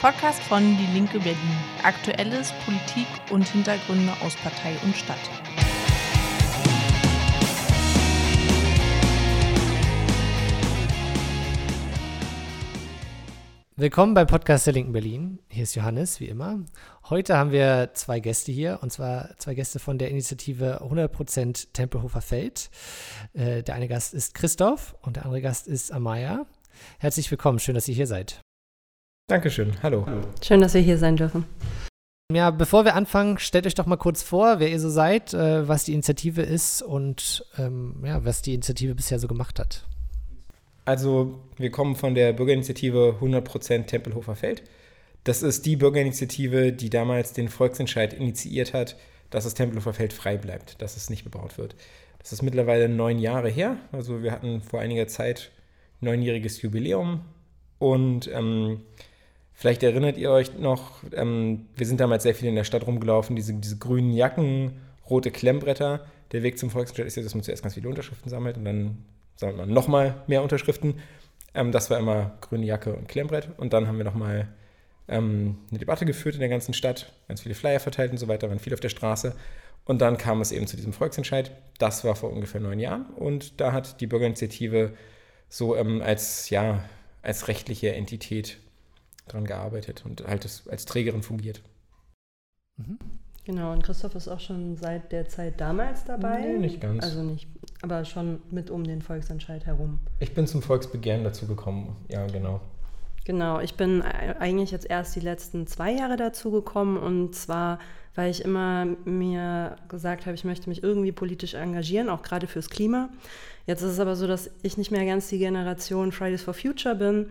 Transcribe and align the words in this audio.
Podcast 0.00 0.42
von 0.44 0.62
Die 0.78 0.94
Linke 0.94 1.18
Berlin. 1.18 1.36
Aktuelles, 1.82 2.54
Politik 2.64 3.06
und 3.30 3.46
Hintergründe 3.46 4.10
aus 4.22 4.34
Partei 4.36 4.74
und 4.82 4.96
Stadt. 4.96 5.18
Willkommen 13.76 14.14
beim 14.14 14.26
Podcast 14.26 14.66
der 14.66 14.72
Linken 14.72 14.92
Berlin. 14.92 15.40
Hier 15.48 15.64
ist 15.64 15.74
Johannes, 15.74 16.18
wie 16.18 16.28
immer. 16.28 16.64
Heute 17.10 17.36
haben 17.36 17.52
wir 17.52 17.90
zwei 17.92 18.20
Gäste 18.20 18.52
hier, 18.52 18.78
und 18.80 18.90
zwar 18.90 19.36
zwei 19.36 19.52
Gäste 19.52 19.80
von 19.80 19.98
der 19.98 20.08
Initiative 20.08 20.80
100% 20.82 21.74
Tempelhofer 21.74 22.22
Feld. 22.22 22.70
Äh, 23.34 23.62
der 23.62 23.74
eine 23.74 23.86
Gast 23.86 24.14
ist 24.14 24.32
Christoph 24.32 24.96
und 25.02 25.16
der 25.16 25.26
andere 25.26 25.42
Gast 25.42 25.68
ist 25.68 25.92
Amaya. 25.92 26.46
Herzlich 26.98 27.30
willkommen, 27.30 27.58
schön, 27.58 27.74
dass 27.74 27.86
ihr 27.86 27.94
hier 27.94 28.06
seid. 28.06 28.40
Dankeschön, 29.30 29.80
hallo. 29.84 30.04
Schön, 30.42 30.60
dass 30.60 30.74
wir 30.74 30.80
hier 30.80 30.98
sein 30.98 31.14
dürfen. 31.14 31.44
Ja, 32.32 32.50
bevor 32.50 32.84
wir 32.84 32.96
anfangen, 32.96 33.38
stellt 33.38 33.64
euch 33.64 33.76
doch 33.76 33.86
mal 33.86 33.96
kurz 33.96 34.24
vor, 34.24 34.58
wer 34.58 34.68
ihr 34.68 34.80
so 34.80 34.90
seid, 34.90 35.32
äh, 35.34 35.68
was 35.68 35.84
die 35.84 35.92
Initiative 35.92 36.42
ist 36.42 36.82
und 36.82 37.46
ähm, 37.56 38.02
ja, 38.04 38.24
was 38.24 38.42
die 38.42 38.54
Initiative 38.54 38.96
bisher 38.96 39.20
so 39.20 39.28
gemacht 39.28 39.60
hat. 39.60 39.84
Also, 40.84 41.38
wir 41.56 41.70
kommen 41.70 41.94
von 41.94 42.16
der 42.16 42.32
Bürgerinitiative 42.32 43.18
100% 43.20 43.84
Tempelhofer 43.84 44.34
Feld. 44.34 44.64
Das 45.22 45.44
ist 45.44 45.64
die 45.64 45.76
Bürgerinitiative, 45.76 46.72
die 46.72 46.90
damals 46.90 47.32
den 47.32 47.48
Volksentscheid 47.48 48.12
initiiert 48.12 48.74
hat, 48.74 48.96
dass 49.30 49.44
das 49.44 49.54
Tempelhofer 49.54 49.92
Feld 49.92 50.12
frei 50.12 50.38
bleibt, 50.38 50.82
dass 50.82 50.96
es 50.96 51.08
nicht 51.08 51.22
bebaut 51.22 51.56
wird. 51.56 51.76
Das 52.18 52.32
ist 52.32 52.42
mittlerweile 52.42 52.88
neun 52.88 53.20
Jahre 53.20 53.48
her. 53.48 53.76
Also, 53.92 54.24
wir 54.24 54.32
hatten 54.32 54.60
vor 54.60 54.80
einiger 54.80 55.06
Zeit 55.06 55.52
neunjähriges 56.00 56.62
Jubiläum 56.62 57.20
und 57.78 58.28
ähm, 58.32 58.80
vielleicht 59.60 59.82
erinnert 59.82 60.16
ihr 60.16 60.30
euch 60.30 60.58
noch, 60.58 61.02
ähm, 61.12 61.66
wir 61.76 61.86
sind 61.86 62.00
damals 62.00 62.22
sehr 62.22 62.34
viel 62.34 62.48
in 62.48 62.54
der 62.54 62.64
Stadt 62.64 62.86
rumgelaufen, 62.86 63.36
diese, 63.36 63.52
diese 63.52 63.76
grünen 63.76 64.10
Jacken, 64.10 64.80
rote 65.08 65.30
Klemmbretter. 65.30 66.06
Der 66.32 66.42
Weg 66.42 66.58
zum 66.58 66.70
Volksentscheid 66.70 67.06
ist 67.06 67.16
ja, 67.16 67.22
dass 67.22 67.34
man 67.34 67.44
zuerst 67.44 67.62
ganz 67.62 67.74
viele 67.74 67.88
Unterschriften 67.88 68.30
sammelt 68.30 68.56
und 68.56 68.64
dann 68.64 69.04
sagen 69.36 69.58
wir 69.58 69.66
nochmal 69.66 70.22
mehr 70.26 70.42
Unterschriften. 70.42 70.94
Ähm, 71.52 71.72
das 71.72 71.90
war 71.90 71.98
immer 71.98 72.38
grüne 72.40 72.64
Jacke 72.64 72.94
und 72.94 73.06
Klemmbrett. 73.06 73.50
Und 73.58 73.74
dann 73.74 73.86
haben 73.86 73.98
wir 73.98 74.04
nochmal 74.04 74.48
ähm, 75.08 75.58
eine 75.68 75.78
Debatte 75.78 76.06
geführt 76.06 76.36
in 76.36 76.40
der 76.40 76.48
ganzen 76.48 76.72
Stadt, 76.72 77.12
ganz 77.28 77.42
viele 77.42 77.54
Flyer 77.54 77.80
verteilt 77.80 78.12
und 78.12 78.18
so 78.18 78.28
weiter, 78.28 78.48
waren 78.48 78.60
viel 78.60 78.72
auf 78.72 78.80
der 78.80 78.88
Straße. 78.88 79.36
Und 79.84 80.00
dann 80.00 80.16
kam 80.16 80.40
es 80.40 80.52
eben 80.52 80.66
zu 80.66 80.76
diesem 80.76 80.94
Volksentscheid. 80.94 81.50
Das 81.78 82.02
war 82.04 82.16
vor 82.16 82.32
ungefähr 82.32 82.62
neun 82.62 82.78
Jahren. 82.78 83.06
Und 83.16 83.60
da 83.60 83.72
hat 83.72 84.00
die 84.00 84.06
Bürgerinitiative 84.06 84.94
so 85.50 85.76
ähm, 85.76 86.00
als, 86.00 86.48
ja, 86.48 86.84
als 87.20 87.48
rechtliche 87.48 87.92
Entität 87.92 88.56
daran 89.32 89.46
gearbeitet 89.46 90.04
und 90.04 90.26
halt 90.26 90.46
als 90.68 90.84
Trägerin 90.84 91.22
fungiert. 91.22 91.62
Mhm. 92.76 92.98
Genau, 93.44 93.72
und 93.72 93.82
Christoph 93.82 94.14
ist 94.14 94.28
auch 94.28 94.40
schon 94.40 94.76
seit 94.76 95.12
der 95.12 95.28
Zeit 95.28 95.60
damals 95.60 96.04
dabei. 96.04 96.40
Nee, 96.40 96.58
nicht 96.58 96.80
ganz. 96.80 97.02
Also 97.02 97.22
nicht, 97.22 97.48
aber 97.82 98.04
schon 98.04 98.40
mit 98.50 98.70
um 98.70 98.84
den 98.84 99.02
Volksentscheid 99.02 99.66
herum. 99.66 99.98
Ich 100.18 100.34
bin 100.34 100.46
zum 100.46 100.62
Volksbegehren 100.62 101.24
dazu 101.24 101.46
gekommen, 101.46 101.96
ja, 102.08 102.26
genau. 102.26 102.60
Genau, 103.24 103.60
ich 103.60 103.74
bin 103.74 104.02
eigentlich 104.02 104.70
jetzt 104.70 104.88
erst 104.88 105.14
die 105.14 105.20
letzten 105.20 105.66
zwei 105.66 105.92
Jahre 105.92 106.16
dazu 106.16 106.50
gekommen 106.50 106.96
und 106.96 107.34
zwar, 107.34 107.78
weil 108.14 108.30
ich 108.30 108.44
immer 108.44 108.86
mir 109.04 109.76
gesagt 109.88 110.26
habe, 110.26 110.34
ich 110.34 110.44
möchte 110.44 110.68
mich 110.68 110.82
irgendwie 110.82 111.12
politisch 111.12 111.54
engagieren, 111.54 112.08
auch 112.08 112.22
gerade 112.22 112.46
fürs 112.46 112.70
Klima. 112.70 113.08
Jetzt 113.66 113.82
ist 113.82 113.92
es 113.92 114.00
aber 114.00 114.16
so, 114.16 114.26
dass 114.26 114.50
ich 114.62 114.78
nicht 114.78 114.90
mehr 114.90 115.04
ganz 115.04 115.28
die 115.28 115.38
Generation 115.38 116.12
Fridays 116.12 116.42
for 116.42 116.54
Future 116.54 116.94
bin 116.94 117.30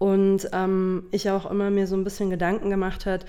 und 0.00 0.48
ähm, 0.54 1.04
ich 1.10 1.30
auch 1.30 1.48
immer 1.50 1.68
mir 1.68 1.86
so 1.86 1.94
ein 1.94 2.04
bisschen 2.04 2.30
Gedanken 2.30 2.70
gemacht 2.70 3.04
hat, 3.04 3.26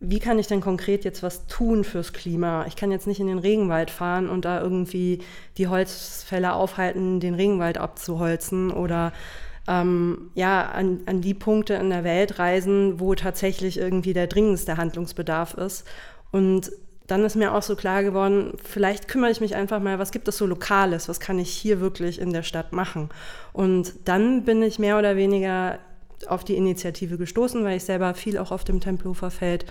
wie 0.00 0.20
kann 0.20 0.38
ich 0.38 0.46
denn 0.46 0.62
konkret 0.62 1.04
jetzt 1.04 1.22
was 1.22 1.46
tun 1.46 1.84
fürs 1.84 2.14
Klima? 2.14 2.64
Ich 2.66 2.76
kann 2.76 2.90
jetzt 2.90 3.06
nicht 3.06 3.20
in 3.20 3.26
den 3.26 3.38
Regenwald 3.38 3.90
fahren 3.90 4.30
und 4.30 4.46
da 4.46 4.58
irgendwie 4.62 5.20
die 5.58 5.68
Holzfäller 5.68 6.56
aufhalten, 6.56 7.20
den 7.20 7.34
Regenwald 7.34 7.76
abzuholzen 7.76 8.70
oder 8.70 9.12
ähm, 9.68 10.30
ja, 10.34 10.70
an, 10.70 11.00
an 11.04 11.20
die 11.20 11.34
Punkte 11.34 11.74
in 11.74 11.90
der 11.90 12.04
Welt 12.04 12.38
reisen, 12.38 13.00
wo 13.00 13.14
tatsächlich 13.14 13.78
irgendwie 13.78 14.14
der 14.14 14.26
dringendste 14.26 14.78
Handlungsbedarf 14.78 15.52
ist. 15.52 15.86
Und 16.32 16.72
dann 17.06 17.22
ist 17.22 17.36
mir 17.36 17.52
auch 17.52 17.62
so 17.62 17.76
klar 17.76 18.02
geworden, 18.02 18.54
vielleicht 18.64 19.08
kümmere 19.08 19.30
ich 19.30 19.42
mich 19.42 19.54
einfach 19.54 19.78
mal, 19.78 19.98
was 19.98 20.10
gibt 20.10 20.26
es 20.26 20.38
so 20.38 20.46
Lokales, 20.46 21.06
was 21.06 21.20
kann 21.20 21.38
ich 21.38 21.50
hier 21.50 21.80
wirklich 21.80 22.18
in 22.18 22.32
der 22.32 22.42
Stadt 22.42 22.72
machen? 22.72 23.10
Und 23.52 23.92
dann 24.06 24.44
bin 24.44 24.62
ich 24.62 24.78
mehr 24.78 24.98
oder 24.98 25.16
weniger 25.16 25.78
auf 26.28 26.44
die 26.44 26.56
Initiative 26.56 27.18
gestoßen, 27.18 27.64
weil 27.64 27.76
ich 27.76 27.84
selber 27.84 28.14
viel 28.14 28.38
auch 28.38 28.50
auf 28.50 28.64
dem 28.64 28.80
Tempelhofer 28.80 29.30
Feld 29.30 29.66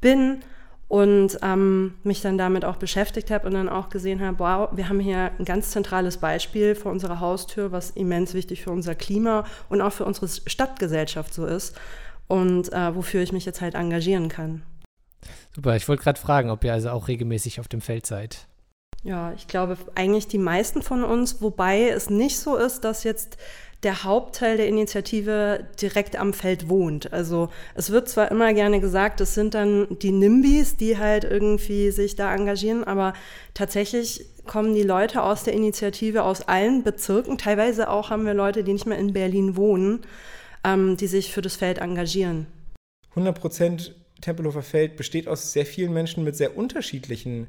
bin 0.00 0.40
und 0.88 1.38
ähm, 1.42 1.94
mich 2.02 2.22
dann 2.22 2.38
damit 2.38 2.64
auch 2.64 2.76
beschäftigt 2.76 3.30
habe 3.30 3.46
und 3.46 3.54
dann 3.54 3.68
auch 3.68 3.90
gesehen 3.90 4.20
habe, 4.20 4.38
wow, 4.38 4.68
wir 4.72 4.88
haben 4.88 5.00
hier 5.00 5.32
ein 5.38 5.44
ganz 5.44 5.70
zentrales 5.70 6.16
Beispiel 6.16 6.74
vor 6.74 6.90
unserer 6.90 7.20
Haustür, 7.20 7.72
was 7.72 7.90
immens 7.90 8.32
wichtig 8.32 8.62
für 8.62 8.70
unser 8.70 8.94
Klima 8.94 9.44
und 9.68 9.82
auch 9.82 9.92
für 9.92 10.06
unsere 10.06 10.28
Stadtgesellschaft 10.28 11.34
so 11.34 11.44
ist 11.44 11.78
und 12.26 12.72
äh, 12.72 12.94
wofür 12.94 13.22
ich 13.22 13.32
mich 13.32 13.44
jetzt 13.44 13.60
halt 13.60 13.74
engagieren 13.74 14.28
kann. 14.28 14.62
Super, 15.54 15.76
ich 15.76 15.88
wollte 15.88 16.02
gerade 16.02 16.20
fragen, 16.20 16.50
ob 16.50 16.64
ihr 16.64 16.72
also 16.72 16.90
auch 16.90 17.08
regelmäßig 17.08 17.60
auf 17.60 17.68
dem 17.68 17.80
Feld 17.80 18.06
seid. 18.06 18.46
Ja, 19.04 19.32
ich 19.32 19.46
glaube 19.46 19.76
eigentlich 19.94 20.26
die 20.26 20.38
meisten 20.38 20.82
von 20.82 21.04
uns, 21.04 21.40
wobei 21.40 21.88
es 21.88 22.10
nicht 22.10 22.38
so 22.38 22.56
ist, 22.56 22.82
dass 22.84 23.04
jetzt 23.04 23.36
der 23.84 24.02
Hauptteil 24.02 24.56
der 24.56 24.66
Initiative 24.66 25.66
direkt 25.80 26.16
am 26.16 26.32
Feld 26.32 26.68
wohnt. 26.68 27.12
Also 27.12 27.48
es 27.74 27.90
wird 27.90 28.08
zwar 28.08 28.30
immer 28.30 28.52
gerne 28.52 28.80
gesagt, 28.80 29.20
es 29.20 29.34
sind 29.34 29.54
dann 29.54 29.86
die 30.02 30.10
NIMBYs, 30.10 30.76
die 30.76 30.98
halt 30.98 31.22
irgendwie 31.22 31.92
sich 31.92 32.16
da 32.16 32.34
engagieren, 32.34 32.82
aber 32.82 33.12
tatsächlich 33.54 34.26
kommen 34.46 34.74
die 34.74 34.82
Leute 34.82 35.22
aus 35.22 35.44
der 35.44 35.52
Initiative 35.52 36.24
aus 36.24 36.42
allen 36.42 36.82
Bezirken. 36.82 37.38
Teilweise 37.38 37.88
auch 37.88 38.10
haben 38.10 38.26
wir 38.26 38.34
Leute, 38.34 38.64
die 38.64 38.72
nicht 38.72 38.86
mehr 38.86 38.98
in 38.98 39.12
Berlin 39.12 39.54
wohnen, 39.54 40.00
ähm, 40.64 40.96
die 40.96 41.06
sich 41.06 41.32
für 41.32 41.42
das 41.42 41.54
Feld 41.54 41.78
engagieren. 41.78 42.46
100 43.10 43.38
Prozent 43.38 43.94
Tempelhofer 44.20 44.62
Feld 44.62 44.96
besteht 44.96 45.28
aus 45.28 45.52
sehr 45.52 45.66
vielen 45.66 45.92
Menschen 45.92 46.24
mit 46.24 46.34
sehr 46.34 46.56
unterschiedlichen 46.56 47.46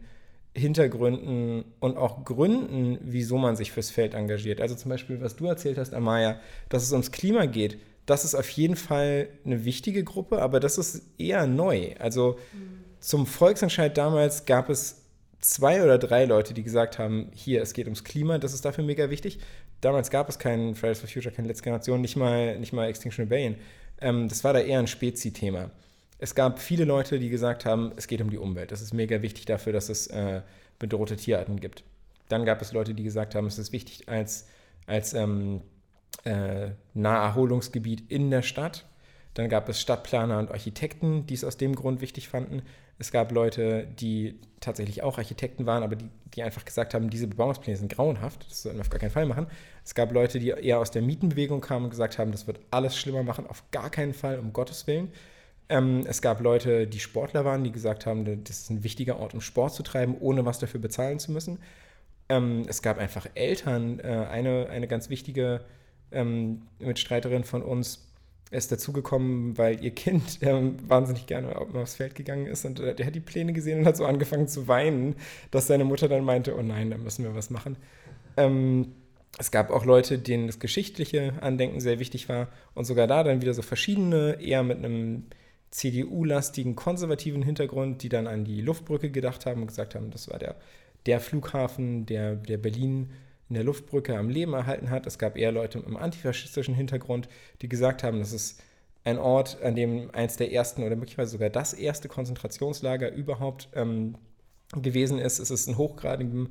Hintergründen 0.55 1.63
und 1.79 1.97
auch 1.97 2.25
Gründen, 2.25 2.97
wieso 3.01 3.37
man 3.37 3.55
sich 3.55 3.71
fürs 3.71 3.91
Feld 3.91 4.13
engagiert. 4.13 4.61
Also 4.61 4.75
zum 4.75 4.89
Beispiel, 4.89 5.21
was 5.21 5.35
du 5.35 5.45
erzählt 5.45 5.77
hast, 5.77 5.93
Amaya, 5.93 6.39
dass 6.69 6.83
es 6.83 6.91
ums 6.91 7.11
Klima 7.11 7.45
geht, 7.45 7.77
das 8.05 8.25
ist 8.25 8.33
auf 8.33 8.49
jeden 8.49 8.75
Fall 8.75 9.27
eine 9.45 9.65
wichtige 9.65 10.03
Gruppe, 10.03 10.41
aber 10.41 10.59
das 10.59 10.79
ist 10.79 11.03
eher 11.19 11.45
neu. 11.45 11.93
Also 11.99 12.39
zum 12.99 13.27
Volksentscheid 13.27 13.95
damals 13.97 14.45
gab 14.45 14.69
es 14.69 15.03
zwei 15.39 15.83
oder 15.83 15.97
drei 15.97 16.25
Leute, 16.25 16.53
die 16.53 16.63
gesagt 16.63 16.97
haben, 16.97 17.29
hier, 17.33 17.61
es 17.61 17.73
geht 17.73 17.85
ums 17.85 18.03
Klima, 18.03 18.39
das 18.39 18.53
ist 18.53 18.65
dafür 18.65 18.83
mega 18.83 19.09
wichtig. 19.09 19.39
Damals 19.81 20.09
gab 20.09 20.27
es 20.27 20.39
keinen 20.39 20.75
Fridays 20.75 20.99
for 20.99 21.07
Future, 21.07 21.33
keine 21.33 21.47
letzte 21.47 21.63
Generation, 21.63 22.01
nicht 22.01 22.17
mal, 22.17 22.59
nicht 22.59 22.73
mal 22.73 22.87
Extinction 22.89 23.25
Rebellion. 23.25 23.55
Ähm, 24.01 24.27
das 24.27 24.43
war 24.43 24.53
da 24.53 24.59
eher 24.59 24.79
ein 24.79 24.87
Spezi-Thema. 24.87 25.71
Es 26.19 26.35
gab 26.35 26.59
viele 26.59 26.83
Leute, 26.83 27.17
die 27.17 27.29
gesagt 27.29 27.65
haben, 27.65 27.93
es 27.95 28.07
geht 28.07 28.21
um 28.21 28.29
die 28.29 28.37
Umwelt. 28.37 28.71
Das 28.71 28.81
ist 28.81 28.93
mega 28.93 29.21
wichtig 29.21 29.45
dafür, 29.45 29.73
dass 29.73 29.89
es 29.89 30.07
äh, 30.07 30.41
bedrohte 30.77 31.15
Tierarten 31.15 31.59
gibt. 31.59 31.83
Dann 32.27 32.45
gab 32.45 32.61
es 32.61 32.73
Leute, 32.73 32.93
die 32.93 33.03
gesagt 33.03 33.35
haben, 33.35 33.47
es 33.47 33.57
ist 33.57 33.71
wichtig 33.71 34.07
als, 34.07 34.47
als 34.85 35.13
ähm, 35.13 35.61
äh, 36.25 36.71
Naherholungsgebiet 36.93 38.11
in 38.11 38.29
der 38.29 38.41
Stadt. 38.41 38.85
Dann 39.33 39.47
gab 39.47 39.69
es 39.69 39.79
Stadtplaner 39.79 40.39
und 40.39 40.51
Architekten, 40.51 41.25
die 41.25 41.35
es 41.35 41.43
aus 41.43 41.57
dem 41.57 41.73
Grund 41.73 42.01
wichtig 42.01 42.27
fanden. 42.27 42.63
Es 42.97 43.11
gab 43.11 43.31
Leute, 43.31 43.87
die 43.87 44.37
tatsächlich 44.59 45.03
auch 45.03 45.17
Architekten 45.17 45.65
waren, 45.65 45.83
aber 45.83 45.95
die, 45.95 46.09
die 46.35 46.43
einfach 46.43 46.65
gesagt 46.65 46.93
haben, 46.93 47.09
diese 47.09 47.27
Bebauungspläne 47.27 47.77
sind 47.77 47.93
grauenhaft, 47.93 48.45
das 48.49 48.63
sollten 48.63 48.77
wir 48.77 48.81
auf 48.81 48.89
gar 48.89 48.99
keinen 48.99 49.11
Fall 49.11 49.25
machen. 49.25 49.47
Es 49.85 49.95
gab 49.95 50.11
Leute, 50.11 50.39
die 50.39 50.49
eher 50.49 50.79
aus 50.79 50.91
der 50.91 51.01
Mietenbewegung 51.01 51.61
kamen 51.61 51.85
und 51.85 51.91
gesagt 51.91 52.17
haben, 52.19 52.33
das 52.33 52.45
wird 52.45 52.59
alles 52.71 52.97
schlimmer 52.97 53.23
machen, 53.23 53.47
auf 53.47 53.63
gar 53.71 53.89
keinen 53.89 54.13
Fall, 54.13 54.37
um 54.37 54.51
Gottes 54.51 54.85
Willen. 54.85 55.13
Ähm, 55.69 56.03
es 56.07 56.21
gab 56.21 56.41
Leute, 56.41 56.87
die 56.87 56.99
Sportler 56.99 57.45
waren, 57.45 57.63
die 57.63 57.71
gesagt 57.71 58.05
haben, 58.05 58.43
das 58.43 58.59
ist 58.59 58.69
ein 58.71 58.83
wichtiger 58.83 59.19
Ort, 59.19 59.33
um 59.35 59.41
Sport 59.41 59.73
zu 59.73 59.83
treiben, 59.83 60.17
ohne 60.19 60.45
was 60.45 60.59
dafür 60.59 60.79
bezahlen 60.79 61.19
zu 61.19 61.31
müssen. 61.31 61.59
Ähm, 62.27 62.65
es 62.67 62.81
gab 62.81 62.97
einfach 62.97 63.27
Eltern. 63.35 63.99
Äh, 63.99 64.27
eine, 64.29 64.67
eine 64.69 64.87
ganz 64.87 65.09
wichtige 65.09 65.61
ähm, 66.11 66.63
Mitstreiterin 66.79 67.43
von 67.43 67.61
uns 67.61 68.07
ist 68.51 68.71
dazugekommen, 68.71 69.57
weil 69.59 69.83
ihr 69.83 69.91
Kind 69.91 70.39
ähm, 70.41 70.77
wahnsinnig 70.87 71.27
gerne 71.27 71.55
aufs 71.55 71.95
Feld 71.95 72.15
gegangen 72.15 72.47
ist 72.47 72.65
und 72.65 72.79
äh, 72.79 72.95
der 72.95 73.05
hat 73.05 73.15
die 73.15 73.19
Pläne 73.19 73.53
gesehen 73.53 73.79
und 73.79 73.85
hat 73.85 73.97
so 73.97 74.05
angefangen 74.05 74.47
zu 74.47 74.67
weinen, 74.67 75.15
dass 75.51 75.67
seine 75.67 75.85
Mutter 75.85 76.07
dann 76.07 76.23
meinte, 76.23 76.57
oh 76.57 76.61
nein, 76.63 76.89
da 76.89 76.97
müssen 76.97 77.23
wir 77.23 77.35
was 77.35 77.51
machen. 77.51 77.77
Ähm, 78.37 78.93
es 79.37 79.51
gab 79.51 79.69
auch 79.69 79.85
Leute, 79.85 80.17
denen 80.17 80.47
das 80.47 80.59
geschichtliche 80.59 81.33
Andenken 81.41 81.79
sehr 81.79 81.99
wichtig 81.99 82.27
war 82.27 82.47
und 82.73 82.85
sogar 82.85 83.05
da 83.05 83.23
dann 83.23 83.41
wieder 83.41 83.53
so 83.53 83.61
verschiedene, 83.61 84.41
eher 84.41 84.63
mit 84.63 84.79
einem 84.79 85.25
CDU-lastigen 85.71 86.75
konservativen 86.75 87.43
Hintergrund, 87.43 88.01
die 88.03 88.09
dann 88.09 88.27
an 88.27 88.43
die 88.43 88.61
Luftbrücke 88.61 89.11
gedacht 89.11 89.45
haben 89.45 89.61
und 89.61 89.67
gesagt 89.67 89.95
haben, 89.95 90.11
das 90.11 90.29
war 90.29 90.39
der, 90.39 90.55
der 91.05 91.19
Flughafen, 91.19 92.05
der, 92.05 92.35
der 92.35 92.57
Berlin 92.57 93.11
in 93.49 93.55
der 93.55 93.63
Luftbrücke 93.63 94.17
am 94.17 94.29
Leben 94.29 94.53
erhalten 94.53 94.89
hat. 94.89 95.07
Es 95.07 95.17
gab 95.17 95.37
eher 95.37 95.51
Leute 95.51 95.79
mit 95.79 95.87
einem 95.87 95.97
antifaschistischen 95.97 96.75
Hintergrund, 96.75 97.27
die 97.61 97.69
gesagt 97.69 98.03
haben, 98.03 98.19
das 98.19 98.31
ist 98.31 98.61
ein 99.03 99.17
Ort, 99.17 99.61
an 99.61 99.75
dem 99.75 100.09
eins 100.13 100.37
der 100.37 100.51
ersten 100.51 100.83
oder 100.83 100.95
möglicherweise 100.95 101.31
sogar 101.31 101.49
das 101.49 101.73
erste 101.73 102.07
Konzentrationslager 102.07 103.11
überhaupt 103.11 103.69
ähm, 103.73 104.15
gewesen 104.73 105.17
ist. 105.19 105.39
Es 105.39 105.51
ist 105.51 105.67
in 105.67 105.77
hochgradigem 105.77 106.49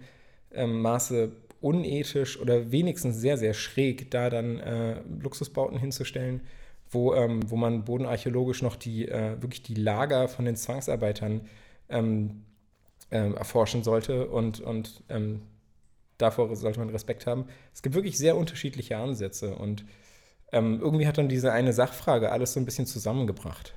ähm, 0.53 0.81
Maße 0.81 1.31
unethisch 1.61 2.41
oder 2.41 2.71
wenigstens 2.73 3.17
sehr, 3.17 3.37
sehr 3.37 3.55
schräg, 3.55 4.11
da 4.11 4.31
dann 4.31 4.59
äh, 4.59 5.01
Luxusbauten 5.21 5.79
hinzustellen, 5.79 6.41
wo, 6.91 7.15
ähm, 7.15 7.51
wo 7.51 7.57
man 7.57 7.85
bodenarchäologisch 7.85 8.63
noch 8.63 8.77
die, 8.77 9.09
äh, 9.09 9.41
wirklich 9.41 9.63
die 9.63 9.75
Lager 9.75 10.29
von 10.29 10.45
den 10.45 10.57
Zwangsarbeitern 10.57 11.43
ähm, 11.89 12.45
äh, 13.11 13.33
erforschen 13.33 13.83
sollte 13.83 14.29
und, 14.29 14.61
und 14.61 15.03
ähm, 15.09 15.43
davor 16.19 16.55
sollte 16.57 16.79
man 16.81 16.91
Respekt 16.91 17.27
haben. 17.27 17.47
Es 17.73 17.83
gibt 17.83 17.95
wirklich 17.95 18.19
sehr 18.19 18.37
unterschiedliche 18.37 18.97
Ansätze 18.97 19.55
und 19.55 19.85
ähm, 20.53 20.81
irgendwie 20.81 21.07
hat 21.07 21.19
dann 21.19 21.29
diese 21.29 21.53
eine 21.53 21.73
Sachfrage 21.73 22.33
alles 22.33 22.55
so 22.55 22.61
ein 22.61 22.65
bisschen 22.65 22.87
zusammengebracht. 22.87 23.75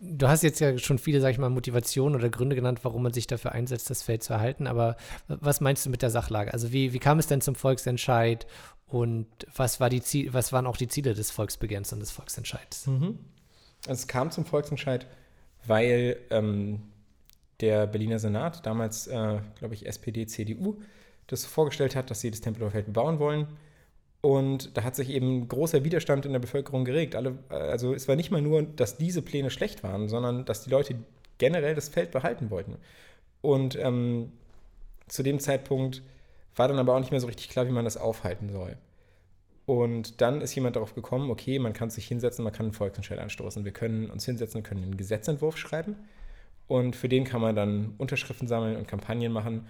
Du 0.00 0.28
hast 0.28 0.42
jetzt 0.42 0.60
ja 0.60 0.76
schon 0.78 0.98
viele, 0.98 1.20
sag 1.20 1.30
ich 1.30 1.38
mal, 1.38 1.48
Motivationen 1.48 2.18
oder 2.18 2.28
Gründe 2.28 2.56
genannt, 2.56 2.80
warum 2.82 3.02
man 3.02 3.12
sich 3.12 3.26
dafür 3.26 3.52
einsetzt, 3.52 3.90
das 3.90 4.02
Feld 4.02 4.22
zu 4.22 4.32
erhalten. 4.32 4.66
Aber 4.66 4.96
was 5.28 5.60
meinst 5.60 5.86
du 5.86 5.90
mit 5.90 6.02
der 6.02 6.10
Sachlage? 6.10 6.52
Also 6.52 6.72
wie, 6.72 6.92
wie 6.92 6.98
kam 6.98 7.18
es 7.18 7.26
denn 7.26 7.40
zum 7.40 7.54
Volksentscheid 7.54 8.46
und 8.86 9.26
was, 9.54 9.80
war 9.80 9.90
die 9.90 10.02
Ziel, 10.02 10.32
was 10.32 10.52
waren 10.52 10.66
auch 10.66 10.76
die 10.76 10.88
Ziele 10.88 11.14
des 11.14 11.30
Volksbegehrens 11.30 11.92
und 11.92 12.00
des 12.00 12.10
Volksentscheids? 12.10 12.86
Mhm. 12.86 13.18
Also 13.86 14.00
es 14.00 14.06
kam 14.06 14.30
zum 14.30 14.44
Volksentscheid, 14.44 15.06
weil 15.66 16.18
ähm, 16.30 16.82
der 17.60 17.86
Berliner 17.86 18.18
Senat, 18.18 18.64
damals, 18.66 19.06
äh, 19.06 19.40
glaube 19.58 19.74
ich, 19.74 19.86
SPD, 19.86 20.26
CDU, 20.26 20.80
das 21.26 21.44
vorgestellt 21.44 21.96
hat, 21.96 22.10
dass 22.10 22.20
sie 22.20 22.30
das 22.30 22.40
Tempelhofer 22.40 22.72
Feld 22.72 22.86
bebauen 22.86 23.18
wollen. 23.18 23.46
Und 24.20 24.76
da 24.76 24.82
hat 24.82 24.96
sich 24.96 25.10
eben 25.10 25.46
großer 25.48 25.84
Widerstand 25.84 26.26
in 26.26 26.32
der 26.32 26.40
Bevölkerung 26.40 26.84
geregt. 26.84 27.14
Alle, 27.14 27.38
also 27.48 27.94
es 27.94 28.08
war 28.08 28.16
nicht 28.16 28.30
mal 28.30 28.42
nur, 28.42 28.62
dass 28.62 28.96
diese 28.96 29.22
Pläne 29.22 29.50
schlecht 29.50 29.82
waren, 29.82 30.08
sondern 30.08 30.44
dass 30.44 30.64
die 30.64 30.70
Leute 30.70 30.96
generell 31.38 31.74
das 31.74 31.88
Feld 31.88 32.10
behalten 32.10 32.50
wollten. 32.50 32.76
Und 33.42 33.76
ähm, 33.76 34.32
zu 35.06 35.22
dem 35.22 35.38
Zeitpunkt 35.38 36.02
war 36.56 36.68
dann 36.68 36.78
aber 36.78 36.94
auch 36.94 37.00
nicht 37.00 37.10
mehr 37.10 37.20
so 37.20 37.26
richtig 37.26 37.50
klar, 37.50 37.66
wie 37.66 37.72
man 37.72 37.84
das 37.84 37.96
aufhalten 37.96 38.50
soll. 38.50 38.76
Und 39.66 40.20
dann 40.20 40.40
ist 40.40 40.54
jemand 40.54 40.76
darauf 40.76 40.94
gekommen, 40.94 41.30
okay, 41.30 41.58
man 41.58 41.72
kann 41.72 41.90
sich 41.90 42.06
hinsetzen, 42.06 42.44
man 42.44 42.52
kann 42.52 42.66
einen 42.66 42.72
Volksentscheid 42.72 43.18
anstoßen. 43.18 43.64
Wir 43.64 43.72
können 43.72 44.10
uns 44.10 44.24
hinsetzen, 44.24 44.62
können 44.62 44.82
einen 44.82 44.96
Gesetzentwurf 44.96 45.56
schreiben. 45.56 45.96
Und 46.68 46.96
für 46.96 47.08
den 47.08 47.24
kann 47.24 47.40
man 47.40 47.54
dann 47.54 47.94
Unterschriften 47.98 48.48
sammeln 48.48 48.76
und 48.76 48.88
Kampagnen 48.88 49.32
machen 49.32 49.66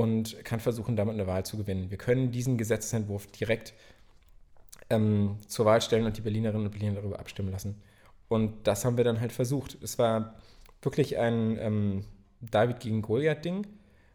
und 0.00 0.44
kann 0.44 0.60
versuchen, 0.60 0.96
damit 0.96 1.14
eine 1.14 1.26
Wahl 1.26 1.44
zu 1.44 1.56
gewinnen. 1.56 1.90
Wir 1.90 1.98
können 1.98 2.30
diesen 2.30 2.58
Gesetzentwurf 2.58 3.26
direkt 3.28 3.74
ähm, 4.90 5.38
zur 5.46 5.66
Wahl 5.66 5.80
stellen 5.80 6.04
und 6.04 6.16
die 6.16 6.20
Berlinerinnen 6.20 6.66
und 6.66 6.72
Berliner 6.72 6.96
darüber 6.96 7.18
abstimmen 7.18 7.50
lassen. 7.50 7.80
Und 8.28 8.66
das 8.66 8.84
haben 8.84 8.96
wir 8.96 9.04
dann 9.04 9.20
halt 9.20 9.32
versucht. 9.32 9.76
Es 9.82 9.98
war 9.98 10.34
wirklich 10.82 11.18
ein 11.18 11.58
ähm, 11.60 12.04
David 12.40 12.80
gegen 12.80 13.02
Goliath-Ding. 13.02 13.66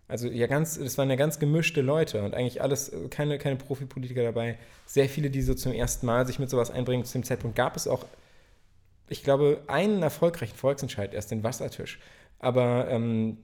Also 0.08 0.28
ja, 0.28 0.48
ganz, 0.48 0.76
es 0.78 0.98
waren 0.98 1.10
ja 1.10 1.16
ganz 1.16 1.38
gemischte 1.38 1.82
Leute 1.82 2.24
und 2.24 2.34
eigentlich 2.34 2.62
alles, 2.62 2.92
keine, 3.12 3.38
keine 3.38 3.58
Profipolitiker 3.58 4.24
dabei. 4.24 4.58
Sehr 4.88 5.08
viele, 5.08 5.30
die 5.30 5.44
so 5.44 5.54
zum 5.54 5.72
ersten 5.72 6.08
Mal 6.08 6.26
sich 6.26 6.40
mit 6.40 6.50
sowas 6.50 6.72
einbringen. 6.72 7.06
Zu 7.06 7.20
dem 7.20 7.24
Zeitpunkt 7.24 7.56
gab 7.56 7.76
es 7.76 7.88
auch, 7.88 8.06
ich 9.08 9.24
glaube, 9.24 9.62
einen 9.68 10.02
erfolgreichen 10.02 10.56
Volksentscheid, 10.56 11.14
erst 11.14 11.30
den 11.30 11.44
Wassertisch. 11.44 12.00
Aber 12.40 12.88
ähm, 12.90 13.38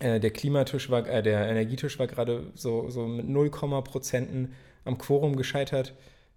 äh, 0.00 0.20
der 0.20 0.30
Klimatisch 0.30 0.90
war, 0.90 1.06
äh, 1.06 1.22
der 1.22 1.48
Energietisch 1.48 1.98
war 1.98 2.06
gerade 2.06 2.50
so, 2.54 2.90
so 2.90 3.06
mit 3.06 3.28
0, 3.28 3.50
Prozenten 3.50 4.52
am 4.84 4.98
Quorum 4.98 5.36
gescheitert. 5.36 5.94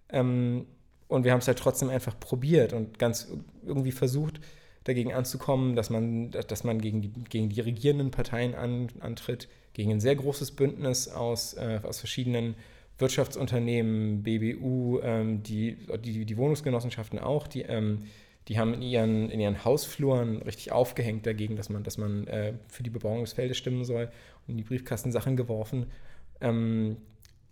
Ähm, 0.10 0.66
und 1.08 1.24
wir 1.24 1.32
haben 1.32 1.40
es 1.40 1.48
halt 1.48 1.60
trotzdem 1.60 1.90
einfach 1.90 2.20
probiert 2.20 2.74
und 2.74 3.00
ganz 3.00 3.32
irgendwie 3.66 3.92
versucht, 3.92 4.40
dagegen 4.84 5.14
anzukommen, 5.14 5.76
dass 5.76 5.90
man, 5.90 6.32
dass 6.32 6.64
man 6.64 6.80
gegen, 6.80 7.02
die, 7.02 7.12
gegen 7.30 7.50
die 7.50 7.62
regierenden 7.62 8.12
Parteien 8.12 8.56
an, 8.56 8.88
antritt, 9.00 9.50
gegen 9.74 9.92
ein 9.92 10.00
sehr 10.00 10.16
großes 10.16 10.52
Bündnis 10.52 11.08
aus, 11.08 11.54
äh, 11.54 11.80
aus 11.84 12.00
verschiedenen 12.00 12.56
Wirtschaftsunternehmen, 12.98 14.24
BBU, 14.24 15.00
ähm, 15.02 15.44
die, 15.44 15.78
die, 16.04 16.26
die 16.26 16.38
Wohnungsgenossenschaften 16.38 17.20
auch, 17.20 17.48
die 17.48 17.62
ähm, 17.62 18.04
die 18.50 18.58
haben 18.58 18.74
in 18.74 18.82
ihren, 18.82 19.30
in 19.30 19.40
ihren 19.40 19.64
Hausfluren 19.64 20.42
richtig 20.42 20.72
aufgehängt 20.72 21.26
dagegen, 21.28 21.56
dass 21.56 21.70
man, 21.70 21.84
dass 21.84 22.00
man 22.00 22.26
äh, 22.26 22.56
für 22.68 22.82
die 22.82 22.90
Bebauung 22.90 23.22
des 23.22 23.34
Feldes 23.34 23.58
stimmen 23.58 23.86
soll 23.86 24.10
und 24.48 24.52
in 24.52 24.58
die 24.58 24.64
Briefkasten 24.64 25.12
Sachen 25.12 25.38
geworfen. 25.38 25.86
Ähm, 26.42 26.98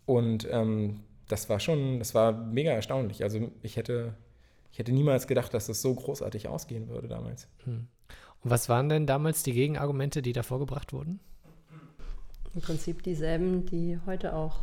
und 0.07 0.47
ähm, 0.51 1.01
das 1.27 1.49
war 1.49 1.59
schon, 1.59 1.99
das 1.99 2.15
war 2.15 2.31
mega 2.31 2.71
erstaunlich. 2.71 3.21
Also 3.21 3.51
ich 3.61 3.77
hätte, 3.77 4.15
ich 4.71 4.79
hätte 4.79 4.91
niemals 4.91 5.27
gedacht, 5.27 5.53
dass 5.53 5.67
das 5.67 5.83
so 5.83 5.93
großartig 5.93 6.47
ausgehen 6.47 6.89
würde 6.89 7.07
damals. 7.07 7.47
Hm. 7.65 7.87
Und 8.43 8.49
was 8.49 8.67
waren 8.67 8.89
denn 8.89 9.05
damals 9.05 9.43
die 9.43 9.53
Gegenargumente, 9.53 10.23
die 10.23 10.33
da 10.33 10.41
vorgebracht 10.41 10.93
wurden? 10.93 11.19
Im 12.55 12.61
Prinzip 12.61 13.03
dieselben, 13.03 13.67
die 13.67 13.99
heute 14.07 14.33
auch 14.33 14.61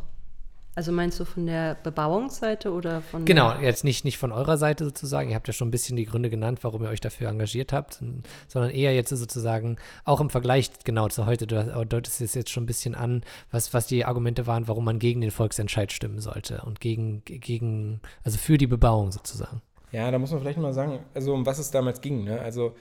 also 0.75 0.91
meinst 0.91 1.17
du 1.19 1.25
von 1.25 1.45
der 1.45 1.75
Bebauungsseite 1.75 2.71
oder 2.73 3.01
von 3.01 3.23
Genau, 3.23 3.53
jetzt 3.61 3.85
nicht, 3.85 4.03
nicht 4.03 4.17
von 4.17 4.33
eurer 4.33 4.57
Seite 4.57 4.83
sozusagen. 4.83 5.29
Ihr 5.29 5.35
habt 5.35 5.47
ja 5.47 5.53
schon 5.53 5.69
ein 5.69 5.71
bisschen 5.71 5.95
die 5.95 6.05
Gründe 6.05 6.29
genannt, 6.29 6.59
warum 6.63 6.83
ihr 6.83 6.89
euch 6.89 6.99
dafür 6.99 7.29
engagiert 7.29 7.71
habt, 7.71 8.03
sondern 8.49 8.71
eher 8.71 8.93
jetzt 8.93 9.09
sozusagen 9.09 9.77
auch 10.03 10.19
im 10.19 10.29
Vergleich 10.29 10.69
genau 10.83 11.07
zu 11.07 11.25
heute. 11.25 11.47
Du 11.47 11.85
deutest 11.85 12.19
es 12.19 12.33
jetzt 12.33 12.49
schon 12.49 12.63
ein 12.63 12.67
bisschen 12.67 12.93
an, 12.93 13.23
was, 13.51 13.73
was 13.73 13.87
die 13.87 14.03
Argumente 14.03 14.47
waren, 14.47 14.67
warum 14.67 14.83
man 14.83 14.99
gegen 14.99 15.21
den 15.21 15.31
Volksentscheid 15.31 15.93
stimmen 15.93 16.19
sollte 16.19 16.61
und 16.65 16.81
gegen, 16.81 17.23
gegen 17.23 18.01
also 18.23 18.37
für 18.37 18.57
die 18.57 18.67
Bebauung 18.67 19.13
sozusagen. 19.13 19.61
Ja, 19.93 20.11
da 20.11 20.19
muss 20.19 20.31
man 20.31 20.41
vielleicht 20.41 20.59
mal 20.59 20.73
sagen, 20.73 20.99
also 21.13 21.33
um 21.33 21.45
was 21.45 21.57
es 21.57 21.71
damals 21.71 22.01
ging. 22.01 22.25
Ne? 22.25 22.41
Also 22.41 22.75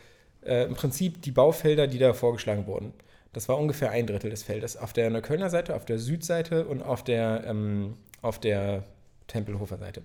äh, 0.45 0.65
im 0.65 0.75
Prinzip 0.75 1.23
die 1.23 1.31
Baufelder, 1.31 1.87
die 1.87 1.99
da 1.99 2.13
vorgeschlagen 2.13 2.67
wurden. 2.67 2.93
Das 3.35 3.49
war 3.49 3.59
ungefähr 3.59 3.91
ein 3.91 4.07
Drittel 4.07 4.31
des 4.31 4.43
Feldes. 4.43 4.77
Auf 4.77 4.93
der 4.93 5.11
Neuköllner 5.11 5.51
Seite, 5.51 5.75
auf 5.75 5.85
der 5.85 5.99
Südseite 5.99 6.67
und 6.67 6.83
auf 6.83 7.05
der, 7.05 7.45
ähm, 7.47 7.97
auf 8.23 8.39
der 8.39 8.85
Tempelhofer 9.27 9.77
Seite. 9.77 10.03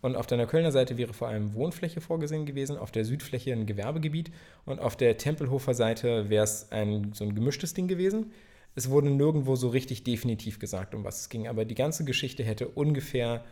Und 0.00 0.16
auf 0.16 0.26
der 0.26 0.38
Neuköllner 0.38 0.72
Seite 0.72 0.96
wäre 0.96 1.12
vor 1.12 1.28
allem 1.28 1.52
Wohnfläche 1.52 2.00
vorgesehen 2.00 2.46
gewesen, 2.46 2.78
auf 2.78 2.90
der 2.90 3.04
Südfläche 3.04 3.52
ein 3.52 3.66
Gewerbegebiet 3.66 4.32
und 4.64 4.80
auf 4.80 4.96
der 4.96 5.18
Tempelhofer 5.18 5.74
Seite 5.74 6.30
wäre 6.30 6.44
es 6.44 6.72
ein, 6.72 7.12
so 7.12 7.24
ein 7.24 7.34
gemischtes 7.34 7.74
Ding 7.74 7.86
gewesen. 7.86 8.32
Es 8.74 8.88
wurde 8.88 9.10
nirgendwo 9.10 9.56
so 9.56 9.68
richtig 9.68 10.04
definitiv 10.04 10.58
gesagt, 10.58 10.94
um 10.94 11.04
was 11.04 11.20
es 11.20 11.28
ging, 11.28 11.48
aber 11.48 11.66
die 11.66 11.74
ganze 11.74 12.04
Geschichte 12.04 12.42
hätte 12.44 12.68
ungefähr 12.68 13.44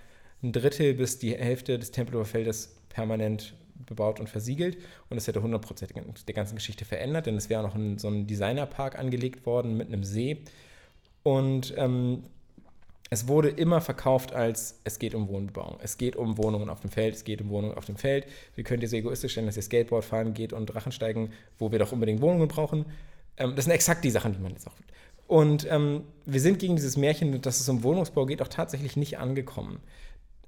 ein 0.43 0.53
Drittel 0.53 0.95
bis 0.95 1.19
die 1.19 1.37
Hälfte 1.37 1.79
des 1.79 1.91
Tempelhofer 1.91 2.31
Feldes 2.31 2.77
permanent 2.89 3.55
bebaut 3.87 4.21
und 4.21 4.29
versiegelt 4.29 4.79
und 5.09 5.17
es 5.17 5.27
hätte 5.27 5.41
100% 5.41 6.25
der 6.27 6.35
ganzen 6.35 6.55
Geschichte 6.57 6.85
verändert, 6.85 7.27
denn 7.27 7.37
es 7.37 7.49
wäre 7.49 7.63
noch 7.63 7.75
ein, 7.75 7.99
so 7.99 8.09
ein 8.09 8.27
Designerpark 8.27 8.99
angelegt 8.99 9.47
worden 9.47 9.77
mit 9.77 9.89
einem 9.89 10.05
See 10.05 10.43
und 11.23 11.75
ähm, 11.77 12.25
es 13.11 13.27
wurde 13.27 13.49
immer 13.49 13.81
verkauft 13.81 14.35
als, 14.35 14.81
es 14.85 14.99
geht 14.99 15.15
um 15.15 15.29
Wohnbebauung, 15.29 15.79
es 15.83 15.97
geht 15.97 16.17
um 16.17 16.37
Wohnungen 16.37 16.69
auf 16.69 16.81
dem 16.81 16.91
Feld, 16.91 17.15
es 17.15 17.25
geht 17.25 17.41
um 17.41 17.49
Wohnungen 17.49 17.77
auf 17.77 17.87
dem 17.87 17.97
Feld. 17.97 18.27
Wie 18.55 18.63
könnt 18.63 18.83
ihr 18.83 18.89
so 18.89 18.97
egoistisch 18.97 19.33
stellen, 19.33 19.47
dass 19.47 19.57
ihr 19.57 19.63
Skateboard 19.63 20.05
fahren 20.05 20.35
geht 20.35 20.53
und 20.53 20.67
Drachen 20.67 20.93
steigen, 20.93 21.33
wo 21.59 21.73
wir 21.73 21.79
doch 21.79 21.93
unbedingt 21.93 22.21
Wohnungen 22.21 22.49
brauchen? 22.49 22.85
Ähm, 23.39 23.57
das 23.57 23.65
sind 23.65 23.73
exakt 23.73 24.05
die 24.05 24.11
Sachen, 24.11 24.35
die 24.35 24.41
man 24.41 24.53
jetzt 24.53 24.67
auch. 24.67 24.75
Und 25.27 25.67
ähm, 25.71 26.03
wir 26.27 26.41
sind 26.41 26.59
gegen 26.59 26.77
dieses 26.77 26.97
Märchen, 26.97 27.41
dass 27.41 27.61
es 27.61 27.69
um 27.69 27.83
Wohnungsbau 27.83 28.27
geht, 28.27 28.43
auch 28.43 28.49
tatsächlich 28.49 28.97
nicht 28.97 29.19
angekommen. 29.19 29.81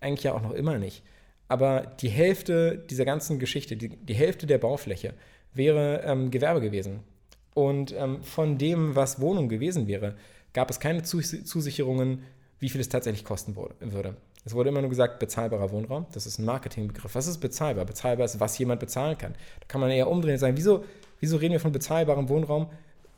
Eigentlich 0.00 0.24
ja 0.24 0.34
auch 0.34 0.42
noch 0.42 0.52
immer 0.52 0.78
nicht 0.78 1.02
aber 1.50 1.80
die 2.00 2.08
Hälfte 2.08 2.78
dieser 2.78 3.04
ganzen 3.04 3.40
Geschichte, 3.40 3.76
die, 3.76 3.88
die 3.88 4.14
Hälfte 4.14 4.46
der 4.46 4.58
Baufläche 4.58 5.14
wäre 5.52 6.02
ähm, 6.04 6.30
Gewerbe 6.30 6.60
gewesen. 6.60 7.00
Und 7.54 7.92
ähm, 7.98 8.22
von 8.22 8.56
dem, 8.56 8.94
was 8.94 9.20
Wohnung 9.20 9.48
gewesen 9.48 9.88
wäre, 9.88 10.14
gab 10.52 10.70
es 10.70 10.78
keine 10.78 11.02
Zus 11.02 11.42
Zusicherungen, 11.44 12.22
wie 12.60 12.68
viel 12.68 12.80
es 12.80 12.88
tatsächlich 12.88 13.24
kosten 13.24 13.56
würde. 13.56 14.14
Es 14.44 14.54
wurde 14.54 14.68
immer 14.68 14.80
nur 14.80 14.90
gesagt, 14.90 15.18
bezahlbarer 15.18 15.72
Wohnraum. 15.72 16.06
Das 16.12 16.24
ist 16.24 16.38
ein 16.38 16.44
Marketingbegriff. 16.44 17.16
Was 17.16 17.26
ist 17.26 17.38
bezahlbar? 17.38 17.84
Bezahlbar 17.84 18.26
ist, 18.26 18.38
was 18.38 18.56
jemand 18.56 18.78
bezahlen 18.78 19.18
kann. 19.18 19.32
Da 19.32 19.66
kann 19.66 19.80
man 19.80 19.90
eher 19.90 20.08
umdrehen 20.08 20.34
und 20.34 20.38
sagen, 20.38 20.56
wieso, 20.56 20.84
wieso 21.18 21.36
reden 21.36 21.52
wir 21.52 21.60
von 21.60 21.72
bezahlbarem 21.72 22.28
Wohnraum? 22.28 22.68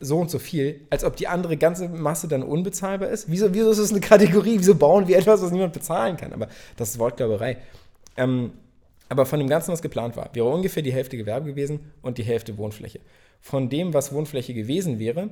so 0.00 0.18
und 0.18 0.30
so 0.30 0.40
viel, 0.40 0.80
als 0.90 1.04
ob 1.04 1.16
die 1.16 1.28
andere 1.28 1.56
ganze 1.56 1.88
Masse 1.88 2.26
dann 2.26 2.42
unbezahlbar 2.42 3.08
ist. 3.10 3.30
Wieso, 3.30 3.54
wieso 3.54 3.70
ist 3.70 3.78
das 3.78 3.92
eine 3.92 4.00
Kategorie? 4.00 4.58
Wieso 4.58 4.74
bauen 4.74 5.06
wir 5.06 5.16
etwas, 5.16 5.40
was 5.42 5.52
niemand 5.52 5.72
bezahlen 5.74 6.16
kann? 6.16 6.32
Aber 6.32 6.48
das 6.76 6.90
ist 6.90 6.98
Wortglauberei. 6.98 7.58
Ähm, 8.16 8.52
aber 9.08 9.26
von 9.26 9.38
dem 9.38 9.48
Ganzen, 9.48 9.72
was 9.72 9.82
geplant 9.82 10.16
war, 10.16 10.30
wäre 10.32 10.46
ungefähr 10.46 10.82
die 10.82 10.92
Hälfte 10.92 11.16
Gewerbe 11.16 11.46
gewesen 11.46 11.80
und 12.00 12.18
die 12.18 12.22
Hälfte 12.22 12.56
Wohnfläche. 12.56 13.00
Von 13.40 13.68
dem, 13.68 13.92
was 13.92 14.12
Wohnfläche 14.12 14.54
gewesen 14.54 14.98
wäre, 14.98 15.30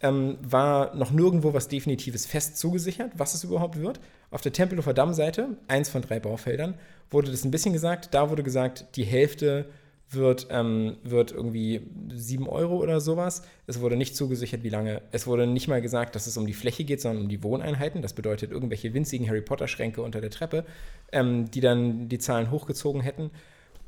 ähm, 0.00 0.36
war 0.42 0.94
noch 0.94 1.10
nirgendwo 1.10 1.54
was 1.54 1.68
Definitives 1.68 2.26
fest 2.26 2.58
zugesichert, 2.58 3.12
was 3.16 3.34
es 3.34 3.44
überhaupt 3.44 3.80
wird. 3.80 4.00
Auf 4.30 4.42
der 4.42 4.52
Tempelhofer 4.52 4.92
Dammseite, 4.92 5.56
eins 5.68 5.88
von 5.88 6.02
drei 6.02 6.20
Baufeldern, 6.20 6.74
wurde 7.10 7.30
das 7.30 7.44
ein 7.44 7.50
bisschen 7.50 7.72
gesagt. 7.72 8.12
Da 8.12 8.28
wurde 8.28 8.42
gesagt, 8.42 8.96
die 8.96 9.04
Hälfte 9.04 9.66
wird, 10.14 10.48
ähm, 10.50 10.96
wird 11.02 11.32
irgendwie 11.32 11.82
7 12.12 12.48
Euro 12.48 12.76
oder 12.76 13.00
sowas. 13.00 13.42
Es 13.66 13.80
wurde 13.80 13.96
nicht 13.96 14.16
zugesichert, 14.16 14.62
wie 14.62 14.68
lange. 14.68 15.02
Es 15.12 15.26
wurde 15.26 15.46
nicht 15.46 15.68
mal 15.68 15.80
gesagt, 15.80 16.14
dass 16.14 16.26
es 16.26 16.36
um 16.36 16.46
die 16.46 16.52
Fläche 16.52 16.84
geht, 16.84 17.00
sondern 17.00 17.22
um 17.24 17.28
die 17.28 17.42
Wohneinheiten. 17.42 18.02
Das 18.02 18.12
bedeutet 18.12 18.50
irgendwelche 18.50 18.94
winzigen 18.94 19.28
Harry 19.28 19.42
Potter-Schränke 19.42 20.02
unter 20.02 20.20
der 20.20 20.30
Treppe, 20.30 20.64
ähm, 21.12 21.50
die 21.50 21.60
dann 21.60 22.08
die 22.08 22.18
Zahlen 22.18 22.50
hochgezogen 22.50 23.00
hätten. 23.00 23.30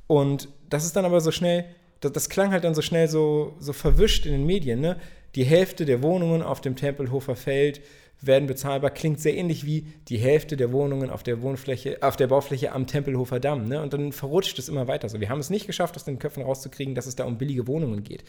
Und 0.06 0.49
das 0.71 0.85
ist 0.85 0.97
dann 0.97 1.04
aber 1.04 1.21
so 1.21 1.30
schnell, 1.30 1.64
das, 2.00 2.12
das 2.12 2.28
klang 2.28 2.52
halt 2.52 2.64
dann 2.64 2.75
so 2.75 2.83
schnell 2.83 3.09
so, 3.09 3.54
so 3.59 3.73
verwischt 3.73 4.26
in 4.26 4.33
den 4.33 4.47
Medien. 4.47 4.80
Ne? 4.80 4.97
Die 5.35 5.45
Hälfte 5.45 5.85
der 5.85 6.02
Wohnungen 6.02 6.42
auf 6.42 6.61
dem 6.61 6.76
Tempelhofer 6.76 7.37
Feld 7.37 7.80
werden 8.21 8.47
bezahlbar, 8.47 8.91
klingt 8.91 9.21
sehr 9.21 9.37
ähnlich 9.37 9.67
wie 9.67 9.87
die 10.09 10.17
Hälfte 10.17 10.57
der 10.57 10.73
Wohnungen 10.73 11.11
auf 11.11 11.23
der 11.23 11.43
Wohnfläche, 11.43 11.99
auf 12.01 12.17
der 12.17 12.29
Baufläche 12.29 12.73
am 12.73 12.87
Tempelhofer 12.87 13.41
Damm. 13.41 13.69
Ne? 13.69 13.83
Und 13.83 13.93
dann 13.93 14.13
verrutscht 14.13 14.59
es 14.59 14.69
immer 14.69 14.89
weiter. 14.89 15.09
So, 15.09 15.21
wir 15.21 15.29
haben 15.29 15.41
es 15.41 15.51
nicht 15.51 15.67
geschafft, 15.67 15.97
aus 15.97 16.05
den 16.05 16.19
Köpfen 16.19 16.43
rauszukriegen, 16.43 16.95
dass 16.95 17.07
es 17.07 17.17
da 17.17 17.25
um 17.25 17.39
billige 17.39 17.67
Wohnungen 17.67 18.05
geht. 18.05 18.25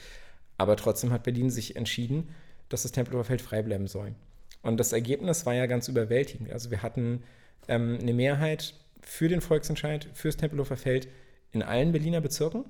Aber 0.58 0.76
trotzdem 0.76 1.12
hat 1.12 1.24
Berlin 1.24 1.50
sich 1.50 1.76
entschieden, 1.76 2.30
dass 2.70 2.84
das 2.84 2.92
Tempelhofer 2.92 3.26
Feld 3.26 3.42
frei 3.42 3.62
bleiben 3.62 3.88
soll. 3.88 4.14
Und 4.62 4.78
das 4.80 4.92
Ergebnis 4.92 5.46
war 5.46 5.54
ja 5.54 5.66
ganz 5.66 5.88
überwältigend. 5.88 6.52
Also 6.52 6.72
wir 6.72 6.82
hatten 6.82 7.24
ähm, 7.68 7.98
eine 8.02 8.14
Mehrheit 8.14 8.74
für 9.02 9.30
den 9.30 9.42
Volksentscheid, 9.42 10.10
fürs 10.14 10.36
Tempelhofer 10.36 10.76
Feld 10.78 11.08
in 11.52 11.64
allen 11.64 11.92
Berliner 11.92 12.22
Bezirken. 12.22 12.66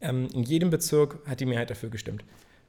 Ähm, 0.00 0.28
in 0.34 0.42
jedem 0.42 0.70
Bezirk 0.70 1.18
hat 1.26 1.40
die 1.40 1.46
Mehrheit 1.46 1.70
dafür 1.70 1.90
gestimmt. 1.90 2.24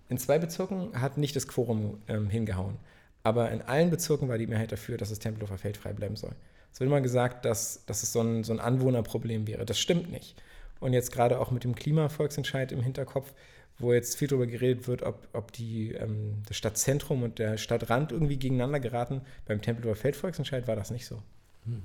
In 0.10 0.18
zwei 0.18 0.38
Bezirken 0.38 1.02
hat 1.02 1.18
nicht 1.18 1.36
das 1.36 1.48
Quorum 1.48 1.98
ähm, 2.08 2.30
hingehauen. 2.30 2.78
Aber 3.26 3.50
in 3.50 3.64
allen 3.64 3.90
Bezirken 3.90 4.30
war 4.30 4.38
die 4.38 4.46
Mehrheit 4.46 4.72
dafür, 4.72 4.98
dass 4.98 5.10
das 5.10 5.18
Tempelhofer 5.18 5.58
Feld 5.58 5.78
frei 5.78 5.94
bleiben 5.94 6.16
soll. 6.16 6.34
Es 6.72 6.80
wird 6.80 6.88
immer 6.88 7.02
gesagt, 7.02 7.44
dass, 7.44 7.84
dass 7.88 8.04
es 8.04 8.14
so 8.14 8.22
ein, 8.22 8.44
so 8.44 8.54
ein 8.54 8.60
Anwohnerproblem 8.60 9.48
wäre. 9.48 9.66
Das 9.66 9.80
stimmt 9.80 10.12
nicht. 10.12 10.40
Und 10.80 10.94
jetzt 10.94 11.12
gerade 11.12 11.40
auch 11.40 11.50
mit 11.50 11.64
dem 11.64 11.74
Klimavolksentscheid 11.74 12.72
im 12.72 12.84
Hinterkopf, 12.84 13.34
wo 13.80 13.94
jetzt 13.94 14.16
viel 14.16 14.28
darüber 14.28 14.46
geredet 14.46 14.88
wird, 14.88 15.02
ob, 15.02 15.28
ob 15.34 15.52
die, 15.54 15.94
ähm, 15.94 16.44
das 16.48 16.56
Stadtzentrum 16.56 17.24
und 17.24 17.40
der 17.40 17.58
Stadtrand 17.58 18.12
irgendwie 18.12 18.38
gegeneinander 18.38 18.80
geraten. 18.80 19.22
Beim 19.48 19.60
Tempelhofer 19.60 19.96
Feldvolksentscheid 19.96 20.68
war 20.68 20.76
das 20.76 20.92
nicht 20.92 21.08
so. 21.08 21.24
Hm. 21.66 21.82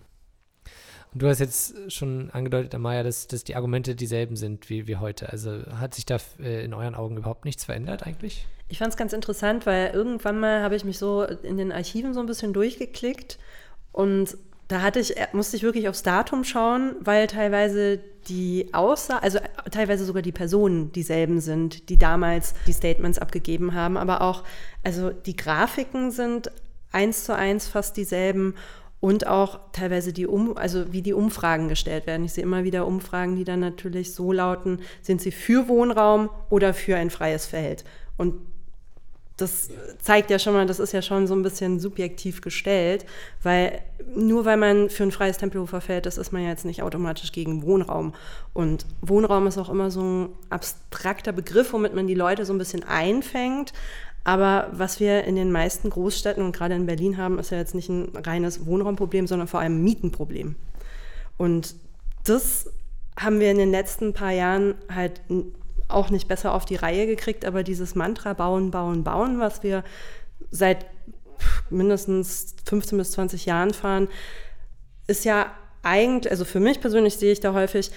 Und 1.13 1.23
du 1.23 1.29
hast 1.29 1.41
jetzt 1.41 1.93
schon 1.93 2.31
angedeutet, 2.31 2.75
Amaya, 2.75 3.03
dass, 3.03 3.27
dass 3.27 3.43
die 3.43 3.57
Argumente 3.57 3.95
dieselben 3.95 4.37
sind 4.37 4.71
wie, 4.71 4.87
wie 4.87 4.97
heute. 4.97 5.31
Also 5.31 5.51
hat 5.75 5.95
sich 5.95 6.07
da 6.07 6.19
äh, 6.39 6.65
in 6.65 6.73
euren 6.73 6.95
Augen 6.95 7.17
überhaupt 7.17 7.45
nichts 7.45 7.65
verändert 7.65 8.07
eigentlich? 8.07 8.47
Ich 8.69 8.79
fand 8.79 8.93
es 8.93 8.97
ganz 8.97 9.13
interessant, 9.13 9.67
weil 9.67 9.91
irgendwann 9.93 10.39
mal 10.39 10.63
habe 10.63 10.77
ich 10.77 10.85
mich 10.85 10.99
so 10.99 11.25
in 11.25 11.57
den 11.57 11.73
Archiven 11.73 12.15
so 12.15 12.21
ein 12.21 12.27
bisschen 12.27 12.53
durchgeklickt 12.53 13.39
und 13.91 14.37
da 14.69 14.83
hatte 14.83 15.01
ich, 15.01 15.17
musste 15.33 15.57
ich 15.57 15.65
wirklich 15.65 15.89
aufs 15.89 16.05
Datum 16.05 16.45
schauen, 16.45 16.95
weil 17.01 17.27
teilweise 17.27 17.99
die 18.29 18.69
Aussage, 18.73 19.25
also 19.25 19.41
teilweise 19.73 20.05
sogar 20.05 20.23
die 20.23 20.31
Personen 20.31 20.93
dieselben 20.93 21.41
sind, 21.41 21.89
die 21.89 21.97
damals 21.97 22.55
die 22.69 22.73
Statements 22.73 23.19
abgegeben 23.19 23.75
haben, 23.75 23.97
aber 23.97 24.21
auch, 24.21 24.45
also 24.85 25.11
die 25.11 25.35
Grafiken 25.35 26.13
sind 26.13 26.53
eins 26.93 27.25
zu 27.25 27.35
eins 27.35 27.67
fast 27.67 27.97
dieselben 27.97 28.55
und 29.01 29.27
auch 29.27 29.59
teilweise 29.73 30.13
die 30.13 30.27
um, 30.27 30.57
also 30.57 30.93
wie 30.93 31.03
die 31.03 31.15
Umfragen 31.15 31.69
gestellt 31.69 32.07
werden. 32.07 32.25
Ich 32.25 32.35
sehe 32.35 32.45
immer 32.45 32.65
wieder 32.65 32.87
Umfragen, 32.87 33.37
die 33.37 33.45
dann 33.45 33.61
natürlich 33.61 34.15
so 34.15 34.33
lauten, 34.33 34.81
sind 35.01 35.23
sie 35.23 35.33
für 35.33 35.69
Wohnraum 35.69 36.29
oder 36.51 36.75
für 36.75 36.97
ein 36.97 37.11
freies 37.11 37.47
Feld? 37.47 37.85
Und 38.19 38.35
das 39.41 39.71
zeigt 40.01 40.31
ja 40.31 40.39
schon 40.39 40.53
mal, 40.53 40.67
das 40.67 40.79
ist 40.79 40.93
ja 40.93 41.01
schon 41.01 41.27
so 41.27 41.35
ein 41.35 41.43
bisschen 41.43 41.81
subjektiv 41.81 42.43
gestellt, 42.43 43.07
weil 43.43 43.81
nur 44.15 44.45
weil 44.45 44.57
man 44.57 44.91
für 44.91 45.03
ein 45.03 45.13
freies 45.13 45.39
Tempelhofer 45.39 45.81
Feld 45.81 46.07
ist, 46.07 46.19
ist 46.19 46.33
man 46.33 46.43
ja 46.43 46.51
jetzt 46.51 46.65
nicht 46.65 46.83
automatisch 46.83 47.33
gegen 47.33 47.63
Wohnraum. 47.63 48.15
Und 48.53 48.85
Wohnraum 49.01 49.47
ist 49.47 49.57
auch 49.57 49.71
immer 49.71 49.91
so 49.91 50.03
ein 50.03 50.29
abstrakter 50.51 51.33
Begriff, 51.33 51.73
womit 51.73 51.95
man 51.95 52.07
die 52.07 52.15
Leute 52.15 52.45
so 52.45 52.53
ein 52.53 52.59
bisschen 52.59 52.85
einfängt. 52.85 53.73
Aber 54.25 54.69
was 54.73 55.01
wir 55.01 55.25
in 55.25 55.37
den 55.37 55.51
meisten 55.51 55.91
Großstädten 55.91 56.45
und 56.45 56.53
gerade 56.53 56.75
in 56.75 56.87
Berlin 56.87 57.17
haben, 57.17 57.39
ist 57.39 57.51
ja 57.51 57.59
jetzt 57.59 57.75
nicht 57.75 57.89
ein 57.89 58.11
reines 58.15 58.67
Wohnraumproblem, 58.67 59.27
sondern 59.27 59.49
vor 59.49 59.61
allem 59.61 59.79
ein 59.79 59.85
Mietenproblem. 59.85 60.57
Und 61.39 61.75
das 62.25 62.71
haben 63.19 63.41
wir 63.41 63.51
in 63.51 63.59
den 63.59 63.71
letzten 63.71 64.13
paar 64.13 64.33
Jahren 64.33 64.75
halt 64.93 65.21
auch 65.89 66.11
nicht 66.11 66.29
besser 66.29 66.55
auf 66.55 66.65
die 66.65 66.77
Reihe 66.77 67.07
gekriegt, 67.07 67.45
aber 67.45 67.63
dieses 67.63 67.95
Mantra 67.95 68.35
bauen, 68.35 68.71
bauen, 68.71 69.05
bauen, 69.05 69.41
was 69.41 69.63
wir 69.63 69.85
seit 70.51 70.87
mindestens 71.71 72.55
15 72.67 72.99
bis 72.99 73.13
20 73.13 73.47
Jahren 73.47 73.73
fahren, 73.73 74.09
ist 75.07 75.25
ja 75.25 75.53
eigentlich, 75.83 76.31
also 76.31 76.45
für 76.45 76.61
mich 76.61 76.81
persönlich 76.81 77.17
sehe 77.17 77.33
ich 77.33 77.41
da 77.41 77.55
häufig, 77.55 77.91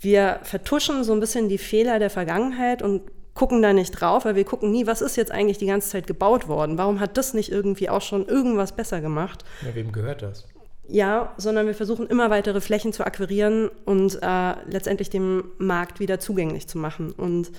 wir 0.00 0.40
vertuschen 0.42 1.04
so 1.04 1.12
ein 1.12 1.20
bisschen 1.20 1.48
die 1.48 1.58
Fehler 1.58 1.98
der 1.98 2.10
Vergangenheit 2.10 2.82
und 2.82 3.02
gucken 3.36 3.62
da 3.62 3.72
nicht 3.72 3.92
drauf, 3.92 4.24
weil 4.24 4.34
wir 4.34 4.44
gucken 4.44 4.72
nie, 4.72 4.88
was 4.88 5.00
ist 5.00 5.16
jetzt 5.16 5.30
eigentlich 5.30 5.58
die 5.58 5.66
ganze 5.66 5.90
Zeit 5.90 6.08
gebaut 6.08 6.48
worden? 6.48 6.78
Warum 6.78 6.98
hat 6.98 7.16
das 7.16 7.34
nicht 7.34 7.52
irgendwie 7.52 7.88
auch 7.88 8.02
schon 8.02 8.26
irgendwas 8.26 8.72
besser 8.72 9.00
gemacht? 9.00 9.44
Ja, 9.62 9.74
wem 9.74 9.92
gehört 9.92 10.22
das? 10.22 10.46
Ja, 10.88 11.34
sondern 11.36 11.66
wir 11.66 11.74
versuchen 11.74 12.06
immer 12.06 12.30
weitere 12.30 12.60
Flächen 12.60 12.92
zu 12.92 13.04
akquirieren 13.04 13.70
und 13.84 14.18
äh, 14.22 14.54
letztendlich 14.68 15.10
dem 15.10 15.44
Markt 15.58 16.00
wieder 16.00 16.18
zugänglich 16.18 16.66
zu 16.66 16.78
machen. 16.78 17.12
Und 17.12 17.50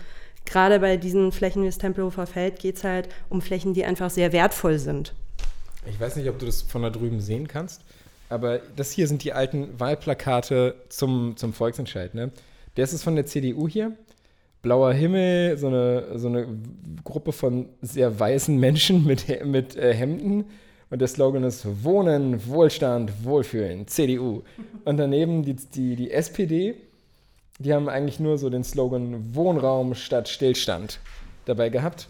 gerade 0.45 0.79
bei 0.79 0.97
diesen 0.97 1.31
Flächen 1.31 1.61
wie 1.61 1.67
das 1.67 1.77
Tempelhofer 1.77 2.25
Feld 2.25 2.59
geht 2.59 2.77
es 2.77 2.83
halt 2.83 3.09
um 3.29 3.41
Flächen, 3.41 3.73
die 3.73 3.85
einfach 3.85 4.09
sehr 4.09 4.31
wertvoll 4.31 4.79
sind. 4.79 5.13
Ich 5.85 5.99
weiß 5.99 6.15
nicht, 6.15 6.29
ob 6.29 6.39
du 6.39 6.45
das 6.45 6.63
von 6.63 6.81
da 6.81 6.89
drüben 6.89 7.21
sehen 7.21 7.47
kannst, 7.47 7.81
aber 8.29 8.59
das 8.75 8.91
hier 8.91 9.07
sind 9.07 9.23
die 9.23 9.33
alten 9.33 9.79
Wahlplakate 9.79 10.75
zum, 10.89 11.37
zum 11.37 11.53
Volksentscheid. 11.53 12.15
Ne? 12.15 12.31
Der 12.77 12.83
ist 12.85 13.03
von 13.03 13.15
der 13.15 13.25
CDU 13.25 13.67
hier. 13.67 13.91
Blauer 14.67 14.91
Himmel, 14.91 15.57
so 15.57 15.67
eine, 15.67 16.19
so 16.19 16.27
eine 16.27 16.45
Gruppe 17.05 17.31
von 17.31 17.69
sehr 17.81 18.19
weißen 18.19 18.59
Menschen 18.59 19.05
mit, 19.05 19.45
mit 19.45 19.77
äh, 19.77 19.93
Hemden 19.93 20.43
und 20.89 20.99
der 20.99 21.07
Slogan 21.07 21.45
ist 21.45 21.65
Wohnen, 21.85 22.45
Wohlstand, 22.47 23.23
Wohlfühlen, 23.23 23.87
CDU. 23.87 24.43
Und 24.83 24.97
daneben 24.97 25.43
die, 25.43 25.55
die, 25.55 25.95
die 25.95 26.11
SPD, 26.11 26.75
die 27.59 27.73
haben 27.73 27.87
eigentlich 27.87 28.19
nur 28.19 28.37
so 28.37 28.49
den 28.49 28.65
Slogan 28.65 29.33
Wohnraum 29.33 29.95
statt 29.95 30.27
Stillstand 30.27 30.99
dabei 31.45 31.69
gehabt. 31.69 32.09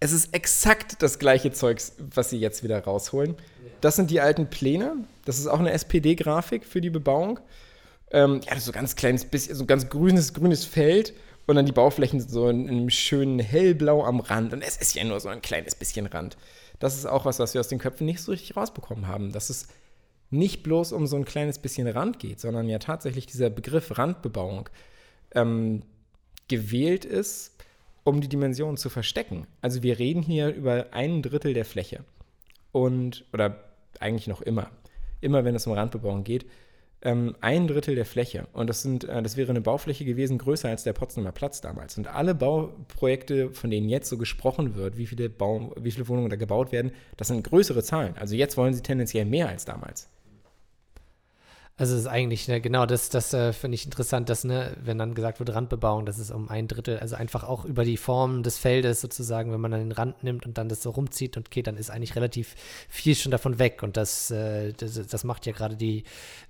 Es 0.00 0.12
ist 0.12 0.32
exakt 0.32 1.02
das 1.02 1.18
gleiche 1.18 1.52
Zeugs, 1.52 1.92
was 1.98 2.30
sie 2.30 2.38
jetzt 2.38 2.64
wieder 2.64 2.82
rausholen. 2.82 3.34
Das 3.82 3.96
sind 3.96 4.10
die 4.10 4.22
alten 4.22 4.46
Pläne. 4.46 4.94
Das 5.26 5.38
ist 5.38 5.46
auch 5.46 5.60
eine 5.60 5.72
SPD-Grafik 5.72 6.64
für 6.64 6.80
die 6.80 6.88
Bebauung. 6.88 7.38
Ähm, 8.10 8.40
ja, 8.44 8.58
so 8.58 8.72
ganz 8.72 8.96
kleines 8.96 9.24
bisschen, 9.24 9.54
so 9.54 9.66
ganz 9.66 9.88
grünes, 9.88 10.34
grünes 10.34 10.64
Feld 10.64 11.14
und 11.46 11.56
dann 11.56 11.66
die 11.66 11.72
Bauflächen 11.72 12.20
so 12.20 12.48
in 12.48 12.68
einem 12.68 12.90
schönen 12.90 13.38
hellblau 13.38 14.04
am 14.04 14.20
Rand. 14.20 14.52
Und 14.52 14.62
es 14.62 14.76
ist 14.76 14.94
ja 14.94 15.04
nur 15.04 15.20
so 15.20 15.28
ein 15.28 15.42
kleines 15.42 15.74
bisschen 15.74 16.06
Rand 16.06 16.36
das 16.80 16.96
ist 16.96 17.06
auch 17.06 17.26
was, 17.26 17.38
was 17.38 17.54
wir 17.54 17.60
aus 17.60 17.68
den 17.68 17.78
Köpfen 17.78 18.06
nicht 18.06 18.20
so 18.20 18.32
richtig 18.32 18.56
rausbekommen 18.56 19.06
haben. 19.06 19.30
Dass 19.30 19.50
es 19.50 19.68
nicht 20.30 20.62
bloß 20.62 20.92
um 20.92 21.06
so 21.06 21.16
ein 21.16 21.24
kleines 21.24 21.58
bisschen 21.58 21.86
Rand 21.86 22.18
geht, 22.18 22.40
sondern 22.40 22.68
ja 22.68 22.78
tatsächlich 22.78 23.26
dieser 23.26 23.50
Begriff 23.50 23.96
Randbebauung 23.96 24.68
ähm, 25.34 25.82
gewählt 26.48 27.04
ist, 27.04 27.54
um 28.02 28.20
die 28.20 28.28
Dimensionen 28.28 28.78
zu 28.78 28.88
verstecken. 28.88 29.46
Also 29.60 29.82
wir 29.82 29.98
reden 29.98 30.22
hier 30.22 30.48
über 30.54 30.86
ein 30.92 31.22
Drittel 31.22 31.52
der 31.54 31.66
Fläche. 31.66 32.02
Und, 32.72 33.24
oder 33.32 33.62
eigentlich 33.98 34.26
noch 34.26 34.40
immer, 34.40 34.70
immer 35.20 35.44
wenn 35.44 35.54
es 35.54 35.66
um 35.66 35.74
Randbebauung 35.74 36.24
geht, 36.24 36.46
ähm, 37.02 37.34
ein 37.40 37.66
Drittel 37.66 37.94
der 37.94 38.04
Fläche. 38.04 38.46
Und 38.52 38.68
das, 38.68 38.82
sind, 38.82 39.04
äh, 39.04 39.22
das 39.22 39.36
wäre 39.36 39.50
eine 39.50 39.60
Baufläche 39.60 40.04
gewesen, 40.04 40.38
größer 40.38 40.68
als 40.68 40.84
der 40.84 40.92
Potsdamer 40.92 41.32
Platz 41.32 41.60
damals. 41.60 41.96
Und 41.98 42.08
alle 42.08 42.34
Bauprojekte, 42.34 43.50
von 43.50 43.70
denen 43.70 43.88
jetzt 43.88 44.08
so 44.08 44.18
gesprochen 44.18 44.74
wird, 44.74 44.96
wie 44.96 45.06
viele, 45.06 45.28
Bau, 45.30 45.72
wie 45.80 45.90
viele 45.90 46.08
Wohnungen 46.08 46.30
da 46.30 46.36
gebaut 46.36 46.72
werden, 46.72 46.92
das 47.16 47.28
sind 47.28 47.42
größere 47.44 47.82
Zahlen. 47.82 48.14
Also 48.18 48.34
jetzt 48.34 48.56
wollen 48.56 48.74
sie 48.74 48.82
tendenziell 48.82 49.24
mehr 49.24 49.48
als 49.48 49.64
damals. 49.64 50.08
Also 51.80 51.96
ist 51.96 52.06
eigentlich, 52.06 52.46
ne, 52.46 52.60
genau, 52.60 52.84
das, 52.84 53.08
das 53.08 53.32
äh, 53.32 53.54
finde 53.54 53.74
ich 53.74 53.86
interessant, 53.86 54.28
dass, 54.28 54.44
ne, 54.44 54.76
wenn 54.84 54.98
dann 54.98 55.14
gesagt 55.14 55.38
wird 55.38 55.54
Randbebauung, 55.54 56.04
das 56.04 56.18
ist 56.18 56.30
um 56.30 56.50
ein 56.50 56.68
Drittel, 56.68 56.98
also 56.98 57.16
einfach 57.16 57.42
auch 57.42 57.64
über 57.64 57.84
die 57.84 57.96
Form 57.96 58.42
des 58.42 58.58
Feldes 58.58 59.00
sozusagen, 59.00 59.50
wenn 59.50 59.62
man 59.62 59.70
dann 59.70 59.80
den 59.80 59.92
Rand 59.92 60.22
nimmt 60.22 60.44
und 60.44 60.58
dann 60.58 60.68
das 60.68 60.82
so 60.82 60.90
rumzieht 60.90 61.38
und 61.38 61.50
geht, 61.50 61.68
dann 61.68 61.78
ist 61.78 61.88
eigentlich 61.88 62.16
relativ 62.16 62.54
viel 62.90 63.14
schon 63.14 63.32
davon 63.32 63.58
weg. 63.58 63.82
Und 63.82 63.96
das, 63.96 64.30
äh, 64.30 64.74
das, 64.74 65.06
das, 65.06 65.24
macht 65.24 65.46
ja 65.46 65.52
gerade 65.52 65.74
die, 65.74 66.04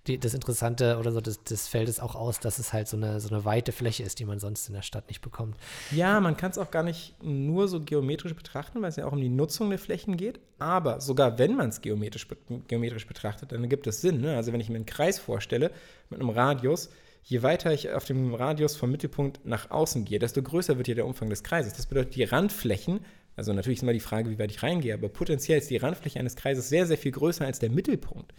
die, 0.08 0.18
das 0.18 0.34
Interessante 0.34 0.98
oder 0.98 1.12
so 1.12 1.20
des, 1.20 1.44
des 1.44 1.68
Feldes 1.68 2.00
auch 2.00 2.16
aus, 2.16 2.40
dass 2.40 2.58
es 2.58 2.72
halt 2.72 2.88
so 2.88 2.96
eine, 2.96 3.20
so 3.20 3.32
eine 3.32 3.44
weite 3.44 3.70
Fläche 3.70 4.02
ist, 4.02 4.18
die 4.18 4.24
man 4.24 4.40
sonst 4.40 4.66
in 4.66 4.74
der 4.74 4.82
Stadt 4.82 5.06
nicht 5.06 5.20
bekommt. 5.20 5.56
Ja, 5.92 6.18
man 6.18 6.36
kann 6.36 6.50
es 6.50 6.58
auch 6.58 6.72
gar 6.72 6.82
nicht 6.82 7.14
nur 7.22 7.68
so 7.68 7.80
geometrisch 7.80 8.34
betrachten, 8.34 8.82
weil 8.82 8.88
es 8.88 8.96
ja 8.96 9.06
auch 9.06 9.12
um 9.12 9.20
die 9.20 9.28
Nutzung 9.28 9.70
der 9.70 9.78
Flächen 9.78 10.16
geht. 10.16 10.40
Aber 10.58 11.00
sogar 11.00 11.38
wenn 11.38 11.54
man 11.54 11.68
es 11.68 11.80
geometrisch, 11.80 12.26
geometrisch 12.66 13.06
betrachtet, 13.06 13.52
dann 13.52 13.66
gibt 13.68 13.86
es 13.86 14.02
Sinn. 14.02 14.20
Ne? 14.20 14.36
Also 14.36 14.52
wenn 14.52 14.60
ich 14.60 14.68
mir 14.68 14.74
einen 14.74 14.86
Kreis 14.86 15.19
vorstelle 15.20 15.70
mit 16.08 16.20
einem 16.20 16.30
Radius, 16.30 16.90
je 17.22 17.42
weiter 17.42 17.72
ich 17.72 17.90
auf 17.92 18.04
dem 18.04 18.34
Radius 18.34 18.76
vom 18.76 18.90
Mittelpunkt 18.90 19.44
nach 19.44 19.70
außen 19.70 20.04
gehe, 20.04 20.18
desto 20.18 20.42
größer 20.42 20.76
wird 20.76 20.86
hier 20.86 20.94
der 20.94 21.06
Umfang 21.06 21.30
des 21.30 21.42
Kreises. 21.42 21.74
Das 21.74 21.86
bedeutet, 21.86 22.16
die 22.16 22.24
Randflächen, 22.24 23.00
also 23.36 23.52
natürlich 23.52 23.78
ist 23.78 23.82
immer 23.82 23.92
die 23.92 24.00
Frage, 24.00 24.30
wie 24.30 24.38
weit 24.38 24.50
ich 24.50 24.62
reingehe, 24.62 24.94
aber 24.94 25.08
potenziell 25.08 25.58
ist 25.58 25.70
die 25.70 25.76
Randfläche 25.76 26.18
eines 26.18 26.36
Kreises 26.36 26.68
sehr, 26.68 26.86
sehr 26.86 26.98
viel 26.98 27.12
größer 27.12 27.44
als 27.44 27.58
der 27.58 27.70
Mittelpunkt. 27.70 28.32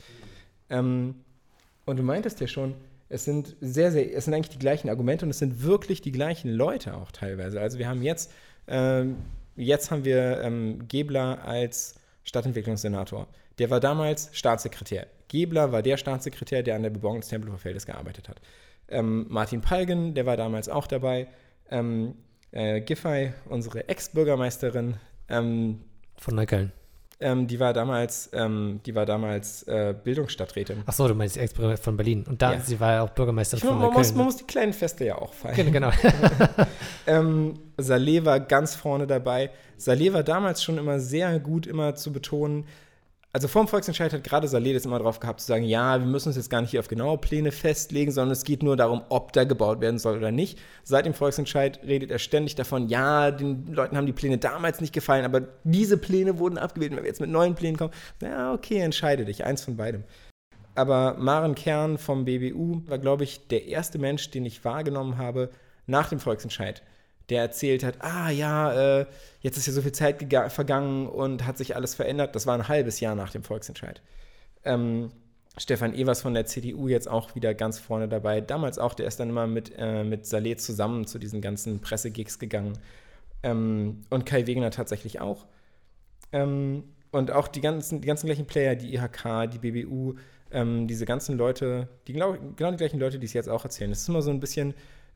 Ähm, 0.70 1.16
und 1.86 1.98
du 1.98 2.04
meintest 2.04 2.40
ja 2.42 2.48
schon, 2.48 2.76
es 3.10 3.26
sind 3.26 3.56
sehr, 3.60 3.92
sehr, 3.92 4.16
es 4.16 4.26
sind 4.26 4.34
eigentlich 4.34 4.56
die 4.56 4.60
gleichen 4.60 4.90
Argumente 4.90 5.26
und 5.26 5.32
es 5.32 5.40
sind 5.40 5.64
wirklich 5.64 6.02
die 6.02 6.12
gleichen 6.12 6.50
Leute 6.50 6.96
auch 6.96 7.12
teilweise. 7.12 7.60
Also 7.60 7.78
wir 7.78 7.88
haben 7.88 8.02
jetzt, 8.02 8.32
ähm, 8.68 9.18
jetzt 9.56 9.92
haben 9.92 10.06
wir 10.06 10.42
ähm, 10.42 10.88
Gebler 10.88 11.44
als 11.46 11.96
Stadtentwicklungssenator. 12.24 13.28
Der 13.60 13.70
war 13.70 13.80
damals 13.80 14.30
Staatssekretär. 14.34 15.08
Gebler 15.28 15.72
war 15.72 15.82
der 15.82 15.98
Staatssekretär, 15.98 16.64
der 16.64 16.76
an 16.76 16.84
der 16.84 16.90
Bebauung 16.90 17.22
des 17.22 17.30
Tempelhofer 17.30 17.60
Feldes 17.60 17.86
gearbeitet 17.86 18.30
hat. 18.30 18.42
Ähm, 18.88 19.26
Martin 19.30 19.62
Palgen, 19.62 20.14
der 20.14 20.26
war 20.26 20.38
damals 20.38 20.70
auch 20.70 20.88
dabei. 20.88 21.28
Ähm, 21.70 22.16
äh, 22.52 22.82
Giffey, 22.82 23.34
unsere 23.46 23.88
Ex-Bürgermeisterin, 23.88 24.98
ähm, 25.30 25.82
Von 26.18 26.36
Neukölln. 26.36 26.74
Ähm, 27.22 27.48
die 27.48 27.60
war 27.60 27.72
damals, 27.74 28.30
ähm, 28.34 28.82
die 28.86 28.94
war 28.96 29.06
damals 29.06 29.64
äh, 29.64 29.94
Bildungsstadträtin. 30.04 30.84
Achso, 30.86 31.08
du 31.08 31.16
meinst 31.16 31.36
die 31.36 31.40
Ex-Bürgermeisterin 31.40 31.84
von 31.84 31.98
Berlin. 31.98 32.26
Und 32.28 32.42
da, 32.42 32.54
Ja. 32.54 32.60
sie 32.60 32.80
war 32.80 32.92
ja 32.94 33.02
auch 33.04 33.10
Bürgermeisterin 33.12 33.62
von 33.62 33.78
man, 33.80 33.88
muss, 33.88 33.96
Neukölln. 33.96 34.18
man 34.18 34.26
muss 34.26 34.36
die 34.38 34.44
kleinen 34.46 34.74
Feste 34.74 35.06
ja 35.06 35.16
auch 35.18 35.34
feiern. 35.34 35.72
Genau, 35.72 35.72
genau. 35.72 35.92
Ähm, 37.08 37.54
Saleh 37.78 38.26
war 38.26 38.40
ganz 38.40 38.76
vorne 38.76 39.08
dabei. 39.08 39.50
Saleh 39.78 40.14
war 40.14 40.24
damals 40.24 40.64
schon 40.64 40.78
immer 40.78 41.00
sehr 41.00 41.40
gut, 41.40 41.66
immer 41.66 41.96
zu 41.96 42.12
betonen. 42.14 42.66
Also 43.34 43.48
vor 43.48 43.64
dem 43.64 43.70
Volksentscheid 43.70 44.12
hat 44.12 44.26
gerade 44.26 44.50
Saleh 44.50 44.74
das 44.74 44.84
immer 44.84 45.00
drauf 45.00 45.22
gehabt, 45.22 45.40
zu 45.40 45.48
sagen, 45.48 45.64
ja, 45.64 45.98
wir 45.98 46.06
müssen 46.06 46.28
uns 46.30 46.36
jetzt 46.36 46.50
gar 46.50 46.60
nicht 46.60 46.72
hier 46.72 46.82
auf 46.82 46.90
genaue 46.90 47.18
Pläne 47.18 47.54
festlegen, 47.54 48.12
sondern 48.12 48.34
es 48.34 48.44
geht 48.44 48.62
nur 48.62 48.76
darum, 48.76 49.04
ob 49.08 49.32
da 49.32 49.46
gebaut 49.46 49.80
werden 49.80 50.00
soll 50.00 50.18
oder 50.18 50.32
nicht. 50.32 50.60
Seit 50.84 51.06
dem 51.06 51.14
Volksentscheid 51.14 51.80
redet 51.86 52.12
er 52.12 52.20
ständig 52.20 52.56
davon, 52.56 52.90
ja, 52.90 53.32
den 53.32 53.68
Leuten 53.68 53.96
haben 53.96 54.06
die 54.06 54.12
Pläne 54.12 54.38
damals 54.38 54.82
nicht 54.82 54.94
gefallen, 54.94 55.24
aber 55.24 55.48
diese 55.64 55.98
Pläne 55.98 56.40
wurden 56.40 56.58
abgewählt. 56.58 56.92
Wenn 56.92 57.04
wir 57.04 57.08
jetzt 57.08 57.22
mit 57.22 57.30
neuen 57.30 57.56
Plänen 57.56 57.78
kommen, 57.78 57.94
ja, 58.22 58.54
okay, 58.54 58.80
entscheide 58.80 59.24
dich, 59.24 59.46
eins 59.46 59.64
von 59.64 59.78
beidem. 59.78 60.04
Aber 60.76 61.16
Maren 61.18 61.56
Kern 61.56 61.98
vom 61.98 62.26
BBU 62.26 62.82
war, 62.88 62.98
glaube 62.98 63.24
ich, 63.24 63.48
der 63.48 63.66
erste 63.66 63.98
Mensch, 63.98 64.30
den 64.32 64.46
ich 64.46 64.66
wahrgenommen 64.66 65.18
habe 65.18 65.52
nach 65.88 66.10
dem 66.10 66.20
Volksentscheid, 66.20 66.84
der 67.32 67.42
erzählt 67.42 67.84
hat, 67.84 67.96
ah 68.02 68.30
ja, 68.30 69.00
äh, 69.00 69.06
jetzt 69.40 69.58
ist 69.58 69.66
ja 69.66 69.74
so 69.74 69.82
viel 69.82 69.92
Zeit 69.92 70.32
vergangen 70.52 71.08
und 71.08 71.46
hat 71.46 71.58
sich 71.58 71.76
alles 71.76 71.96
verändert. 71.96 72.36
Das 72.36 72.46
war 72.46 72.56
ein 72.56 72.68
halbes 72.68 73.00
Jahr 73.00 73.16
nach 73.16 73.32
dem 73.32 73.44
Volksentscheid. 73.44 74.02
Ähm, 74.64 75.10
Stefan 75.58 75.94
Evers 75.94 76.22
von 76.22 76.34
der 76.34 76.46
CDU 76.46 76.88
jetzt 76.88 77.10
auch 77.10 77.36
wieder 77.36 77.54
ganz 77.54 77.80
vorne 77.80 78.08
dabei. 78.08 78.42
Damals 78.42 78.80
auch, 78.80 78.94
der 78.94 79.08
ist 79.08 79.20
dann 79.20 79.30
immer 79.30 79.48
mit, 79.48 79.74
äh, 79.78 80.04
mit 80.04 80.26
Saleh 80.26 80.56
zusammen 80.56 81.08
zu 81.08 81.20
diesen 81.20 81.42
ganzen 81.42 81.80
Pressegigs 81.82 82.40
gegangen. 82.40 82.78
Ähm, 83.44 84.02
und 84.10 84.26
Kai 84.26 84.46
Wegener 84.46 84.72
tatsächlich 84.72 85.20
auch. 85.20 85.48
Ähm, 86.32 86.84
und 87.12 87.32
auch 87.32 87.48
die 87.48 87.62
ganzen, 87.62 88.02
die 88.02 88.08
ganzen 88.08 88.28
gleichen 88.28 88.46
Player, 88.46 88.76
die 88.76 88.94
IHK, 88.96 89.50
die 89.52 89.60
BBU, 89.60 90.16
ähm, 90.52 90.88
diese 90.88 91.06
ganzen 91.06 91.38
Leute, 91.38 91.90
die 92.08 92.14
genau, 92.14 92.36
genau 92.56 92.72
die 92.72 92.78
gleichen 92.78 93.00
Leute, 93.00 93.20
die 93.20 93.26
es 93.26 93.34
jetzt 93.34 93.50
auch 93.50 93.64
erzählen. 93.64 93.90
Das 93.90 94.02
ist 94.02 94.10
immer 94.10 94.22
so 94.22 94.32
ein 94.32 94.40
bisschen, 94.40 94.74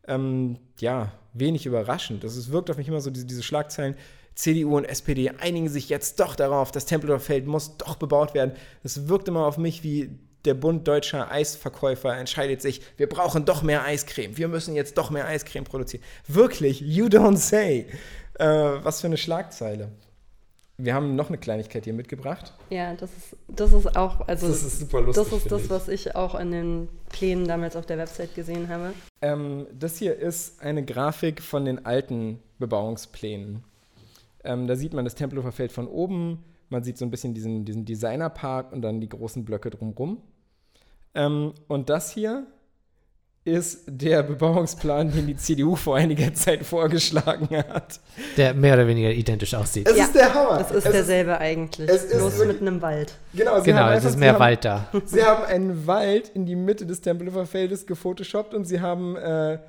ähm, 0.08 0.58
ja, 0.80 1.12
wenig 1.34 1.66
überraschend. 1.66 2.24
Ist, 2.24 2.52
wirkt 2.52 2.70
auf 2.70 2.78
mich 2.78 2.88
immer 2.88 3.02
so, 3.02 3.10
diese, 3.10 3.26
diese 3.26 3.44
Schlagzeilen, 3.44 3.96
CDU 4.36 4.78
und 4.78 4.86
SPD 4.86 5.30
einigen 5.30 5.70
sich 5.70 5.90
jetzt 5.90 6.20
doch 6.20 6.36
darauf, 6.36 6.72
das 6.72 6.86
Tempelhofer 6.86 7.24
Feld 7.24 7.48
muss 7.48 7.78
doch 7.78 7.96
bebaut 7.96 8.34
werden. 8.34 8.52
Das 8.84 9.08
wirkt 9.08 9.28
immer 9.28 9.46
auf 9.46 9.58
mich 9.58 9.84
wie 9.84 10.10
der 10.46 10.54
Bund 10.54 10.88
deutscher 10.88 11.32
Eisverkäufer 11.32 12.16
entscheidet 12.16 12.62
sich, 12.62 12.82
wir 12.98 13.10
brauchen 13.10 13.46
doch 13.46 13.64
mehr 13.64 13.84
Eiscreme, 13.84 14.38
wir 14.38 14.48
müssen 14.48 14.76
jetzt 14.76 14.98
doch 14.98 15.10
mehr 15.10 15.26
Eiscreme 15.26 15.64
produzieren. 15.64 16.04
Wirklich, 16.28 16.82
you 16.82 17.06
don't 17.08 17.38
say. 17.38 17.88
Äh, 18.38 18.46
was 18.46 19.02
für 19.02 19.08
eine 19.08 19.18
Schlagzeile. 19.18 19.90
Wir 20.78 20.94
haben 20.94 21.16
noch 21.16 21.30
eine 21.30 21.38
Kleinigkeit 21.38 21.86
hier 21.86 21.94
mitgebracht. 21.94 22.54
Ja, 22.70 22.94
das 22.96 23.10
ist, 23.16 23.38
das 23.48 23.72
ist 23.72 23.96
auch, 23.96 24.28
also 24.28 24.48
Das 24.48 24.62
ist 24.62 24.80
super 24.80 25.02
lustig, 25.02 25.24
das 25.24 25.34
ist 25.34 25.52
das, 25.52 25.64
ich. 25.64 25.70
was 25.70 25.88
ich 25.88 26.16
auch 26.16 26.36
in 26.36 26.52
den 26.52 26.90
Plänen 27.10 27.48
damals 27.48 27.76
auf 27.78 27.86
der 27.86 27.98
Website 27.98 28.36
gesehen 28.36 28.68
habe. 28.68 28.94
Ähm, 29.22 29.68
das 29.78 29.98
hier 29.98 30.16
ist 30.18 30.62
eine 30.62 30.84
Grafik 30.84 31.42
von 31.42 31.64
den 31.64 31.86
alten 31.86 32.40
Bebauungsplänen. 32.60 33.64
Ähm, 34.44 34.68
da 34.68 34.76
sieht 34.76 34.94
man 34.94 35.06
das 35.06 35.16
Tempelhofer 35.16 35.54
Feld 35.54 35.72
von 35.72 35.88
oben, 35.88 36.44
man 36.70 36.84
sieht 36.84 36.98
so 36.98 37.06
ein 37.06 37.12
bisschen 37.12 37.34
diesen, 37.34 37.64
diesen 37.64 37.86
Designerpark 37.86 38.74
und 38.74 38.82
dann 38.82 39.00
die 39.00 39.10
großen 39.10 39.46
Blöcke 39.46 39.70
drumrum. 39.70 40.22
Ähm, 41.14 41.54
und 41.68 41.90
das 41.90 42.12
hier 42.12 42.46
ist 43.46 43.84
der 43.86 44.24
Bebauungsplan, 44.24 45.12
den 45.12 45.28
die 45.28 45.38
CDU 45.38 45.76
vor 45.76 45.96
einiger 45.98 46.34
Zeit 46.34 46.66
vorgeschlagen 46.66 47.48
hat. 47.56 48.00
Der 48.38 48.56
mehr 48.56 48.74
oder 48.74 48.88
weniger 48.88 49.12
identisch 49.12 49.54
aussieht. 49.54 49.88
Es 49.88 49.96
Ja, 49.96 50.06
ist 50.06 50.16
der 50.16 50.34
Hammer. 50.34 50.58
Das 50.58 50.72
ist 50.72 50.86
es 50.86 50.92
derselbe 50.92 51.40
eigentlich. 51.40 51.88
es 51.88 52.06
ist 52.06 52.18
Bloß 52.18 52.44
mit 52.48 52.60
einem 52.62 52.82
Wald. 52.82 53.14
genau, 53.36 53.60
sie 53.60 53.66
genau, 53.66 53.82
haben 53.82 53.90
es 53.90 53.96
einfach- 53.98 54.08
ist 54.10 54.14
sie 54.14 54.20
mehr 54.20 54.34
haben, 54.34 54.40
Wald 54.40 54.66
da. 54.66 54.88
Sie 55.06 55.24
haben 55.24 55.44
einen 55.46 55.86
Wald 55.86 56.30
in 56.34 56.48
die 56.48 56.56
Mitte 56.56 56.88
des 56.88 57.02
Tempelhofer 57.02 57.46
Feldes 57.46 57.86
gefotoshoppt 57.86 58.56
und 58.56 58.66
sie 58.66 58.82
haben 58.82 59.16
äh, 59.16 59.60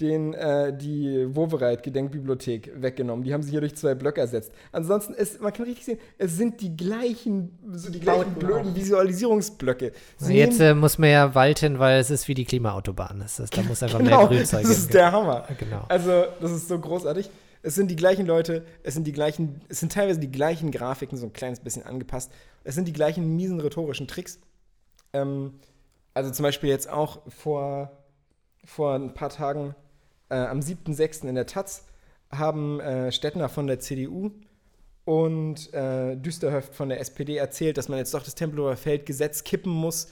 den, 0.00 0.34
äh, 0.34 0.76
die 0.76 1.24
Wovereit-Gedenkbibliothek 1.34 2.72
weggenommen. 2.82 3.24
Die 3.24 3.32
haben 3.32 3.42
sie 3.42 3.50
hier 3.52 3.60
durch 3.60 3.76
zwei 3.76 3.94
Blöcke 3.94 4.20
ersetzt. 4.20 4.52
Ansonsten, 4.72 5.14
es, 5.16 5.38
man 5.38 5.52
kann 5.52 5.66
richtig 5.66 5.84
sehen, 5.84 5.98
es 6.18 6.36
sind 6.36 6.60
die 6.60 6.76
gleichen, 6.76 7.56
so 7.72 7.90
die 7.90 8.00
gleichen 8.00 8.34
blöden 8.34 8.72
auch. 8.72 8.74
Visualisierungsblöcke. 8.74 9.92
Sie 10.18 10.34
Jetzt 10.34 10.60
äh, 10.60 10.74
muss 10.74 10.98
man 10.98 11.10
ja 11.10 11.34
Wald 11.36 11.60
hin, 11.60 11.78
weil 11.78 12.00
es 12.00 12.10
ist 12.10 12.26
wie 12.26 12.34
die 12.34 12.44
Klimaautobahn. 12.44 13.20
Das 13.20 13.38
ist, 13.38 13.56
da 13.56 13.62
muss 13.62 13.82
einfach 13.84 13.98
genau, 13.98 14.28
mehr 14.28 14.38
Grünzeug 14.38 14.62
das 14.62 14.78
ist 14.78 14.94
der 14.94 15.12
Hammer. 15.12 15.46
Genau. 15.58 15.84
Also, 15.88 16.24
das 16.40 16.50
ist 16.50 16.66
so 16.66 16.78
großartig. 16.78 17.30
Es 17.62 17.76
sind 17.76 17.90
die 17.90 17.96
gleichen 17.96 18.26
Leute, 18.26 18.66
es 18.82 18.94
sind 18.94 19.06
die 19.06 19.12
gleichen, 19.12 19.62
es 19.68 19.80
sind 19.80 19.92
teilweise 19.92 20.18
die 20.18 20.30
gleichen 20.30 20.70
Grafiken, 20.70 21.16
so 21.16 21.26
ein 21.26 21.32
kleines 21.32 21.60
bisschen 21.60 21.84
angepasst. 21.84 22.32
Es 22.64 22.74
sind 22.74 22.88
die 22.88 22.92
gleichen 22.92 23.36
miesen 23.36 23.60
rhetorischen 23.60 24.08
Tricks. 24.08 24.40
Ähm, 25.12 25.54
also 26.14 26.30
zum 26.30 26.42
Beispiel 26.42 26.68
jetzt 26.68 26.90
auch 26.90 27.22
vor, 27.28 27.92
vor 28.64 28.94
ein 28.94 29.14
paar 29.14 29.30
Tagen, 29.30 29.74
äh, 30.28 30.34
am 30.36 30.60
7.6. 30.60 31.28
in 31.28 31.34
der 31.34 31.46
Taz, 31.46 31.86
haben 32.30 32.80
äh, 32.80 33.12
Stettner 33.12 33.48
von 33.48 33.66
der 33.66 33.80
CDU 33.80 34.30
und 35.04 35.72
äh, 35.74 36.16
Düsterhöft 36.16 36.74
von 36.74 36.88
der 36.88 37.00
SPD 37.00 37.36
erzählt, 37.36 37.76
dass 37.76 37.88
man 37.88 37.98
jetzt 37.98 38.14
doch 38.14 38.22
das 38.22 38.34
Tempelhofer 38.34 38.76
Feldgesetz 38.76 39.44
kippen 39.44 39.72
muss, 39.72 40.08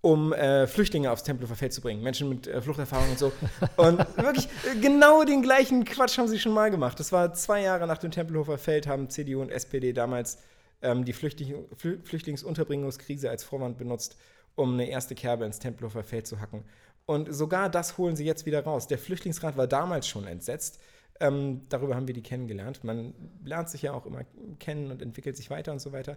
um 0.00 0.32
äh, 0.32 0.66
Flüchtlinge 0.66 1.10
aufs 1.10 1.22
Tempelhofer 1.22 1.56
Feld 1.56 1.72
zu 1.72 1.80
bringen. 1.80 2.02
Menschen 2.02 2.28
mit 2.28 2.46
äh, 2.46 2.60
Fluchterfahrung 2.60 3.10
und 3.10 3.18
so. 3.18 3.32
Und 3.76 3.98
wirklich 4.16 4.48
äh, 4.70 4.80
genau 4.80 5.24
den 5.24 5.40
gleichen 5.40 5.84
Quatsch 5.84 6.18
haben 6.18 6.28
sie 6.28 6.38
schon 6.38 6.52
mal 6.52 6.70
gemacht. 6.70 6.98
Das 7.00 7.12
war 7.12 7.32
zwei 7.32 7.62
Jahre 7.62 7.86
nach 7.86 7.98
dem 7.98 8.10
Tempelhofer 8.10 8.58
Feld, 8.58 8.86
haben 8.86 9.08
CDU 9.08 9.40
und 9.40 9.50
SPD 9.50 9.92
damals 9.92 10.38
ähm, 10.82 11.04
die 11.04 11.12
Flüchtling 11.12 11.64
Flü 11.76 11.98
Flüchtlingsunterbringungskrise 12.02 13.30
als 13.30 13.44
Vorwand 13.44 13.78
benutzt, 13.78 14.16
um 14.56 14.74
eine 14.74 14.88
erste 14.88 15.14
Kerbe 15.14 15.44
ins 15.44 15.58
Tempelhofer 15.58 16.02
Feld 16.02 16.26
zu 16.26 16.40
hacken. 16.40 16.64
Und 17.06 17.34
sogar 17.34 17.68
das 17.68 17.98
holen 17.98 18.16
sie 18.16 18.24
jetzt 18.24 18.46
wieder 18.46 18.64
raus. 18.64 18.86
Der 18.86 18.98
Flüchtlingsrat 18.98 19.56
war 19.56 19.66
damals 19.66 20.08
schon 20.08 20.26
entsetzt. 20.26 20.80
Ähm, 21.20 21.62
darüber 21.68 21.94
haben 21.94 22.06
wir 22.06 22.14
die 22.14 22.22
kennengelernt. 22.22 22.82
Man 22.82 23.14
lernt 23.44 23.68
sich 23.68 23.82
ja 23.82 23.92
auch 23.92 24.06
immer 24.06 24.24
kennen 24.58 24.90
und 24.90 25.02
entwickelt 25.02 25.36
sich 25.36 25.50
weiter 25.50 25.72
und 25.72 25.80
so 25.80 25.92
weiter. 25.92 26.16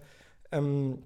Ähm, 0.52 1.04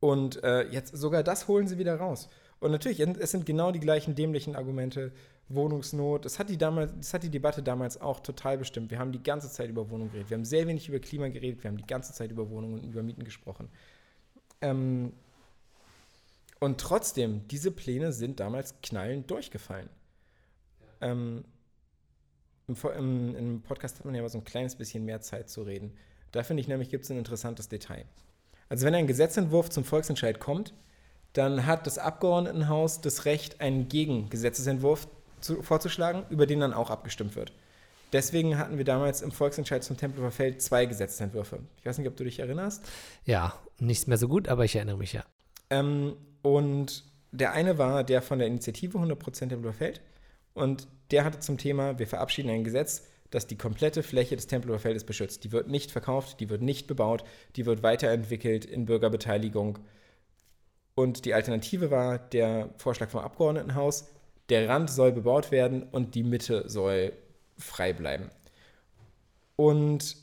und 0.00 0.42
äh, 0.42 0.68
jetzt 0.70 0.96
sogar 0.96 1.22
das 1.22 1.46
holen 1.46 1.68
sie 1.68 1.78
wieder 1.78 1.96
raus. 1.96 2.28
Und 2.58 2.70
natürlich, 2.70 3.00
es 3.00 3.30
sind 3.30 3.46
genau 3.46 3.70
die 3.70 3.80
gleichen 3.80 4.14
dämlichen 4.14 4.56
Argumente. 4.56 5.12
Wohnungsnot, 5.48 6.24
das 6.24 6.38
hat, 6.38 6.48
die 6.48 6.56
damals, 6.56 6.92
das 6.96 7.12
hat 7.12 7.22
die 7.22 7.30
Debatte 7.30 7.62
damals 7.62 8.00
auch 8.00 8.20
total 8.20 8.58
bestimmt. 8.58 8.90
Wir 8.90 8.98
haben 8.98 9.12
die 9.12 9.22
ganze 9.22 9.50
Zeit 9.50 9.68
über 9.68 9.90
Wohnungen 9.90 10.10
geredet. 10.10 10.30
Wir 10.30 10.36
haben 10.36 10.44
sehr 10.44 10.66
wenig 10.66 10.88
über 10.88 10.98
Klima 10.98 11.28
geredet. 11.28 11.62
Wir 11.62 11.70
haben 11.70 11.76
die 11.76 11.86
ganze 11.86 12.12
Zeit 12.12 12.30
über 12.30 12.48
Wohnungen 12.48 12.80
und 12.80 12.84
über 12.84 13.02
Mieten 13.02 13.24
gesprochen. 13.24 13.68
Ähm, 14.60 15.12
und 16.62 16.80
trotzdem, 16.80 17.48
diese 17.48 17.72
Pläne 17.72 18.12
sind 18.12 18.38
damals 18.38 18.80
knallend 18.82 19.28
durchgefallen. 19.28 19.88
Ähm, 21.00 21.44
im, 22.68 22.76
im, 22.96 23.34
Im 23.34 23.62
Podcast 23.62 23.98
hat 23.98 24.04
man 24.04 24.14
ja 24.14 24.20
aber 24.20 24.28
so 24.28 24.38
ein 24.38 24.44
kleines 24.44 24.76
bisschen 24.76 25.04
mehr 25.04 25.20
Zeit 25.20 25.50
zu 25.50 25.62
reden. 25.62 25.92
Da 26.30 26.44
finde 26.44 26.60
ich 26.60 26.68
nämlich, 26.68 26.88
gibt 26.88 27.02
es 27.02 27.10
ein 27.10 27.18
interessantes 27.18 27.68
Detail. 27.68 28.04
Also 28.68 28.86
wenn 28.86 28.94
ein 28.94 29.08
Gesetzentwurf 29.08 29.70
zum 29.70 29.82
Volksentscheid 29.82 30.38
kommt, 30.38 30.72
dann 31.32 31.66
hat 31.66 31.84
das 31.84 31.98
Abgeordnetenhaus 31.98 33.00
das 33.00 33.24
Recht, 33.24 33.60
einen 33.60 33.88
Gegengesetzesentwurf 33.88 35.08
zu, 35.40 35.62
vorzuschlagen, 35.62 36.26
über 36.30 36.46
den 36.46 36.60
dann 36.60 36.74
auch 36.74 36.90
abgestimmt 36.90 37.34
wird. 37.34 37.52
Deswegen 38.12 38.56
hatten 38.56 38.78
wir 38.78 38.84
damals 38.84 39.20
im 39.20 39.32
Volksentscheid 39.32 39.82
zum 39.82 39.96
Tempelhofer 39.96 40.30
Feld 40.30 40.62
zwei 40.62 40.86
Gesetzentwürfe. 40.86 41.58
Ich 41.80 41.86
weiß 41.86 41.98
nicht, 41.98 42.06
ob 42.06 42.16
du 42.16 42.22
dich 42.22 42.38
erinnerst. 42.38 42.84
Ja, 43.24 43.52
nichts 43.80 44.06
mehr 44.06 44.16
so 44.16 44.28
gut, 44.28 44.46
aber 44.46 44.64
ich 44.64 44.76
erinnere 44.76 44.98
mich 44.98 45.12
ja. 45.12 45.24
Ähm, 45.70 46.16
und 46.42 47.04
der 47.30 47.52
eine 47.52 47.78
war 47.78 48.04
der 48.04 48.20
von 48.20 48.38
der 48.38 48.48
Initiative 48.48 48.98
100% 48.98 49.48
Tempelhofer 49.48 49.72
Feld. 49.72 50.00
Und 50.54 50.86
der 51.10 51.24
hatte 51.24 51.40
zum 51.40 51.56
Thema, 51.56 51.98
wir 51.98 52.06
verabschieden 52.06 52.50
ein 52.50 52.64
Gesetz, 52.64 53.06
das 53.30 53.46
die 53.46 53.56
komplette 53.56 54.02
Fläche 54.02 54.36
des 54.36 54.46
Tempelhofer 54.46 54.80
Feldes 54.80 55.04
beschützt. 55.04 55.44
Die 55.44 55.52
wird 55.52 55.68
nicht 55.68 55.90
verkauft, 55.90 56.40
die 56.40 56.50
wird 56.50 56.60
nicht 56.60 56.86
bebaut, 56.86 57.24
die 57.56 57.64
wird 57.64 57.82
weiterentwickelt 57.82 58.66
in 58.66 58.84
Bürgerbeteiligung. 58.84 59.78
Und 60.94 61.24
die 61.24 61.32
Alternative 61.32 61.90
war 61.90 62.18
der 62.18 62.68
Vorschlag 62.76 63.08
vom 63.08 63.20
Abgeordnetenhaus, 63.20 64.08
der 64.50 64.68
Rand 64.68 64.90
soll 64.90 65.12
bebaut 65.12 65.50
werden 65.50 65.84
und 65.84 66.14
die 66.14 66.24
Mitte 66.24 66.68
soll 66.68 67.14
frei 67.56 67.94
bleiben. 67.94 68.28
Und 69.56 70.16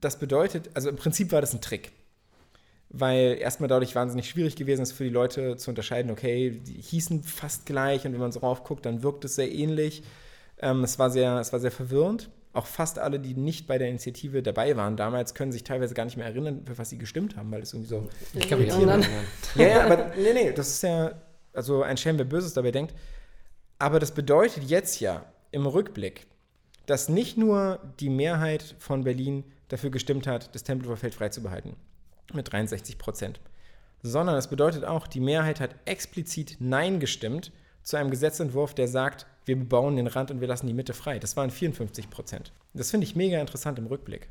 das 0.00 0.18
bedeutet, 0.18 0.70
also 0.72 0.88
im 0.88 0.96
Prinzip 0.96 1.32
war 1.32 1.42
das 1.42 1.52
ein 1.52 1.60
Trick 1.60 1.92
weil 2.96 3.36
erstmal 3.40 3.68
dadurch 3.68 3.94
wahnsinnig 3.94 4.28
schwierig 4.28 4.56
gewesen 4.56 4.82
ist 4.82 4.92
für 4.92 5.04
die 5.04 5.10
Leute 5.10 5.56
zu 5.56 5.70
unterscheiden, 5.70 6.10
okay, 6.10 6.50
die 6.50 6.80
hießen 6.80 7.22
fast 7.24 7.66
gleich 7.66 8.06
und 8.06 8.12
wenn 8.12 8.20
man 8.20 8.32
so 8.32 8.40
rauf 8.40 8.64
guckt, 8.64 8.86
dann 8.86 9.02
wirkt 9.02 9.24
es 9.24 9.34
sehr 9.34 9.52
ähnlich. 9.52 10.02
Ähm, 10.60 10.84
es, 10.84 10.98
war 10.98 11.10
sehr, 11.10 11.38
es 11.40 11.52
war 11.52 11.60
sehr 11.60 11.72
verwirrend. 11.72 12.30
auch 12.52 12.66
fast 12.66 12.98
alle, 12.98 13.18
die 13.18 13.34
nicht 13.34 13.66
bei 13.66 13.78
der 13.78 13.88
Initiative 13.88 14.42
dabei 14.42 14.76
waren 14.76 14.96
damals, 14.96 15.34
können 15.34 15.52
sich 15.52 15.64
teilweise 15.64 15.94
gar 15.94 16.04
nicht 16.04 16.16
mehr 16.16 16.26
erinnern, 16.26 16.62
für 16.64 16.78
was 16.78 16.90
sie 16.90 16.98
gestimmt 16.98 17.36
haben, 17.36 17.50
weil 17.50 17.62
es 17.62 17.72
irgendwie 17.72 17.88
so. 17.88 18.08
Ich 18.32 18.48
kann 18.48 18.60
mich 18.60 18.68
erinnern. 18.68 19.02
erinnern. 19.02 19.24
Ja, 19.56 19.66
ja, 19.66 19.84
aber 19.84 20.12
nee, 20.16 20.32
nee, 20.32 20.52
das 20.52 20.68
ist 20.68 20.82
ja, 20.84 21.20
also 21.52 21.82
ein 21.82 21.96
Schelm, 21.96 22.16
wer 22.16 22.24
Böses 22.24 22.54
dabei 22.54 22.70
denkt. 22.70 22.94
Aber 23.78 23.98
das 23.98 24.12
bedeutet 24.12 24.64
jetzt 24.64 25.00
ja 25.00 25.24
im 25.50 25.66
Rückblick, 25.66 26.26
dass 26.86 27.08
nicht 27.08 27.36
nur 27.36 27.80
die 27.98 28.10
Mehrheit 28.10 28.76
von 28.78 29.02
Berlin 29.02 29.44
dafür 29.68 29.90
gestimmt 29.90 30.26
hat, 30.26 30.54
das 30.54 30.62
Tempelhofer 30.62 30.98
Feld 30.98 31.14
freizubehalten, 31.14 31.74
mit 32.32 32.52
63 32.52 32.98
Prozent, 32.98 33.40
sondern 34.02 34.36
es 34.36 34.48
bedeutet 34.48 34.84
auch, 34.84 35.06
die 35.06 35.20
Mehrheit 35.20 35.60
hat 35.60 35.74
explizit 35.84 36.56
Nein 36.60 37.00
gestimmt 37.00 37.52
zu 37.82 37.96
einem 37.96 38.10
Gesetzentwurf, 38.10 38.74
der 38.74 38.88
sagt, 38.88 39.26
wir 39.44 39.56
bebauen 39.56 39.96
den 39.96 40.06
Rand 40.06 40.30
und 40.30 40.40
wir 40.40 40.48
lassen 40.48 40.66
die 40.66 40.74
Mitte 40.74 40.94
frei. 40.94 41.18
Das 41.18 41.36
waren 41.36 41.50
54 41.50 42.08
Prozent. 42.10 42.52
Das 42.72 42.90
finde 42.90 43.06
ich 43.06 43.14
mega 43.14 43.40
interessant 43.40 43.78
im 43.78 43.86
Rückblick. 43.86 44.28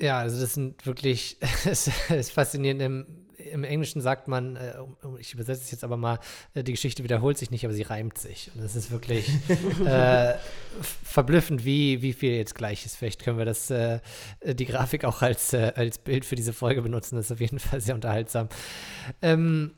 Ja, 0.00 0.18
also 0.18 0.40
das 0.40 0.54
sind 0.54 0.84
wirklich, 0.84 1.38
es 1.64 1.88
ist 2.10 2.32
faszinierend. 2.32 2.82
Im, 2.82 3.06
Im 3.50 3.64
Englischen 3.64 4.00
sagt 4.00 4.28
man, 4.28 4.56
äh, 4.56 4.74
ich 5.18 5.34
übersetze 5.34 5.62
es 5.62 5.70
jetzt 5.70 5.84
aber 5.84 5.96
mal, 5.96 6.18
äh, 6.54 6.62
die 6.62 6.72
Geschichte 6.72 7.02
wiederholt 7.04 7.38
sich 7.38 7.50
nicht, 7.50 7.64
aber 7.64 7.74
sie 7.74 7.82
reimt 7.82 8.18
sich. 8.18 8.50
Und 8.54 8.62
das 8.62 8.76
ist 8.76 8.90
wirklich 8.90 9.28
äh, 9.86 10.34
verblüffend, 10.80 11.64
wie, 11.64 12.02
wie 12.02 12.12
viel 12.12 12.32
jetzt 12.32 12.54
gleich 12.54 12.86
ist. 12.86 12.96
Vielleicht 12.96 13.22
können 13.22 13.38
wir 13.38 13.44
das, 13.44 13.70
äh, 13.70 14.00
die 14.44 14.66
Grafik 14.66 15.04
auch 15.04 15.22
als, 15.22 15.52
äh, 15.52 15.72
als 15.74 15.98
Bild 15.98 16.24
für 16.24 16.36
diese 16.36 16.52
Folge 16.52 16.82
benutzen. 16.82 17.16
Das 17.16 17.26
ist 17.26 17.32
auf 17.32 17.40
jeden 17.40 17.58
Fall 17.58 17.80
sehr 17.80 17.94
unterhaltsam. 17.94 18.48
Ähm, 19.20 19.72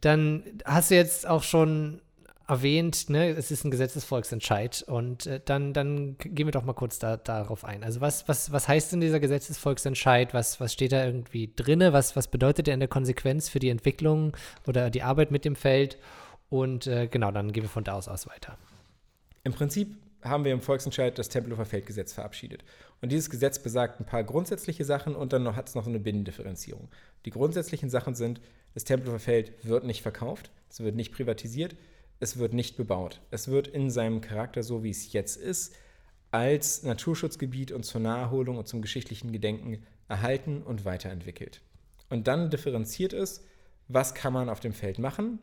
dann 0.00 0.42
hast 0.64 0.90
du 0.90 0.96
jetzt 0.96 1.26
auch 1.26 1.42
schon 1.42 2.00
erwähnt, 2.46 3.08
ne, 3.08 3.30
es 3.30 3.50
ist 3.50 3.64
ein 3.64 3.70
Gesetzesvolksentscheid 3.70 4.84
und 4.86 5.26
äh, 5.26 5.40
dann, 5.44 5.72
dann 5.72 6.18
gehen 6.18 6.46
wir 6.46 6.52
doch 6.52 6.64
mal 6.64 6.74
kurz 6.74 6.98
da, 6.98 7.16
darauf 7.16 7.64
ein. 7.64 7.82
Also 7.82 8.00
was, 8.00 8.28
was, 8.28 8.52
was 8.52 8.68
heißt 8.68 8.92
denn 8.92 9.00
dieser 9.00 9.20
Gesetzesvolksentscheid? 9.20 10.34
Was, 10.34 10.60
was 10.60 10.72
steht 10.72 10.92
da 10.92 11.04
irgendwie 11.04 11.52
drinne? 11.54 11.92
Was, 11.92 12.16
was 12.16 12.28
bedeutet 12.28 12.66
der 12.66 12.74
in 12.74 12.80
der 12.80 12.88
Konsequenz 12.88 13.48
für 13.48 13.60
die 13.60 13.70
Entwicklung 13.70 14.36
oder 14.66 14.90
die 14.90 15.02
Arbeit 15.02 15.30
mit 15.30 15.44
dem 15.44 15.56
Feld? 15.56 15.98
Und 16.50 16.86
äh, 16.86 17.08
genau, 17.08 17.30
dann 17.30 17.52
gehen 17.52 17.64
wir 17.64 17.70
von 17.70 17.84
da 17.84 17.94
aus 17.94 18.08
aus 18.08 18.26
weiter. 18.26 18.58
Im 19.42 19.52
Prinzip 19.52 19.96
haben 20.22 20.44
wir 20.44 20.52
im 20.52 20.60
Volksentscheid 20.60 21.18
das 21.18 21.28
Tempelhofer 21.28 21.66
Feldgesetz 21.66 22.12
verabschiedet. 22.12 22.64
Und 23.00 23.12
dieses 23.12 23.28
Gesetz 23.28 23.58
besagt 23.58 24.00
ein 24.00 24.06
paar 24.06 24.24
grundsätzliche 24.24 24.84
Sachen 24.84 25.14
und 25.14 25.32
dann 25.32 25.56
hat 25.56 25.68
es 25.68 25.74
noch 25.74 25.84
so 25.84 25.90
eine 25.90 26.00
Binnendifferenzierung. 26.00 26.88
Die 27.24 27.30
grundsätzlichen 27.30 27.90
Sachen 27.90 28.14
sind, 28.14 28.40
das 28.72 28.84
Tempelhofer 28.84 29.18
Feld 29.18 29.52
wird 29.64 29.84
nicht 29.84 30.02
verkauft, 30.02 30.50
es 30.70 30.80
wird 30.80 30.94
nicht 30.94 31.12
privatisiert, 31.12 31.76
es 32.20 32.38
wird 32.38 32.52
nicht 32.54 32.76
bebaut. 32.76 33.20
Es 33.30 33.48
wird 33.48 33.66
in 33.68 33.90
seinem 33.90 34.20
Charakter, 34.20 34.62
so 34.62 34.82
wie 34.84 34.90
es 34.90 35.12
jetzt 35.12 35.36
ist, 35.36 35.74
als 36.30 36.82
Naturschutzgebiet 36.82 37.70
und 37.72 37.84
zur 37.84 38.00
Naherholung 38.00 38.58
und 38.58 38.66
zum 38.66 38.82
geschichtlichen 38.82 39.32
Gedenken 39.32 39.82
erhalten 40.08 40.62
und 40.62 40.84
weiterentwickelt. 40.84 41.60
Und 42.10 42.26
dann 42.28 42.50
differenziert 42.50 43.12
es, 43.12 43.44
was 43.88 44.14
kann 44.14 44.32
man 44.32 44.48
auf 44.48 44.60
dem 44.60 44.72
Feld 44.72 44.98
machen 44.98 45.38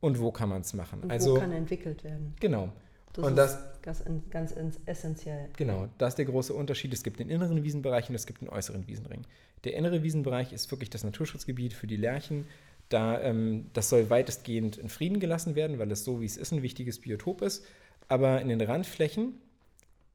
und 0.00 0.20
wo 0.20 0.30
kann 0.32 0.48
man 0.48 0.60
es 0.62 0.72
machen. 0.74 1.00
Und 1.00 1.10
also 1.10 1.36
wo 1.36 1.40
kann 1.40 1.52
entwickelt 1.52 2.04
werden? 2.04 2.34
genau. 2.40 2.72
Das 3.12 3.24
Und 3.24 3.30
ist 3.32 3.36
das- 3.38 3.58
ganz, 3.82 4.02
ganz 4.30 4.50
ins- 4.52 4.80
essentiell. 4.86 5.48
Genau, 5.56 5.88
da 5.98 6.08
ist 6.08 6.16
der 6.16 6.24
große 6.24 6.52
Unterschied. 6.52 6.92
Es 6.92 7.04
gibt 7.04 7.20
den 7.20 7.28
inneren 7.30 7.62
Wiesenbereich 7.62 8.08
und 8.08 8.16
es 8.16 8.26
gibt 8.26 8.40
den 8.40 8.48
äußeren 8.48 8.88
Wiesenring. 8.88 9.22
Der 9.62 9.74
innere 9.76 10.02
Wiesenbereich 10.02 10.52
ist 10.52 10.68
wirklich 10.72 10.90
das 10.90 11.04
Naturschutzgebiet 11.04 11.74
für 11.74 11.86
die 11.86 11.96
Lerchen. 11.96 12.44
Da, 12.94 13.20
ähm, 13.20 13.70
das 13.72 13.88
soll 13.88 14.08
weitestgehend 14.08 14.76
in 14.76 14.88
Frieden 14.88 15.18
gelassen 15.18 15.56
werden, 15.56 15.80
weil 15.80 15.90
es 15.90 16.04
so, 16.04 16.20
wie 16.20 16.26
es 16.26 16.36
ist, 16.36 16.52
ein 16.52 16.62
wichtiges 16.62 17.00
Biotop 17.00 17.42
ist. 17.42 17.64
Aber 18.06 18.40
in 18.40 18.48
den 18.48 18.60
Randflächen, 18.60 19.34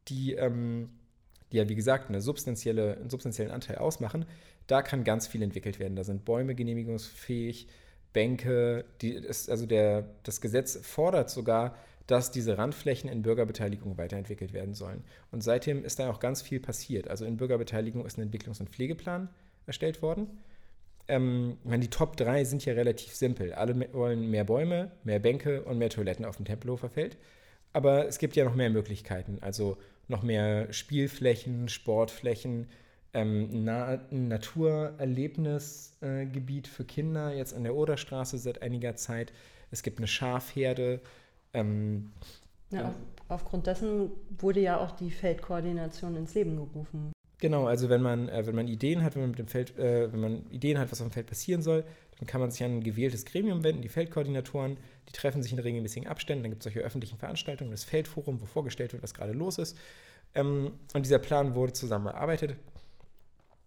die, 0.07 0.35
ähm, 0.35 0.89
die 1.51 1.57
ja, 1.57 1.67
wie 1.67 1.75
gesagt, 1.75 2.07
eine 2.07 2.21
substanzielle, 2.21 2.95
einen 2.95 3.09
substanziellen 3.09 3.51
Anteil 3.51 3.79
ausmachen, 3.79 4.23
da 4.67 4.81
kann 4.81 5.03
ganz 5.03 5.27
viel 5.27 5.41
entwickelt 5.41 5.77
werden. 5.77 5.97
Da 5.97 6.05
sind 6.05 6.23
Bäume 6.23 6.55
genehmigungsfähig, 6.55 7.67
Bänke. 8.13 8.85
Die, 9.01 9.09
ist, 9.09 9.49
also 9.49 9.65
der, 9.65 10.05
das 10.23 10.39
Gesetz 10.39 10.79
fordert 10.81 11.29
sogar, 11.29 11.75
dass 12.07 12.31
diese 12.31 12.57
Randflächen 12.57 13.09
in 13.09 13.23
Bürgerbeteiligung 13.23 13.97
weiterentwickelt 13.97 14.53
werden 14.53 14.73
sollen. 14.73 15.03
Und 15.33 15.43
seitdem 15.43 15.83
ist 15.83 15.99
da 15.99 16.09
auch 16.09 16.21
ganz 16.21 16.41
viel 16.41 16.61
passiert. 16.61 17.09
Also 17.09 17.25
in 17.25 17.35
Bürgerbeteiligung 17.35 18.05
ist 18.05 18.17
ein 18.17 18.31
Entwicklungs- 18.31 18.61
und 18.61 18.69
Pflegeplan 18.69 19.27
erstellt 19.65 20.01
worden. 20.01 20.27
Ähm, 21.09 21.57
ich 21.63 21.69
meine, 21.69 21.81
die 21.81 21.89
Top 21.89 22.15
3 22.17 22.43
sind 22.45 22.63
ja 22.65 22.73
relativ 22.73 23.13
simpel. 23.13 23.53
Alle 23.53 23.91
wollen 23.93 24.29
mehr 24.29 24.43
Bäume, 24.45 24.91
mehr 25.03 25.19
Bänke 25.19 25.63
und 25.63 25.77
mehr 25.77 25.89
Toiletten 25.89 26.25
auf 26.25 26.37
dem 26.37 26.45
Tempelhofer 26.45 26.89
Feld. 26.89 27.17
Aber 27.73 28.07
es 28.07 28.17
gibt 28.19 28.35
ja 28.35 28.45
noch 28.45 28.55
mehr 28.55 28.69
Möglichkeiten. 28.69 29.37
Also 29.41 29.77
noch 30.07 30.23
mehr 30.23 30.71
Spielflächen, 30.73 31.69
Sportflächen, 31.69 32.67
ähm, 33.13 33.63
Na 33.63 33.99
ein 34.11 34.27
Naturerlebnisgebiet 34.27 36.67
für 36.67 36.85
Kinder, 36.85 37.33
jetzt 37.33 37.53
an 37.55 37.63
der 37.63 37.73
Oderstraße 37.75 38.37
seit 38.37 38.61
einiger 38.61 38.95
Zeit. 38.95 39.33
Es 39.71 39.81
gibt 39.83 39.97
eine 39.97 40.07
Schafherde. 40.07 41.01
Ähm, 41.53 42.11
Ja. 42.71 42.89
auf, 42.89 42.93
aufgrund 43.29 43.65
dessen 43.67 44.11
wurde 44.37 44.59
ja 44.59 44.79
auch 44.79 44.91
die 44.91 45.09
Feldkoordination 45.09 46.15
ins 46.15 46.35
Leben 46.35 46.55
gerufen. 46.55 47.11
Genau, 47.39 47.67
also 47.67 47.87
wenn 47.89 48.01
man, 48.01 48.27
äh, 48.27 48.45
wenn 48.45 48.55
man 48.55 48.67
Ideen 48.67 49.01
hat, 49.01 49.15
wenn 49.15 49.21
man 49.21 49.29
mit 49.31 49.39
dem 49.39 49.47
Feld, 49.47 49.77
äh, 49.79 50.11
wenn 50.11 50.19
man 50.19 50.49
Ideen 50.51 50.77
hat, 50.77 50.91
was 50.91 50.99
auf 51.01 51.07
dem 51.07 51.13
Feld 51.13 51.27
passieren 51.27 51.61
soll, 51.61 51.85
dann 52.19 52.27
kann 52.27 52.41
man 52.41 52.51
sich 52.51 52.63
an 52.63 52.77
ein 52.77 52.83
gewähltes 52.83 53.25
Gremium 53.25 53.63
wenden, 53.63 53.81
die 53.81 53.87
Feldkoordinatoren, 53.87 54.77
die 55.07 55.13
treffen 55.13 55.41
sich 55.41 55.53
in 55.53 55.59
regelmäßigen 55.59 56.07
Abständen, 56.09 56.43
dann 56.43 56.51
gibt 56.51 56.61
es 56.61 56.65
solche 56.65 56.81
öffentlichen 56.81 57.17
Veranstaltungen, 57.17 57.71
das 57.71 57.85
Feldforum, 57.85 58.41
wo 58.41 58.45
vorgestellt 58.45 58.91
wird, 58.91 59.03
was 59.03 59.13
gerade 59.13 59.31
los 59.31 59.57
ist. 59.57 59.77
Ähm, 60.35 60.73
und 60.93 61.05
dieser 61.05 61.19
Plan 61.19 61.55
wurde 61.55 61.71
zusammen 61.71 62.07
erarbeitet 62.07 62.57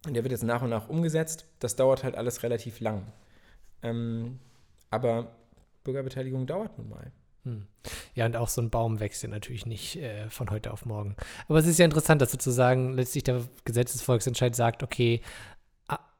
und 0.06 0.14
der 0.14 0.22
wird 0.22 0.32
jetzt 0.32 0.44
nach 0.44 0.60
und 0.60 0.70
nach 0.70 0.90
umgesetzt. 0.90 1.46
Das 1.58 1.74
dauert 1.74 2.04
halt 2.04 2.14
alles 2.14 2.42
relativ 2.42 2.80
lang. 2.80 3.06
Ähm, 3.82 4.38
aber 4.90 5.34
Bürgerbeteiligung 5.84 6.46
dauert 6.46 6.76
nun 6.76 6.90
mal. 6.90 7.10
Hm. 7.44 7.66
Ja, 8.14 8.26
und 8.26 8.36
auch 8.36 8.48
so 8.48 8.60
ein 8.60 8.70
Baum 8.70 9.00
wächst 9.00 9.22
ja 9.22 9.28
natürlich 9.28 9.66
nicht 9.66 9.96
äh, 9.96 10.30
von 10.30 10.50
heute 10.50 10.72
auf 10.72 10.84
morgen. 10.86 11.16
Aber 11.48 11.58
es 11.58 11.66
ist 11.66 11.78
ja 11.78 11.84
interessant, 11.84 12.22
dass 12.22 12.30
sozusagen 12.30 12.94
letztlich 12.94 13.24
der 13.24 13.42
Gesetzesvolksentscheid 13.64 14.54
sagt, 14.54 14.82
okay, 14.82 15.20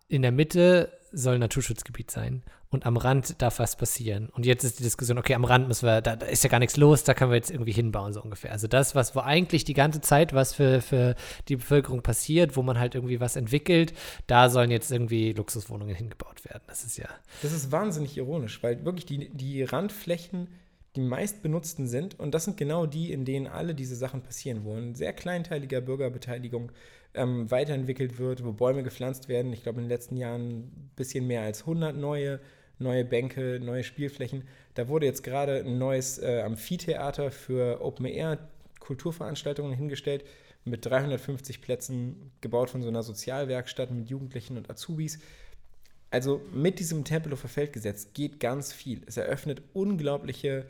in 0.09 0.23
der 0.23 0.33
Mitte 0.33 0.93
soll 1.11 1.39
Naturschutzgebiet 1.39 2.11
sein 2.11 2.43
und 2.69 2.87
am 2.87 2.97
Rand 2.97 3.41
darf 3.41 3.59
was 3.59 3.77
passieren. 3.77 4.29
Und 4.31 4.45
jetzt 4.45 4.65
ist 4.65 4.79
die 4.79 4.83
Diskussion, 4.83 5.19
okay, 5.19 5.35
am 5.35 5.45
Rand 5.45 5.69
müssen 5.69 5.87
wir, 5.87 6.01
da, 6.01 6.17
da 6.17 6.27
ist 6.27 6.45
ja 6.45 6.51
gar 6.51 6.59
nichts 6.59 6.77
los, 6.77 7.05
da 7.05 7.15
können 7.15 7.31
wir 7.31 7.37
jetzt 7.37 7.51
irgendwie 7.51 7.73
hinbauen, 7.73 8.13
so 8.13 8.23
ungefähr. 8.23 8.53
Also 8.53 8.67
das, 8.67 8.95
was 8.95 9.15
wo 9.15 9.21
eigentlich 9.21 9.65
die 9.65 9.75
ganze 9.75 10.01
Zeit 10.01 10.35
was 10.35 10.55
für, 10.55 10.83
für 10.83 11.15
die 11.49 11.57
Bevölkerung 11.57 12.03
passiert, 12.03 12.57
wo 12.57 12.63
man 12.63 12.79
halt 12.79 12.95
irgendwie 12.95 13.21
was 13.21 13.37
entwickelt, 13.37 13.95
da 14.27 14.51
sollen 14.51 14.71
jetzt 14.71 14.91
irgendwie 14.91 15.33
Luxuswohnungen 15.33 15.95
hingebaut 15.95 16.45
werden. 16.45 16.63
Das 16.67 16.85
ist 16.85 16.99
ja. 16.99 17.09
Das 17.43 17.53
ist 17.53 17.73
wahnsinnig 17.73 18.17
ironisch, 18.17 18.63
weil 18.63 18.85
wirklich 18.85 19.07
die, 19.07 19.31
die 19.31 19.63
Randflächen 19.63 20.49
die 20.97 21.01
meistbenutzten 21.01 21.87
sind 21.87 22.19
und 22.19 22.35
das 22.35 22.45
sind 22.45 22.57
genau 22.57 22.87
die, 22.87 23.13
in 23.13 23.25
denen 23.25 23.47
alle 23.47 23.75
diese 23.75 23.97
Sachen 23.97 24.23
passieren, 24.23 24.65
wo 24.65 24.75
ein 24.75 24.95
sehr 24.95 25.13
kleinteiliger 25.13 25.81
Bürgerbeteiligung 25.81 26.71
ähm, 27.15 27.51
weiterentwickelt 27.51 28.19
wird, 28.19 28.45
wo 28.45 28.53
Bäume 28.53 28.83
gepflanzt 28.83 29.29
werden. 29.29 29.53
Ich 29.53 29.63
glaube, 29.63 29.79
in 29.79 29.85
den 29.85 29.91
letzten 29.91 30.17
Jahren 30.17 30.59
ein 30.59 30.91
bisschen 30.97 31.27
mehr 31.27 31.43
als 31.43 31.61
100 31.61 31.97
neue, 31.97 32.41
neue 32.79 33.05
Bänke, 33.05 33.59
neue 33.63 33.85
Spielflächen. 33.85 34.45
Da 34.75 34.89
wurde 34.89 35.07
jetzt 35.07 35.23
gerade 35.23 35.61
ein 35.65 35.79
neues 35.79 36.19
äh, 36.19 36.43
Amphitheater 36.43 37.31
für 37.31 37.83
Open-Air-Kulturveranstaltungen 37.83 39.75
hingestellt 39.75 40.25
mit 40.65 40.85
350 40.87 41.61
Plätzen, 41.61 42.33
gebaut 42.41 42.71
von 42.71 42.83
so 42.83 42.89
einer 42.89 43.03
Sozialwerkstatt 43.03 43.91
mit 43.91 44.09
Jugendlichen 44.09 44.57
und 44.57 44.71
Azubis. 44.71 45.19
Also 46.11 46.43
mit 46.53 46.79
diesem 46.79 47.05
Tempelhofer 47.05 47.49
Feldgesetz 47.49 48.13
geht 48.13 48.39
ganz 48.39 48.73
viel. 48.73 49.03
Es 49.07 49.17
eröffnet 49.17 49.63
unglaubliche 49.73 50.67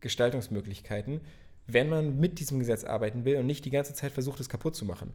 Gestaltungsmöglichkeiten, 0.00 1.20
wenn 1.66 1.88
man 1.88 2.18
mit 2.18 2.38
diesem 2.40 2.58
Gesetz 2.58 2.84
arbeiten 2.84 3.24
will 3.24 3.36
und 3.36 3.46
nicht 3.46 3.64
die 3.64 3.70
ganze 3.70 3.94
Zeit 3.94 4.12
versucht, 4.12 4.40
es 4.40 4.48
kaputt 4.48 4.74
zu 4.74 4.84
machen. 4.84 5.12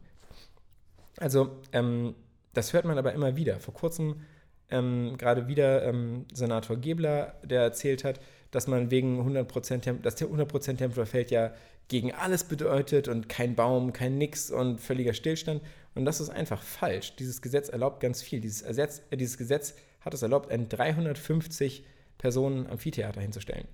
Also 1.18 1.58
ähm, 1.72 2.14
das 2.52 2.72
hört 2.72 2.84
man 2.84 2.98
aber 2.98 3.12
immer 3.12 3.36
wieder. 3.36 3.60
Vor 3.60 3.74
kurzem 3.74 4.22
ähm, 4.70 5.16
gerade 5.18 5.48
wieder 5.48 5.84
ähm, 5.84 6.26
Senator 6.32 6.76
Gebler, 6.76 7.34
der 7.42 7.62
erzählt 7.62 8.04
hat, 8.04 8.20
dass 8.50 8.66
man 8.66 8.90
wegen 8.90 9.20
100% 9.20 9.80
Temp 9.80 10.02
das 10.02 10.16
100% 10.16 10.48
Tempelhofer 10.76 11.06
Feld 11.06 11.30
ja 11.30 11.52
gegen 11.88 12.12
alles 12.12 12.44
bedeutet 12.44 13.08
und 13.08 13.28
kein 13.28 13.54
Baum, 13.54 13.92
kein 13.92 14.16
Nix 14.16 14.50
und 14.50 14.80
völliger 14.80 15.12
Stillstand. 15.12 15.62
Und 15.94 16.04
das 16.04 16.20
ist 16.20 16.30
einfach 16.30 16.62
falsch. 16.62 17.14
Dieses 17.16 17.42
Gesetz 17.42 17.68
erlaubt 17.68 18.00
ganz 18.00 18.22
viel. 18.22 18.40
Dieses, 18.40 18.62
Ersetz, 18.62 19.02
äh, 19.10 19.16
dieses 19.16 19.36
Gesetz 19.36 19.74
hat 20.00 20.14
es 20.14 20.22
erlaubt, 20.22 20.50
ein 20.50 20.68
350 20.68 21.84
Personen 22.18 22.66
Amphitheater 22.66 23.20
hinzustellen. 23.20 23.66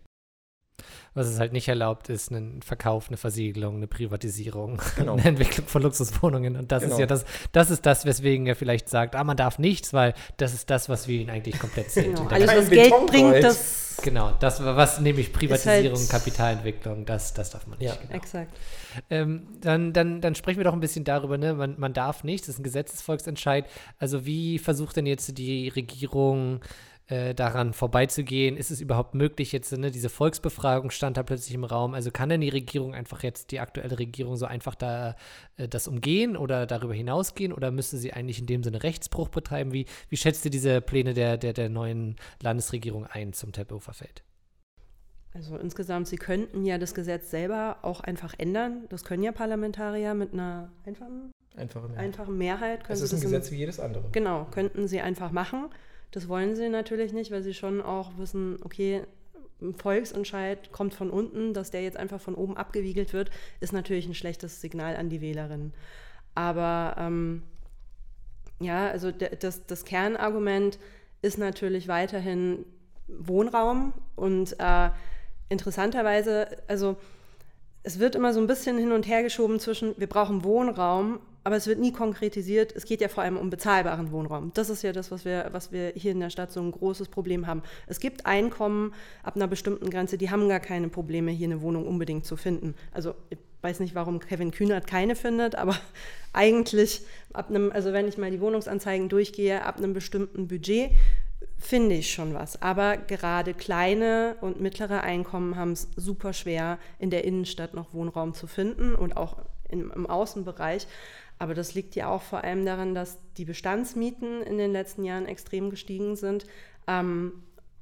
Was 1.15 1.27
es 1.27 1.39
halt 1.39 1.53
nicht 1.53 1.69
erlaubt, 1.69 2.09
ist 2.09 2.31
ein 2.31 2.63
Verkauf, 2.63 3.09
eine 3.09 3.17
Versiegelung, 3.17 3.77
eine 3.77 3.87
Privatisierung, 3.87 4.81
genau. 4.97 5.15
eine 5.15 5.25
Entwicklung 5.25 5.67
von 5.67 5.83
Luxuswohnungen. 5.83 6.57
Und 6.57 6.71
das 6.71 6.83
genau. 6.83 6.95
ist 6.95 7.01
ja 7.01 7.07
das, 7.07 7.25
das 7.53 7.71
ist 7.71 7.87
das, 7.87 8.05
weswegen 8.05 8.47
er 8.47 8.57
vielleicht 8.57 8.89
sagt, 8.89 9.17
ah, 9.17 9.25
man 9.25 9.37
darf 9.37 9.59
nichts, 9.59 9.93
weil 9.93 10.15
das 10.37 10.55
ist 10.55 10.71
das, 10.71 10.89
was 10.89 11.09
wir 11.09 11.21
ihn 11.21 11.31
eigentlich 11.31 11.59
komplett 11.59 11.91
sehen. 11.91 12.15
Genau. 12.15 12.29
Alles, 12.29 12.49
was 12.49 12.71
Geld 12.71 13.07
bringt, 13.07 13.43
das. 13.43 13.91
Genau, 14.03 14.33
das 14.41 14.65
was 14.65 15.01
nämlich 15.01 15.33
Privatisierung, 15.33 15.99
halt 15.99 16.09
Kapitalentwicklung, 16.09 17.05
das, 17.05 17.35
das 17.35 17.51
darf 17.51 17.67
man 17.67 17.79
nicht. 17.79 17.89
Ja, 17.89 17.97
genau. 18.01 18.15
exakt. 18.15 18.57
Ähm, 19.11 19.47
dann, 19.61 19.93
dann, 19.93 20.21
dann 20.21 20.35
sprechen 20.35 20.59
wir 20.59 20.65
doch 20.65 20.73
ein 20.73 20.81
bisschen 20.81 21.05
darüber, 21.05 21.39
ne? 21.39 21.55
Man, 21.55 21.79
man 21.79 21.93
darf 21.93 22.25
nichts, 22.25 22.47
das 22.47 22.55
ist 22.55 22.61
ein 22.61 22.65
Gesetzesvolksentscheid. 22.65 23.67
Also 23.99 24.25
wie 24.25 24.59
versucht 24.59 24.97
denn 24.97 25.07
jetzt 25.07 25.37
die 25.37 25.69
Regierung 25.69 26.61
äh, 27.11 27.35
daran 27.35 27.73
vorbeizugehen? 27.73 28.57
Ist 28.57 28.71
es 28.71 28.81
überhaupt 28.81 29.15
möglich 29.15 29.51
jetzt, 29.51 29.77
ne, 29.77 29.91
diese 29.91 30.09
Volksbefragung 30.09 30.91
stand 30.91 31.17
da 31.17 31.25
plötzlich 31.25 31.55
im 31.55 31.65
Raum. 31.65 31.93
Also 31.93 32.11
kann 32.11 32.29
denn 32.29 32.41
die 32.41 32.49
Regierung 32.49 32.95
einfach 32.95 33.25
jetzt, 33.25 33.51
die 33.51 33.59
aktuelle 33.59 33.99
Regierung, 33.99 34.37
so 34.37 34.47
einfach 34.47 34.77
da 34.77 35.17
äh, 35.57 35.69
das 35.69 35.89
umgehen 35.89 36.37
oder 36.37 36.67
darüber 36.67 36.95
hinausgehen 36.95 37.53
oder 37.53 37.73
müsste 37.73 37.97
sie 37.97 38.13
eigentlich 38.13 38.39
in 38.39 38.47
dem 38.47 38.63
Sinne 38.63 38.85
Rechtsbruch 38.85 39.29
betreiben? 39.29 39.73
Wie, 39.73 39.87
wie 40.09 40.17
schätzt 40.17 40.45
ihr 40.45 40.53
diese 40.53 40.81
Pläne 40.81 41.13
der, 41.13 41.37
der, 41.37 41.53
der 41.53 41.69
neuen 41.69 42.15
Landesregierung 42.43 43.07
ein 43.07 43.33
zum 43.33 43.53
Tempelhofer 43.53 43.93
Feld? 43.93 44.23
Also 45.35 45.57
insgesamt, 45.57 46.07
sie 46.07 46.17
könnten 46.17 46.65
ja 46.65 46.79
das 46.79 46.95
Gesetz 46.95 47.31
selber 47.31 47.79
auch 47.83 48.01
einfach 48.01 48.35
ändern. 48.39 48.85
Das 48.89 49.05
können 49.05 49.23
ja 49.23 49.33
Parlamentarier 49.33 50.15
mit 50.15 50.33
einer 50.33 50.71
einfachen, 50.85 51.33
einfache 51.57 51.89
Mehrheit. 51.89 52.05
Einfachen 52.05 52.39
Mehrheit 52.39 52.81
das 52.89 53.01
ist 53.01 53.13
ein 53.13 53.21
Gesetz 53.21 53.49
im, 53.49 53.55
wie 53.55 53.59
jedes 53.59 53.81
andere. 53.81 54.11
Genau, 54.13 54.47
könnten 54.53 54.87
sie 54.87 55.01
einfach 55.01 55.33
machen. 55.33 55.71
Das 56.11 56.29
wollen 56.29 56.57
sie 56.57 56.69
natürlich 56.69 57.13
nicht, 57.13 57.31
weil 57.31 57.43
sie 57.43 57.55
schon 57.55 57.81
auch 57.81 58.11
wissen, 58.19 58.59
okay, 58.63 59.03
ein 59.63 59.75
Volksentscheid 59.75 60.73
kommt 60.73 60.95
von 60.95 61.11
unten, 61.11 61.55
dass 61.55 61.71
der 61.71 61.83
jetzt 61.83 61.97
einfach 61.97 62.21
von 62.21 62.35
oben 62.35 62.57
abgewiegelt 62.57 63.13
wird, 63.13 63.31
ist 63.61 63.73
natürlich 63.73 64.07
ein 64.07 64.15
schlechtes 64.15 64.61
Signal 64.61 64.97
an 64.97 65.09
die 65.09 65.21
Wählerinnen. 65.21 65.73
Aber 66.35 66.97
ähm, 66.99 67.43
ja, 68.61 68.89
also 68.89 69.11
das, 69.11 69.67
das 69.67 69.85
Kernargument 69.85 70.79
ist 71.23 71.39
natürlich 71.39 71.89
weiterhin 71.89 72.65
Wohnraum 73.09 73.93
und 74.17 74.57
äh, 74.59 74.91
interessanterweise, 75.49 76.47
also 76.69 76.97
es 77.83 77.99
wird 77.99 78.15
immer 78.15 78.33
so 78.33 78.41
ein 78.41 78.47
bisschen 78.47 78.79
hin 78.79 78.93
und 78.93 79.07
her 79.07 79.23
geschoben 79.23 79.59
zwischen, 79.59 79.95
wir 79.99 80.07
brauchen 80.07 80.45
Wohnraum, 80.45 81.21
aber 81.45 81.57
es 81.57 81.67
wird 81.67 81.79
nie 81.79 81.93
konkretisiert. 81.93 82.75
Es 82.77 82.85
geht 82.85 83.01
ja 83.01 83.09
vor 83.09 83.23
allem 83.23 83.37
um 83.37 83.51
bezahlbaren 83.51 84.13
Wohnraum. 84.13 84.53
Das 84.55 84.71
ist 84.71 84.83
ja 84.83 84.93
das, 84.93 85.11
was 85.11 85.25
wir, 85.25 85.49
was 85.53 85.73
wir 85.73 85.93
hier 85.95 86.13
in 86.13 86.21
der 86.21 86.31
Stadt 86.31 86.53
so 86.53 86.61
ein 86.61 86.71
großes 86.71 87.09
Problem 87.09 87.47
haben. 87.47 87.63
Es 87.87 88.01
gibt 88.01 88.27
Einkommen 88.27 88.93
ab 89.23 89.37
einer 89.37 89.47
bestimmten 89.47 89.91
Grenze, 89.91 90.19
die 90.19 90.31
haben 90.31 90.49
gar 90.49 90.61
keine 90.61 90.89
Probleme, 90.89 91.31
hier 91.31 91.49
eine 91.49 91.63
Wohnung 91.63 91.87
unbedingt 91.87 92.27
zu 92.27 92.37
finden. 92.37 92.75
Also 92.93 93.15
ich 93.31 93.39
weiß 93.63 93.81
nicht, 93.81 93.95
warum 93.95 94.21
Kevin 94.21 94.51
Kühnert 94.51 94.87
keine 94.87 95.17
findet, 95.17 95.55
aber 95.55 95.77
eigentlich 96.33 97.03
ab 97.33 97.51
einem, 97.51 97.73
also 97.73 97.93
wenn 97.93 98.09
ich 98.09 98.19
mal 98.19 98.31
die 98.31 98.41
Wohnungsanzeigen 98.41 99.09
durchgehe, 99.09 99.65
ab 99.65 99.79
einem 99.79 99.93
bestimmten 99.93 100.49
Budget 100.49 100.91
finde 101.59 101.97
ich 101.97 102.13
schon 102.13 102.35
was. 102.35 102.61
Aber 102.61 102.97
gerade 102.97 103.55
kleine 103.55 104.37
und 104.41 104.61
mittlere 104.61 105.03
Einkommen 105.03 105.57
haben 105.57 105.73
es 105.73 105.89
super 105.97 106.33
schwer, 106.33 106.79
in 106.99 107.11
der 107.11 107.25
Innenstadt 107.25 107.75
noch 107.75 107.93
Wohnraum 107.93 108.35
zu 108.35 108.47
finden 108.47 108.95
und 108.95 109.17
auch 109.17 109.37
im, 109.69 109.91
im 109.93 110.07
Außenbereich. 110.07 110.87
Aber 111.41 111.55
das 111.55 111.75
liegt 111.75 111.97
ja 111.97 112.09
auch 112.09 112.21
vor 112.21 112.45
allem 112.45 112.67
daran, 112.67 112.95
dass 112.95 113.19
die 113.39 113.47
Bestandsmieten 113.47 114.43
in 114.43 114.59
den 114.59 114.73
letzten 114.73 115.05
Jahren 115.05 115.25
extrem 115.27 115.71
gestiegen 115.71 116.15
sind 116.15 116.47
ähm, 116.87 117.33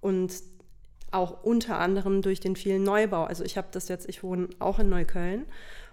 und 0.01 0.33
auch 1.11 1.43
unter 1.43 1.81
anderem 1.81 2.23
durch 2.23 2.39
den 2.39 2.55
vielen 2.55 2.85
Neubau. 2.85 3.25
Also 3.25 3.43
ich 3.43 3.57
habe 3.57 3.67
das 3.73 3.89
jetzt, 3.89 4.09
ich 4.09 4.23
wohne 4.23 4.49
auch 4.61 4.79
in 4.79 4.89
Neukölln 4.89 5.45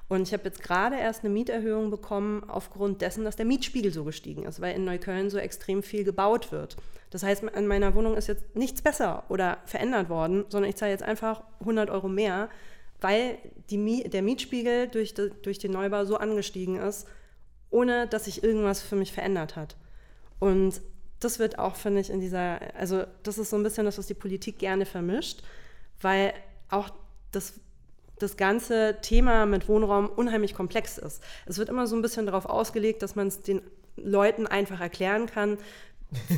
und 0.07 0.27
ich 0.27 0.33
habe 0.33 0.43
jetzt 0.43 0.61
gerade 0.61 0.95
erst 0.95 1.23
eine 1.23 1.33
Mieterhöhung 1.33 1.89
bekommen 1.89 2.43
aufgrund 2.47 3.01
dessen, 3.01 3.23
dass 3.23 3.35
der 3.35 3.47
Mietspiegel 3.47 3.91
so 3.91 4.03
gestiegen 4.03 4.43
ist, 4.43 4.61
weil 4.61 4.75
in 4.75 4.85
Neukölln 4.85 5.31
so 5.31 5.39
extrem 5.39 5.81
viel 5.81 6.03
gebaut 6.03 6.51
wird. 6.51 6.77
Das 7.09 7.23
heißt, 7.23 7.51
an 7.51 7.65
meiner 7.65 7.95
Wohnung 7.95 8.15
ist 8.15 8.27
jetzt 8.27 8.55
nichts 8.55 8.83
besser 8.83 9.23
oder 9.29 9.57
verändert 9.65 10.09
worden, 10.09 10.45
sondern 10.49 10.69
ich 10.69 10.75
zahle 10.75 10.91
jetzt 10.91 11.03
einfach 11.03 11.41
100 11.61 11.89
Euro 11.89 12.09
mehr, 12.09 12.47
weil 13.01 13.39
die, 13.71 14.03
der 14.07 14.21
Mietspiegel 14.21 14.87
durch, 14.87 15.15
de, 15.15 15.31
durch 15.41 15.57
den 15.57 15.71
Neubau 15.71 16.05
so 16.05 16.17
angestiegen 16.17 16.75
ist, 16.75 17.07
ohne 17.75 18.07
dass 18.07 18.23
sich 18.23 18.41
irgendwas 18.41 18.81
für 18.81 18.95
mich 18.95 19.11
verändert 19.11 19.57
hat. 19.57 19.75
Und 20.39 20.79
das 21.19 21.39
wird 21.39 21.59
auch, 21.59 21.75
finde 21.75 21.99
ich, 21.99 22.09
in 22.09 22.21
dieser, 22.21 22.59
also 22.77 23.03
das 23.23 23.37
ist 23.37 23.49
so 23.49 23.57
ein 23.57 23.63
bisschen 23.63 23.85
das, 23.85 23.97
was 23.97 24.07
die 24.07 24.13
Politik 24.13 24.59
gerne 24.59 24.85
vermischt, 24.85 25.43
weil 26.01 26.33
auch 26.69 26.89
das, 27.33 27.55
das 28.17 28.37
ganze 28.37 28.95
Thema 29.01 29.45
mit 29.45 29.67
Wohnraum 29.67 30.07
unheimlich 30.07 30.55
komplex 30.55 30.97
ist. 30.97 31.21
Es 31.45 31.57
wird 31.57 31.67
immer 31.67 31.85
so 31.85 31.97
ein 31.97 32.01
bisschen 32.01 32.25
darauf 32.25 32.45
ausgelegt, 32.45 33.03
dass 33.03 33.15
man 33.15 33.27
es 33.27 33.41
den 33.41 33.61
Leuten 33.97 34.47
einfach 34.47 34.79
erklären 34.79 35.25
kann. 35.25 35.57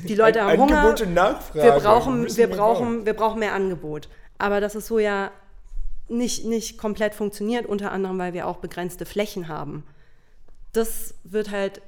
Die 0.07 0.15
Leute 0.23 0.41
haben 0.41 0.59
Hunger. 0.59 0.95
Wir 1.53 1.71
brauchen, 1.73 2.35
wir, 2.35 2.49
brauchen, 2.49 3.05
wir 3.05 3.13
brauchen 3.13 3.39
mehr 3.39 3.53
Angebot. 3.53 4.09
Aber 4.39 4.59
das 4.59 4.73
ist 4.73 4.87
so 4.87 4.97
ja 4.97 5.29
nicht, 6.07 6.45
nicht 6.45 6.79
komplett 6.79 7.13
funktioniert, 7.13 7.67
unter 7.67 7.91
anderem, 7.91 8.17
weil 8.17 8.33
wir 8.33 8.47
auch 8.47 8.57
begrenzte 8.57 9.05
Flächen 9.05 9.47
haben 9.47 9.83
das 10.73 11.15
wird 11.23 11.51
halt 11.51 11.81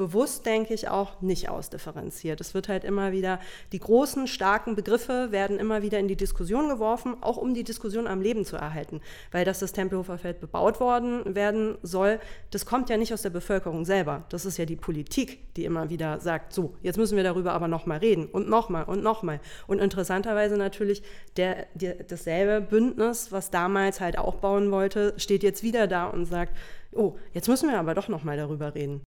bewusst, 0.00 0.46
denke 0.46 0.72
ich, 0.72 0.88
auch 0.88 1.20
nicht 1.20 1.50
ausdifferenziert. 1.50 2.40
Es 2.40 2.54
wird 2.54 2.70
halt 2.70 2.84
immer 2.84 3.12
wieder, 3.12 3.38
die 3.72 3.78
großen, 3.78 4.26
starken 4.28 4.74
Begriffe 4.74 5.30
werden 5.30 5.58
immer 5.58 5.82
wieder 5.82 5.98
in 5.98 6.08
die 6.08 6.16
Diskussion 6.16 6.70
geworfen, 6.70 7.16
auch 7.20 7.36
um 7.36 7.52
die 7.52 7.64
Diskussion 7.64 8.06
am 8.06 8.22
Leben 8.22 8.46
zu 8.46 8.56
erhalten. 8.56 9.02
Weil 9.30 9.44
dass 9.44 9.58
das 9.58 9.74
Tempelhofer 9.74 10.16
Feld 10.16 10.40
bebaut 10.40 10.80
worden 10.80 11.34
werden 11.34 11.76
soll, 11.82 12.18
das 12.50 12.64
kommt 12.64 12.88
ja 12.88 12.96
nicht 12.96 13.12
aus 13.12 13.20
der 13.20 13.28
Bevölkerung 13.28 13.84
selber. 13.84 14.24
Das 14.30 14.46
ist 14.46 14.56
ja 14.56 14.64
die 14.64 14.74
Politik, 14.74 15.52
die 15.56 15.66
immer 15.66 15.90
wieder 15.90 16.18
sagt, 16.18 16.54
so, 16.54 16.74
jetzt 16.80 16.96
müssen 16.96 17.18
wir 17.18 17.24
darüber 17.24 17.52
aber 17.52 17.68
nochmal 17.68 17.98
reden 17.98 18.24
und 18.24 18.48
nochmal 18.48 18.84
und 18.84 19.02
nochmal. 19.02 19.38
Und 19.66 19.80
interessanterweise 19.80 20.56
natürlich 20.56 21.02
der, 21.36 21.66
der, 21.74 21.96
dasselbe 22.04 22.66
Bündnis, 22.66 23.32
was 23.32 23.50
damals 23.50 24.00
halt 24.00 24.16
auch 24.16 24.36
bauen 24.36 24.70
wollte, 24.70 25.12
steht 25.18 25.42
jetzt 25.42 25.62
wieder 25.62 25.86
da 25.86 26.06
und 26.06 26.24
sagt, 26.24 26.56
oh, 26.92 27.16
jetzt 27.32 27.48
müssen 27.48 27.68
wir 27.68 27.78
aber 27.78 27.94
doch 27.94 28.08
nochmal 28.08 28.36
darüber 28.36 28.74
reden 28.74 29.02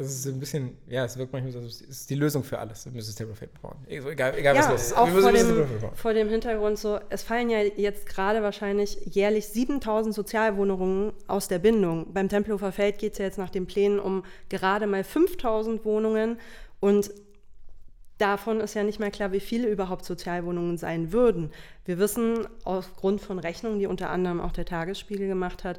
es 0.00 0.20
ist 0.20 0.26
ein 0.26 0.38
bisschen, 0.38 0.78
ja, 0.86 1.04
es 1.04 1.18
wirkt 1.18 1.32
manchmal 1.32 1.52
so, 1.52 1.58
es 1.60 1.80
ist 1.80 2.08
die 2.08 2.14
Lösung 2.14 2.44
für 2.44 2.58
alles. 2.58 2.84
Wir 2.84 2.92
müssen 2.92 3.16
Tabletop 3.16 3.60
bauen. 3.60 3.76
Egal, 3.88 4.34
egal 4.38 4.54
ja, 4.54 4.62
was 4.62 4.70
los 4.70 4.82
ist. 4.82 4.96
Auch 4.96 5.08
vor 5.08 5.32
dem, 5.32 5.66
vor 5.94 6.14
dem 6.14 6.28
Hintergrund 6.28 6.78
so, 6.78 7.00
es 7.10 7.24
fallen 7.24 7.50
ja 7.50 7.58
jetzt 7.58 8.06
gerade 8.06 8.42
wahrscheinlich 8.42 8.98
jährlich 9.06 9.48
7000 9.48 10.14
Sozialwohnungen 10.14 11.12
aus 11.26 11.48
der 11.48 11.58
Bindung. 11.58 12.12
Beim 12.12 12.28
Tempelhofer 12.28 12.70
Feld 12.70 12.98
geht 12.98 13.14
es 13.14 13.18
ja 13.18 13.24
jetzt 13.24 13.38
nach 13.38 13.50
den 13.50 13.66
Plänen 13.66 13.98
um 13.98 14.24
gerade 14.48 14.86
mal 14.86 15.02
5000 15.02 15.84
Wohnungen 15.84 16.38
und 16.80 17.10
Davon 18.18 18.58
ist 18.58 18.74
ja 18.74 18.82
nicht 18.82 18.98
mehr 18.98 19.12
klar, 19.12 19.30
wie 19.30 19.38
viele 19.38 19.68
überhaupt 19.68 20.04
Sozialwohnungen 20.04 20.76
sein 20.76 21.12
würden. 21.12 21.52
Wir 21.84 22.00
wissen 22.00 22.48
aufgrund 22.64 23.20
von 23.20 23.38
Rechnungen, 23.38 23.78
die 23.78 23.86
unter 23.86 24.10
anderem 24.10 24.40
auch 24.40 24.50
der 24.50 24.64
Tagesspiegel 24.64 25.28
gemacht 25.28 25.62
hat, 25.62 25.78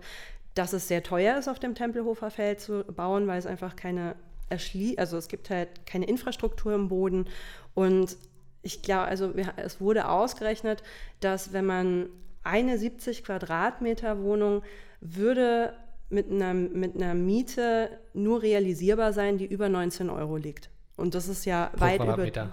dass 0.60 0.74
es 0.74 0.90
sehr 0.90 1.04
teuer 1.04 1.38
ist, 1.38 1.48
auf 1.48 1.58
dem 1.58 1.74
Tempelhofer 1.74 2.30
Feld 2.30 2.60
zu 2.60 2.84
bauen, 2.84 3.28
weil 3.28 3.40
es 3.40 3.46
einfach 3.46 3.78
keine 3.78 4.16
erschlie 4.50 4.98
also 4.98 5.16
es 5.16 5.30
gibt 5.30 5.50
halt 5.50 5.70
keine 5.86 6.06
Infrastruktur 6.06 6.74
im 6.74 6.90
Boden 6.90 7.28
und 7.76 8.18
ich 8.62 8.82
glaube, 8.82 9.04
also 9.04 9.32
es 9.56 9.80
wurde 9.80 10.10
ausgerechnet, 10.10 10.84
dass 11.22 11.54
wenn 11.54 11.66
man 11.66 12.10
eine 12.44 12.78
70 12.78 13.24
Quadratmeter 13.24 14.22
Wohnung 14.22 14.64
würde 15.00 15.72
mit 16.10 16.30
einer, 16.30 16.54
mit 16.54 16.96
einer 16.96 17.14
Miete 17.14 17.90
nur 18.14 18.42
realisierbar 18.42 19.14
sein, 19.14 19.38
die 19.38 19.46
über 19.46 19.70
19 19.70 20.10
Euro 20.10 20.36
liegt. 20.36 20.70
Und 20.98 21.16
das 21.16 21.30
ist 21.30 21.46
ja 21.46 21.68
Pro 21.68 21.80
weit 21.80 22.02
über. 22.02 22.52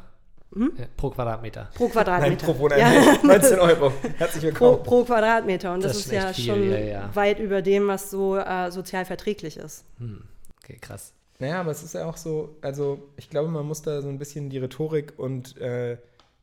Hm? 0.55 0.73
Ja, 0.79 0.87
pro 0.97 1.11
Quadratmeter. 1.11 1.71
Pro 1.75 1.89
Quadratmeter. 1.89 2.31
Nein, 2.31 2.39
pro 2.39 2.59
Wohneinheit. 2.59 3.23
Ja. 3.23 3.23
19 3.27 3.59
Euro. 3.59 3.93
Herzlich 4.17 4.45
willkommen. 4.45 4.77
Pro, 4.79 4.83
pro 4.83 5.05
Quadratmeter. 5.05 5.75
Und 5.75 5.85
das, 5.85 5.93
das 5.93 6.07
ist, 6.07 6.13
ja 6.13 6.33
viel, 6.33 6.45
schon 6.45 6.71
ja, 6.71 6.79
ja. 6.79 7.11
weit 7.15 7.39
über 7.41 7.63
dem, 7.63 7.89
was 7.89 8.11
so 8.11 8.37
äh, 8.37 8.71
sozial 8.71 9.05
verträglich 9.05 9.57
ist. 9.57 9.85
Hm. 9.99 10.23
Okay, 10.63 10.79
krass. 10.81 11.13
Naja, 11.39 11.61
aber 11.61 11.71
es 11.71 11.83
ist 11.83 11.95
ja 11.95 12.07
auch 12.07 12.17
so, 12.17 12.57
also 12.63 13.11
ich 13.17 13.29
glaube, 13.29 13.51
man 13.51 13.67
muss 13.67 13.83
da 13.83 14.01
so 14.01 14.09
ein 14.09 14.19
bisschen 14.19 14.49
die 14.49 14.59
Rhetorik 14.59 15.15
und 15.19 15.57
äh, 15.59 15.99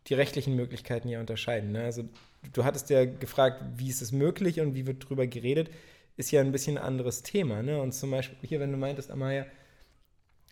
die 0.08 0.13
rechtlichen 0.13 0.56
Möglichkeiten 0.56 1.10
ja 1.10 1.20
unterscheiden. 1.20 1.72
Ne? 1.72 1.84
Also 1.84 2.04
du 2.52 2.63
hattest 2.63 2.89
ja 2.89 3.06
gefragt, 3.06 3.63
wie 3.78 3.89
ist 3.89 4.02
es 4.02 4.12
möglich 4.12 4.60
und 4.60 4.76
wie 4.76 4.86
wird 4.86 5.06
darüber 5.06 5.26
geredet, 5.26 5.72
ist 6.18 6.32
ja 6.32 6.42
ein 6.42 6.52
bisschen 6.52 6.78
ein 6.78 6.84
anderes 6.84 7.24
Thema. 7.24 7.63
Ne? 7.63 7.82
Und 7.82 7.94
zum 7.94 8.12
Beispiel 8.12 8.38
hier, 8.48 8.60
wenn 8.60 8.72
du 8.72 8.78
meintest, 8.78 9.10
Amaya, 9.10 9.46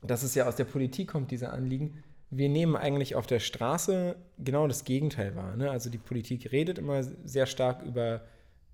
dass 0.02 0.24
es 0.24 0.34
ja 0.34 0.48
aus 0.48 0.56
der 0.56 0.64
Politik 0.64 1.10
kommt, 1.10 1.30
diese 1.30 1.52
Anliegen, 1.52 2.04
wir 2.32 2.48
nehmen 2.48 2.78
eigentlich 2.78 3.16
auf 3.16 3.28
der 3.28 3.40
Straße 3.40 4.16
genau 4.40 4.66
das 4.68 4.86
Gegenteil 4.86 5.36
wahr. 5.36 5.56
Ne? 5.58 5.70
Also 5.70 5.90
die 5.90 5.98
Politik 5.98 6.52
redet 6.52 6.80
immer 6.80 7.04
sehr 7.04 7.46
stark 7.46 7.84
über, 7.84 8.22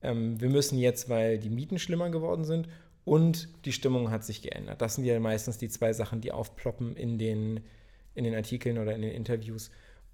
ähm, 0.03 0.39
wir 0.39 0.49
müssen 0.49 0.77
jetzt, 0.77 1.09
weil 1.09 1.39
die 1.39 1.49
Mieten 1.49 1.79
schlimmer 1.79 2.11
geworden 2.11 2.45
sind 2.45 2.69
und 3.03 3.49
die 3.65 3.71
Stimmung 3.71 4.11
hat 4.11 4.23
sich 4.23 4.43
geändert. 4.43 4.81
Das 4.81 4.95
sind 4.95 5.05
ja 5.05 5.19
meistens 5.19 5.57
die 5.57 5.69
zwei 5.69 5.91
Sachen, 5.91 6.21
die 6.21 6.31
aufploppen 6.31 6.95
in 6.95 7.17
den, 7.17 7.61
in 8.13 8.23
den 8.23 8.35
Artikeln 8.35 8.77
oder 8.77 8.93
in 8.93 9.01
den 9.01 9.11
Interviews. 9.11 9.71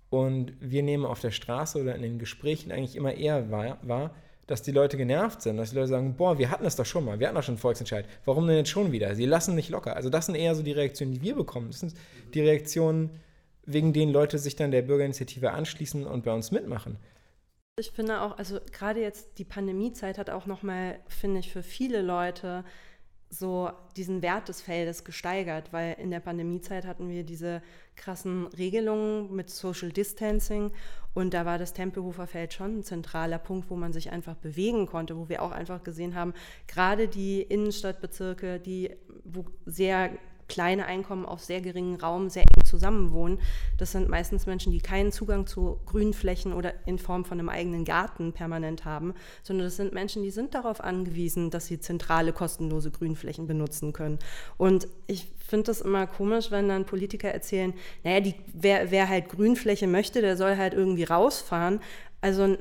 Und 0.10 0.53
wir 0.62 0.84
nehmen 0.84 1.06
auf 1.06 1.19
der 1.19 1.32
Straße 1.32 1.82
oder 1.82 1.95
in 1.95 2.01
den 2.01 2.19
Gesprächen 2.19 2.71
eigentlich 2.71 2.95
immer 2.95 3.13
eher 3.13 3.51
wahr, 3.51 3.77
wahr, 3.82 4.15
dass 4.47 4.62
die 4.62 4.71
Leute 4.71 4.95
genervt 4.95 5.41
sind, 5.41 5.58
dass 5.58 5.71
die 5.71 5.75
Leute 5.75 5.88
sagen, 5.88 6.15
boah, 6.15 6.38
wir 6.38 6.49
hatten 6.49 6.65
es 6.65 6.75
doch 6.75 6.86
schon 6.86 7.03
mal, 7.03 7.19
wir 7.19 7.27
hatten 7.27 7.36
doch 7.36 7.43
schon 7.43 7.56
einen 7.56 7.62
Volksentscheid, 7.62 8.06
warum 8.23 8.47
denn 8.47 8.58
jetzt 8.58 8.69
schon 8.69 8.91
wieder? 8.91 9.15
Sie 9.15 9.25
lassen 9.25 9.56
nicht 9.56 9.69
locker. 9.69 9.95
Also 9.95 10.10
das 10.10 10.27
sind 10.27 10.36
eher 10.36 10.53
so 10.56 10.63
die 10.63 10.71
Reaktionen, 10.71 11.13
die 11.13 11.21
wir 11.21 11.36
bekommen. 11.36 11.67
Das 11.71 11.79
sind 11.79 11.93
die 12.34 12.41
Reaktionen, 12.41 13.10
wegen 13.65 13.93
denen 13.93 14.12
Leute 14.12 14.38
sich 14.39 14.56
dann 14.56 14.71
der 14.71 14.82
Bürgerinitiative 14.82 15.52
anschließen 15.52 16.06
und 16.06 16.23
bei 16.23 16.34
uns 16.34 16.52
mitmachen. 16.52 16.97
Ich 17.80 17.91
finde 17.91 18.21
auch, 18.21 18.38
also 18.38 18.60
gerade 18.71 19.02
jetzt 19.02 19.39
die 19.39 19.45
Pandemiezeit 19.45 20.17
hat 20.17 20.30
auch 20.30 20.45
nochmal, 20.45 20.99
finde 21.08 21.39
ich, 21.39 21.52
für 21.52 21.63
viele 21.63 22.02
Leute 22.02 22.63
so 23.34 23.71
diesen 23.95 24.21
Wert 24.21 24.47
des 24.47 24.62
Feldes 24.62 25.04
gesteigert, 25.04 25.73
weil 25.73 25.95
in 25.99 26.12
der 26.12 26.19
Pandemiezeit 26.19 26.86
hatten 26.86 27.10
wir 27.10 27.23
diese 27.23 27.63
krassen 27.95 28.47
Regelungen 28.47 29.36
mit 29.36 29.49
Social 29.49 29.91
Distancing 29.91 30.71
und 31.13 31.34
da 31.34 31.45
war 31.45 31.58
das 31.58 31.73
Tempelhofer 31.73 32.28
Feld 32.28 32.54
schon 32.54 32.80
ein 32.80 32.84
zentraler 32.84 33.39
Punkt, 33.39 33.69
wo 33.69 33.76
man 33.76 33.93
sich 33.93 34.12
einfach 34.12 34.36
bewegen 34.36 34.86
konnte, 34.86 35.17
wo 35.17 35.30
wir 35.30 35.41
auch 35.41 35.52
einfach 35.52 35.84
gesehen 35.84 36.15
haben, 36.15 36.34
gerade 36.67 37.08
die 37.08 37.41
Innenstadtbezirke, 37.41 38.60
die 38.60 38.95
wo 39.23 39.45
sehr 39.65 40.12
kleine 40.47 40.86
Einkommen 40.86 41.25
auf 41.25 41.41
sehr 41.41 41.62
geringen 41.62 41.95
Raum 41.99 42.29
sehr 42.29 42.43
eng 42.43 42.65
zusammenwohnen. 42.65 43.39
Das 43.77 43.91
sind 43.91 44.10
meistens 44.10 44.45
Menschen, 44.45 44.71
die 44.71 44.82
keinen 44.82 45.12
Zugang 45.12 45.47
zu 45.47 45.79
Grünflächen 45.86 46.53
oder 46.53 46.73
in 46.86 46.99
Form 46.99 47.25
von 47.25 47.39
einem 47.39 47.49
eigenen 47.49 47.86
Garten 47.86 48.34
permanent 48.34 48.86
haben, 48.86 49.13
sondern 49.43 49.67
das 49.67 49.75
sind 49.75 49.93
Menschen, 49.93 50.23
die 50.23 50.32
sind 50.32 50.53
darauf 50.53 50.82
angewiesen, 50.82 51.49
dass 51.49 51.67
sie 51.67 51.79
zentrale, 51.79 52.34
kostenlose 52.34 52.91
Grünflächen 52.91 53.47
benutzen 53.47 53.93
können. 53.93 54.19
Und 54.58 54.88
ich 55.08 55.27
finde 55.38 55.65
das 55.65 55.82
immer 55.82 56.08
komisch, 56.08 56.51
wenn 56.51 56.69
dann 56.69 56.86
Politiker 56.86 57.29
erzählen, 57.29 57.73
naja, 58.03 58.19
die, 58.19 58.36
wer, 58.53 58.91
wer 58.91 59.10
halt 59.10 59.29
Grünfläche 59.29 59.88
möchte, 59.88 60.21
der 60.21 60.38
soll 60.38 60.58
halt 60.58 60.73
irgendwie 60.73 61.03
rausfahren. 61.03 61.79
Also 62.23 62.55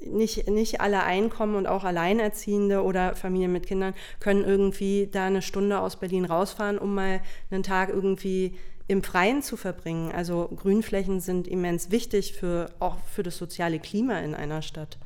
nicht, 0.00 0.50
nicht 0.50 0.80
alle 0.80 1.04
Einkommen 1.04 1.54
und 1.54 1.68
auch 1.68 1.84
Alleinerziehende 1.84 2.82
oder 2.82 3.14
Familien 3.14 3.52
mit 3.52 3.68
Kindern 3.68 3.94
können 4.18 4.42
irgendwie 4.42 5.08
da 5.12 5.26
eine 5.26 5.42
Stunde 5.42 5.78
aus 5.78 5.94
Berlin 5.94 6.24
rausfahren, 6.24 6.76
um 6.76 6.96
mal 6.96 7.20
einen 7.52 7.62
Tag 7.62 7.90
irgendwie 7.90 8.58
im 8.88 9.04
Freien 9.04 9.42
zu 9.42 9.56
verbringen. 9.56 10.10
Also 10.10 10.48
Grünflächen 10.56 11.20
sind 11.20 11.46
immens 11.46 11.92
wichtig 11.92 12.32
für 12.32 12.68
auch 12.80 12.96
für 13.12 13.22
das 13.22 13.36
soziale 13.36 13.78
Klima 13.78 14.18
in 14.18 14.34
einer 14.34 14.60
Stadt. 14.60 14.98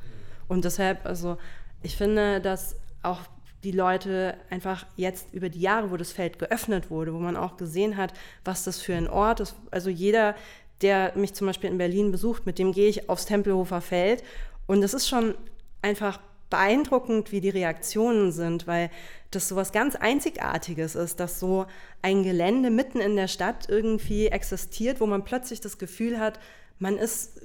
Und 0.47 0.65
deshalb, 0.65 1.05
also 1.05 1.37
ich 1.83 1.95
finde, 1.95 2.41
dass 2.41 2.77
auch 3.03 3.19
die 3.63 3.71
Leute 3.71 4.35
einfach 4.49 4.87
jetzt 4.95 5.31
über 5.31 5.49
die 5.49 5.61
Jahre, 5.61 5.91
wo 5.91 5.97
das 5.97 6.11
Feld 6.11 6.39
geöffnet 6.39 6.89
wurde, 6.89 7.13
wo 7.13 7.19
man 7.19 7.37
auch 7.37 7.55
gesehen 7.55 7.97
hat, 7.97 8.13
was 8.43 8.63
das 8.63 8.81
für 8.81 8.95
ein 8.95 9.07
Ort 9.07 9.41
ist. 9.41 9.55
Also 9.69 9.91
jeder, 9.91 10.33
der 10.81 11.13
mich 11.15 11.33
zum 11.33 11.47
Beispiel 11.47 11.69
in 11.69 11.77
Berlin 11.77 12.11
besucht, 12.11 12.45
mit 12.45 12.59
dem 12.59 12.71
gehe 12.71 12.89
ich 12.89 13.09
aufs 13.09 13.25
Tempelhofer 13.25 13.81
Feld. 13.81 14.23
Und 14.67 14.83
es 14.83 14.93
ist 14.93 15.07
schon 15.07 15.35
einfach 15.81 16.19
beeindruckend, 16.49 17.31
wie 17.31 17.41
die 17.41 17.49
Reaktionen 17.49 18.31
sind, 18.31 18.67
weil 18.67 18.89
das 19.31 19.47
so 19.47 19.55
was 19.55 19.71
ganz 19.71 19.95
Einzigartiges 19.95 20.95
ist, 20.95 21.19
dass 21.19 21.39
so 21.39 21.65
ein 22.01 22.23
Gelände 22.23 22.69
mitten 22.69 22.99
in 22.99 23.15
der 23.15 23.27
Stadt 23.27 23.69
irgendwie 23.69 24.27
existiert, 24.27 24.99
wo 24.99 25.05
man 25.05 25.23
plötzlich 25.23 25.61
das 25.61 25.77
Gefühl 25.77 26.19
hat, 26.19 26.39
man 26.77 26.97
ist 26.97 27.39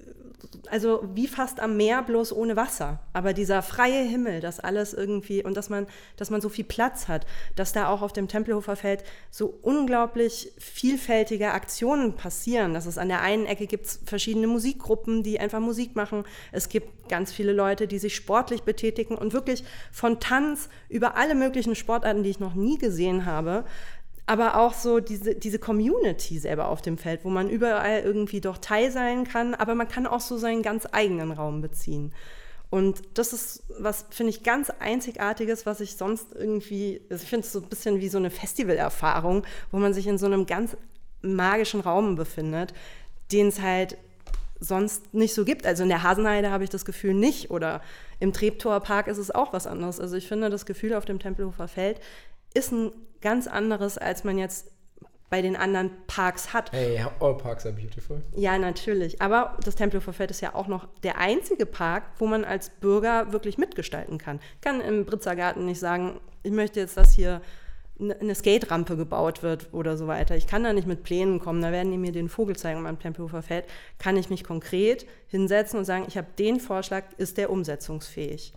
also 0.70 1.02
wie 1.14 1.26
fast 1.26 1.60
am 1.60 1.76
Meer, 1.76 2.02
bloß 2.02 2.32
ohne 2.32 2.56
Wasser. 2.56 3.00
Aber 3.12 3.32
dieser 3.32 3.62
freie 3.62 4.02
Himmel, 4.02 4.40
das 4.40 4.60
alles 4.60 4.94
irgendwie 4.94 5.42
und 5.42 5.56
dass 5.56 5.70
man, 5.70 5.86
dass 6.16 6.30
man 6.30 6.40
so 6.40 6.48
viel 6.48 6.64
Platz 6.64 7.08
hat, 7.08 7.26
dass 7.54 7.72
da 7.72 7.88
auch 7.88 8.02
auf 8.02 8.12
dem 8.12 8.28
Tempelhofer 8.28 8.76
Feld 8.76 9.04
so 9.30 9.58
unglaublich 9.62 10.52
vielfältige 10.58 11.52
Aktionen 11.52 12.14
passieren. 12.14 12.74
Dass 12.74 12.86
es 12.86 12.98
an 12.98 13.08
der 13.08 13.22
einen 13.22 13.46
Ecke 13.46 13.66
gibt 13.66 13.86
verschiedene 14.04 14.46
Musikgruppen, 14.46 15.22
die 15.22 15.40
einfach 15.40 15.60
Musik 15.60 15.96
machen. 15.96 16.24
Es 16.52 16.68
gibt 16.68 17.08
ganz 17.08 17.32
viele 17.32 17.52
Leute, 17.52 17.86
die 17.86 17.98
sich 17.98 18.16
sportlich 18.16 18.62
betätigen 18.62 19.16
und 19.16 19.32
wirklich 19.32 19.64
von 19.92 20.20
Tanz 20.20 20.68
über 20.88 21.16
alle 21.16 21.34
möglichen 21.34 21.74
Sportarten, 21.74 22.22
die 22.22 22.30
ich 22.30 22.40
noch 22.40 22.54
nie 22.54 22.78
gesehen 22.78 23.26
habe, 23.26 23.64
aber 24.26 24.56
auch 24.56 24.74
so 24.74 24.98
diese, 24.98 25.36
diese 25.36 25.58
Community 25.58 26.38
selber 26.38 26.68
auf 26.68 26.82
dem 26.82 26.98
Feld, 26.98 27.24
wo 27.24 27.30
man 27.30 27.48
überall 27.48 28.00
irgendwie 28.00 28.40
doch 28.40 28.58
Teil 28.58 28.90
sein 28.90 29.24
kann, 29.24 29.54
aber 29.54 29.74
man 29.74 29.88
kann 29.88 30.06
auch 30.06 30.20
so 30.20 30.36
seinen 30.36 30.62
ganz 30.62 30.86
eigenen 30.90 31.30
Raum 31.30 31.60
beziehen. 31.60 32.12
Und 32.68 33.02
das 33.14 33.32
ist 33.32 33.62
was, 33.78 34.06
finde 34.10 34.30
ich, 34.30 34.42
ganz 34.42 34.70
Einzigartiges, 34.70 35.66
was 35.66 35.80
ich 35.80 35.96
sonst 35.96 36.34
irgendwie, 36.34 37.00
also 37.08 37.22
ich 37.22 37.30
finde 37.30 37.46
es 37.46 37.52
so 37.52 37.60
ein 37.60 37.68
bisschen 37.68 38.00
wie 38.00 38.08
so 38.08 38.18
eine 38.18 38.30
Festivalerfahrung, 38.30 39.44
wo 39.70 39.78
man 39.78 39.94
sich 39.94 40.08
in 40.08 40.18
so 40.18 40.26
einem 40.26 40.46
ganz 40.46 40.76
magischen 41.22 41.80
Raum 41.80 42.16
befindet, 42.16 42.74
den 43.30 43.48
es 43.48 43.60
halt 43.60 43.96
sonst 44.58 45.14
nicht 45.14 45.34
so 45.34 45.44
gibt. 45.44 45.64
Also 45.64 45.84
in 45.84 45.88
der 45.88 46.02
Hasenheide 46.02 46.50
habe 46.50 46.64
ich 46.64 46.70
das 46.70 46.84
Gefühl 46.84 47.14
nicht 47.14 47.52
oder 47.52 47.82
im 48.18 48.32
Treptower 48.32 48.80
Park 48.80 49.06
ist 49.06 49.18
es 49.18 49.30
auch 49.30 49.52
was 49.52 49.68
anderes. 49.68 50.00
Also 50.00 50.16
ich 50.16 50.26
finde, 50.26 50.50
das 50.50 50.66
Gefühl 50.66 50.94
auf 50.94 51.04
dem 51.04 51.20
Tempelhofer 51.20 51.68
Feld 51.68 52.00
ist 52.52 52.72
ein 52.72 52.90
ganz 53.20 53.46
anderes, 53.46 53.98
als 53.98 54.24
man 54.24 54.38
jetzt 54.38 54.70
bei 55.28 55.42
den 55.42 55.56
anderen 55.56 55.90
Parks 56.06 56.52
hat. 56.52 56.72
Hey, 56.72 57.04
all 57.20 57.36
parks 57.36 57.66
are 57.66 57.74
beautiful. 57.74 58.22
Ja, 58.36 58.58
natürlich. 58.58 59.20
Aber 59.20 59.56
das 59.64 59.74
Tempelhofer 59.74 60.12
Feld 60.12 60.30
ist 60.30 60.40
ja 60.40 60.54
auch 60.54 60.68
noch 60.68 60.86
der 61.02 61.18
einzige 61.18 61.66
Park, 61.66 62.04
wo 62.18 62.26
man 62.26 62.44
als 62.44 62.70
Bürger 62.70 63.32
wirklich 63.32 63.58
mitgestalten 63.58 64.18
kann. 64.18 64.38
Ich 64.54 64.60
kann 64.60 64.80
im 64.80 65.04
Britzergarten 65.04 65.66
nicht 65.66 65.80
sagen, 65.80 66.20
ich 66.42 66.52
möchte 66.52 66.78
jetzt, 66.78 66.96
dass 66.96 67.12
hier 67.12 67.40
eine 67.98 68.34
Skate-Rampe 68.34 68.96
gebaut 68.96 69.42
wird 69.42 69.72
oder 69.72 69.96
so 69.96 70.06
weiter. 70.06 70.36
Ich 70.36 70.46
kann 70.46 70.62
da 70.62 70.72
nicht 70.72 70.86
mit 70.86 71.02
Plänen 71.02 71.40
kommen, 71.40 71.62
da 71.62 71.72
werden 71.72 71.90
die 71.90 71.98
mir 71.98 72.12
den 72.12 72.28
Vogel 72.28 72.54
zeigen 72.54 72.82
beim 72.84 72.98
Tempelhofer 72.98 73.42
Feld. 73.42 73.64
Kann 73.98 74.16
ich 74.16 74.28
mich 74.28 74.44
konkret 74.44 75.06
hinsetzen 75.28 75.78
und 75.78 75.86
sagen, 75.86 76.04
ich 76.06 76.16
habe 76.18 76.26
den 76.38 76.60
Vorschlag, 76.60 77.04
ist 77.16 77.38
der 77.38 77.50
umsetzungsfähig? 77.50 78.52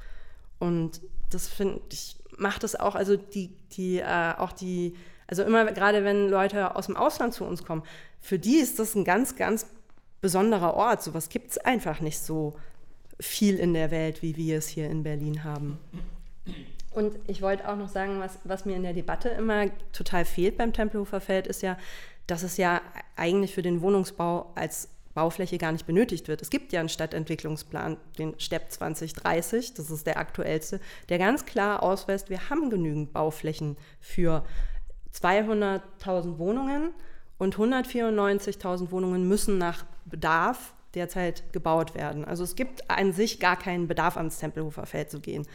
Und 0.60 1.02
das 1.32 1.48
finde 1.48 1.82
ich 1.92 2.18
macht 2.40 2.64
es 2.64 2.76
auch, 2.76 2.96
also 2.96 3.16
die, 3.16 3.50
die, 3.72 4.00
äh, 4.00 4.34
auch 4.38 4.52
die, 4.52 4.96
also 5.28 5.44
immer 5.44 5.66
gerade 5.72 6.04
wenn 6.04 6.30
Leute 6.30 6.76
aus 6.76 6.88
dem 6.88 6.98
Ausland 6.98 7.34
zu 7.34 7.46
uns 7.46 7.64
kommen, 7.64 7.84
für 8.20 8.40
die 8.40 8.58
ist 8.58 8.80
das 8.80 8.96
ein 8.96 9.04
ganz, 9.04 9.36
ganz 9.36 9.66
besonderer 10.22 10.74
Ort. 10.74 11.04
Sowas 11.04 11.30
gibt 11.30 11.52
es 11.52 11.58
einfach 11.58 12.00
nicht 12.00 12.20
so 12.20 12.56
viel 13.20 13.58
in 13.58 13.74
der 13.74 13.92
Welt, 13.92 14.22
wie 14.22 14.36
wir 14.36 14.58
es 14.58 14.68
hier 14.68 14.90
in 14.90 15.04
Berlin 15.04 15.44
haben. 15.44 15.80
Und 16.92 17.16
ich 17.28 17.42
wollte 17.42 17.70
auch 17.70 17.76
noch 17.76 17.90
sagen, 17.90 18.20
was, 18.20 18.40
was 18.44 18.66
mir 18.66 18.76
in 18.76 18.84
der 18.84 18.94
Debatte 18.94 19.30
immer 19.30 19.68
total 19.94 20.26
fehlt 20.26 20.58
beim 20.58 20.74
Tempelhofer 20.74 21.22
Feld, 21.22 21.48
ist 21.48 21.62
ja, 21.62 21.78
dass 22.28 22.44
es 22.44 22.58
ja 22.58 22.82
eigentlich 23.16 23.54
für 23.54 23.62
den 23.62 23.82
Wohnungsbau 23.82 24.52
als 24.56 24.90
Baufläche 25.20 25.58
gar 25.58 25.74
nicht 25.74 25.86
benötigt 25.86 26.30
wird. 26.30 26.42
Es 26.42 26.50
gibt 26.50 26.72
ja 26.72 26.80
einen 26.80 26.88
Stadtentwicklungsplan, 26.88 27.98
den 28.18 28.40
STEP 28.40 28.72
2030, 28.72 29.74
das 29.74 29.92
ist 29.92 30.08
der 30.08 30.18
aktuellste, 30.18 30.80
der 31.10 31.18
ganz 31.18 31.46
klar 31.46 31.84
ausweist, 31.84 32.30
wir 32.30 32.50
haben 32.50 32.70
genügend 32.70 33.12
Bauflächen 33.12 33.76
für 34.00 34.46
200.000 35.14 36.38
Wohnungen 36.38 36.92
und 37.38 37.58
194.000 37.58 38.92
Wohnungen 38.92 39.28
müssen 39.28 39.58
nach 39.58 39.84
Bedarf 40.06 40.74
derzeit 40.94 41.52
gebaut 41.52 41.96
werden. 41.96 42.24
Also 42.24 42.46
es 42.46 42.56
gibt 42.56 42.90
an 42.90 43.12
sich 43.12 43.42
gar 43.42 43.60
keinen 43.60 43.90
Bedarf, 43.90 44.16
ans 44.16 44.40
Tempelhofer 44.40 44.86
Feld 44.86 45.12
zu 45.12 45.20
gehen. 45.20 45.46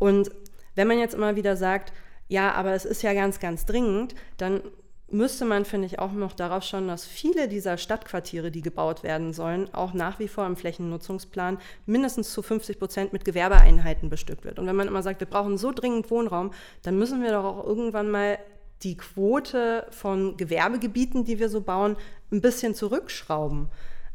Und 0.00 0.32
wenn 0.74 0.88
man 0.88 0.98
jetzt 0.98 1.14
immer 1.14 1.36
wieder 1.36 1.54
sagt, 1.54 1.92
ja, 2.26 2.50
aber 2.54 2.72
es 2.72 2.84
ist 2.84 3.02
ja 3.02 3.14
ganz, 3.14 3.38
ganz 3.38 3.66
dringend, 3.66 4.16
dann 4.36 4.62
müsste 5.08 5.44
man, 5.44 5.64
finde 5.64 5.86
ich, 5.86 5.98
auch 5.98 6.12
noch 6.12 6.32
darauf 6.32 6.64
schauen, 6.64 6.88
dass 6.88 7.06
viele 7.06 7.48
dieser 7.48 7.78
Stadtquartiere, 7.78 8.50
die 8.50 8.62
gebaut 8.62 9.02
werden 9.02 9.32
sollen, 9.32 9.72
auch 9.72 9.94
nach 9.94 10.18
wie 10.18 10.28
vor 10.28 10.46
im 10.46 10.56
Flächennutzungsplan 10.56 11.58
mindestens 11.86 12.32
zu 12.32 12.42
50 12.42 12.78
Prozent 12.78 13.12
mit 13.12 13.24
Gewerbeeinheiten 13.24 14.10
bestückt 14.10 14.44
wird. 14.44 14.58
Und 14.58 14.66
wenn 14.66 14.76
man 14.76 14.88
immer 14.88 15.02
sagt, 15.02 15.20
wir 15.20 15.28
brauchen 15.28 15.58
so 15.58 15.72
dringend 15.72 16.10
Wohnraum, 16.10 16.52
dann 16.82 16.98
müssen 16.98 17.22
wir 17.22 17.32
doch 17.32 17.44
auch 17.44 17.64
irgendwann 17.64 18.10
mal 18.10 18.38
die 18.82 18.96
Quote 18.96 19.86
von 19.90 20.36
Gewerbegebieten, 20.36 21.24
die 21.24 21.38
wir 21.38 21.48
so 21.48 21.60
bauen, 21.60 21.96
ein 22.30 22.40
bisschen 22.40 22.74
zurückschrauben. 22.74 23.68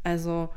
Also 0.04 0.50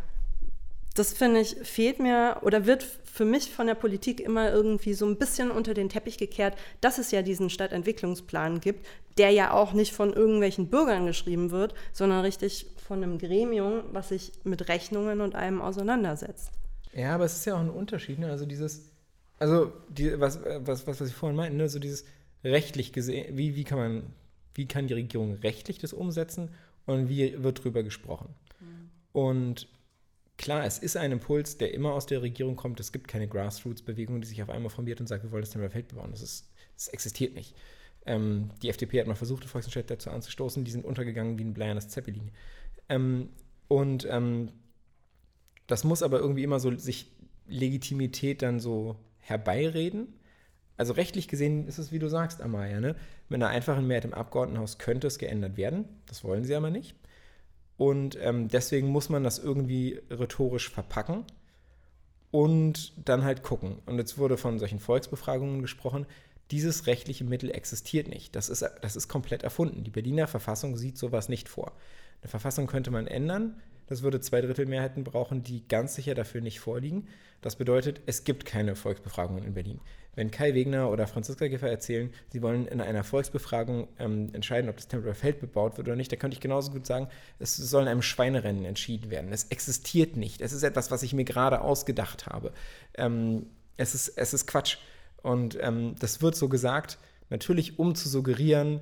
das 0.95 1.13
finde 1.13 1.41
ich, 1.41 1.55
fehlt 1.63 1.99
mir 1.99 2.37
oder 2.41 2.65
wird 2.65 2.83
für 2.83 3.25
mich 3.25 3.51
von 3.51 3.67
der 3.67 3.75
Politik 3.75 4.19
immer 4.19 4.51
irgendwie 4.51 4.93
so 4.93 5.05
ein 5.05 5.17
bisschen 5.17 5.51
unter 5.51 5.73
den 5.73 5.89
Teppich 5.89 6.17
gekehrt, 6.17 6.57
dass 6.81 6.97
es 6.97 7.11
ja 7.11 7.21
diesen 7.21 7.49
Stadtentwicklungsplan 7.49 8.61
gibt, 8.61 8.85
der 9.17 9.29
ja 9.31 9.51
auch 9.51 9.73
nicht 9.73 9.93
von 9.93 10.13
irgendwelchen 10.13 10.69
Bürgern 10.69 11.05
geschrieben 11.05 11.51
wird, 11.51 11.75
sondern 11.93 12.21
richtig 12.21 12.67
von 12.87 13.03
einem 13.03 13.17
Gremium, 13.17 13.83
was 13.91 14.09
sich 14.09 14.31
mit 14.43 14.67
Rechnungen 14.67 15.21
und 15.21 15.35
allem 15.35 15.61
auseinandersetzt. 15.61 16.51
Ja, 16.93 17.15
aber 17.15 17.25
es 17.25 17.35
ist 17.35 17.45
ja 17.45 17.55
auch 17.55 17.59
ein 17.59 17.69
Unterschied, 17.69 18.19
ne? 18.19 18.29
Also 18.29 18.45
dieses, 18.45 18.89
also 19.37 19.73
die, 19.89 20.17
was, 20.19 20.39
was, 20.43 20.87
was, 20.87 20.99
was 21.01 21.09
ich 21.09 21.15
vorhin 21.15 21.35
meinte, 21.35 21.57
ne? 21.57 21.67
so 21.67 21.79
dieses 21.79 22.05
rechtlich 22.43 22.93
gesehen, 22.93 23.37
wie, 23.37 23.55
wie 23.55 23.63
kann 23.65 23.77
man, 23.77 24.03
wie 24.53 24.65
kann 24.65 24.87
die 24.87 24.93
Regierung 24.93 25.33
rechtlich 25.33 25.77
das 25.77 25.91
umsetzen 25.91 26.49
und 26.85 27.09
wie 27.09 27.43
wird 27.43 27.63
drüber 27.63 27.83
gesprochen? 27.83 28.29
Mhm. 28.61 28.89
Und 29.11 29.67
Klar, 30.37 30.65
es 30.65 30.79
ist 30.79 30.97
ein 30.97 31.11
Impuls, 31.13 31.57
der 31.57 31.73
immer 31.73 31.93
aus 31.93 32.05
der 32.05 32.21
Regierung 32.21 32.55
kommt. 32.55 32.79
Es 32.79 32.91
gibt 32.91 33.07
keine 33.07 33.27
Grassroots-Bewegung, 33.27 34.21
die 34.21 34.27
sich 34.27 34.43
auf 34.43 34.49
einmal 34.49 34.69
formiert 34.69 34.99
und 34.99 35.07
sagt, 35.07 35.23
wir 35.23 35.31
wollen 35.31 35.43
das 35.43 35.51
Thema 35.51 35.69
Feld 35.69 35.87
bebauen. 35.87 36.11
Das, 36.11 36.21
ist, 36.21 36.49
das 36.75 36.89
existiert 36.89 37.35
nicht. 37.35 37.55
Ähm, 38.05 38.51
die 38.61 38.69
FDP 38.69 38.99
hat 38.99 39.07
mal 39.07 39.15
versucht, 39.15 39.43
die 39.43 39.47
Volksentscheid 39.47 39.89
dazu 39.89 40.09
anzustoßen. 40.09 40.63
Die 40.65 40.71
sind 40.71 40.85
untergegangen 40.85 41.39
wie 41.39 41.45
ein 41.45 41.53
bleiernes 41.53 41.87
Zeppelin. 41.89 42.31
Ähm, 42.89 43.29
und 43.67 44.05
ähm, 44.09 44.51
Das 45.67 45.83
muss 45.83 46.03
aber 46.03 46.19
irgendwie 46.19 46.43
immer 46.43 46.59
so 46.59 46.75
sich 46.77 47.11
Legitimität 47.47 48.41
dann 48.41 48.59
so 48.59 48.97
herbeireden. 49.19 50.13
Also 50.77 50.93
rechtlich 50.93 51.27
gesehen 51.27 51.67
ist 51.67 51.77
es, 51.77 51.91
wie 51.91 51.99
du 51.99 52.09
sagst, 52.09 52.41
Amaya, 52.41 52.79
ne? 52.81 52.95
mit 53.29 53.41
einer 53.41 53.49
einfachen 53.51 53.87
Mehrheit 53.87 54.05
im 54.05 54.13
Abgeordnetenhaus 54.13 54.77
könnte 54.77 55.07
es 55.07 55.17
geändert 55.17 55.57
werden. 55.57 55.85
Das 56.07 56.23
wollen 56.23 56.43
sie 56.43 56.55
aber 56.55 56.69
nicht. 56.69 56.95
Und 57.77 58.17
ähm, 58.21 58.47
deswegen 58.47 58.87
muss 58.87 59.09
man 59.09 59.23
das 59.23 59.39
irgendwie 59.39 60.01
rhetorisch 60.09 60.69
verpacken 60.69 61.25
und 62.31 62.93
dann 63.07 63.23
halt 63.23 63.43
gucken. 63.43 63.79
Und 63.85 63.97
jetzt 63.97 64.17
wurde 64.17 64.37
von 64.37 64.59
solchen 64.59 64.79
Volksbefragungen 64.79 65.61
gesprochen. 65.61 66.05
Dieses 66.51 66.87
rechtliche 66.87 67.23
Mittel 67.23 67.51
existiert 67.51 68.07
nicht. 68.07 68.35
Das 68.35 68.49
ist, 68.49 68.63
das 68.81 68.95
ist 68.95 69.07
komplett 69.07 69.43
erfunden. 69.43 69.83
Die 69.83 69.91
Berliner 69.91 70.27
Verfassung 70.27 70.77
sieht 70.77 70.97
sowas 70.97 71.27
nicht 71.27 71.49
vor. 71.49 71.73
Eine 72.21 72.29
Verfassung 72.29 72.67
könnte 72.67 72.91
man 72.91 73.07
ändern. 73.07 73.61
Das 73.87 74.01
würde 74.01 74.19
zwei 74.19 74.41
Drittel 74.41 74.65
Mehrheiten 74.65 75.03
brauchen, 75.03 75.43
die 75.43 75.67
ganz 75.67 75.95
sicher 75.95 76.15
dafür 76.15 76.41
nicht 76.41 76.59
vorliegen. 76.59 77.07
Das 77.41 77.55
bedeutet, 77.55 78.01
es 78.05 78.23
gibt 78.23 78.45
keine 78.45 78.75
Volksbefragungen 78.75 79.43
in 79.43 79.53
Berlin. 79.53 79.79
Wenn 80.15 80.31
Kai 80.31 80.53
Wegner 80.53 80.89
oder 80.89 81.07
Franziska 81.07 81.47
Giffer 81.47 81.69
erzählen, 81.69 82.09
sie 82.29 82.41
wollen 82.41 82.67
in 82.67 82.79
einer 82.79 83.03
Volksbefragung 83.03 83.89
ähm, 83.99 84.29
entscheiden, 84.33 84.69
ob 84.69 84.77
das 84.77 84.87
Tempelhofer 84.87 85.19
Feld 85.19 85.41
bebaut 85.41 85.77
wird 85.77 85.87
oder 85.87 85.97
nicht, 85.97 86.11
da 86.11 86.15
könnte 86.15 86.35
ich 86.35 86.41
genauso 86.41 86.71
gut 86.71 86.85
sagen, 86.85 87.09
es 87.37 87.55
soll 87.57 87.83
in 87.83 87.89
einem 87.89 88.01
Schweinerennen 88.01 88.65
entschieden 88.65 89.11
werden. 89.11 89.33
Es 89.33 89.45
existiert 89.45 90.15
nicht. 90.15 90.41
Es 90.41 90.53
ist 90.53 90.63
etwas, 90.63 90.89
was 90.89 91.03
ich 91.03 91.13
mir 91.13 91.25
gerade 91.25 91.61
ausgedacht 91.61 92.27
habe. 92.27 92.53
Ähm, 92.97 93.47
es, 93.77 93.93
ist, 93.93 94.17
es 94.17 94.33
ist 94.33 94.47
Quatsch. 94.47 94.77
Und 95.21 95.57
ähm, 95.61 95.95
das 95.99 96.21
wird 96.21 96.35
so 96.35 96.47
gesagt, 96.47 96.97
natürlich 97.29 97.77
um 97.77 97.93
zu 97.93 98.07
suggerieren, 98.07 98.79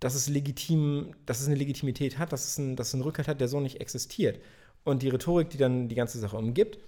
dass 0.00 0.14
es 0.14 0.28
legitim, 0.28 1.14
dass 1.26 1.40
es 1.40 1.46
eine 1.46 1.56
Legitimität 1.56 2.18
hat, 2.18 2.32
dass 2.32 2.48
es, 2.48 2.58
ein, 2.58 2.76
dass 2.76 2.88
es 2.88 2.94
einen 2.94 3.02
Rückhalt 3.02 3.28
hat, 3.28 3.40
der 3.40 3.48
so 3.48 3.60
nicht 3.60 3.80
existiert. 3.80 4.40
Und 4.82 5.02
die 5.02 5.10
Rhetorik, 5.10 5.50
die 5.50 5.58
dann 5.58 5.88
die 5.88 5.94
ganze 5.94 6.18
Sache 6.18 6.36
umgibt, 6.36 6.78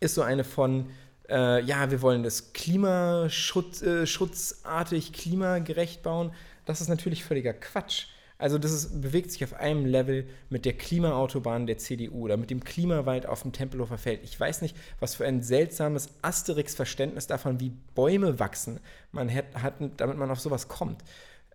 ist 0.00 0.14
so 0.14 0.22
eine 0.22 0.44
von, 0.44 0.90
äh, 1.30 1.64
ja, 1.64 1.90
wir 1.90 2.02
wollen 2.02 2.22
das 2.22 2.52
klimaschutzartig, 2.52 5.08
äh, 5.08 5.12
klimagerecht 5.12 6.02
bauen. 6.02 6.32
Das 6.66 6.82
ist 6.82 6.88
natürlich 6.88 7.24
völliger 7.24 7.54
Quatsch. 7.54 8.08
Also 8.38 8.58
das 8.58 8.70
ist, 8.70 9.00
bewegt 9.00 9.30
sich 9.30 9.42
auf 9.44 9.54
einem 9.54 9.86
Level 9.86 10.28
mit 10.50 10.66
der 10.66 10.74
Klimaautobahn 10.74 11.66
der 11.66 11.78
CDU 11.78 12.24
oder 12.24 12.36
mit 12.36 12.50
dem 12.50 12.62
Klimawald 12.62 13.24
auf 13.24 13.40
dem 13.42 13.52
Tempelhofer 13.52 13.96
Feld. 13.96 14.20
Ich 14.24 14.38
weiß 14.38 14.60
nicht, 14.60 14.76
was 15.00 15.14
für 15.14 15.24
ein 15.24 15.42
seltsames 15.42 16.10
Asterix-Verständnis 16.20 17.26
davon, 17.26 17.60
wie 17.60 17.72
Bäume 17.94 18.38
wachsen, 18.38 18.78
man 19.10 19.32
hat, 19.32 19.46
hat 19.54 19.76
damit 19.96 20.18
man 20.18 20.30
auf 20.30 20.40
sowas 20.40 20.68
kommt. 20.68 21.02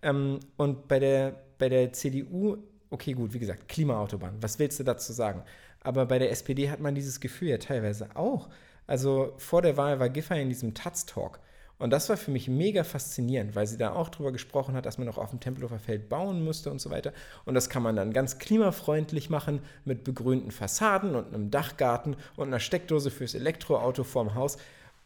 Ähm, 0.02 0.39
und 0.58 0.88
bei 0.88 0.99
der, 0.99 1.36
bei 1.58 1.70
der 1.70 1.93
CDU, 1.93 2.58
okay, 2.89 3.14
gut, 3.14 3.34
wie 3.34 3.39
gesagt, 3.39 3.68
Klimaautobahn, 3.68 4.38
was 4.41 4.60
willst 4.60 4.80
du 4.80 4.84
dazu 4.84 5.14
sagen? 5.14 5.43
Aber 5.82 6.06
bei 6.06 6.20
der 6.20 6.32
SPD 6.32 6.70
hat 6.70 6.80
man 6.80 6.95
dieses 6.95 7.20
Gefühl 7.20 7.49
ja 7.49 7.58
teilweise 7.58 8.16
auch. 8.16 8.49
Also 8.88 9.34
vor 9.38 9.62
der 9.62 9.78
Wahl 9.78 9.99
war 9.99 10.10
Giffey 10.10 10.41
in 10.41 10.49
diesem 10.49 10.74
Taz-Talk. 10.74 11.39
Und 11.82 11.89
das 11.89 12.10
war 12.10 12.18
für 12.18 12.30
mich 12.30 12.47
mega 12.47 12.84
faszinierend, 12.84 13.56
weil 13.56 13.66
sie 13.66 13.78
da 13.78 13.93
auch 13.93 14.10
drüber 14.10 14.32
gesprochen 14.32 14.76
hat, 14.76 14.86
dass 14.86 14.99
man 14.99 15.10
auch 15.10 15.18
auf 15.18 15.32
dem 15.32 15.39
Tempelhofer 15.39 15.80
Feld 15.80 16.10
bauen 16.10 16.45
müsste 16.45 16.70
und 16.70 16.80
so 16.80 16.91
weiter. 16.91 17.12
Und 17.45 17.56
das 17.56 17.70
kann 17.70 17.82
man 17.82 17.95
dann 17.95 18.14
ganz 18.14 18.38
klimafreundlich 18.38 19.32
machen 19.32 19.62
mit 19.84 20.04
begrünten 20.04 20.52
Fassaden 20.52 21.16
und 21.16 21.34
einem 21.34 21.49
Dachgarten 21.49 22.18
und 22.36 22.49
einer 22.49 22.60
Steckdose 22.60 23.10
fürs 23.10 23.34
Elektroauto 23.34 24.04
vorm 24.04 24.36
Haus. 24.36 24.58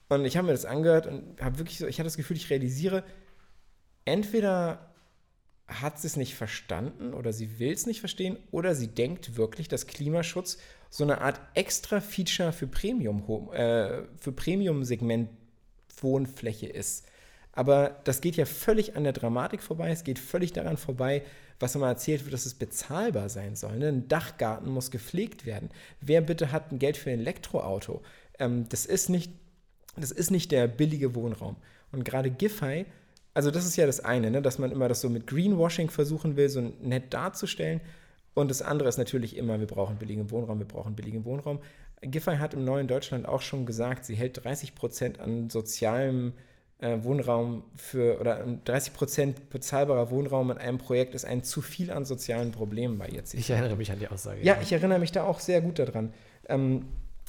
Und 0.10 0.26
ich 0.26 0.36
habe 0.36 0.48
mir 0.48 0.54
das 0.54 0.66
angehört 0.66 1.08
und 1.08 1.41
habe 1.41 1.60
wirklich 1.60 1.78
so, 1.78 1.88
ich 1.88 1.98
hatte 1.98 2.08
das 2.08 2.18
Gefühl, 2.18 2.36
ich 2.36 2.50
realisiere, 2.50 3.06
entweder 4.06 4.93
hat 5.68 5.99
sie 5.99 6.08
es 6.08 6.16
nicht 6.16 6.36
verstanden 6.36 7.14
oder 7.14 7.34
sie 7.34 7.60
will 7.60 7.72
es 7.72 7.88
nicht 7.88 7.99
verstehen 7.99 8.38
oder 8.51 8.76
sie 8.76 8.88
denkt 8.88 9.36
wirklich, 9.36 9.68
dass 9.68 9.88
Klimaschutz 9.88 10.58
so 10.89 11.03
eine 11.03 11.22
Art 11.22 11.41
extra 11.56 11.99
Feature 11.99 12.53
für 12.53 12.68
Premium, 12.68 13.51
äh, 13.51 14.03
für 14.18 14.32
Premium-Segment 14.32 15.30
Wohnfläche 16.01 16.68
ist. 16.68 17.06
Aber 17.51 18.01
das 18.03 18.22
geht 18.22 18.36
ja 18.36 18.45
völlig 18.45 18.95
an 18.95 19.06
der 19.06 19.14
Dramatik 19.14 19.64
vorbei. 19.64 19.89
Es 19.89 20.03
geht 20.03 20.20
völlig 20.20 20.51
daran 20.53 20.78
vorbei, 20.78 21.24
was 21.60 21.74
immer 21.74 21.88
erzählt 21.88 22.26
wird, 22.26 22.34
dass 22.34 22.45
es 22.45 22.53
bezahlbar 22.53 23.30
sein 23.30 23.56
soll. 23.56 23.78
Ne? 23.78 23.88
Ein 23.88 24.08
Dachgarten 24.08 24.70
muss 24.70 24.91
gepflegt 24.91 25.45
werden. 25.45 25.70
Wer 26.01 26.22
bitte 26.22 26.51
hat 26.51 26.72
ein 26.72 26.80
Geld 26.80 26.97
für 26.97 27.12
ein 27.12 27.20
Elektroauto? 27.20 28.01
Ähm, 28.39 28.68
das, 28.70 28.86
ist 28.86 29.10
nicht, 29.10 29.32
das 29.95 30.12
ist 30.12 30.32
nicht 30.32 30.51
der 30.51 30.68
billige 30.68 31.16
Wohnraum. 31.16 31.56
Und 31.93 32.03
gerade 32.03 32.30
Giffey, 32.30 32.86
also 33.36 33.52
das 33.52 33.66
ist 33.66 33.76
ja 33.76 33.86
das 33.86 34.00
eine, 34.00 34.32
ne? 34.32 34.42
dass 34.42 34.58
man 34.60 34.72
immer 34.72 34.88
das 34.88 35.02
so 35.02 35.10
mit 35.10 35.28
Greenwashing 35.28 35.90
versuchen 35.90 36.38
will, 36.38 36.50
so 36.50 36.62
nett 36.82 37.14
darzustellen. 37.14 37.82
Und 38.34 38.50
das 38.50 38.62
andere 38.62 38.90
ist 38.90 38.98
natürlich 38.98 39.36
immer, 39.38 39.60
wir 39.60 39.68
brauchen 39.68 39.98
billigen 39.98 40.32
Wohnraum, 40.32 40.60
wir 40.60 40.68
brauchen 40.68 40.96
billigen 40.96 41.26
Wohnraum. 41.26 41.60
Giffey 42.02 42.38
hat 42.38 42.54
im 42.54 42.64
neuen 42.64 42.88
Deutschland 42.88 43.28
auch 43.28 43.42
schon 43.42 43.66
gesagt, 43.66 44.06
sie 44.06 44.16
hält 44.16 44.44
30 44.44 44.74
Prozent 44.74 45.20
an 45.20 45.50
sozialem 45.50 46.32
äh, 46.80 46.98
Wohnraum 47.02 47.64
für 47.76 48.20
oder 48.22 48.46
30 48.64 48.94
Prozent 48.94 49.50
bezahlbarer 49.50 50.12
Wohnraum 50.12 50.52
in 50.52 50.58
einem 50.58 50.78
Projekt 50.78 51.14
ist 51.14 51.26
ein 51.26 51.44
zu 51.44 51.62
viel 51.62 51.92
an 51.92 52.06
sozialen 52.06 52.52
Problemen 52.52 52.98
bei 52.98 53.10
jetzt. 53.10 53.34
Ich 53.34 53.50
erinnere 53.50 53.76
mich 53.76 53.92
an 53.92 54.00
die 54.00 54.08
Aussage. 54.08 54.40
Ja, 54.44 54.56
ja. 54.56 54.62
ich 54.62 54.72
erinnere 54.72 55.00
mich 55.00 55.12
da 55.12 55.26
auch 55.26 55.42
sehr 55.42 55.60
gut 55.60 55.80
daran. 55.80 56.14
Ähm, 56.48 56.86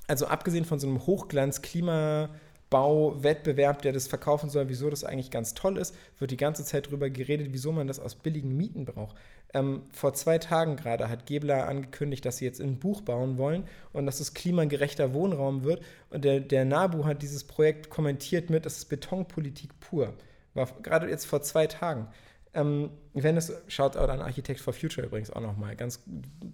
also 0.06 0.26
abgesehen 0.26 0.64
von 0.64 0.78
so 0.78 0.86
einem 0.86 1.04
Hochglanz-Klima- 1.04 2.28
Bauwettbewerb, 2.70 3.82
der 3.82 3.92
das 3.92 4.08
verkaufen 4.08 4.50
soll, 4.50 4.68
wieso 4.68 4.90
das 4.90 5.04
eigentlich 5.04 5.30
ganz 5.30 5.54
toll 5.54 5.76
ist, 5.76 5.94
wird 6.18 6.32
die 6.32 6.36
ganze 6.36 6.64
Zeit 6.64 6.86
darüber 6.86 7.10
geredet, 7.10 7.48
wieso 7.52 7.70
man 7.70 7.86
das 7.86 8.00
aus 8.00 8.16
billigen 8.16 8.56
Mieten 8.56 8.84
braucht. 8.84 9.16
Ähm, 9.54 9.82
vor 9.92 10.14
zwei 10.14 10.38
Tagen 10.38 10.76
gerade 10.76 11.08
hat 11.08 11.26
Gebler 11.26 11.68
angekündigt, 11.68 12.24
dass 12.24 12.38
sie 12.38 12.44
jetzt 12.44 12.60
ein 12.60 12.78
Buch 12.78 13.02
bauen 13.02 13.38
wollen 13.38 13.64
und 13.92 14.06
dass 14.06 14.18
es 14.18 14.34
klimagerechter 14.34 15.14
Wohnraum 15.14 15.62
wird. 15.62 15.82
Und 16.10 16.24
der, 16.24 16.40
der 16.40 16.64
NABU 16.64 17.04
hat 17.04 17.22
dieses 17.22 17.44
Projekt 17.44 17.88
kommentiert 17.88 18.50
mit, 18.50 18.66
das 18.66 18.78
ist 18.78 18.86
Betonpolitik 18.86 19.78
pur. 19.78 20.14
War 20.54 20.66
gerade 20.82 21.08
jetzt 21.08 21.26
vor 21.26 21.42
zwei 21.42 21.68
Tagen. 21.68 22.08
Ähm, 22.52 22.90
wenn 23.12 23.36
es, 23.36 23.52
schaut 23.68 23.96
auch 23.96 24.08
an 24.08 24.20
Architect 24.20 24.60
for 24.60 24.72
Future 24.72 25.06
übrigens 25.06 25.30
auch 25.30 25.40
nochmal, 25.40 25.76
ganz, 25.76 26.00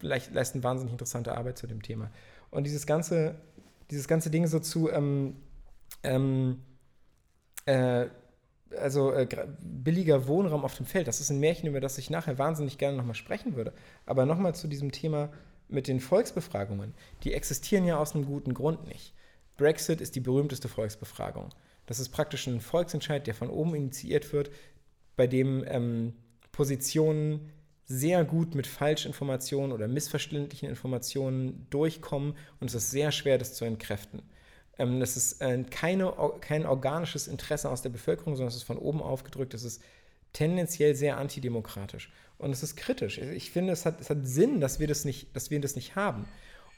leisten 0.02 0.62
wahnsinnig 0.62 0.92
interessante 0.92 1.34
Arbeit 1.36 1.56
zu 1.56 1.66
dem 1.66 1.80
Thema. 1.80 2.10
Und 2.50 2.64
dieses 2.64 2.86
ganze, 2.86 3.36
dieses 3.90 4.08
ganze 4.08 4.28
Ding 4.28 4.46
so 4.46 4.58
zu, 4.58 4.90
ähm, 4.90 5.36
ähm, 6.02 6.62
äh, 7.66 8.06
also 8.78 9.12
äh, 9.12 9.26
billiger 9.60 10.26
Wohnraum 10.26 10.64
auf 10.64 10.76
dem 10.76 10.86
Feld, 10.86 11.06
das 11.06 11.20
ist 11.20 11.30
ein 11.30 11.40
Märchen, 11.40 11.68
über 11.68 11.80
das 11.80 11.98
ich 11.98 12.10
nachher 12.10 12.38
wahnsinnig 12.38 12.78
gerne 12.78 12.96
nochmal 12.96 13.14
sprechen 13.14 13.56
würde. 13.56 13.72
Aber 14.06 14.26
nochmal 14.26 14.54
zu 14.54 14.68
diesem 14.68 14.92
Thema 14.92 15.30
mit 15.68 15.88
den 15.88 16.00
Volksbefragungen. 16.00 16.94
Die 17.24 17.34
existieren 17.34 17.84
ja 17.84 17.98
aus 17.98 18.14
einem 18.14 18.26
guten 18.26 18.54
Grund 18.54 18.86
nicht. 18.86 19.14
Brexit 19.56 20.00
ist 20.00 20.14
die 20.14 20.20
berühmteste 20.20 20.68
Volksbefragung. 20.68 21.50
Das 21.86 21.98
ist 21.98 22.10
praktisch 22.10 22.46
ein 22.46 22.60
Volksentscheid, 22.60 23.26
der 23.26 23.34
von 23.34 23.50
oben 23.50 23.74
initiiert 23.74 24.32
wird, 24.32 24.50
bei 25.16 25.26
dem 25.26 25.64
ähm, 25.66 26.14
Positionen 26.52 27.50
sehr 27.84 28.24
gut 28.24 28.54
mit 28.54 28.66
Falschinformationen 28.66 29.72
oder 29.72 29.88
missverständlichen 29.88 30.68
Informationen 30.68 31.66
durchkommen 31.70 32.34
und 32.60 32.68
es 32.68 32.74
ist 32.74 32.90
sehr 32.90 33.12
schwer, 33.12 33.38
das 33.38 33.54
zu 33.54 33.64
entkräften. 33.64 34.22
Ähm, 34.82 35.00
das 35.00 35.16
ist 35.16 35.40
äh, 35.40 35.64
keine, 35.70 36.12
kein 36.40 36.66
organisches 36.66 37.28
Interesse 37.28 37.70
aus 37.70 37.82
der 37.82 37.90
Bevölkerung, 37.90 38.36
sondern 38.36 38.48
es 38.48 38.56
ist 38.56 38.64
von 38.64 38.78
oben 38.78 39.00
aufgedrückt. 39.00 39.54
Es 39.54 39.64
ist 39.64 39.80
tendenziell 40.32 40.94
sehr 40.94 41.18
antidemokratisch. 41.18 42.10
Und 42.38 42.50
es 42.50 42.62
ist 42.62 42.76
kritisch. 42.76 43.18
Ich 43.18 43.50
finde, 43.52 43.72
es 43.72 43.86
hat, 43.86 44.00
es 44.00 44.10
hat 44.10 44.26
Sinn, 44.26 44.60
dass 44.60 44.80
wir 44.80 44.88
das 44.88 45.04
nicht, 45.04 45.34
dass 45.36 45.50
wir 45.50 45.60
das 45.60 45.76
nicht 45.76 45.94
haben. 45.94 46.26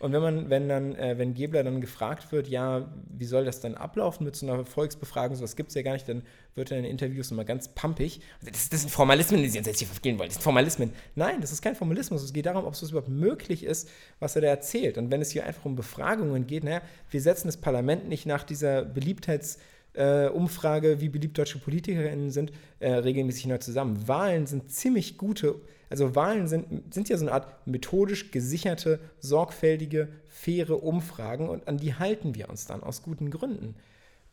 Und 0.04 0.12
wenn 0.12 0.20
man, 0.20 0.50
wenn 0.50 0.68
dann, 0.68 0.94
äh, 0.96 1.16
wenn 1.16 1.32
Gebler 1.32 1.64
dann 1.64 1.80
gefragt 1.80 2.30
wird, 2.30 2.46
ja, 2.46 2.92
wie 3.08 3.24
soll 3.24 3.46
das 3.46 3.60
dann 3.60 3.74
ablaufen 3.74 4.26
mit 4.26 4.36
so 4.36 4.46
einer 4.46 4.66
Volksbefragung, 4.66 5.34
sowas 5.34 5.56
gibt 5.56 5.70
es 5.70 5.74
ja 5.76 5.80
gar 5.80 5.94
nicht, 5.94 6.06
dann 6.06 6.24
wird 6.54 6.70
er 6.70 6.78
in 6.78 6.84
Interviews 6.84 7.30
immer 7.30 7.46
ganz 7.46 7.68
pumpig. 7.68 8.20
Das, 8.42 8.68
das 8.68 8.82
sind 8.82 8.90
Formalismen, 8.90 9.42
die 9.42 9.48
Sie 9.48 9.56
uns 9.56 9.66
jetzt 9.66 9.78
hier 9.78 9.88
vergehen 9.88 10.18
wollen. 10.18 10.28
Das 10.28 10.34
sind 10.34 10.42
Formalismen. 10.42 10.92
Nein, 11.14 11.40
das 11.40 11.52
ist 11.52 11.62
kein 11.62 11.74
Formalismus. 11.74 12.22
Es 12.22 12.34
geht 12.34 12.44
darum, 12.44 12.66
ob 12.66 12.74
es 12.74 12.82
überhaupt 12.82 13.08
möglich 13.08 13.64
ist, 13.64 13.88
was 14.18 14.36
er 14.36 14.42
da 14.42 14.48
erzählt. 14.48 14.98
Und 14.98 15.10
wenn 15.10 15.22
es 15.22 15.30
hier 15.30 15.46
einfach 15.46 15.64
um 15.64 15.74
Befragungen 15.74 16.46
geht, 16.46 16.64
naja, 16.64 16.82
wir 17.08 17.22
setzen 17.22 17.48
das 17.48 17.56
Parlament 17.56 18.06
nicht 18.06 18.26
nach 18.26 18.44
dieser 18.44 18.82
Beliebtheits- 18.82 19.56
äh, 19.94 20.28
Umfrage, 20.28 21.00
wie 21.00 21.08
beliebt 21.08 21.38
deutsche 21.38 21.58
PolitikerInnen 21.58 22.30
sind, 22.30 22.52
äh, 22.80 22.92
regelmäßig 22.92 23.46
neu 23.46 23.58
zusammen. 23.58 24.06
Wahlen 24.06 24.46
sind 24.46 24.70
ziemlich 24.70 25.16
gute, 25.16 25.56
also 25.88 26.14
Wahlen 26.14 26.48
sind, 26.48 26.92
sind 26.92 27.08
ja 27.08 27.16
so 27.16 27.24
eine 27.24 27.32
Art 27.32 27.66
methodisch 27.66 28.30
gesicherte, 28.30 29.00
sorgfältige, 29.20 30.08
faire 30.26 30.82
Umfragen 30.82 31.48
und 31.48 31.68
an 31.68 31.78
die 31.78 31.94
halten 31.94 32.34
wir 32.34 32.48
uns 32.48 32.66
dann 32.66 32.82
aus 32.82 33.02
guten 33.02 33.30
Gründen. 33.30 33.76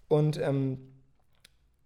Und 0.08 0.40
ähm, 0.40 0.80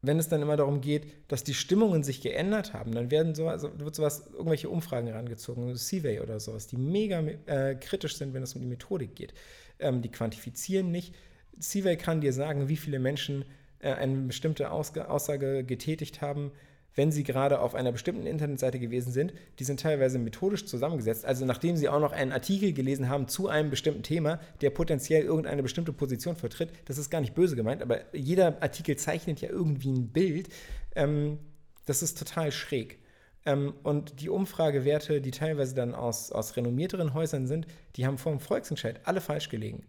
wenn 0.02 0.20
es 0.20 0.30
dann 0.30 0.42
immer 0.42 0.56
darum 0.56 0.82
geht, 0.82 1.08
dass 1.28 1.44
die 1.44 1.54
Stimmungen 1.54 2.04
sich 2.04 2.22
geändert 2.22 2.74
haben, 2.74 2.92
dann 2.92 3.12
werden 3.12 3.36
so, 3.36 3.48
also 3.48 3.72
wird 3.80 3.96
sowas, 3.96 4.28
irgendwelche 4.32 4.70
Umfragen 4.70 5.08
herangezogen, 5.08 5.76
Seaway 5.76 6.20
oder 6.20 6.40
sowas, 6.40 6.68
die 6.68 6.78
mega 6.78 7.20
äh, 7.46 7.76
kritisch 7.76 8.18
sind, 8.18 8.34
wenn 8.34 8.44
es 8.44 8.56
um 8.56 8.62
die 8.62 8.68
Methodik 8.68 9.16
geht. 9.16 9.34
Ähm, 9.80 10.02
die 10.02 10.10
quantifizieren 10.10 10.92
nicht. 10.92 11.14
Seaway 11.58 11.98
kann 11.98 12.22
dir 12.22 12.34
sagen, 12.34 12.70
wie 12.70 12.78
viele 12.78 13.00
Menschen 13.00 13.46
eine 13.94 14.16
bestimmte 14.28 14.72
Aussage 14.72 15.64
getätigt 15.64 16.22
haben, 16.22 16.52
wenn 16.96 17.12
sie 17.12 17.24
gerade 17.24 17.60
auf 17.60 17.76
einer 17.76 17.92
bestimmten 17.92 18.26
Internetseite 18.26 18.80
gewesen 18.80 19.12
sind. 19.12 19.34
Die 19.60 19.64
sind 19.64 19.82
teilweise 19.82 20.18
methodisch 20.18 20.66
zusammengesetzt. 20.66 21.26
Also 21.26 21.46
nachdem 21.46 21.76
sie 21.76 21.90
auch 21.90 22.00
noch 22.00 22.14
einen 22.14 22.32
Artikel 22.32 22.74
gelesen 22.74 23.10
haben 23.10 23.28
zu 23.28 23.50
einem 23.50 23.70
bestimmten 23.70 24.04
Thema, 24.04 24.40
der 24.62 24.70
potenziell 24.70 25.24
irgendeine 25.24 25.62
bestimmte 25.62 25.94
Position 25.94 26.36
vertritt. 26.36 26.72
Das 26.86 26.98
ist 26.98 27.10
gar 27.10 27.22
nicht 27.22 27.36
böse 27.36 27.56
gemeint, 27.56 27.82
aber 27.82 28.02
jeder 28.16 28.62
Artikel 28.62 28.96
zeichnet 28.96 29.42
ja 29.42 29.50
irgendwie 29.50 29.92
ein 29.92 30.08
Bild. 30.08 30.50
Ähm, 30.96 31.40
das 31.86 32.02
ist 32.02 32.18
total 32.18 32.52
schräg. 32.52 33.00
Ähm, 33.46 33.74
und 33.84 34.22
die 34.22 34.30
Umfragewerte, 34.30 35.22
die 35.22 35.32
teilweise 35.32 35.76
dann 35.76 35.94
aus, 35.94 36.32
aus 36.32 36.56
renommierteren 36.56 37.14
Häusern 37.14 37.46
sind, 37.46 37.68
die 37.96 38.06
haben 38.06 38.18
vor 38.18 38.32
dem 38.32 38.40
Volksentscheid 38.40 39.02
alle 39.04 39.22
falsch 39.22 39.50
gelegen. 39.50 39.84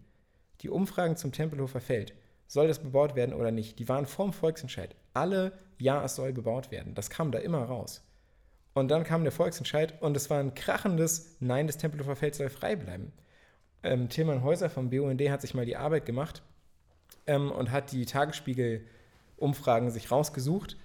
Die 0.62 0.70
Umfragen 0.70 1.16
zum 1.16 1.32
Tempelhofer 1.32 1.80
Feld, 1.80 2.14
soll 2.47 2.68
das 2.68 2.78
bebaut 2.78 3.14
werden 3.16 3.34
oder 3.34 3.51
nicht, 3.51 3.78
die 3.78 3.88
waren 3.88 4.07
vor 4.07 4.26
dem 4.26 4.32
Volksentscheid. 4.32 4.94
Alle, 5.14 5.53
ja, 5.78 6.05
es 6.05 6.16
soll 6.16 6.32
bebaut 6.32 6.70
werden. 6.70 6.94
Das 6.94 7.11
kam 7.11 7.32
da 7.32 7.38
immer 7.38 7.64
raus. 7.64 8.03
Und 8.74 8.88
dann 8.88 9.05
kam 9.05 9.22
der 9.22 9.32
Volksentscheid 9.32 10.01
und 10.03 10.16
es 10.16 10.28
war 10.28 10.38
ein 10.38 10.55
krachendes 10.55 11.36
Nein, 11.40 11.66
das 11.66 11.78
Tempelhofer 11.78 12.16
Feld 12.16 12.34
soll 12.34 12.51
frei 12.51 12.76
bleiben. 12.76 13.12
Ähm, 13.82 14.09
Tilman 14.09 14.42
Häuser 14.42 14.68
vom 14.68 14.90
BUND 14.90 15.20
hat 15.30 15.40
sich 15.40 15.55
mal 15.55 15.66
die 15.66 15.76
Arbeit 15.76 16.07
gemacht 16.07 16.42
ähm, 17.26 17.51
und 17.51 17.70
hat 17.70 17.92
die 17.92 18.05
Tagesspiegel-Umfragen 18.05 19.90
sich 19.90 20.11
rausgesucht 20.11 20.76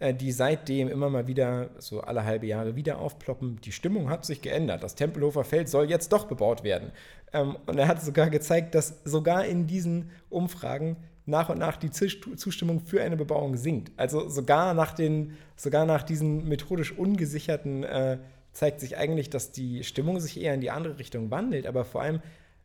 äh, 0.00 0.14
die 0.14 0.32
seitdem 0.32 0.88
immer 0.88 1.10
mal 1.10 1.26
wieder, 1.26 1.70
so 1.78 2.00
alle 2.00 2.24
halbe 2.24 2.46
Jahre 2.46 2.74
wieder 2.74 2.98
aufploppen. 2.98 3.60
Die 3.60 3.70
Stimmung 3.70 4.08
hat 4.08 4.24
sich 4.24 4.42
geändert. 4.42 4.82
Das 4.82 4.94
Tempelhofer 4.94 5.44
Feld 5.44 5.68
soll 5.68 5.88
jetzt 5.88 6.10
doch 6.12 6.24
bebaut 6.24 6.64
werden. 6.64 6.90
Ähm, 7.32 7.56
und 7.66 7.78
er 7.78 7.86
hat 7.86 8.02
sogar 8.02 8.30
gezeigt, 8.30 8.74
dass 8.74 9.02
sogar 9.04 9.44
in 9.44 9.66
diesen 9.66 10.10
Umfragen 10.30 10.96
nach 11.30 11.48
und 11.48 11.58
nach 11.58 11.76
die 11.76 11.90
Zustimmung 11.90 12.80
für 12.80 13.02
eine 13.02 13.16
Bebauung 13.16 13.56
sinkt. 13.56 13.92
Also 13.96 14.28
sogar 14.28 14.74
nach, 14.74 14.92
den, 14.92 15.36
sogar 15.56 15.86
nach 15.86 16.02
diesen 16.02 16.48
methodisch 16.48 16.92
ungesicherten 16.92 17.84
äh, 17.84 18.18
zeigt 18.52 18.80
sich 18.80 18.96
eigentlich, 18.96 19.30
dass 19.30 19.52
die 19.52 19.84
Stimmung 19.84 20.20
sich 20.20 20.40
eher 20.40 20.54
in 20.54 20.60
die 20.60 20.70
andere 20.70 20.98
Richtung 20.98 21.30
wandelt. 21.30 21.66
Aber 21.66 21.84
vor 21.84 22.02
allem, 22.02 22.20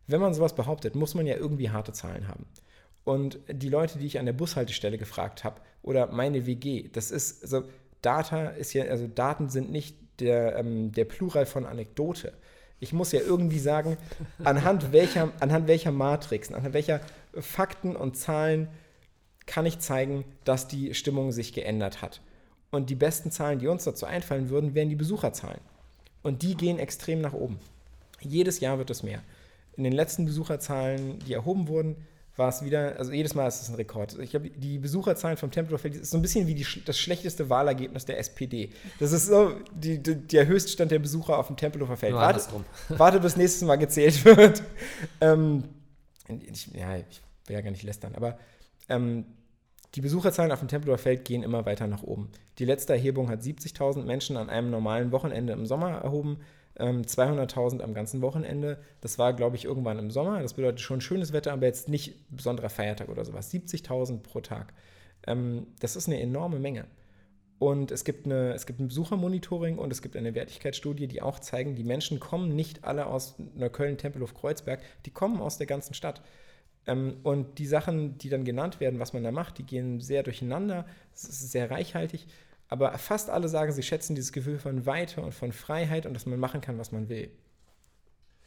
wenn 0.08 0.22
man 0.22 0.34
sowas 0.34 0.56
behauptet, 0.56 0.96
muss 0.96 1.16
man 1.16 1.26
ja 1.26 1.36
irgendwie 1.36 1.70
harte 1.70 1.94
Zahlen 1.94 2.28
haben. 2.28 2.46
Und 3.04 3.40
die 3.48 3.70
Leute, 3.70 4.00
die 4.00 4.08
ich 4.08 4.20
an 4.20 4.26
der 4.26 4.34
Bushaltestelle 4.34 4.98
gefragt 4.98 5.44
habe, 5.44 5.62
oder 5.84 6.08
meine 6.08 6.48
WG, 6.48 6.90
das 6.92 7.12
ist, 7.12 7.44
also 7.44 7.64
Data 8.02 8.48
ist 8.48 8.74
ja, 8.74 8.86
also 8.86 9.08
Daten 9.08 9.50
sind 9.50 9.72
nicht 9.72 9.96
der, 10.20 10.58
ähm, 10.58 10.92
der 10.92 11.06
Plural 11.06 11.46
von 11.46 11.66
Anekdote. 11.66 12.34
Ich 12.80 12.94
muss 12.94 13.12
ja 13.12 13.22
irgendwie 13.22 13.60
sagen, 13.60 13.98
anhand 14.44 14.92
welcher, 14.92 15.32
anhand 15.40 15.68
welcher 15.68 15.92
Matrixen, 15.92 16.56
anhand 16.56 16.74
welcher 16.74 17.02
Fakten 17.40 17.96
und 17.96 18.18
Zahlen 18.18 18.68
kann 19.46 19.66
ich 19.66 19.80
zeigen, 19.80 20.26
dass 20.44 20.68
die 20.68 20.94
Stimmung 20.94 21.32
sich 21.32 21.54
geändert 21.54 22.02
hat. 22.02 22.22
Und 22.72 22.90
die 22.90 22.96
besten 22.96 23.32
Zahlen, 23.32 23.60
die 23.60 23.68
uns 23.68 23.84
dazu 23.84 24.06
einfallen 24.06 24.50
würden, 24.50 24.74
wären 24.76 24.90
die 24.90 24.96
Besucherzahlen. 24.96 25.62
Und 26.24 26.42
die 26.42 26.56
gehen 26.56 26.80
extrem 26.80 27.22
nach 27.22 27.34
oben. 27.34 27.60
Jedes 28.20 28.60
Jahr 28.60 28.78
wird 28.78 28.90
es 28.90 29.04
mehr. 29.04 29.22
In 29.78 29.84
den 29.84 29.94
letzten 29.94 30.26
Besucherzahlen, 30.26 31.20
die 31.20 31.34
erhoben 31.34 31.68
wurden, 31.68 31.96
war 32.38 32.50
es 32.50 32.64
wieder, 32.64 32.98
also 32.98 33.14
jedes 33.14 33.34
Mal 33.34 33.48
ist 33.48 33.62
es 33.62 33.70
ein 33.70 33.76
Rekord. 33.76 34.18
Ich 34.20 34.36
habe 34.36 34.50
die 34.50 34.78
Besucherzahlen 34.78 35.38
vom 35.38 35.52
Tempelhof 35.52 35.82
Feld, 35.82 35.96
ist 35.96 36.12
so 36.12 36.18
ein 36.18 36.22
bisschen 36.22 36.48
wie 36.48 36.56
die, 36.56 36.66
das 36.84 37.00
schlechteste 37.00 37.50
Wahlergebnis 37.50 38.06
der 38.06 38.20
SPD. 38.20 38.72
Das 39.00 39.14
ist 39.14 39.28
so 39.28 39.54
die, 39.74 40.04
die, 40.04 40.16
der 40.16 40.46
Höchststand 40.48 40.92
der 40.92 41.00
Besucher 41.00 41.38
auf 41.38 41.48
dem 41.48 41.56
Tempelhofer 41.56 41.96
Feld. 41.96 42.14
Warte, 42.14 42.42
warte, 42.90 43.20
bis 43.22 43.38
nächstes 43.38 43.62
Mal 43.66 43.78
gezählt 43.78 44.26
wird. 44.26 44.64
ähm, 45.22 45.64
ich, 46.28 46.68
ja, 46.74 46.98
ich 46.98 47.22
will 47.46 47.56
ja 47.56 47.62
gar 47.62 47.72
nicht 47.72 47.84
lästern, 47.84 48.16
aber 48.16 48.38
ähm, 48.90 49.26
die 49.96 50.02
Besucherzahlen 50.02 50.52
auf 50.52 50.60
dem 50.60 50.68
Tempelhofer 50.68 51.02
Feld 51.02 51.26
gehen 51.26 51.44
immer 51.44 51.66
weiter 51.66 51.88
nach 51.88 52.04
oben. 52.04 52.30
Die 52.60 52.66
letzte 52.66 52.94
Erhebung 52.94 53.30
hat 53.30 53.42
70.000 53.42 54.04
Menschen 54.04 54.36
an 54.36 54.50
einem 54.50 54.70
normalen 54.70 55.12
Wochenende 55.12 55.54
im 55.54 55.66
Sommer 55.66 55.92
erhoben. 55.92 56.40
200.000 56.78 57.76
ähm, 57.76 57.82
am 57.82 57.94
ganzen 57.94 58.22
Wochenende. 58.22 58.80
Das 59.00 59.18
war, 59.18 59.34
glaube 59.34 59.56
ich, 59.56 59.64
irgendwann 59.64 59.98
im 59.98 60.12
Sommer. 60.12 60.42
Das 60.42 60.56
bedeutet 60.56 60.82
schon 60.82 61.00
schönes 61.00 61.32
Wetter, 61.32 61.54
aber 61.54 61.66
jetzt 61.66 61.88
nicht 61.88 62.16
besonderer 62.36 62.70
Feiertag 62.70 63.08
oder 63.08 63.24
sowas. 63.24 63.54
70.000 63.54 64.22
pro 64.22 64.42
Tag. 64.42 64.74
Ähm, 65.26 65.68
das 65.80 65.96
ist 65.96 66.08
eine 66.08 66.20
enorme 66.20 66.60
Menge. 66.60 66.86
Und 67.58 67.92
es 67.92 68.04
gibt, 68.04 68.26
eine, 68.26 68.54
es 68.54 68.66
gibt 68.66 68.82
ein 68.82 68.90
Besuchermonitoring 68.90 69.78
und 69.78 69.92
es 69.94 70.02
gibt 70.02 70.18
eine 70.18 70.36
Wertigkeitsstudie, 70.36 71.08
die 71.08 71.22
auch 71.22 71.40
zeigen, 71.40 71.76
die 71.76 71.86
Menschen 71.86 72.20
kommen 72.20 72.54
nicht 72.54 72.84
alle 72.84 73.06
aus 73.06 73.36
Neukölln, 73.56 73.98
Tempelhof, 73.98 74.34
Kreuzberg, 74.34 74.82
die 75.06 75.12
kommen 75.12 75.40
aus 75.40 75.58
der 75.58 75.68
ganzen 75.68 75.94
Stadt. 75.94 76.22
Ähm, 76.88 77.18
und 77.24 77.58
die 77.58 77.66
Sachen, 77.66 78.18
die 78.18 78.30
dann 78.30 78.46
genannt 78.46 78.80
werden, 78.80 79.00
was 79.00 79.14
man 79.14 79.24
da 79.24 79.32
macht, 79.32 79.58
die 79.58 79.66
gehen 79.66 80.00
sehr 80.02 80.24
durcheinander. 80.24 80.86
Es 81.14 81.24
ist 81.24 81.52
sehr 81.52 81.72
reichhaltig. 81.72 82.28
Aber 82.68 82.98
fast 82.98 83.30
alle 83.30 83.48
sagen, 83.48 83.72
sie 83.72 83.84
schätzen 83.84 84.16
dieses 84.16 84.32
Gefühl 84.32 84.58
von 84.58 84.86
Weite 84.86 85.22
und 85.22 85.34
von 85.34 85.52
Freiheit 85.52 86.06
und 86.06 86.14
dass 86.14 86.26
man 86.26 86.40
machen 86.40 86.62
kann, 86.62 86.78
was 86.78 86.92
man 86.92 87.10
will. 87.10 87.30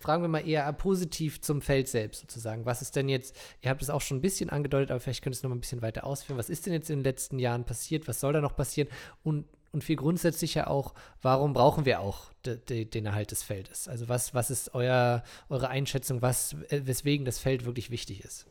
Fragen 0.01 0.23
wir 0.23 0.29
mal 0.29 0.47
eher 0.47 0.73
positiv 0.73 1.41
zum 1.41 1.61
Feld 1.61 1.89
selbst 1.89 2.21
sozusagen. 2.21 2.65
Was 2.65 2.83
ist 2.83 2.95
denn 2.95 3.09
jetzt, 3.09 3.37
ihr 3.63 3.71
habt 3.71 3.83
es 3.83 3.91
auch 3.91 4.01
schon 4.01 4.19
ein 4.19 4.23
bisschen 4.23 4.49
angedeutet, 4.49 4.91
aber 4.91 5.01
vielleicht 5.01 5.23
könnt 5.23 5.35
ihr 5.35 5.39
es 5.39 5.43
noch 5.43 5.51
mal 5.51 5.57
ein 5.57 5.61
bisschen 5.61 5.83
weiter 5.83 6.05
ausführen. 6.05 6.39
Was 6.39 6.51
ist 6.51 6.67
denn 6.67 6.73
jetzt 6.73 6.89
in 6.89 6.99
den 6.99 7.05
letzten 7.05 7.39
Jahren 7.41 7.65
passiert? 7.65 8.07
Was 8.07 8.21
soll 8.21 8.33
da 8.33 8.41
noch 8.41 8.55
passieren? 8.55 8.89
Und, 9.25 9.45
und 9.73 9.85
viel 9.85 9.97
grundsätzlicher 9.97 10.71
auch, 10.71 10.95
warum 11.23 11.53
brauchen 11.53 11.85
wir 11.85 12.01
auch 12.01 12.33
de, 12.45 12.57
de, 12.57 12.85
den 12.85 13.07
Erhalt 13.07 13.31
des 13.31 13.43
Feldes? 13.43 13.89
Also 13.89 14.09
was, 14.09 14.35
was 14.35 14.51
ist 14.51 14.75
euer, 14.75 15.23
eure 15.49 15.69
Einschätzung, 15.69 16.23
was, 16.23 16.57
weswegen 16.71 17.25
das 17.25 17.39
Feld 17.39 17.65
wirklich 17.65 17.91
wichtig 17.91 18.25
ist? 18.25 18.47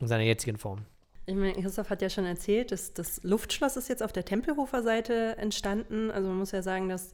In 0.00 0.08
seiner 0.08 0.24
jetzigen 0.24 0.58
Form. 0.58 0.86
Ich 1.26 1.34
meine, 1.34 1.54
Christoph 1.54 1.88
hat 1.88 2.02
ja 2.02 2.10
schon 2.10 2.26
erzählt, 2.26 2.70
dass 2.72 2.92
das 2.92 3.22
Luftschloss 3.22 3.76
ist 3.76 3.88
jetzt 3.88 4.02
auf 4.02 4.12
der 4.12 4.24
Tempelhofer 4.24 4.82
Seite 4.82 5.36
entstanden. 5.38 6.10
Also 6.10 6.28
man 6.28 6.38
muss 6.38 6.52
ja 6.52 6.62
sagen, 6.62 6.88
dass 6.88 7.12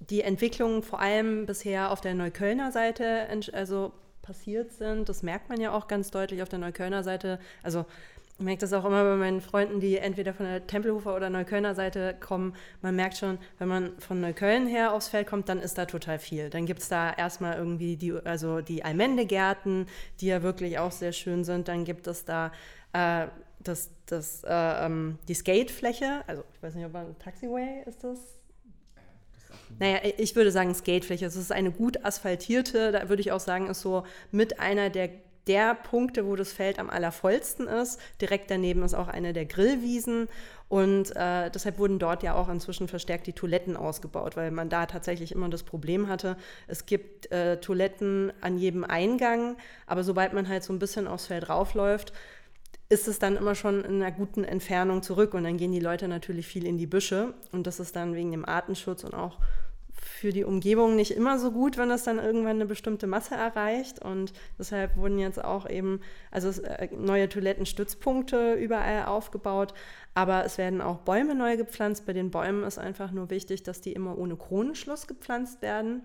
die 0.00 0.22
Entwicklungen 0.22 0.82
vor 0.82 1.00
allem 1.00 1.46
bisher 1.46 1.92
auf 1.92 2.00
der 2.00 2.14
Neuköllner 2.14 2.72
Seite 2.72 3.28
also 3.52 3.92
passiert 4.22 4.72
sind. 4.72 5.08
Das 5.08 5.22
merkt 5.22 5.48
man 5.48 5.60
ja 5.60 5.72
auch 5.72 5.86
ganz 5.86 6.10
deutlich 6.10 6.42
auf 6.42 6.48
der 6.48 6.58
Neuköllner 6.58 7.04
Seite. 7.04 7.38
Also 7.62 7.86
ich 8.38 8.44
merke 8.44 8.60
das 8.60 8.72
auch 8.74 8.84
immer 8.84 9.02
bei 9.02 9.16
meinen 9.16 9.40
Freunden, 9.40 9.80
die 9.80 9.96
entweder 9.96 10.34
von 10.34 10.44
der 10.44 10.66
Tempelhofer 10.66 11.16
oder 11.16 11.30
Neuköllner 11.30 11.74
Seite 11.74 12.14
kommen. 12.20 12.54
Man 12.82 12.94
merkt 12.94 13.16
schon, 13.16 13.38
wenn 13.58 13.68
man 13.68 13.98
von 13.98 14.20
Neukölln 14.20 14.66
her 14.66 14.92
aufs 14.92 15.08
Feld 15.08 15.26
kommt, 15.26 15.48
dann 15.48 15.58
ist 15.58 15.78
da 15.78 15.86
total 15.86 16.18
viel. 16.18 16.50
Dann 16.50 16.66
gibt 16.66 16.80
es 16.82 16.88
da 16.88 17.12
erstmal 17.12 17.56
irgendwie 17.56 17.96
die, 17.96 18.12
also 18.12 18.60
die 18.60 18.84
Almendegärten, 18.84 19.86
die 20.20 20.26
ja 20.26 20.42
wirklich 20.42 20.78
auch 20.78 20.92
sehr 20.92 21.12
schön 21.12 21.44
sind. 21.44 21.68
Dann 21.68 21.84
gibt 21.84 22.06
es 22.06 22.26
da 22.26 22.52
äh, 22.92 23.28
das, 23.60 23.90
das, 24.04 24.44
äh, 24.44 24.50
ähm, 24.50 25.18
die 25.28 25.34
Skatefläche, 25.34 26.22
also 26.26 26.44
ich 26.54 26.62
weiß 26.62 26.74
nicht, 26.74 26.86
ob 26.86 26.92
man 26.92 27.18
Taxiway 27.18 27.84
ist 27.86 28.04
das. 28.04 28.18
Naja, 29.78 29.98
ich 30.16 30.36
würde 30.36 30.52
sagen 30.52 30.74
Skatefläche. 30.74 31.26
Es 31.26 31.36
ist 31.36 31.52
eine 31.52 31.70
gut 31.70 32.04
asphaltierte, 32.04 32.92
da 32.92 33.08
würde 33.08 33.20
ich 33.20 33.32
auch 33.32 33.40
sagen, 33.40 33.68
ist 33.68 33.80
so 33.80 34.04
mit 34.30 34.60
einer 34.60 34.90
der, 34.90 35.10
der 35.46 35.74
Punkte, 35.74 36.26
wo 36.26 36.36
das 36.36 36.52
Feld 36.52 36.78
am 36.78 36.90
allervollsten 36.90 37.66
ist. 37.66 38.00
Direkt 38.20 38.50
daneben 38.50 38.82
ist 38.82 38.94
auch 38.94 39.08
eine 39.08 39.32
der 39.32 39.46
Grillwiesen. 39.46 40.28
Und 40.68 41.14
äh, 41.14 41.50
deshalb 41.50 41.78
wurden 41.78 42.00
dort 42.00 42.24
ja 42.24 42.34
auch 42.34 42.48
inzwischen 42.48 42.88
verstärkt 42.88 43.28
die 43.28 43.32
Toiletten 43.32 43.76
ausgebaut, 43.76 44.36
weil 44.36 44.50
man 44.50 44.68
da 44.68 44.86
tatsächlich 44.86 45.30
immer 45.30 45.48
das 45.48 45.62
Problem 45.62 46.08
hatte, 46.08 46.36
es 46.66 46.86
gibt 46.86 47.30
äh, 47.30 47.60
Toiletten 47.60 48.32
an 48.40 48.58
jedem 48.58 48.82
Eingang, 48.82 49.56
aber 49.86 50.02
sobald 50.02 50.32
man 50.32 50.48
halt 50.48 50.64
so 50.64 50.72
ein 50.72 50.80
bisschen 50.80 51.06
aufs 51.06 51.26
Feld 51.26 51.48
raufläuft, 51.48 52.12
ist 52.88 53.06
es 53.06 53.18
dann 53.18 53.36
immer 53.36 53.54
schon 53.54 53.84
in 53.84 54.02
einer 54.02 54.12
guten 54.12 54.42
Entfernung 54.42 55.02
zurück 55.02 55.34
und 55.34 55.44
dann 55.44 55.56
gehen 55.56 55.72
die 55.72 55.80
Leute 55.80 56.08
natürlich 56.08 56.46
viel 56.46 56.66
in 56.66 56.78
die 56.78 56.86
Büsche 56.86 57.34
und 57.52 57.66
das 57.66 57.78
ist 57.78 57.94
dann 57.94 58.14
wegen 58.14 58.32
dem 58.32 58.44
Artenschutz 58.44 59.04
und 59.04 59.14
auch 59.14 59.38
für 60.06 60.32
die 60.32 60.44
Umgebung 60.44 60.96
nicht 60.96 61.10
immer 61.10 61.38
so 61.38 61.50
gut, 61.50 61.76
wenn 61.76 61.88
das 61.88 62.04
dann 62.04 62.18
irgendwann 62.18 62.56
eine 62.56 62.66
bestimmte 62.66 63.06
Masse 63.06 63.34
erreicht. 63.34 64.02
Und 64.04 64.32
deshalb 64.58 64.96
wurden 64.96 65.18
jetzt 65.18 65.42
auch 65.42 65.68
eben 65.68 66.00
also 66.30 66.62
äh, 66.62 66.88
neue 66.96 67.28
Toilettenstützpunkte 67.28 68.54
überall 68.54 69.06
aufgebaut, 69.06 69.74
aber 70.14 70.44
es 70.44 70.58
werden 70.58 70.80
auch 70.80 70.98
Bäume 70.98 71.34
neu 71.34 71.56
gepflanzt. 71.56 72.06
Bei 72.06 72.12
den 72.12 72.30
Bäumen 72.30 72.64
ist 72.64 72.78
einfach 72.78 73.10
nur 73.10 73.30
wichtig, 73.30 73.62
dass 73.62 73.80
die 73.80 73.92
immer 73.92 74.16
ohne 74.16 74.36
Kronenschluss 74.36 75.06
gepflanzt 75.06 75.60
werden 75.62 76.02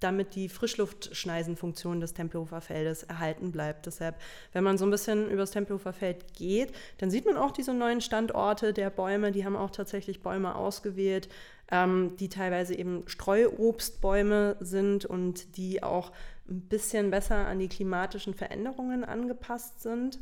damit 0.00 0.34
die 0.34 0.48
Frischluftschneisenfunktion 0.48 2.00
des 2.00 2.14
Tempelhofer 2.14 2.60
Feldes 2.60 3.02
erhalten 3.02 3.52
bleibt. 3.52 3.86
Deshalb, 3.86 4.16
wenn 4.52 4.64
man 4.64 4.78
so 4.78 4.84
ein 4.84 4.90
bisschen 4.90 5.30
übers 5.30 5.50
Tempelhofer 5.50 5.92
Feld 5.92 6.34
geht, 6.34 6.72
dann 6.98 7.10
sieht 7.10 7.26
man 7.26 7.36
auch 7.36 7.50
diese 7.50 7.74
neuen 7.74 8.00
Standorte 8.00 8.72
der 8.72 8.90
Bäume. 8.90 9.32
Die 9.32 9.44
haben 9.44 9.56
auch 9.56 9.70
tatsächlich 9.70 10.22
Bäume 10.22 10.54
ausgewählt, 10.54 11.28
ähm, 11.70 12.16
die 12.18 12.28
teilweise 12.28 12.74
eben 12.74 13.02
Streuobstbäume 13.06 14.56
sind 14.60 15.04
und 15.04 15.56
die 15.56 15.82
auch 15.82 16.12
ein 16.48 16.60
bisschen 16.62 17.10
besser 17.10 17.46
an 17.46 17.58
die 17.58 17.68
klimatischen 17.68 18.34
Veränderungen 18.34 19.04
angepasst 19.04 19.80
sind. 19.82 20.18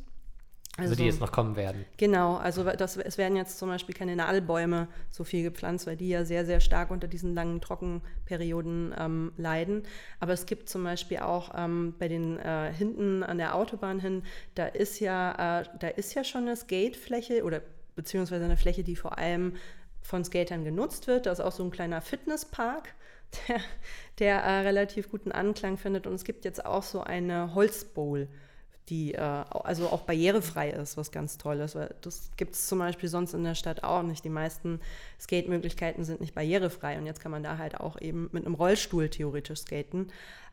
Also, 0.76 0.90
also, 0.90 1.02
die 1.02 1.06
jetzt 1.06 1.20
noch 1.20 1.30
kommen 1.30 1.54
werden. 1.54 1.84
Genau, 1.98 2.36
also 2.36 2.64
das, 2.64 2.96
es 2.96 3.16
werden 3.16 3.36
jetzt 3.36 3.58
zum 3.58 3.68
Beispiel 3.68 3.94
keine 3.94 4.16
Nadelbäume 4.16 4.88
so 5.08 5.22
viel 5.22 5.44
gepflanzt, 5.44 5.86
weil 5.86 5.96
die 5.96 6.08
ja 6.08 6.24
sehr, 6.24 6.44
sehr 6.44 6.58
stark 6.58 6.90
unter 6.90 7.06
diesen 7.06 7.32
langen 7.32 7.60
Trockenperioden 7.60 8.92
ähm, 8.98 9.32
leiden. 9.36 9.84
Aber 10.18 10.32
es 10.32 10.46
gibt 10.46 10.68
zum 10.68 10.82
Beispiel 10.82 11.18
auch 11.18 11.52
ähm, 11.56 11.94
bei 12.00 12.08
den 12.08 12.40
äh, 12.40 12.72
hinten 12.72 13.22
an 13.22 13.38
der 13.38 13.54
Autobahn 13.54 14.00
hin, 14.00 14.24
da 14.56 14.66
ist 14.66 14.98
ja, 14.98 15.60
äh, 15.60 15.64
da 15.78 15.88
ist 15.88 16.14
ja 16.14 16.24
schon 16.24 16.42
eine 16.42 16.56
Skatefläche 16.56 17.44
oder 17.44 17.60
beziehungsweise 17.94 18.44
eine 18.44 18.56
Fläche, 18.56 18.82
die 18.82 18.96
vor 18.96 19.16
allem 19.16 19.54
von 20.02 20.24
Skatern 20.24 20.64
genutzt 20.64 21.06
wird. 21.06 21.26
Da 21.26 21.32
ist 21.32 21.40
auch 21.40 21.52
so 21.52 21.62
ein 21.62 21.70
kleiner 21.70 22.00
Fitnesspark, 22.00 22.94
der, 23.48 23.60
der 24.18 24.42
äh, 24.42 24.60
relativ 24.62 25.08
guten 25.08 25.30
Anklang 25.30 25.78
findet. 25.78 26.08
Und 26.08 26.14
es 26.14 26.24
gibt 26.24 26.44
jetzt 26.44 26.66
auch 26.66 26.82
so 26.82 27.00
eine 27.00 27.54
Holzbowl, 27.54 28.28
die 28.88 29.14
äh, 29.14 29.20
also 29.20 29.88
auch 29.88 30.02
barrierefrei 30.02 30.70
ist, 30.70 30.96
was 30.96 31.10
ganz 31.10 31.38
toll 31.38 31.60
ist. 31.60 31.74
Weil 31.74 31.94
das 32.02 32.30
gibt 32.36 32.54
es 32.54 32.66
zum 32.66 32.78
Beispiel 32.78 33.08
sonst 33.08 33.34
in 33.34 33.44
der 33.44 33.54
Stadt 33.54 33.82
auch 33.82 34.02
nicht. 34.02 34.24
Die 34.24 34.30
meisten 34.30 34.80
Skate-Möglichkeiten 35.20 36.04
sind 36.04 36.20
nicht 36.20 36.34
barrierefrei 36.34 36.98
und 36.98 37.06
jetzt 37.06 37.20
kann 37.20 37.32
man 37.32 37.42
da 37.42 37.58
halt 37.58 37.80
auch 37.80 38.00
eben 38.00 38.28
mit 38.32 38.44
einem 38.44 38.54
Rollstuhl 38.54 39.08
theoretisch 39.08 39.60
skaten. 39.60 40.08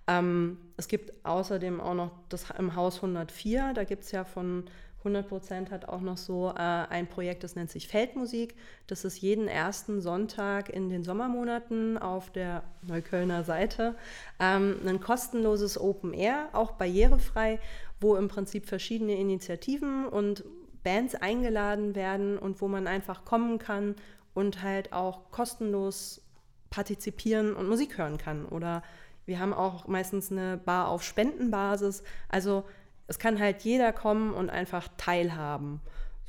Ähm, 0.07 0.57
es 0.77 0.87
gibt 0.87 1.13
außerdem 1.25 1.79
auch 1.79 1.93
noch 1.93 2.11
das 2.29 2.47
im 2.57 2.75
Haus 2.75 2.97
104, 2.97 3.73
da 3.73 3.83
gibt 3.83 4.03
es 4.03 4.11
ja 4.11 4.23
von 4.23 4.65
100 5.03 5.27
Prozent 5.27 5.71
hat 5.71 5.85
auch 5.85 6.01
noch 6.01 6.17
so 6.17 6.49
äh, 6.49 6.59
ein 6.59 7.07
Projekt, 7.07 7.43
das 7.43 7.55
nennt 7.55 7.71
sich 7.71 7.87
Feldmusik. 7.87 8.55
Das 8.85 9.03
ist 9.03 9.19
jeden 9.19 9.47
ersten 9.47 9.99
Sonntag 9.99 10.69
in 10.69 10.89
den 10.89 11.03
Sommermonaten 11.03 11.97
auf 11.97 12.29
der 12.29 12.63
Neuköllner 12.83 13.43
Seite 13.43 13.95
ähm, 14.39 14.77
ein 14.85 14.99
kostenloses 15.01 15.79
Open 15.79 16.13
Air, 16.13 16.49
auch 16.53 16.73
barrierefrei, 16.73 17.59
wo 18.01 18.15
im 18.15 18.27
Prinzip 18.27 18.65
verschiedene 18.65 19.15
Initiativen 19.15 20.07
und 20.07 20.43
Bands 20.83 21.15
eingeladen 21.15 21.95
werden 21.95 22.37
und 22.37 22.59
wo 22.59 22.67
man 22.67 22.87
einfach 22.87 23.23
kommen 23.23 23.59
kann 23.59 23.95
und 24.33 24.63
halt 24.63 24.91
auch 24.93 25.31
kostenlos 25.31 26.21
partizipieren 26.69 27.53
und 27.53 27.69
Musik 27.69 27.97
hören 27.97 28.17
kann. 28.17 28.45
Oder 28.45 28.81
wir 29.25 29.39
haben 29.39 29.53
auch 29.53 29.87
meistens 29.87 30.31
eine 30.31 30.57
Bar 30.57 30.87
auf 30.87 31.03
Spendenbasis. 31.03 32.03
Also 32.29 32.63
es 33.07 33.19
kann 33.19 33.39
halt 33.39 33.61
jeder 33.61 33.93
kommen 33.93 34.33
und 34.33 34.49
einfach 34.49 34.87
teilhaben. 34.97 35.81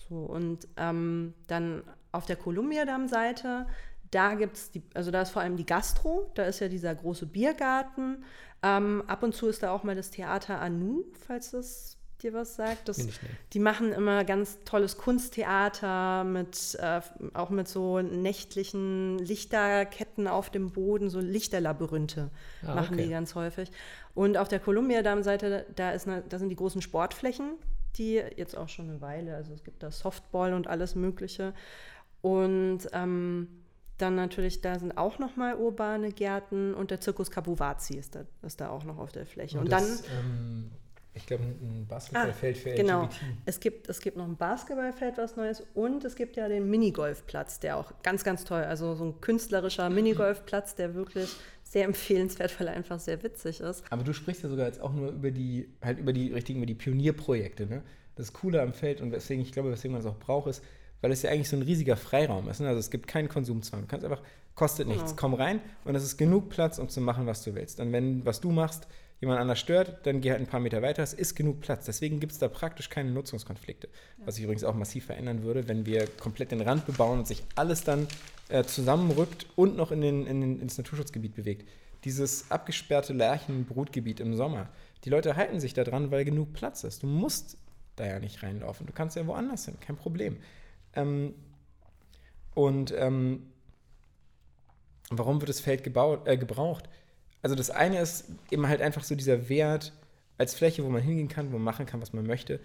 So, 0.09 0.17
und 0.17 0.69
ähm, 0.77 1.33
dann 1.47 1.83
auf 2.11 2.27
der 2.27 2.37
Columbia-Damm-Seite, 2.37 3.67
da 4.13 4.35
gibt 4.35 4.57
es, 4.57 4.71
also 4.95 5.11
da 5.11 5.23
ist 5.23 5.31
vor 5.31 5.43
allem 5.43 5.57
die 5.57 5.67
Gastro, 5.67 6.31
da 6.35 6.45
ist 6.45 6.61
ja 6.61 6.69
dieser 6.69 6.95
große 6.95 7.27
Biergarten. 7.27 8.25
Ähm, 8.63 9.03
ab 9.09 9.23
und 9.23 9.35
zu 9.35 9.49
ist 9.49 9.63
da 9.63 9.73
auch 9.73 9.83
mal 9.83 9.97
das 9.97 10.11
Theater 10.11 10.61
Anu, 10.61 11.05
falls 11.27 11.51
das 11.51 11.97
dir 12.23 12.33
was 12.33 12.55
sagt. 12.55 12.89
Das, 12.89 13.09
die 13.53 13.59
machen 13.59 13.93
immer 13.93 14.25
ganz 14.25 14.59
tolles 14.65 14.97
Kunsttheater 14.97 16.25
mit 16.25 16.77
äh, 16.81 17.01
auch 17.35 17.51
mit 17.51 17.69
so 17.69 18.01
nächtlichen 18.01 19.19
Lichterketten 19.19 20.29
auf 20.29 20.51
dem 20.51 20.71
Boden, 20.71 21.11
so 21.11 21.19
Lichterlabyrinthe 21.19 22.31
ah, 22.63 22.75
machen 22.75 22.95
okay. 22.95 23.05
die 23.05 23.11
ganz 23.11 23.35
häufig. 23.35 23.73
Und 24.15 24.37
auf 24.37 24.49
der 24.49 24.61
Columbia-Damm-Seite, 24.61 25.67
da, 25.75 25.97
da 25.97 26.39
sind 26.39 26.49
die 26.49 26.57
großen 26.57 26.83
Sportflächen, 26.83 27.55
die 27.97 28.23
jetzt 28.37 28.57
auch 28.57 28.69
schon 28.69 28.91
eine 28.91 29.01
Weile, 29.01 29.35
also 29.35 29.53
es 29.53 29.65
gibt 29.65 29.83
da 29.83 29.91
Softball 29.91 30.53
und 30.53 30.69
alles 30.69 30.95
Mögliche. 30.95 31.55
Und 32.21 32.81
ähm, 32.93 33.49
dann 34.03 34.17
natürlich, 34.17 34.61
da 34.61 34.79
sind 34.79 34.99
auch 34.99 35.19
noch 35.19 35.37
mal 35.37 35.57
urbane 35.57 36.13
Gärten 36.13 36.75
und 36.75 36.91
der 36.91 37.01
Zirkus 37.01 37.31
Kabuwazi 37.31 37.95
ist 37.95 38.15
da, 38.17 38.25
ist 38.43 38.61
da 38.61 38.71
auch 38.71 38.85
noch 38.85 38.99
auf 38.99 39.13
der 39.13 39.25
Fläche. 39.25 39.59
Und, 39.59 39.65
und 39.65 39.73
das, 39.73 40.03
dann 40.03 40.11
ähm, 40.19 40.71
ich 41.15 41.27
glaube, 41.27 41.45
ein 41.45 41.87
Basketballfeld 41.87 42.57
ah, 42.57 42.61
für 42.61 42.75
genau. 42.75 43.03
LGBT. 43.05 43.23
Es 43.45 43.61
gibt, 43.61 43.89
es 43.89 44.01
gibt 44.01 44.17
noch 44.17 44.25
ein 44.25 44.37
Basketballfeld, 44.37 45.19
was 45.19 45.37
Neues, 45.37 45.63
und 45.75 46.05
es 46.05 46.17
gibt 46.17 46.37
ja 46.37 46.49
den 46.49 46.71
Minigolfplatz, 46.71 47.61
der 47.61 47.77
auch 47.77 47.93
ganz, 48.03 48.25
ganz 48.25 48.45
toll, 48.45 48.65
also 48.65 48.95
so 48.95 49.05
ein 49.05 49.21
künstlerischer 49.21 49.91
Minigolfplatz, 49.91 50.75
der 50.75 50.95
wirklich 50.95 51.31
sehr 51.63 51.85
empfehlenswert, 51.85 52.59
weil 52.59 52.69
er 52.69 52.75
einfach 52.75 52.99
sehr 52.99 53.23
witzig 53.23 53.61
ist. 53.61 53.85
Aber 53.91 54.05
du 54.05 54.13
sprichst 54.13 54.43
ja 54.43 54.49
sogar 54.49 54.67
jetzt 54.67 54.81
auch 54.81 54.93
nur 54.93 55.11
über 55.11 55.31
die, 55.31 55.69
halt 55.83 55.99
über 55.99 56.13
die 56.13 56.33
richtigen, 56.33 56.59
über 56.59 56.67
die 56.67 56.75
Pionierprojekte, 56.75 57.67
ne? 57.67 57.83
Das 58.15 58.33
Coole 58.35 58.61
am 58.61 58.75
Feld 58.75 59.01
und 59.01 59.11
weswegen, 59.11 59.43
ich 59.43 59.53
glaube, 59.53 59.71
weswegen 59.71 59.93
man 59.93 60.03
es 60.03 60.07
auch 60.07 60.19
braucht, 60.19 60.49
ist, 60.49 60.63
weil 61.03 61.13
es 61.13 61.21
ja 61.23 61.31
eigentlich 61.31 61.51
so 61.51 61.57
ein 61.57 61.63
riesiger 61.63 61.97
Freiraum 61.97 62.49
ist. 62.49 62.61
Ne? 62.61 62.69
Also 62.69 62.81
es 62.81 62.91
gibt 62.91 63.07
keinen 63.07 63.29
Konsumzwang. 63.29 63.83
Du 63.83 63.87
kannst 63.87 64.05
einfach, 64.05 64.23
kostet 64.55 64.89
nichts, 64.89 65.11
genau. 65.11 65.17
komm 65.17 65.35
rein 65.35 65.61
und 65.85 65.95
es 65.95 66.03
ist 66.03 66.17
genug 66.17 66.49
Platz, 66.49 66.79
um 66.79 66.89
zu 66.89 67.03
machen, 67.03 67.27
was 67.27 67.45
du 67.45 67.55
willst. 67.55 67.81
Und 67.81 67.93
wenn, 67.93 68.25
was 68.25 68.41
du 68.41 68.51
machst, 68.51 68.87
jemand 69.21 69.41
anders 69.41 69.61
stört, 69.61 70.05
dann 70.05 70.21
geh 70.21 70.31
halt 70.31 70.41
ein 70.41 70.47
paar 70.47 70.61
Meter 70.61 70.83
weiter. 70.83 71.03
Es 71.03 71.15
ist 71.15 71.35
genug 71.35 71.61
Platz. 71.61 71.87
Deswegen 71.87 72.19
gibt 72.19 72.33
es 72.33 72.39
da 72.39 72.49
praktisch 72.49 72.89
keine 72.89 73.11
Nutzungskonflikte. 73.11 73.89
Ja. 74.19 74.27
Was 74.27 74.37
sich 74.37 74.45
übrigens 74.45 74.65
auch 74.65 74.75
massiv 74.75 75.07
verändern 75.07 75.43
würde, 75.43 75.69
wenn 75.69 75.87
wir 75.87 76.07
komplett 76.19 76.51
den 76.51 76.61
Rand 76.61 76.87
bebauen 76.87 77.21
und 77.21 77.27
sich 77.27 77.43
alles 77.55 77.85
dann 77.85 78.09
äh, 78.49 78.65
zusammenrückt 78.65 79.47
und 79.55 79.77
noch 79.77 79.93
in 79.93 80.01
den, 80.01 80.27
in 80.27 80.41
den, 80.41 80.61
ins 80.61 80.77
Naturschutzgebiet 80.77 81.35
bewegt. 81.35 81.69
Dieses 82.05 82.51
abgesperrte 82.51 83.13
Lärchenbrutgebiet 83.13 84.19
im 84.19 84.35
Sommer. 84.35 84.69
Die 85.05 85.11
Leute 85.11 85.37
halten 85.37 85.61
sich 85.61 85.73
da 85.73 85.85
dran, 85.85 86.11
weil 86.11 86.25
genug 86.25 86.53
Platz 86.53 86.83
ist. 86.83 87.05
Du 87.05 87.07
musst 87.07 87.57
da 87.95 88.07
ja 88.07 88.19
nicht 88.19 88.43
reinlaufen. 88.43 88.87
Du 88.87 88.93
kannst 88.93 89.17
ja 89.17 89.27
woanders 89.27 89.67
hin, 89.67 89.77
kein 89.81 89.97
Problem. 89.97 90.39
Ähm, 90.95 91.35
und 92.55 92.93
ähm, 92.97 93.51
warum 95.11 95.41
wird 95.41 95.49
das 95.49 95.61
Feld 95.61 95.85
gebaut, 95.85 96.27
äh, 96.27 96.37
gebraucht? 96.37 96.89
also 97.43 97.57
das 97.57 97.71
eine 97.71 98.01
ist 98.01 98.27
eben 98.51 98.69
halt 98.69 98.81
einfach 98.81 99.05
so 99.05 99.15
dieser 99.15 99.49
Wert 99.49 99.93
als 100.39 100.55
Fläche, 100.55 100.85
wo 100.85 100.89
man 100.89 101.03
hingehen 101.03 101.29
kann, 101.29 101.49
wo 101.49 101.57
man 101.57 101.65
machen 101.65 101.87
kann, 101.87 102.01
was 102.01 102.13
man 102.13 102.27
möchte. 102.27 102.61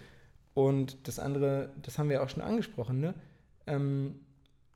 Und 0.54 0.96
das 1.06 1.18
andere, 1.18 1.70
das 1.82 1.98
haben 1.98 2.08
wir 2.08 2.22
auch 2.22 2.28
schon 2.28 2.42
angesprochen, 2.42 3.00
ne? 3.00 3.14
Ähm, 3.66 4.20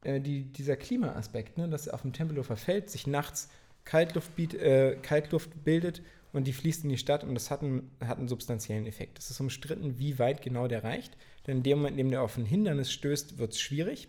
äh, 0.03 0.21
die, 0.21 0.45
dieser 0.45 0.77
Klimaaspekt, 0.77 1.57
ne? 1.57 1.69
dass 1.69 1.89
auf 1.89 2.03
dem 2.03 2.13
Tempelhofer 2.13 2.57
Feld 2.57 2.91
sich 2.91 3.07
nachts 3.07 3.49
Kaltluft, 3.85 4.39
äh, 4.55 4.97
Kaltluft 5.01 5.65
bildet 5.65 6.03
und 6.33 6.47
die 6.47 6.53
fließt 6.53 6.85
in 6.85 6.91
die 6.91 6.99
Stadt 6.99 7.25
und 7.25 7.35
das 7.35 7.51
hat 7.51 7.63
einen, 7.63 7.91
hat 8.05 8.19
einen 8.19 8.29
substanziellen 8.29 8.87
Effekt. 8.87 9.19
Es 9.19 9.31
ist 9.31 9.41
umstritten, 9.41 9.99
wie 9.99 10.19
weit 10.19 10.43
genau 10.43 10.69
der 10.69 10.85
reicht. 10.85 11.17
Denn 11.47 11.59
in 11.59 11.63
dem 11.63 11.79
Moment, 11.79 11.93
in 11.93 11.99
dem 11.99 12.11
der 12.11 12.23
auf 12.23 12.37
ein 12.37 12.45
Hindernis 12.45 12.93
stößt, 12.93 13.39
wird 13.39 13.53
es 13.53 13.61
schwierig. 13.61 14.09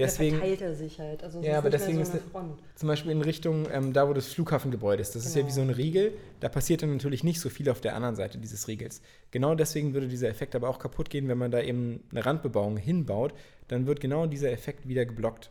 Deswegen, 0.00 0.36
da 0.36 0.38
verteilt 0.38 0.60
er 0.62 0.74
sich 0.74 0.98
halt. 0.98 1.22
Also 1.22 1.40
ja, 1.42 1.58
aber 1.58 1.68
deswegen 1.68 1.96
so 1.96 2.02
ist 2.02 2.12
der, 2.14 2.20
zum 2.74 2.88
Beispiel 2.88 3.12
in 3.12 3.20
Richtung, 3.20 3.66
ähm, 3.70 3.92
da 3.92 4.08
wo 4.08 4.14
das 4.14 4.28
Flughafengebäude 4.28 5.02
ist, 5.02 5.14
das 5.14 5.24
genau. 5.24 5.30
ist 5.30 5.36
ja 5.36 5.46
wie 5.46 5.50
so 5.50 5.60
ein 5.60 5.70
Riegel, 5.70 6.12
da 6.40 6.48
passiert 6.48 6.82
dann 6.82 6.92
natürlich 6.92 7.22
nicht 7.22 7.40
so 7.40 7.50
viel 7.50 7.68
auf 7.68 7.80
der 7.80 7.94
anderen 7.94 8.16
Seite 8.16 8.38
dieses 8.38 8.66
Riegels. 8.66 9.02
Genau 9.30 9.54
deswegen 9.54 9.92
würde 9.92 10.08
dieser 10.08 10.28
Effekt 10.28 10.54
aber 10.54 10.68
auch 10.68 10.78
kaputt 10.78 11.10
gehen, 11.10 11.28
wenn 11.28 11.38
man 11.38 11.50
da 11.50 11.60
eben 11.60 12.02
eine 12.10 12.24
Randbebauung 12.24 12.76
hinbaut, 12.78 13.34
dann 13.68 13.86
wird 13.86 14.00
genau 14.00 14.26
dieser 14.26 14.50
Effekt 14.50 14.88
wieder 14.88 15.04
geblockt. 15.04 15.50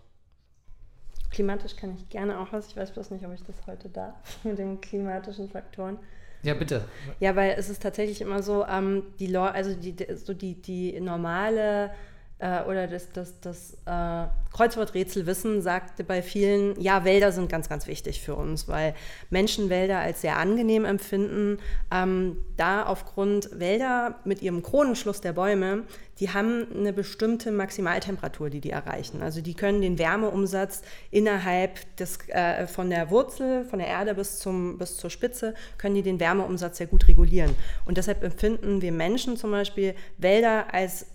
Klimatisch 1.29 1.75
kann 1.75 1.93
ich 1.93 2.09
gerne 2.09 2.39
auch 2.39 2.51
was, 2.51 2.67
ich 2.67 2.75
weiß 2.75 2.91
bloß 2.91 3.11
nicht, 3.11 3.25
ob 3.25 3.33
ich 3.33 3.43
das 3.43 3.67
heute 3.67 3.87
darf, 3.87 4.15
mit 4.43 4.57
den 4.57 4.81
klimatischen 4.81 5.49
Faktoren. 5.49 5.99
Ja, 6.43 6.53
bitte. 6.53 6.85
Ja, 7.19 7.35
weil 7.35 7.55
es 7.57 7.69
ist 7.69 7.81
tatsächlich 7.81 8.21
immer 8.21 8.41
so, 8.41 8.65
ähm, 8.65 9.03
die, 9.19 9.35
also 9.35 9.75
die, 9.75 9.95
so 10.15 10.33
die, 10.33 10.55
die 10.61 10.99
normale 10.99 11.91
äh, 12.39 12.63
oder 12.63 12.87
das, 12.87 13.11
das, 13.11 13.39
das 13.41 13.77
äh, 13.85 14.27
Kreuzworträtselwissen 14.53 15.61
sagte 15.61 16.03
bei 16.03 16.21
vielen, 16.21 16.79
ja, 16.79 17.03
Wälder 17.03 17.31
sind 17.31 17.49
ganz, 17.49 17.69
ganz 17.69 17.85
wichtig 17.85 18.21
für 18.21 18.35
uns, 18.35 18.67
weil 18.67 18.95
Menschen 19.29 19.69
Wälder 19.69 19.99
als 19.99 20.21
sehr 20.21 20.37
angenehm 20.37 20.85
empfinden. 20.85 21.59
Ähm, 21.91 22.37
da 22.55 22.85
aufgrund 22.85 23.59
Wälder 23.59 24.15
mit 24.23 24.41
ihrem 24.41 24.63
Kronenschluss 24.63 25.21
der 25.21 25.33
Bäume, 25.33 25.83
die 26.19 26.29
haben 26.29 26.67
eine 26.73 26.93
bestimmte 26.93 27.51
Maximaltemperatur, 27.51 28.49
die 28.49 28.61
die 28.61 28.71
erreichen. 28.71 29.21
Also 29.21 29.41
die 29.41 29.53
können 29.53 29.81
den 29.81 29.99
Wärmeumsatz 29.99 30.81
innerhalb 31.11 31.95
des, 31.97 32.19
äh, 32.29 32.67
von 32.67 32.89
der 32.89 33.09
Wurzel, 33.09 33.65
von 33.65 33.79
der 33.79 33.87
Erde 33.87 34.15
bis, 34.15 34.39
zum, 34.39 34.77
bis 34.77 34.97
zur 34.97 35.09
Spitze, 35.09 35.53
können 35.77 35.95
die 35.95 36.03
den 36.03 36.19
Wärmeumsatz 36.19 36.77
sehr 36.77 36.87
gut 36.87 37.07
regulieren. 37.07 37.55
Und 37.85 37.97
deshalb 37.97 38.23
empfinden 38.23 38.81
wir 38.81 38.93
Menschen 38.93 39.35
zum 39.37 39.51
Beispiel 39.51 39.93
Wälder 40.17 40.73
als 40.73 41.05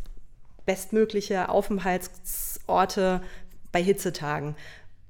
bestmögliche 0.67 1.49
Aufenthaltsorte 1.49 3.21
bei 3.73 3.83
Hitzetagen. 3.83 4.57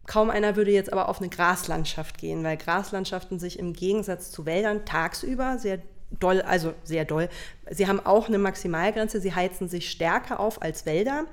Kaum 0.06 0.30
einer 0.30 0.56
würde 0.56 0.70
jetzt 0.70 0.92
aber 0.92 1.08
auf 1.08 1.20
eine 1.20 1.30
Graslandschaft 1.30 2.18
gehen, 2.18 2.44
weil 2.44 2.56
Graslandschaften 2.56 3.38
sich 3.38 3.58
im 3.58 3.72
Gegensatz 3.72 4.30
zu 4.30 4.44
Wäldern 4.44 4.84
tagsüber 4.84 5.58
sehr 5.58 5.78
doll, 6.20 6.42
also 6.42 6.74
sehr 6.84 7.04
doll, 7.04 7.28
sie 7.70 7.88
haben 7.88 8.04
auch 8.04 8.28
eine 8.28 8.38
Maximalgrenze, 8.38 9.20
sie 9.20 9.34
heizen 9.34 9.68
sich 9.68 9.90
stärker 9.90 10.40
auf 10.40 10.62
als 10.62 10.86
Wälder, 10.86 11.24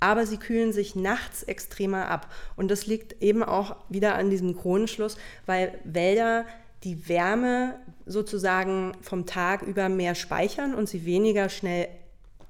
aber 0.00 0.26
sie 0.26 0.36
kühlen 0.36 0.72
sich 0.72 0.96
nachts 0.96 1.42
extremer 1.42 2.08
ab. 2.08 2.28
Und 2.56 2.70
das 2.70 2.86
liegt 2.86 3.22
eben 3.22 3.42
auch 3.42 3.76
wieder 3.88 4.14
an 4.14 4.30
diesem 4.30 4.56
Kronenschluss, 4.56 5.16
weil 5.46 5.78
Wälder 5.84 6.44
die 6.84 7.08
Wärme 7.08 7.78
sozusagen 8.06 8.96
vom 9.00 9.26
Tag 9.26 9.62
über 9.62 9.88
mehr 9.88 10.14
speichern 10.14 10.74
und 10.74 10.88
sie 10.88 11.04
weniger 11.04 11.48
schnell 11.48 11.88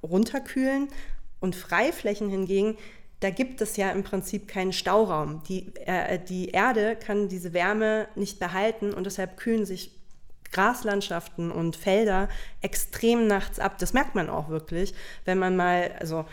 runterkühlen 0.01 0.87
und 1.43 1.57
Freiflächen 1.57 2.29
hingegen, 2.29 2.77
da 3.19 3.29
gibt 3.29 3.59
es 3.59 3.75
ja 3.75 3.91
im 3.91 4.03
Prinzip 4.03 4.47
keinen 4.47 4.71
Stauraum. 4.71 5.43
Die, 5.49 5.75
äh, 5.85 6.17
die 6.17 6.49
Erde 6.49 6.95
kann 6.95 7.27
diese 7.27 7.53
Wärme 7.53 8.07
nicht 8.15 8.39
behalten 8.39 8.93
und 8.93 9.05
deshalb 9.05 9.35
kühlen 9.35 9.65
sich 9.65 9.91
Graslandschaften 10.53 11.51
und 11.51 11.75
Felder 11.75 12.29
extrem 12.61 13.27
nachts 13.27 13.59
ab. 13.59 13.77
Das 13.77 13.91
merkt 13.91 14.15
man 14.15 14.29
auch 14.29 14.47
wirklich, 14.47 14.93
wenn 15.25 15.37
man 15.37 15.57
mal, 15.57 15.91
also 15.99 16.23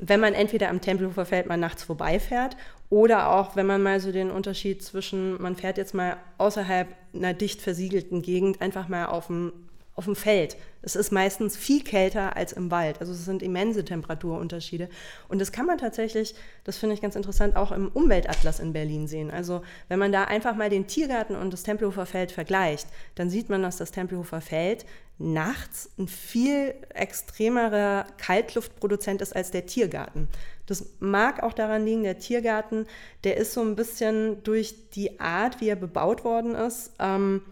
wenn 0.00 0.18
man 0.18 0.34
entweder 0.34 0.70
am 0.70 0.80
Tempelhofer 0.80 1.24
Feld 1.24 1.46
mal 1.46 1.56
nachts 1.56 1.84
vorbeifährt 1.84 2.56
oder 2.90 3.30
auch 3.30 3.54
wenn 3.54 3.66
man 3.66 3.82
mal 3.82 4.00
so 4.00 4.10
den 4.10 4.32
Unterschied 4.32 4.82
zwischen, 4.82 5.40
man 5.40 5.54
fährt 5.54 5.78
jetzt 5.78 5.94
mal 5.94 6.16
außerhalb 6.38 6.88
einer 7.14 7.34
dicht 7.34 7.62
versiegelten 7.62 8.22
Gegend 8.22 8.60
einfach 8.60 8.88
mal 8.88 9.06
auf 9.06 9.28
dem 9.28 9.52
auf 9.98 10.04
dem 10.04 10.14
Feld. 10.14 10.56
Es 10.80 10.94
ist 10.94 11.10
meistens 11.10 11.56
viel 11.56 11.82
kälter 11.82 12.36
als 12.36 12.52
im 12.52 12.70
Wald. 12.70 13.00
Also 13.00 13.12
es 13.12 13.24
sind 13.24 13.42
immense 13.42 13.84
Temperaturunterschiede. 13.84 14.88
Und 15.28 15.40
das 15.40 15.50
kann 15.50 15.66
man 15.66 15.76
tatsächlich, 15.76 16.36
das 16.62 16.78
finde 16.78 16.94
ich 16.94 17.02
ganz 17.02 17.16
interessant, 17.16 17.56
auch 17.56 17.72
im 17.72 17.88
Umweltatlas 17.88 18.60
in 18.60 18.72
Berlin 18.72 19.08
sehen. 19.08 19.32
Also 19.32 19.62
wenn 19.88 19.98
man 19.98 20.12
da 20.12 20.24
einfach 20.24 20.54
mal 20.54 20.70
den 20.70 20.86
Tiergarten 20.86 21.34
und 21.34 21.52
das 21.52 21.64
Tempelhofer 21.64 22.06
Feld 22.06 22.30
vergleicht, 22.30 22.86
dann 23.16 23.28
sieht 23.28 23.48
man, 23.48 23.60
dass 23.60 23.76
das 23.76 23.90
Tempelhofer 23.90 24.40
Feld 24.40 24.86
nachts 25.18 25.90
ein 25.98 26.06
viel 26.06 26.76
extremerer 26.90 28.06
Kaltluftproduzent 28.18 29.20
ist 29.20 29.34
als 29.34 29.50
der 29.50 29.66
Tiergarten. 29.66 30.28
Das 30.66 30.86
mag 31.00 31.42
auch 31.42 31.54
daran 31.54 31.84
liegen, 31.84 32.04
der 32.04 32.20
Tiergarten, 32.20 32.86
der 33.24 33.36
ist 33.36 33.52
so 33.52 33.62
ein 33.62 33.74
bisschen 33.74 34.44
durch 34.44 34.90
die 34.90 35.18
Art, 35.18 35.60
wie 35.60 35.70
er 35.70 35.76
bebaut 35.76 36.22
worden 36.22 36.54
ist, 36.54 36.92
ähm, 37.00 37.42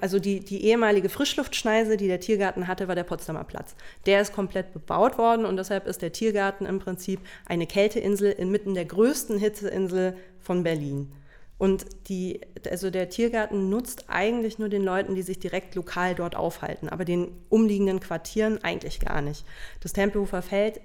also 0.00 0.18
die, 0.18 0.40
die 0.40 0.64
ehemalige 0.64 1.08
Frischluftschneise, 1.08 1.96
die 1.96 2.06
der 2.06 2.20
Tiergarten 2.20 2.66
hatte, 2.66 2.88
war 2.88 2.94
der 2.94 3.04
Potsdamer 3.04 3.44
Platz. 3.44 3.74
Der 4.06 4.20
ist 4.20 4.32
komplett 4.32 4.72
bebaut 4.72 5.18
worden 5.18 5.44
und 5.44 5.56
deshalb 5.56 5.86
ist 5.86 6.02
der 6.02 6.12
Tiergarten 6.12 6.66
im 6.66 6.78
Prinzip 6.78 7.20
eine 7.46 7.66
Kälteinsel 7.66 8.32
inmitten 8.32 8.74
der 8.74 8.86
größten 8.86 9.38
Hitzeinsel 9.38 10.16
von 10.38 10.62
Berlin. 10.62 11.12
Und 11.58 11.84
die, 12.08 12.40
also 12.70 12.88
der 12.88 13.10
Tiergarten 13.10 13.68
nutzt 13.68 14.06
eigentlich 14.08 14.58
nur 14.58 14.70
den 14.70 14.82
Leuten, 14.82 15.14
die 15.14 15.20
sich 15.20 15.38
direkt 15.38 15.74
lokal 15.74 16.14
dort 16.14 16.34
aufhalten, 16.34 16.88
aber 16.88 17.04
den 17.04 17.32
umliegenden 17.50 18.00
Quartieren 18.00 18.64
eigentlich 18.64 18.98
gar 18.98 19.20
nicht. 19.20 19.44
Das 19.80 19.92
Tempelhofer 19.92 20.40
Feld, 20.40 20.80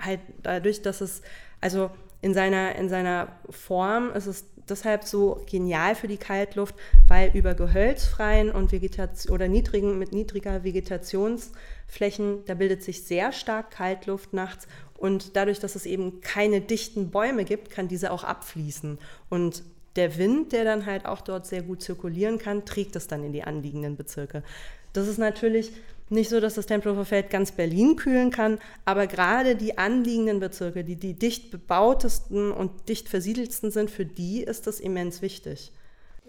halt 0.00 0.18
dadurch, 0.42 0.82
dass 0.82 1.00
es, 1.00 1.22
also 1.60 1.90
in 2.22 2.34
seiner, 2.34 2.74
in 2.74 2.88
seiner 2.88 3.28
Form 3.50 4.10
ist 4.10 4.26
es 4.26 4.44
deshalb 4.70 5.04
so 5.04 5.44
genial 5.50 5.94
für 5.94 6.08
die 6.08 6.16
Kaltluft, 6.16 6.74
weil 7.08 7.30
über 7.34 7.54
gehölzfreien 7.54 8.50
und 8.50 8.72
Vegetation 8.72 9.34
oder 9.34 9.48
niedrigen 9.48 9.98
mit 9.98 10.12
niedriger 10.12 10.64
Vegetationsflächen, 10.64 12.44
da 12.46 12.54
bildet 12.54 12.82
sich 12.82 13.02
sehr 13.02 13.32
stark 13.32 13.70
Kaltluft 13.70 14.32
nachts 14.32 14.66
und 14.96 15.36
dadurch, 15.36 15.60
dass 15.60 15.76
es 15.76 15.86
eben 15.86 16.20
keine 16.20 16.60
dichten 16.60 17.10
Bäume 17.10 17.44
gibt, 17.44 17.70
kann 17.70 17.88
diese 17.88 18.10
auch 18.12 18.24
abfließen 18.24 18.98
und 19.28 19.62
der 19.96 20.18
Wind, 20.18 20.52
der 20.52 20.64
dann 20.64 20.86
halt 20.86 21.04
auch 21.04 21.20
dort 21.20 21.46
sehr 21.46 21.62
gut 21.62 21.82
zirkulieren 21.82 22.38
kann, 22.38 22.64
trägt 22.64 22.94
es 22.94 23.08
dann 23.08 23.24
in 23.24 23.32
die 23.32 23.42
anliegenden 23.42 23.96
Bezirke. 23.96 24.44
Das 24.92 25.08
ist 25.08 25.18
natürlich 25.18 25.72
nicht 26.10 26.28
so, 26.28 26.40
dass 26.40 26.54
das 26.54 26.66
Tempelhofer 26.66 27.04
Feld 27.04 27.30
ganz 27.30 27.52
Berlin 27.52 27.96
kühlen 27.96 28.30
kann, 28.30 28.58
aber 28.84 29.06
gerade 29.06 29.56
die 29.56 29.78
anliegenden 29.78 30.40
Bezirke, 30.40 30.84
die 30.84 30.96
die 30.96 31.14
dicht 31.14 31.50
bebautesten 31.50 32.52
und 32.52 32.88
dicht 32.88 33.08
versiedelsten 33.08 33.70
sind, 33.70 33.90
für 33.90 34.04
die 34.04 34.42
ist 34.42 34.66
das 34.66 34.80
immens 34.80 35.22
wichtig. 35.22 35.72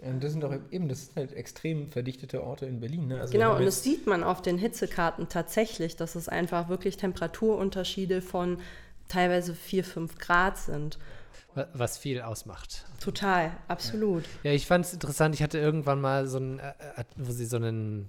Und 0.02 0.22
das 0.22 0.32
sind 0.32 0.42
doch 0.42 0.52
eben, 0.70 0.88
das 0.88 1.06
sind 1.06 1.16
halt 1.16 1.32
extrem 1.32 1.88
verdichtete 1.88 2.42
Orte 2.42 2.66
in 2.66 2.80
Berlin. 2.80 3.06
Ne? 3.06 3.20
Also 3.20 3.32
genau, 3.32 3.56
und 3.56 3.64
das 3.64 3.84
sieht 3.84 4.06
man 4.06 4.24
auf 4.24 4.42
den 4.42 4.58
Hitzekarten 4.58 5.28
tatsächlich, 5.28 5.94
dass 5.94 6.16
es 6.16 6.28
einfach 6.28 6.68
wirklich 6.68 6.96
Temperaturunterschiede 6.96 8.20
von 8.20 8.58
teilweise 9.08 9.54
4, 9.54 9.84
5 9.84 10.18
Grad 10.18 10.58
sind. 10.58 10.98
Was 11.54 11.98
viel 11.98 12.20
ausmacht. 12.20 12.84
Total, 13.02 13.50
absolut. 13.66 14.22
Ja, 14.44 14.52
ich 14.52 14.66
fand 14.66 14.84
es 14.84 14.92
interessant. 14.92 15.34
Ich 15.34 15.42
hatte 15.42 15.58
irgendwann 15.58 16.00
mal 16.00 16.28
so 16.28 16.38
ein, 16.38 16.60
äh, 16.60 16.68
äh, 16.96 17.04
wo 17.16 17.32
sie 17.32 17.46
so 17.46 17.56
einen, 17.56 18.08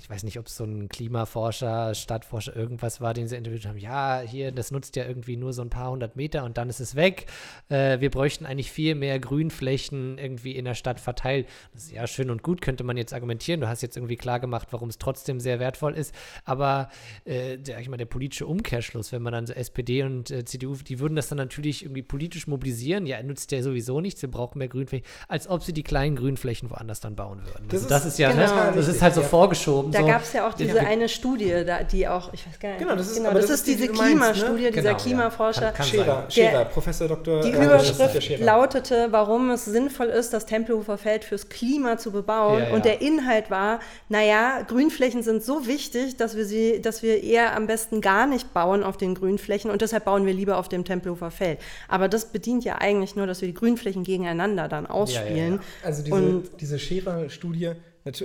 ich 0.00 0.10
weiß 0.10 0.22
nicht, 0.22 0.38
ob 0.38 0.48
es 0.48 0.56
so 0.56 0.64
ein 0.64 0.90
Klimaforscher, 0.90 1.94
Stadtforscher, 1.94 2.54
irgendwas 2.54 3.00
war, 3.00 3.14
den 3.14 3.26
sie 3.26 3.36
interviewt 3.36 3.64
haben. 3.66 3.78
Ja, 3.78 4.20
hier, 4.20 4.52
das 4.52 4.70
nutzt 4.70 4.96
ja 4.96 5.06
irgendwie 5.06 5.38
nur 5.38 5.54
so 5.54 5.62
ein 5.62 5.70
paar 5.70 5.90
hundert 5.90 6.16
Meter 6.16 6.44
und 6.44 6.58
dann 6.58 6.68
ist 6.68 6.80
es 6.80 6.94
weg. 6.94 7.24
Äh, 7.70 8.00
wir 8.00 8.10
bräuchten 8.10 8.44
eigentlich 8.44 8.70
viel 8.70 8.94
mehr 8.94 9.18
Grünflächen 9.18 10.18
irgendwie 10.18 10.52
in 10.52 10.66
der 10.66 10.74
Stadt 10.74 11.00
verteilt. 11.00 11.48
Das 11.72 11.84
ist 11.84 11.92
ja 11.92 12.06
schön 12.06 12.28
und 12.28 12.42
gut, 12.42 12.60
könnte 12.60 12.84
man 12.84 12.98
jetzt 12.98 13.14
argumentieren. 13.14 13.62
Du 13.62 13.68
hast 13.68 13.80
jetzt 13.80 13.96
irgendwie 13.96 14.16
klar 14.16 14.40
gemacht, 14.40 14.68
warum 14.72 14.90
es 14.90 14.98
trotzdem 14.98 15.40
sehr 15.40 15.58
wertvoll 15.58 15.94
ist. 15.94 16.14
Aber 16.44 16.90
äh, 17.24 17.56
der, 17.56 17.80
ich 17.80 17.88
meine, 17.88 17.98
der 17.98 18.06
politische 18.06 18.46
Umkehrschluss, 18.46 19.10
wenn 19.10 19.22
man 19.22 19.32
dann 19.32 19.46
so 19.46 19.54
SPD 19.54 20.02
und 20.02 20.30
äh, 20.30 20.44
CDU, 20.44 20.76
die 20.76 20.98
würden 20.98 21.16
das 21.16 21.28
dann 21.28 21.38
natürlich 21.38 21.82
irgendwie 21.82 22.02
politisch 22.02 22.46
mobilisieren 22.46 23.06
ja, 23.06 23.22
nutzt 23.22 23.50
ja 23.50 23.62
sowieso 23.62 24.02
nichts, 24.02 24.20
wir 24.20 24.33
brauchen 24.34 24.58
mehr 24.58 24.68
Grünflächen, 24.68 25.06
als 25.28 25.48
ob 25.48 25.62
sie 25.62 25.72
die 25.72 25.82
kleinen 25.82 26.16
Grünflächen 26.16 26.70
woanders 26.70 27.00
dann 27.00 27.16
bauen 27.16 27.40
würden. 27.44 27.66
Das, 27.68 27.84
also 27.84 27.88
das 27.88 28.04
ist, 28.06 28.12
ist, 28.14 28.18
ja, 28.18 28.32
genau. 28.32 28.42
ne, 28.42 28.72
das 28.74 28.88
ist 28.88 29.02
halt 29.02 29.14
so 29.14 29.22
ja. 29.22 29.26
vorgeschoben. 29.26 29.92
Da 29.92 30.00
so. 30.00 30.06
gab 30.06 30.22
es 30.22 30.32
ja 30.32 30.48
auch 30.48 30.54
diese 30.54 30.76
ja. 30.76 30.84
eine 30.84 31.08
Studie, 31.08 31.64
da, 31.64 31.82
die 31.82 32.06
auch, 32.08 32.32
ich 32.32 32.46
weiß 32.46 32.58
gar 32.58 32.70
nicht. 32.70 32.78
Genau, 32.80 32.96
das 32.96 33.10
ist, 33.10 33.16
genau, 33.16 33.32
das 33.32 33.44
ist, 33.44 33.50
ist 33.50 33.66
diese 33.66 33.88
Klimastudie, 33.88 34.64
ne? 34.64 34.70
dieser 34.70 34.82
genau, 34.82 35.02
Klimaforscher. 35.02 35.72
Kann, 35.72 35.74
kann 35.74 35.86
Scherer, 35.86 36.30
Scherer, 36.30 36.64
Professor 36.66 37.08
Dr. 37.08 37.40
Die 37.40 37.50
äh, 37.50 37.64
Überschrift 37.64 38.40
lautete, 38.40 39.08
warum 39.10 39.50
es 39.50 39.64
sinnvoll 39.64 40.06
ist, 40.06 40.32
das 40.32 40.46
Tempelhofer 40.46 40.98
Feld 40.98 41.24
fürs 41.24 41.48
Klima 41.48 41.96
zu 41.96 42.10
bebauen. 42.10 42.64
Und 42.72 42.84
der 42.84 43.00
Inhalt 43.00 43.50
war, 43.50 43.80
naja, 44.08 44.62
Grünflächen 44.66 45.22
sind 45.22 45.42
so 45.42 45.66
wichtig, 45.66 46.16
dass 46.16 46.36
wir 46.36 46.44
sie, 46.44 46.80
dass 46.80 47.02
wir 47.02 47.22
eher 47.22 47.56
am 47.56 47.66
besten 47.66 48.00
gar 48.00 48.26
nicht 48.26 48.52
bauen 48.52 48.82
auf 48.82 48.96
den 48.96 49.14
Grünflächen 49.14 49.70
und 49.70 49.82
deshalb 49.82 50.04
bauen 50.04 50.26
wir 50.26 50.32
lieber 50.32 50.58
auf 50.58 50.68
dem 50.68 50.84
Tempelhofer 50.84 51.30
Feld. 51.30 51.58
Aber 51.88 52.08
das 52.08 52.26
bedient 52.26 52.64
ja 52.64 52.76
eigentlich 52.76 53.16
nur, 53.16 53.26
dass 53.26 53.40
wir 53.40 53.48
die 53.48 53.54
Grünflächen 53.54 54.04
gegeneinander 54.24 54.68
dann 54.68 54.86
ausspielen. 54.86 55.36
Ja, 55.36 55.56
ja. 55.56 55.60
Also 55.82 56.02
diese, 56.02 56.42
diese 56.60 56.78
Scherer-Studie, 56.78 57.72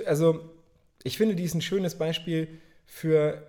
also 0.06 0.40
ich 1.02 1.16
finde, 1.16 1.34
die 1.34 1.44
ist 1.44 1.54
ein 1.54 1.62
schönes 1.62 1.96
Beispiel 1.96 2.48
für 2.86 3.46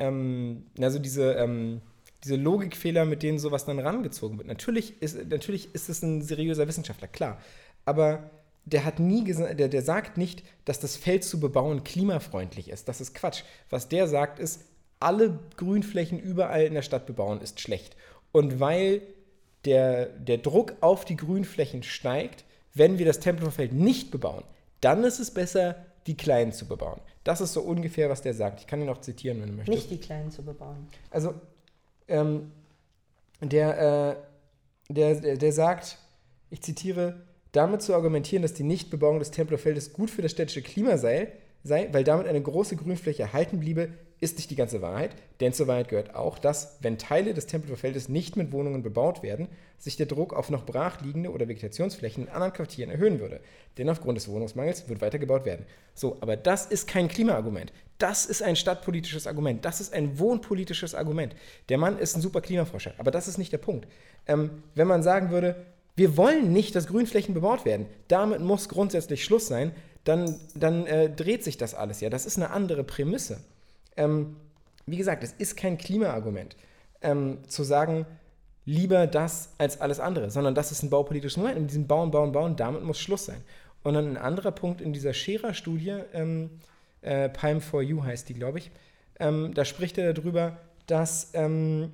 ähm, 0.00 0.64
also 0.80 0.98
diese, 0.98 1.34
ähm, 1.34 1.82
diese 2.24 2.36
Logikfehler, 2.36 3.04
mit 3.04 3.22
denen 3.22 3.38
sowas 3.38 3.64
dann 3.64 3.78
rangezogen 3.78 4.38
wird. 4.38 4.48
Natürlich 4.48 5.00
ist, 5.00 5.28
natürlich 5.28 5.74
ist 5.74 5.88
es 5.88 6.02
ein 6.02 6.22
seriöser 6.22 6.66
Wissenschaftler, 6.66 7.06
klar. 7.08 7.40
Aber 7.84 8.30
der 8.64 8.84
hat 8.84 8.98
nie 8.98 9.24
gesagt, 9.24 9.58
der, 9.58 9.68
der 9.68 9.82
sagt 9.82 10.16
nicht, 10.16 10.42
dass 10.64 10.80
das 10.80 10.96
Feld 10.96 11.24
zu 11.24 11.40
bebauen 11.40 11.84
klimafreundlich 11.84 12.68
ist. 12.68 12.88
Das 12.88 13.00
ist 13.00 13.14
Quatsch. 13.14 13.42
Was 13.68 13.88
der 13.88 14.08
sagt, 14.08 14.38
ist, 14.38 14.64
alle 14.98 15.38
Grünflächen 15.56 16.18
überall 16.18 16.64
in 16.64 16.74
der 16.74 16.82
Stadt 16.82 17.06
bebauen 17.06 17.40
ist 17.40 17.60
schlecht. 17.60 17.96
Und 18.32 18.60
weil 18.60 19.02
der, 19.64 20.06
der 20.06 20.38
Druck 20.38 20.74
auf 20.80 21.04
die 21.04 21.16
Grünflächen 21.16 21.82
steigt, 21.82 22.44
wenn 22.74 22.98
wir 22.98 23.06
das 23.06 23.20
Tempelhofer 23.20 23.66
nicht 23.66 24.10
bebauen, 24.10 24.44
dann 24.80 25.04
ist 25.04 25.18
es 25.18 25.30
besser, 25.30 25.76
die 26.06 26.16
Kleinen 26.16 26.52
zu 26.52 26.66
bebauen. 26.66 27.00
Das 27.24 27.40
ist 27.40 27.52
so 27.52 27.60
ungefähr, 27.60 28.08
was 28.08 28.22
der 28.22 28.34
sagt. 28.34 28.60
Ich 28.60 28.66
kann 28.66 28.80
ihn 28.80 28.86
noch 28.86 29.00
zitieren, 29.00 29.40
wenn 29.40 29.48
du 29.48 29.54
möchtest. 29.54 29.76
Nicht 29.76 29.90
die 29.90 30.04
Kleinen 30.04 30.30
zu 30.30 30.42
bebauen. 30.42 30.88
Also, 31.10 31.34
ähm, 32.08 32.52
der, 33.40 34.16
äh, 34.88 34.92
der, 34.92 35.14
der, 35.20 35.36
der 35.36 35.52
sagt, 35.52 35.98
ich 36.50 36.62
zitiere, 36.62 37.20
damit 37.52 37.82
zu 37.82 37.94
argumentieren, 37.94 38.42
dass 38.42 38.54
die 38.54 38.62
Nichtbebauung 38.62 39.18
des 39.18 39.30
Tempelfeldes 39.30 39.92
gut 39.92 40.10
für 40.10 40.22
das 40.22 40.30
städtische 40.30 40.62
Klima 40.62 40.96
sei, 40.96 41.32
sei, 41.62 41.88
weil 41.92 42.04
damit 42.04 42.26
eine 42.26 42.40
große 42.40 42.76
Grünfläche 42.76 43.22
erhalten 43.22 43.60
bliebe, 43.60 43.90
ist 44.20 44.36
nicht 44.36 44.50
die 44.50 44.56
ganze 44.56 44.82
Wahrheit, 44.82 45.16
denn 45.40 45.54
zur 45.54 45.66
Wahrheit 45.66 45.88
gehört 45.88 46.14
auch, 46.14 46.38
dass, 46.38 46.76
wenn 46.80 46.98
Teile 46.98 47.32
des 47.32 47.46
Tempelfeldes 47.46 48.10
nicht 48.10 48.36
mit 48.36 48.52
Wohnungen 48.52 48.82
bebaut 48.82 49.22
werden, 49.22 49.48
sich 49.78 49.96
der 49.96 50.06
Druck 50.06 50.34
auf 50.34 50.50
noch 50.50 50.66
brachliegende 50.66 51.30
oder 51.30 51.48
Vegetationsflächen 51.48 52.24
in 52.24 52.28
anderen 52.28 52.52
Quartieren 52.52 52.90
erhöhen 52.90 53.18
würde. 53.18 53.40
Denn 53.78 53.88
aufgrund 53.88 54.18
des 54.18 54.28
Wohnungsmangels 54.28 54.88
wird 54.90 55.00
weiter 55.00 55.18
gebaut 55.18 55.46
werden. 55.46 55.64
So, 55.94 56.18
aber 56.20 56.36
das 56.36 56.66
ist 56.66 56.86
kein 56.86 57.08
Klimaargument. 57.08 57.72
Das 57.96 58.26
ist 58.26 58.42
ein 58.42 58.56
stadtpolitisches 58.56 59.26
Argument. 59.26 59.64
Das 59.64 59.80
ist 59.80 59.94
ein 59.94 60.18
wohnpolitisches 60.18 60.94
Argument. 60.94 61.34
Der 61.70 61.78
Mann 61.78 61.98
ist 61.98 62.14
ein 62.14 62.20
super 62.20 62.42
Klimaforscher, 62.42 62.92
aber 62.98 63.10
das 63.10 63.26
ist 63.26 63.38
nicht 63.38 63.52
der 63.52 63.58
Punkt. 63.58 63.88
Ähm, 64.26 64.62
wenn 64.74 64.86
man 64.86 65.02
sagen 65.02 65.30
würde, 65.30 65.64
wir 65.96 66.16
wollen 66.16 66.52
nicht, 66.52 66.74
dass 66.74 66.86
Grünflächen 66.86 67.34
bebaut 67.34 67.64
werden, 67.64 67.86
damit 68.08 68.40
muss 68.40 68.68
grundsätzlich 68.68 69.24
Schluss 69.24 69.46
sein, 69.46 69.72
dann, 70.04 70.40
dann 70.54 70.86
äh, 70.86 71.10
dreht 71.10 71.44
sich 71.44 71.58
das 71.58 71.74
alles 71.74 72.00
ja. 72.00 72.10
Das 72.10 72.26
ist 72.26 72.36
eine 72.36 72.50
andere 72.50 72.84
Prämisse. 72.84 73.40
Ähm, 73.96 74.36
wie 74.86 74.96
gesagt, 74.96 75.22
es 75.22 75.32
ist 75.32 75.56
kein 75.56 75.78
Klimaargument, 75.78 76.56
ähm, 77.02 77.38
zu 77.46 77.62
sagen, 77.62 78.06
lieber 78.64 79.06
das 79.06 79.50
als 79.58 79.80
alles 79.80 80.00
andere, 80.00 80.30
sondern 80.30 80.54
das 80.54 80.72
ist 80.72 80.82
ein 80.82 80.90
baupolitisches 80.90 81.36
Moment. 81.36 81.56
In 81.56 81.66
diesem 81.66 81.86
Bauen, 81.86 82.10
Bauen, 82.10 82.32
Bauen, 82.32 82.56
damit 82.56 82.82
muss 82.82 83.00
Schluss 83.00 83.26
sein. 83.26 83.42
Und 83.82 83.94
dann 83.94 84.06
ein 84.08 84.16
anderer 84.16 84.52
Punkt 84.52 84.80
in 84.80 84.92
dieser 84.92 85.14
Scherer-Studie, 85.14 86.02
ähm, 86.12 86.50
äh, 87.02 87.28
Palm 87.28 87.60
for 87.60 87.82
You 87.82 88.02
heißt 88.02 88.28
die, 88.28 88.34
glaube 88.34 88.58
ich, 88.58 88.70
ähm, 89.18 89.52
da 89.54 89.64
spricht 89.64 89.96
er 89.98 90.12
darüber, 90.12 90.58
dass 90.86 91.30
ähm, 91.34 91.92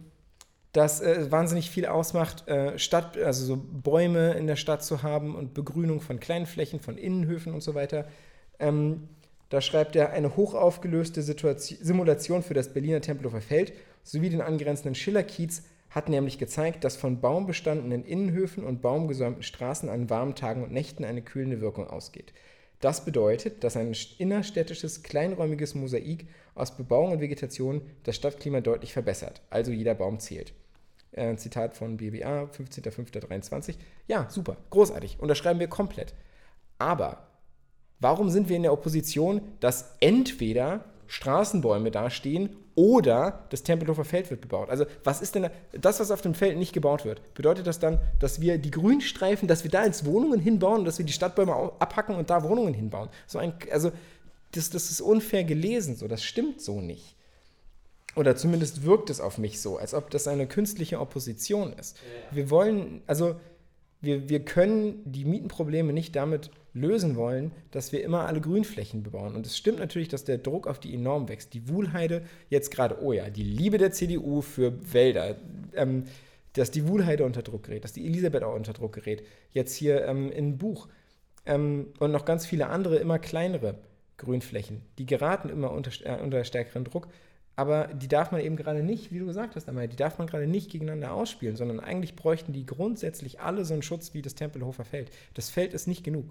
das 0.72 1.00
äh, 1.00 1.30
wahnsinnig 1.30 1.70
viel 1.70 1.86
ausmacht, 1.86 2.46
äh, 2.48 2.78
Stadt, 2.78 3.16
also 3.16 3.44
so 3.44 3.56
Bäume 3.56 4.32
in 4.32 4.46
der 4.46 4.56
Stadt 4.56 4.84
zu 4.84 5.02
haben 5.02 5.34
und 5.34 5.54
Begrünung 5.54 6.00
von 6.00 6.20
kleinen 6.20 6.46
Flächen, 6.46 6.80
von 6.80 6.98
Innenhöfen 6.98 7.54
und 7.54 7.62
so 7.62 7.74
weiter. 7.74 8.06
Ähm, 8.58 9.08
da 9.48 9.60
schreibt 9.60 9.96
er 9.96 10.10
eine 10.10 10.36
hochaufgelöste 10.36 11.22
Situation, 11.22 11.78
Simulation 11.80 12.42
für 12.42 12.54
das 12.54 12.72
Berliner 12.72 13.00
Tempelhofer 13.00 13.40
Feld 13.40 13.72
sowie 14.02 14.30
den 14.30 14.40
angrenzenden 14.40 14.94
Schillerkiez 14.94 15.62
hat 15.90 16.08
nämlich 16.08 16.38
gezeigt, 16.38 16.84
dass 16.84 16.96
von 16.96 17.20
baumbestandenen 17.20 18.04
Innenhöfen 18.04 18.64
und 18.64 18.82
baumgesäumten 18.82 19.42
Straßen 19.42 19.88
an 19.88 20.10
warmen 20.10 20.34
Tagen 20.34 20.62
und 20.62 20.72
Nächten 20.72 21.04
eine 21.04 21.22
kühlende 21.22 21.60
Wirkung 21.60 21.86
ausgeht. 21.86 22.32
Das 22.80 23.04
bedeutet, 23.04 23.64
dass 23.64 23.76
ein 23.76 23.96
innerstädtisches, 24.18 25.02
kleinräumiges 25.02 25.74
Mosaik 25.74 26.26
aus 26.54 26.76
Bebauung 26.76 27.12
und 27.12 27.20
Vegetation 27.20 27.80
das 28.02 28.16
Stadtklima 28.16 28.60
deutlich 28.60 28.92
verbessert. 28.92 29.40
Also 29.48 29.72
jeder 29.72 29.94
Baum 29.94 30.18
zählt. 30.18 30.52
Äh, 31.12 31.36
Zitat 31.36 31.74
von 31.74 31.96
BBA, 31.96 32.44
15.05.23. 32.44 33.76
Ja, 34.06 34.28
super, 34.28 34.58
großartig. 34.68 35.16
Unterschreiben 35.18 35.60
wir 35.60 35.68
komplett. 35.68 36.12
Aber 36.78 37.26
Warum 38.00 38.30
sind 38.30 38.48
wir 38.48 38.56
in 38.56 38.62
der 38.62 38.72
Opposition, 38.72 39.40
dass 39.60 39.92
entweder 40.00 40.84
Straßenbäume 41.06 41.90
dastehen 41.90 42.56
oder 42.74 43.46
das 43.50 43.62
Tempelhofer 43.62 44.04
Feld 44.04 44.30
wird 44.30 44.42
bebaut. 44.42 44.68
Also 44.68 44.84
was 45.02 45.22
ist 45.22 45.34
denn 45.34 45.44
da, 45.44 45.50
das, 45.72 45.98
was 45.98 46.10
auf 46.10 46.20
dem 46.20 46.34
Feld 46.34 46.58
nicht 46.58 46.72
gebaut 46.72 47.04
wird? 47.04 47.34
Bedeutet 47.34 47.66
das 47.66 47.78
dann, 47.78 47.98
dass 48.20 48.40
wir 48.40 48.58
die 48.58 48.70
Grünstreifen, 48.70 49.48
dass 49.48 49.64
wir 49.64 49.70
da 49.70 49.84
jetzt 49.84 50.04
Wohnungen 50.04 50.40
hinbauen, 50.40 50.84
dass 50.84 50.98
wir 50.98 51.06
die 51.06 51.12
Stadtbäume 51.12 51.54
abhacken 51.78 52.16
und 52.16 52.28
da 52.28 52.42
Wohnungen 52.42 52.74
hinbauen? 52.74 53.08
So 53.26 53.38
ein, 53.38 53.54
also 53.72 53.92
das, 54.52 54.70
das 54.70 54.90
ist 54.90 55.00
unfair 55.00 55.44
gelesen, 55.44 55.96
so 55.96 56.06
das 56.06 56.22
stimmt 56.22 56.60
so 56.60 56.80
nicht. 56.80 57.16
Oder 58.14 58.36
zumindest 58.36 58.84
wirkt 58.84 59.10
es 59.10 59.20
auf 59.20 59.38
mich 59.38 59.60
so, 59.60 59.78
als 59.78 59.94
ob 59.94 60.10
das 60.10 60.28
eine 60.28 60.46
künstliche 60.46 61.00
Opposition 61.00 61.72
ist. 61.74 61.98
Wir 62.30 62.50
wollen, 62.50 63.02
also 63.06 63.36
wir, 64.00 64.28
wir 64.28 64.44
können 64.44 65.00
die 65.04 65.24
Mietenprobleme 65.24 65.92
nicht 65.92 66.16
damit 66.16 66.50
lösen 66.76 67.16
wollen, 67.16 67.52
dass 67.70 67.90
wir 67.90 68.04
immer 68.04 68.26
alle 68.26 68.40
Grünflächen 68.40 69.02
bebauen. 69.02 69.34
Und 69.34 69.46
es 69.46 69.56
stimmt 69.56 69.78
natürlich, 69.78 70.08
dass 70.08 70.24
der 70.24 70.38
Druck 70.38 70.66
auf 70.66 70.78
die 70.78 70.94
enorm 70.94 71.28
wächst. 71.28 71.54
Die 71.54 71.68
Wuhlheide 71.68 72.22
jetzt 72.50 72.70
gerade, 72.70 73.02
oh 73.02 73.12
ja, 73.12 73.30
die 73.30 73.42
Liebe 73.42 73.78
der 73.78 73.92
CDU 73.92 74.42
für 74.42 74.72
Wälder, 74.92 75.36
ähm, 75.74 76.04
dass 76.52 76.70
die 76.70 76.86
Wuhlheide 76.86 77.24
unter 77.24 77.42
Druck 77.42 77.64
gerät, 77.64 77.84
dass 77.84 77.92
die 77.92 78.06
Elisabeth 78.06 78.42
auch 78.42 78.54
unter 78.54 78.74
Druck 78.74 78.92
gerät. 78.92 79.24
Jetzt 79.52 79.74
hier 79.74 80.04
ähm, 80.06 80.30
in 80.30 80.58
Buch. 80.58 80.88
Ähm, 81.46 81.88
und 81.98 82.12
noch 82.12 82.24
ganz 82.26 82.44
viele 82.44 82.68
andere, 82.68 82.96
immer 82.96 83.18
kleinere 83.18 83.76
Grünflächen. 84.18 84.82
Die 84.98 85.06
geraten 85.06 85.48
immer 85.48 85.70
unter, 85.70 85.90
äh, 86.04 86.22
unter 86.22 86.44
stärkeren 86.44 86.84
Druck. 86.84 87.08
Aber 87.58 87.86
die 87.86 88.08
darf 88.08 88.32
man 88.32 88.42
eben 88.42 88.56
gerade 88.56 88.82
nicht, 88.82 89.12
wie 89.12 89.18
du 89.18 89.24
gesagt 89.24 89.56
hast, 89.56 89.66
einmal, 89.66 89.88
die 89.88 89.96
darf 89.96 90.18
man 90.18 90.26
gerade 90.26 90.46
nicht 90.46 90.70
gegeneinander 90.70 91.14
ausspielen, 91.14 91.56
sondern 91.56 91.80
eigentlich 91.80 92.14
bräuchten 92.14 92.52
die 92.52 92.66
grundsätzlich 92.66 93.40
alle 93.40 93.64
so 93.64 93.72
einen 93.72 93.82
Schutz 93.82 94.12
wie 94.12 94.20
das 94.20 94.34
Tempelhofer 94.34 94.84
Feld. 94.84 95.10
Das 95.32 95.48
Feld 95.48 95.72
ist 95.72 95.86
nicht 95.86 96.04
genug. 96.04 96.30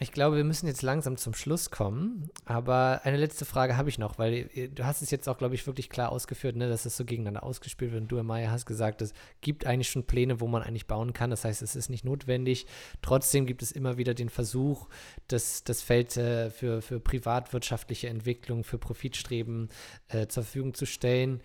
Ich 0.00 0.12
glaube, 0.12 0.36
wir 0.36 0.44
müssen 0.44 0.68
jetzt 0.68 0.82
langsam 0.82 1.16
zum 1.16 1.34
Schluss 1.34 1.70
kommen. 1.70 2.30
Aber 2.44 3.00
eine 3.02 3.16
letzte 3.16 3.44
Frage 3.44 3.76
habe 3.76 3.88
ich 3.88 3.98
noch, 3.98 4.18
weil 4.18 4.48
du 4.72 4.84
hast 4.84 5.02
es 5.02 5.10
jetzt 5.10 5.28
auch, 5.28 5.38
glaube 5.38 5.56
ich, 5.56 5.66
wirklich 5.66 5.90
klar 5.90 6.12
ausgeführt, 6.12 6.54
ne, 6.54 6.68
dass 6.68 6.86
es 6.86 6.96
so 6.96 7.04
gegeneinander 7.04 7.42
ausgespielt 7.42 7.92
wird. 7.92 8.02
Und 8.02 8.08
du, 8.12 8.22
Maya, 8.22 8.50
hast 8.50 8.66
gesagt, 8.66 9.02
es 9.02 9.12
gibt 9.40 9.66
eigentlich 9.66 9.88
schon 9.88 10.04
Pläne, 10.04 10.40
wo 10.40 10.46
man 10.46 10.62
eigentlich 10.62 10.86
bauen 10.86 11.12
kann. 11.12 11.30
Das 11.30 11.44
heißt, 11.44 11.62
es 11.62 11.74
ist 11.74 11.90
nicht 11.90 12.04
notwendig. 12.04 12.66
Trotzdem 13.02 13.44
gibt 13.44 13.62
es 13.62 13.72
immer 13.72 13.98
wieder 13.98 14.14
den 14.14 14.28
Versuch, 14.28 14.88
das, 15.26 15.64
das 15.64 15.82
Feld 15.82 16.16
äh, 16.16 16.50
für, 16.50 16.80
für 16.80 17.00
privatwirtschaftliche 17.00 18.08
Entwicklung, 18.08 18.62
für 18.62 18.78
Profitstreben 18.78 19.68
äh, 20.08 20.28
zur 20.28 20.44
Verfügung 20.44 20.74
zu 20.74 20.86
stellen. 20.86 21.40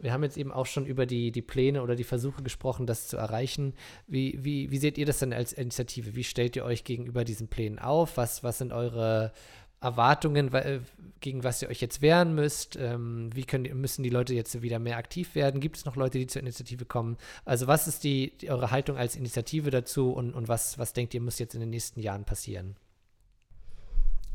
Wir 0.00 0.12
haben 0.12 0.22
jetzt 0.22 0.36
eben 0.36 0.52
auch 0.52 0.66
schon 0.66 0.86
über 0.86 1.06
die, 1.06 1.30
die 1.30 1.42
Pläne 1.42 1.82
oder 1.82 1.94
die 1.94 2.04
Versuche 2.04 2.42
gesprochen, 2.42 2.86
das 2.86 3.08
zu 3.08 3.16
erreichen. 3.16 3.74
Wie, 4.06 4.38
wie, 4.42 4.70
wie 4.70 4.78
seht 4.78 4.98
ihr 4.98 5.06
das 5.06 5.18
denn 5.18 5.32
als 5.32 5.52
Initiative? 5.52 6.16
Wie 6.16 6.24
stellt 6.24 6.56
ihr 6.56 6.64
euch 6.64 6.84
gegenüber 6.84 7.24
diesen 7.24 7.48
Plänen 7.48 7.78
auf? 7.78 8.16
Was, 8.16 8.42
was 8.42 8.58
sind 8.58 8.72
eure 8.72 9.32
Erwartungen, 9.80 10.52
äh, 10.52 10.80
gegen 11.20 11.42
was 11.42 11.62
ihr 11.62 11.68
euch 11.68 11.80
jetzt 11.80 12.02
wehren 12.02 12.34
müsst? 12.34 12.76
Ähm, 12.76 13.30
wie 13.34 13.44
können, 13.44 13.80
müssen 13.80 14.02
die 14.02 14.10
Leute 14.10 14.34
jetzt 14.34 14.60
wieder 14.62 14.78
mehr 14.78 14.98
aktiv 14.98 15.34
werden? 15.34 15.60
Gibt 15.60 15.76
es 15.76 15.84
noch 15.84 15.96
Leute, 15.96 16.18
die 16.18 16.26
zur 16.26 16.42
Initiative 16.42 16.84
kommen? 16.84 17.16
Also 17.44 17.66
was 17.66 17.88
ist 17.88 18.04
die, 18.04 18.32
eure 18.48 18.70
Haltung 18.70 18.96
als 18.96 19.16
Initiative 19.16 19.70
dazu 19.70 20.12
und, 20.12 20.34
und 20.34 20.48
was, 20.48 20.78
was 20.78 20.92
denkt 20.92 21.14
ihr, 21.14 21.20
muss 21.20 21.38
jetzt 21.38 21.54
in 21.54 21.60
den 21.60 21.70
nächsten 21.70 22.00
Jahren 22.00 22.24
passieren? 22.24 22.76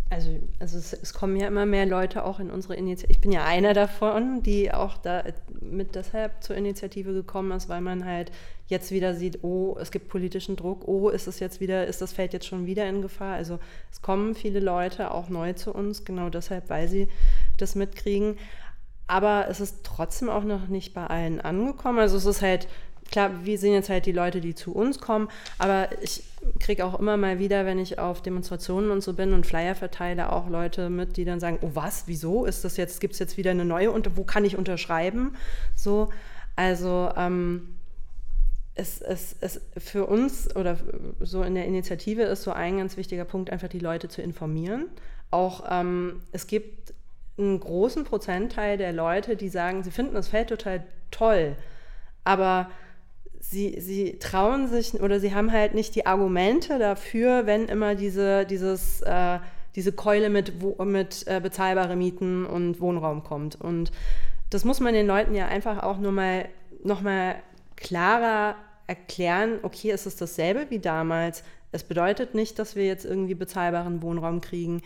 Also, 0.10 0.40
also 0.60 0.78
es, 0.78 0.94
es, 0.94 1.14
kommen 1.16 1.36
ja 1.36 1.48
immer 1.48 1.66
mehr 1.66 1.88
Leute 1.88 2.26
auch 2.26 2.40
in 2.40 2.52
unsere 2.52 2.76
Initiative. 2.76 3.12
Ich 3.12 3.22
bin 3.22 3.32
ja 3.32 3.44
einer 3.44 3.74
davon, 3.74 4.44
die 4.44 4.72
auch 4.72 4.98
da 4.98 5.24
mit 5.62 5.96
deshalb 5.96 6.44
zur 6.44 6.56
Initiative 6.56 7.12
gekommen 7.12 7.52
ist, 7.52 7.70
weil 7.70 7.82
man 7.82 8.06
halt 8.06 8.32
jetzt 8.68 8.92
wieder 8.92 9.16
sieht, 9.16 9.44
oh, 9.44 9.76
es 9.80 9.90
gibt 9.90 10.10
politischen 10.10 10.56
Druck, 10.58 10.88
oh, 10.88 11.10
ist 11.10 11.28
es 11.28 11.40
jetzt 11.40 11.60
wieder, 11.60 11.88
ist 11.88 12.04
das 12.04 12.14
Feld 12.14 12.34
jetzt 12.34 12.46
schon 12.46 12.68
wieder 12.68 12.88
in 12.88 13.02
Gefahr? 13.02 13.34
Also 13.34 13.60
es 13.92 14.04
kommen 14.04 14.36
viele 14.36 14.60
Leute 14.60 15.12
auch 15.12 15.30
neu 15.30 15.54
zu 15.54 15.74
uns, 15.74 16.06
genau 16.06 16.30
deshalb, 16.30 16.70
weil 16.70 16.88
sie 16.88 17.08
das 17.58 17.74
mitkriegen. 17.74 18.38
Aber 19.08 19.48
es 19.50 19.60
ist 19.60 19.84
trotzdem 19.84 20.30
auch 20.30 20.44
noch 20.44 20.68
nicht 20.68 20.94
bei 20.94 21.08
allen 21.08 21.42
angekommen. 21.42 22.00
Also 22.00 22.18
es 22.18 22.26
ist 22.26 22.42
halt 22.44 22.68
klar, 23.16 23.46
wir 23.46 23.58
sehen 23.58 23.72
jetzt 23.72 23.88
halt 23.88 24.06
die 24.06 24.12
Leute, 24.12 24.42
die 24.42 24.56
zu 24.56 24.74
uns 24.74 25.00
kommen, 25.00 25.30
aber 25.58 25.88
ich 26.02 26.22
kriege 26.60 26.84
auch 26.84 27.00
immer 27.00 27.16
mal 27.16 27.40
wieder, 27.40 27.66
wenn 27.66 27.80
ich 27.80 27.98
auf 27.98 28.22
Demonstrationen 28.22 28.92
und 28.92 29.02
so 29.02 29.14
bin 29.14 29.32
und 29.32 29.46
Flyer 29.46 29.74
verteile, 29.74 30.34
auch 30.34 30.50
Leute 30.50 30.90
mit, 30.90 31.16
die 31.16 31.24
dann 31.24 31.40
sagen, 31.40 31.60
oh 31.62 31.72
was, 31.76 32.08
wieso 32.08 32.44
ist 32.44 32.66
das 32.66 32.76
jetzt, 32.76 33.00
gibt 33.00 33.14
es 33.14 33.20
jetzt 33.20 33.38
wieder 33.38 33.52
eine 33.52 33.64
neue 33.64 33.90
und 33.90 34.18
wo 34.18 34.26
kann 34.26 34.44
ich 34.44 34.58
unterschreiben? 34.58 35.38
So, 35.76 36.10
also 36.58 37.10
ähm, 37.16 37.78
es, 38.74 39.00
es, 39.00 39.38
es 39.40 39.62
für 39.78 40.08
uns 40.08 40.54
oder 40.54 40.78
so 41.22 41.42
in 41.42 41.56
der 41.56 41.68
Initiative 41.68 42.24
ist 42.24 42.44
so 42.44 42.52
ein 42.52 42.80
ganz 42.80 42.98
wichtiger 42.98 43.24
Punkt, 43.24 43.50
einfach 43.50 43.70
die 43.70 43.80
Leute 43.80 44.10
zu 44.10 44.22
informieren. 44.22 44.88
Auch 45.32 45.64
ähm, 45.72 46.22
es 46.34 46.48
gibt 46.48 46.94
einen 47.38 47.62
großen 47.62 48.04
Prozentteil 48.04 48.78
der 48.78 48.92
Leute, 48.92 49.38
die 49.38 49.48
sagen, 49.48 49.84
sie 49.84 49.92
finden 49.92 50.16
das 50.16 50.28
Feld 50.28 50.50
total 50.50 50.84
toll, 51.12 51.56
aber 52.26 52.70
sie, 53.50 53.80
sie 53.80 54.18
trauen 54.20 54.68
sich 54.68 54.94
oder 55.02 55.20
sie 55.20 55.34
haben 55.34 55.52
halt 55.52 55.74
nicht 55.74 55.96
die 55.96 56.06
Argumente 56.06 56.80
dafür, 56.80 57.46
wenn 57.46 57.68
immer 57.68 57.96
diese, 57.96 58.46
dieses, 58.46 59.02
äh, 59.02 59.40
diese 59.76 59.92
Keule 59.92 60.30
mit, 60.30 60.54
mit 60.80 61.28
äh, 61.28 61.40
bezahlbare 61.42 61.96
Mieten 61.96 62.46
und 62.46 62.80
Wohnraum 62.80 63.24
kommt. 63.24 63.60
Und 63.60 63.92
das 64.50 64.66
muss 64.66 64.80
man 64.80 64.94
den 64.94 65.08
Leuten 65.08 65.36
ja 65.36 65.48
einfach 65.48 65.84
auch 65.84 65.98
nur 65.98 66.12
mal 66.12 66.48
noch 66.84 67.02
mal 67.02 67.36
klarer 67.76 68.56
erklären, 68.88 69.60
okay, 69.64 69.92
es 69.92 70.06
ist 70.06 70.22
dasselbe 70.22 70.68
wie 70.70 70.80
damals. 70.80 71.44
Es 71.72 71.84
bedeutet 71.84 72.36
nicht, 72.36 72.60
dass 72.60 72.76
wir 72.76 72.86
jetzt 72.86 73.06
irgendwie 73.06 73.34
bezahlbaren 73.34 74.02
Wohnraum 74.02 74.42
kriegen. 74.42 74.82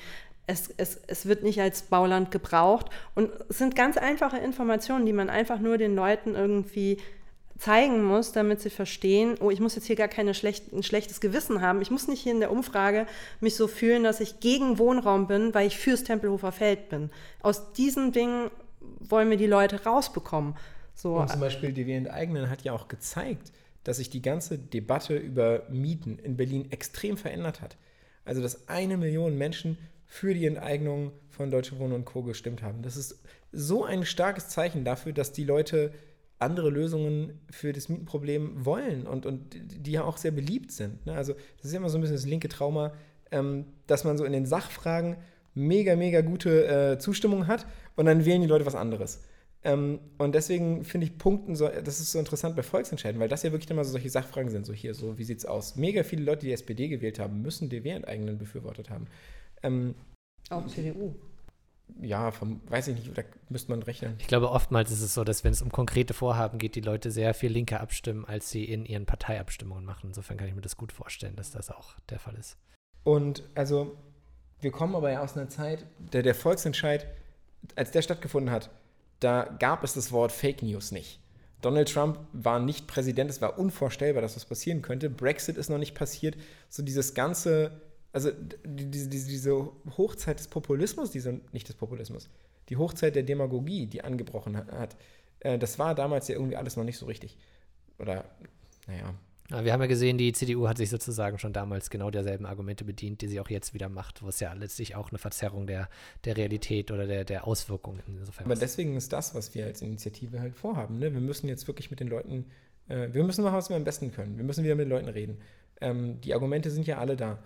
Es, 0.47 0.74
es, 0.78 1.01
es, 1.05 1.26
wird 1.28 1.43
nicht 1.43 1.62
als 1.62 1.84
Bauland 1.84 2.32
gebraucht. 2.32 2.88
Und 3.14 3.30
es 3.49 3.60
sind 3.60 3.76
ganz 3.76 3.97
einfache 3.97 4.38
Informationen, 4.38 5.05
die 5.05 5.14
man 5.14 5.30
einfach 5.30 5.60
nur 5.60 5.78
den 5.78 5.95
Leuten 5.95 6.34
irgendwie 6.34 6.97
zeigen 7.60 8.03
muss, 8.03 8.32
damit 8.32 8.62
sie 8.62 8.70
verstehen, 8.70 9.36
oh, 9.41 9.51
ich 9.51 9.60
muss 9.60 9.76
jetzt 9.76 9.86
hier 9.86 9.97
gar 9.97 10.07
keine 10.07 10.34
schlecht, 10.34 10.64
schlechtes 10.84 11.20
Gewissen 11.20 11.62
haben. 11.62 11.82
Ich 11.82 11.91
muss 11.91 12.07
nicht 12.07 12.22
hier 12.22 12.32
in 12.32 12.39
der 12.39 12.51
Umfrage 12.51 13.05
mich 13.41 13.55
so 13.55 13.68
fühlen, 13.68 14.03
dass 14.03 14.22
ich 14.22 14.39
gegen 14.39 14.80
Wohnraum 14.80 15.28
bin, 15.28 15.53
weil 15.53 15.68
ich 15.68 15.78
fürs 15.78 16.03
Tempelhofer 16.03 16.53
Feld 16.53 16.89
bin. 16.89 17.12
Aus 17.41 17.74
diesen 17.74 18.14
Dingen 18.14 18.49
wollen 18.99 19.30
wir 19.30 19.38
die 19.38 19.45
Leute 19.45 19.84
rausbekommen. 19.84 20.55
So. 20.95 21.18
Und 21.18 21.30
zum 21.30 21.41
Beispiel 21.41 21.74
die 21.74 21.86
Wir 21.86 21.97
enteignen 21.97 22.49
hat 22.49 22.62
ja 22.64 22.72
auch 22.72 22.88
gezeigt, 22.88 23.51
dass 23.84 23.97
sich 23.97 24.10
die 24.10 24.22
ganze 24.22 24.57
Debatte 24.57 25.18
über 25.18 25.64
Mieten 25.70 26.18
in 26.20 26.38
Berlin 26.38 26.72
extrem 26.72 27.18
verändert 27.18 27.62
hat. 27.62 27.76
Also 28.24 28.41
dass 28.41 28.70
eine 28.70 28.95
Million 28.95 29.38
Menschen 29.38 29.78
für 30.05 30.34
die 30.34 30.45
Enteignung 30.45 31.12
von 31.30 31.51
Deutsche 31.51 31.78
Wohnen 31.78 31.93
und 31.93 32.05
Co. 32.05 32.24
gestimmt 32.24 32.64
haben. 32.64 32.82
Das 32.84 32.95
ist 32.95 33.20
so 33.51 33.84
ein 33.84 34.05
starkes 34.05 34.47
Zeichen 34.47 34.86
dafür, 34.86 35.12
dass 35.12 35.34
die 35.34 35.43
Leute 35.43 35.93
andere 36.40 36.70
Lösungen 36.70 37.40
für 37.52 37.74
das 37.74 37.90
Mietenproblem 37.90 38.66
wollen 38.66 39.06
und, 39.06 39.26
und 39.26 39.42
die 39.54 39.92
ja 39.92 40.04
auch 40.04 40.18
sehr 40.18 40.32
beliebt 40.32 40.72
sind. 40.72 41.06
Ne? 41.06 41.14
Also 41.14 41.34
das 41.58 41.66
ist 41.66 41.74
immer 41.74 41.90
so 41.90 41.98
ein 41.98 42.02
bisschen 42.02 42.16
das 42.16 42.26
linke 42.26 42.48
Trauma, 42.48 42.94
ähm, 43.32 43.66
dass 43.88 44.06
man 44.06 44.18
so 44.18 44.24
in 44.24 44.32
den 44.32 44.46
Sachfragen 44.46 45.18
mega, 45.54 45.96
mega 45.96 46.22
gute 46.22 46.68
äh, 46.68 46.98
Zustimmung 46.98 47.48
hat 47.48 47.68
und 47.96 48.06
dann 48.06 48.26
wählen 48.26 48.42
die 48.42 48.48
Leute 48.48 48.66
was 48.66 48.76
anderes. 48.76 49.22
Ähm, 49.64 50.00
und 50.18 50.34
deswegen 50.34 50.86
finde 50.86 51.08
ich 51.08 51.18
Punkten 51.18 51.58
so, 51.58 51.68
das 51.68 52.00
ist 52.00 52.14
so 52.14 52.20
interessant 52.20 52.56
bei 52.56 52.64
Volksentscheiden, 52.64 53.20
weil 53.20 53.28
das 53.28 53.44
ja 53.44 53.52
wirklich 53.52 53.70
immer 53.70 53.84
so 53.84 53.92
solche 53.92 54.10
Sachfragen 54.10 54.50
sind, 54.50 54.66
so 54.66 54.72
hier, 54.72 54.94
so 54.94 55.18
wie 55.18 55.26
sieht's 55.26 55.46
aus? 55.46 55.76
Mega 55.76 56.04
viele 56.04 56.24
Leute, 56.24 56.46
die 56.46 56.54
SPD 56.54 56.88
gewählt 56.88 57.20
haben, 57.20 57.42
müssen 57.42 57.70
DW-Enteignen 57.70 58.38
befürwortet 58.38 58.90
haben. 58.90 59.08
Ähm, 59.62 59.96
auch 60.50 60.66
CDU 60.68 61.16
ja, 62.02 62.32
vom, 62.32 62.62
weiß 62.70 62.88
ich 62.90 62.96
nicht, 62.96 63.18
da 63.18 63.24
müsste 63.50 63.72
man 63.72 63.84
rechnen. 63.84 64.16
Ich 64.20 64.28
glaube, 64.28 64.52
oftmals 64.52 64.92
ist 64.92 65.02
es 65.02 65.14
so, 65.14 65.24
dass 65.24 65.44
wenn 65.44 65.52
es 65.52 65.62
um 65.62 65.72
konkrete 65.72 66.14
Vorhaben 66.14 66.58
geht, 66.58 66.76
die 66.76 66.82
Leute 66.82 67.12
sehr 67.12 67.34
viel 67.34 67.52
linker 67.52 67.82
abstimmen, 67.82 68.26
als 68.26 68.50
sie 68.50 68.66
in 68.66 68.86
ihren 68.86 69.06
Parteiabstimmungen 69.06 69.86
machen. 69.86 70.08
Insofern 70.10 70.38
kann 70.38 70.48
ich 70.48 70.56
mir 70.56 70.62
das 70.62 70.78
gut 70.78 70.92
vorstellen, 70.92 71.36
dass 71.36 71.52
das 71.52 71.70
auch 71.70 71.96
der 72.10 72.20
Fall 72.20 72.36
ist. 72.36 72.58
Und 73.04 73.44
also, 73.56 73.98
wir 74.62 74.72
kommen 74.72 74.96
aber 74.96 75.12
ja 75.12 75.22
aus 75.22 75.36
einer 75.36 75.50
Zeit, 75.50 75.86
der, 75.98 76.24
der 76.24 76.36
Volksentscheid, 76.36 77.08
als 77.76 77.92
der 77.92 78.02
stattgefunden 78.02 78.52
hat, 78.52 78.70
da 79.20 79.44
gab 79.44 79.84
es 79.84 79.94
das 79.94 80.12
Wort 80.12 80.32
Fake 80.32 80.64
News 80.64 80.92
nicht. 80.92 81.20
Donald 81.62 81.92
Trump 81.92 82.20
war 82.32 82.60
nicht 82.60 82.88
Präsident, 82.88 83.30
es 83.30 83.42
war 83.42 83.60
unvorstellbar, 83.60 84.22
dass 84.22 84.36
das 84.36 84.46
passieren 84.46 84.82
könnte. 84.82 85.10
Brexit 85.10 85.58
ist 85.58 85.70
noch 85.70 85.78
nicht 85.78 85.94
passiert. 85.94 86.38
So 86.70 86.84
dieses 86.84 87.14
ganze 87.14 87.82
also 88.12 88.32
diese, 88.66 89.10
diese, 89.10 89.28
diese 89.28 89.72
Hochzeit 89.97 90.39
des 90.39 90.47
Populismus, 90.47 91.12
diese, 91.12 91.41
nicht 91.51 91.68
des 91.68 91.76
Populismus, 91.76 92.30
die 92.70 92.78
Hochzeit 92.78 93.16
der 93.16 93.24
Demagogie, 93.24 93.86
die 93.88 94.03
angebrochen 94.03 94.57
hat, 94.57 94.95
äh, 95.39 95.57
das 95.57 95.80
war 95.80 95.95
damals 95.95 96.28
ja 96.28 96.36
irgendwie 96.36 96.57
alles 96.57 96.76
noch 96.76 96.84
nicht 96.84 96.97
so 96.97 97.05
richtig. 97.05 97.38
Oder, 97.97 98.26
naja. 98.88 99.14
Ja, 99.51 99.66
wir 99.66 99.74
haben 99.74 99.82
ja 99.82 99.88
gesehen, 99.88 100.20
die 100.20 100.32
CDU 100.32 100.68
hat 100.68 100.78
sich 100.78 100.91
sozusagen 100.91 101.39
schon 101.39 101.53
damals 101.53 101.89
genau 101.89 102.12
derselben 102.12 102.45
Argumente 102.45 102.86
bedient, 102.86 103.22
die 103.22 103.28
sie 103.28 103.39
auch 103.39 103.49
jetzt 103.49 103.74
wieder 103.74 103.89
macht, 103.89 104.22
wo 104.22 104.28
es 104.28 104.39
ja 104.39 104.53
letztlich 104.53 104.95
auch 104.95 105.10
eine 105.10 105.18
Verzerrung 105.18 105.66
der, 105.66 105.89
der 106.26 106.38
Realität 106.38 106.91
oder 106.91 107.07
der, 107.07 107.26
der 107.26 107.47
Auswirkungen 107.47 108.01
insofern 108.05 108.45
Aber 108.45 108.55
deswegen 108.55 108.95
ist 108.95 109.12
das, 109.12 109.34
was 109.34 109.55
wir 109.55 109.66
als 109.66 109.82
Initiative 109.82 110.39
halt 110.39 110.55
vorhaben. 110.55 110.99
Ne? 110.99 111.12
Wir 111.14 111.22
müssen 111.22 111.47
jetzt 111.47 111.68
wirklich 111.68 111.89
mit 111.89 111.99
den 111.99 112.10
Leuten, 112.10 112.45
äh, 112.89 113.07
wir 113.12 113.24
müssen 113.24 113.43
machen, 113.43 113.55
was 113.55 113.70
wir 113.70 113.76
am 113.76 113.84
besten 113.84 114.12
können. 114.12 114.38
Wir 114.38 114.43
müssen 114.43 114.64
wieder 114.64 114.76
mit 114.76 114.86
den 114.86 114.91
Leuten 114.91 115.10
reden. 115.10 115.39
Ähm, 115.82 116.22
die 116.22 116.36
Argumente 116.36 116.70
sind 116.70 116.86
ja 116.86 116.99
alle 116.99 117.18
da 117.18 117.39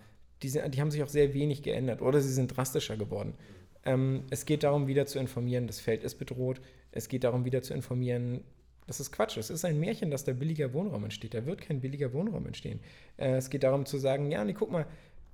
die, 0.44 0.48
sind, 0.50 0.74
die 0.74 0.80
haben 0.80 0.90
sich 0.90 1.02
auch 1.02 1.08
sehr 1.08 1.34
wenig 1.34 1.62
geändert 1.62 2.02
oder 2.02 2.20
sie 2.20 2.32
sind 2.32 2.56
drastischer 2.56 2.96
geworden. 2.96 3.34
Ähm, 3.84 4.24
es 4.30 4.44
geht 4.44 4.62
darum, 4.62 4.86
wieder 4.86 5.06
zu 5.06 5.18
informieren, 5.18 5.66
das 5.66 5.80
Feld 5.80 6.04
ist 6.04 6.16
bedroht. 6.16 6.60
Es 6.92 7.08
geht 7.08 7.24
darum, 7.24 7.44
wieder 7.44 7.62
zu 7.62 7.74
informieren, 7.74 8.42
das 8.86 9.00
ist 9.00 9.10
Quatsch. 9.10 9.36
Das 9.38 9.50
ist 9.50 9.64
ein 9.64 9.80
Märchen, 9.80 10.10
dass 10.10 10.24
da 10.24 10.32
billiger 10.32 10.72
Wohnraum 10.74 11.04
entsteht. 11.04 11.34
Da 11.34 11.46
wird 11.46 11.62
kein 11.62 11.80
billiger 11.80 12.12
Wohnraum 12.12 12.46
entstehen. 12.46 12.80
Äh, 13.16 13.36
es 13.36 13.48
geht 13.48 13.62
darum 13.62 13.86
zu 13.86 13.96
sagen, 13.98 14.30
ja, 14.30 14.44
nee, 14.44 14.52
guck 14.52 14.70
mal, 14.70 14.86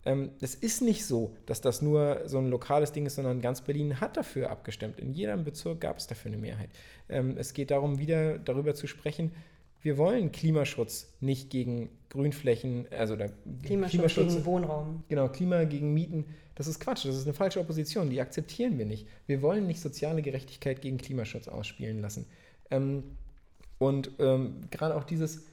ähm, 0.04 0.30
es 0.40 0.54
ist 0.54 0.80
nicht 0.80 1.04
so, 1.04 1.34
dass 1.46 1.60
das 1.60 1.82
nur 1.82 2.22
so 2.26 2.38
ein 2.38 2.48
lokales 2.48 2.92
Ding 2.92 3.06
ist, 3.06 3.16
sondern 3.16 3.40
ganz 3.40 3.60
Berlin 3.60 4.00
hat 4.00 4.16
dafür 4.16 4.50
abgestimmt. 4.50 4.98
In 5.00 5.12
jedem 5.12 5.44
Bezirk 5.44 5.80
gab 5.80 5.98
es 5.98 6.06
dafür 6.06 6.30
eine 6.30 6.40
Mehrheit. 6.40 6.70
Ähm, 7.08 7.36
es 7.36 7.52
geht 7.52 7.70
darum, 7.72 7.98
wieder 7.98 8.38
darüber 8.38 8.74
zu 8.74 8.86
sprechen, 8.86 9.32
wir 9.82 9.98
wollen 9.98 10.32
Klimaschutz 10.32 11.12
nicht 11.20 11.50
gegen 11.50 11.90
Grünflächen, 12.10 12.86
also 12.90 13.16
der 13.16 13.30
Klimaschutz, 13.62 13.90
Klimaschutz 13.90 14.34
gegen 14.34 14.44
Wohnraum. 14.44 15.04
Genau, 15.08 15.28
Klima 15.28 15.64
gegen 15.64 15.94
Mieten. 15.94 16.26
Das 16.54 16.66
ist 16.66 16.80
Quatsch, 16.80 17.06
das 17.06 17.16
ist 17.16 17.26
eine 17.26 17.34
falsche 17.34 17.60
Opposition, 17.60 18.10
die 18.10 18.20
akzeptieren 18.20 18.78
wir 18.78 18.84
nicht. 18.84 19.06
Wir 19.26 19.40
wollen 19.40 19.66
nicht 19.66 19.80
soziale 19.80 20.20
Gerechtigkeit 20.20 20.82
gegen 20.82 20.98
Klimaschutz 20.98 21.48
ausspielen 21.48 22.00
lassen. 22.00 22.26
Ähm, 22.70 23.04
und 23.78 24.10
ähm, 24.18 24.56
gerade 24.70 24.96
auch 24.96 25.04
dieses, 25.04 25.46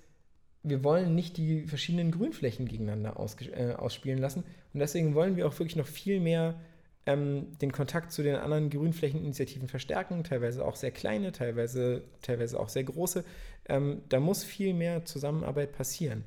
wir 0.63 0.83
wollen 0.83 1.15
nicht 1.15 1.37
die 1.37 1.61
verschiedenen 1.61 2.11
Grünflächen 2.11 2.67
gegeneinander 2.67 3.17
aus, 3.17 3.37
äh, 3.39 3.73
ausspielen 3.77 4.19
lassen. 4.19 4.43
Und 4.73 4.79
deswegen 4.81 5.15
wollen 5.15 5.37
wir 5.37 5.47
auch 5.47 5.57
wirklich 5.59 5.77
noch 5.77 5.87
viel 5.87 6.19
mehr 6.19 6.59
ähm, 7.05 7.57
den 7.61 7.71
Kontakt 7.71 8.11
zu 8.11 8.21
den 8.21 8.35
anderen 8.35 8.69
Grünflächeninitiativen 8.69 9.69
verstärken, 9.69 10.25
teilweise 10.25 10.65
auch 10.65 10.75
sehr 10.75 10.91
kleine, 10.91 11.31
teilweise, 11.31 12.03
teilweise 12.21 12.59
auch 12.59 12.69
sehr 12.69 12.83
große. 12.83 13.23
Ähm, 13.69 14.01
da 14.09 14.19
muss 14.19 14.43
viel 14.43 14.73
mehr 14.73 15.05
Zusammenarbeit 15.05 15.73
passieren. 15.73 16.23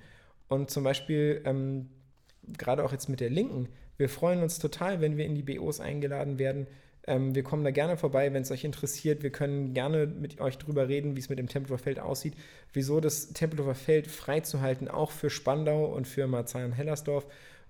Und 0.48 0.70
zum 0.70 0.84
Beispiel, 0.84 1.42
ähm, 1.44 1.88
gerade 2.58 2.84
auch 2.84 2.92
jetzt 2.92 3.08
mit 3.08 3.20
der 3.20 3.30
Linken, 3.30 3.68
wir 3.96 4.08
freuen 4.08 4.42
uns 4.42 4.58
total, 4.58 5.00
wenn 5.00 5.16
wir 5.16 5.26
in 5.26 5.34
die 5.34 5.42
BOs 5.42 5.80
eingeladen 5.80 6.38
werden, 6.38 6.66
ähm, 7.06 7.34
wir 7.34 7.42
kommen 7.42 7.64
da 7.64 7.70
gerne 7.70 7.96
vorbei, 7.96 8.32
wenn 8.32 8.42
es 8.42 8.50
euch 8.50 8.64
interessiert. 8.64 9.22
Wir 9.22 9.30
können 9.30 9.74
gerne 9.74 10.06
mit 10.06 10.40
euch 10.40 10.58
drüber 10.58 10.88
reden, 10.88 11.16
wie 11.16 11.20
es 11.20 11.28
mit 11.28 11.38
dem 11.38 11.48
Tempelhofer 11.48 11.82
Feld 11.82 12.00
aussieht, 12.00 12.34
wieso 12.72 13.00
das 13.00 13.32
Tempelhofer 13.32 13.74
Feld 13.74 14.06
freizuhalten 14.06 14.88
auch 14.88 15.10
für 15.10 15.30
Spandau 15.30 15.86
und 15.86 16.06
für 16.06 16.26
Marzahn-Hellersdorf 16.26 17.26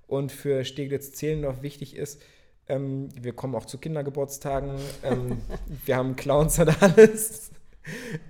und 0.07 0.33
für 0.33 0.64
Steglitz-Zehlendorf 0.64 1.62
wichtig 1.62 1.97
ist. 1.97 2.21
Ähm, 2.68 3.09
wir 3.21 3.33
kommen 3.33 3.55
auch 3.55 3.66
zu 3.66 3.79
Kindergeburtstagen. 3.79 4.75
Ähm, 5.05 5.39
wir 5.87 5.97
haben 5.97 6.16
Clowns 6.16 6.59
und 6.59 6.83
alles. 6.83 7.51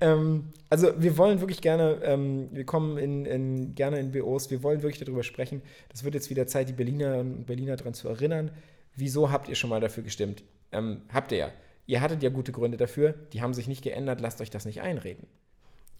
Ähm, 0.01 0.53
also 0.69 0.93
wir 0.99 1.17
wollen 1.19 1.41
wirklich 1.41 1.61
gerne, 1.61 2.01
ähm, 2.03 2.49
wir 2.53 2.65
kommen 2.65 2.99
in, 2.99 3.27
in, 3.27 3.75
gerne 3.75 3.99
in 3.99 4.13
BOs, 4.13 4.51
wir 4.51 4.63
wollen 4.63 4.83
wirklich 4.83 5.01
darüber 5.01 5.23
sprechen. 5.23 5.63
Das 5.89 6.05
wird 6.05 6.15
jetzt 6.15 6.31
wieder 6.31 6.47
Zeit, 6.47 6.69
die 6.69 6.73
Berliner 6.73 7.19
und 7.19 7.47
Berliner 7.47 7.77
daran 7.77 7.95
zu 7.95 8.09
erinnern. 8.09 8.51
Wieso 8.97 9.31
habt 9.31 9.49
ihr 9.49 9.55
schon 9.55 9.71
mal 9.71 9.81
dafür 9.81 10.03
gestimmt? 10.03 10.43
Ähm, 10.73 11.03
habt 11.13 11.33
ihr 11.33 11.39
ja. 11.39 11.53
Ihr 11.87 12.01
hattet 12.01 12.23
ja 12.23 12.31
gute 12.31 12.53
Gründe 12.53 12.77
dafür, 12.77 13.15
die 13.33 13.43
haben 13.43 13.55
sich 13.55 13.67
nicht 13.67 13.83
geändert, 13.83 14.21
lasst 14.21 14.41
euch 14.41 14.51
das 14.51 14.65
nicht 14.65 14.81
einreden. 14.81 15.27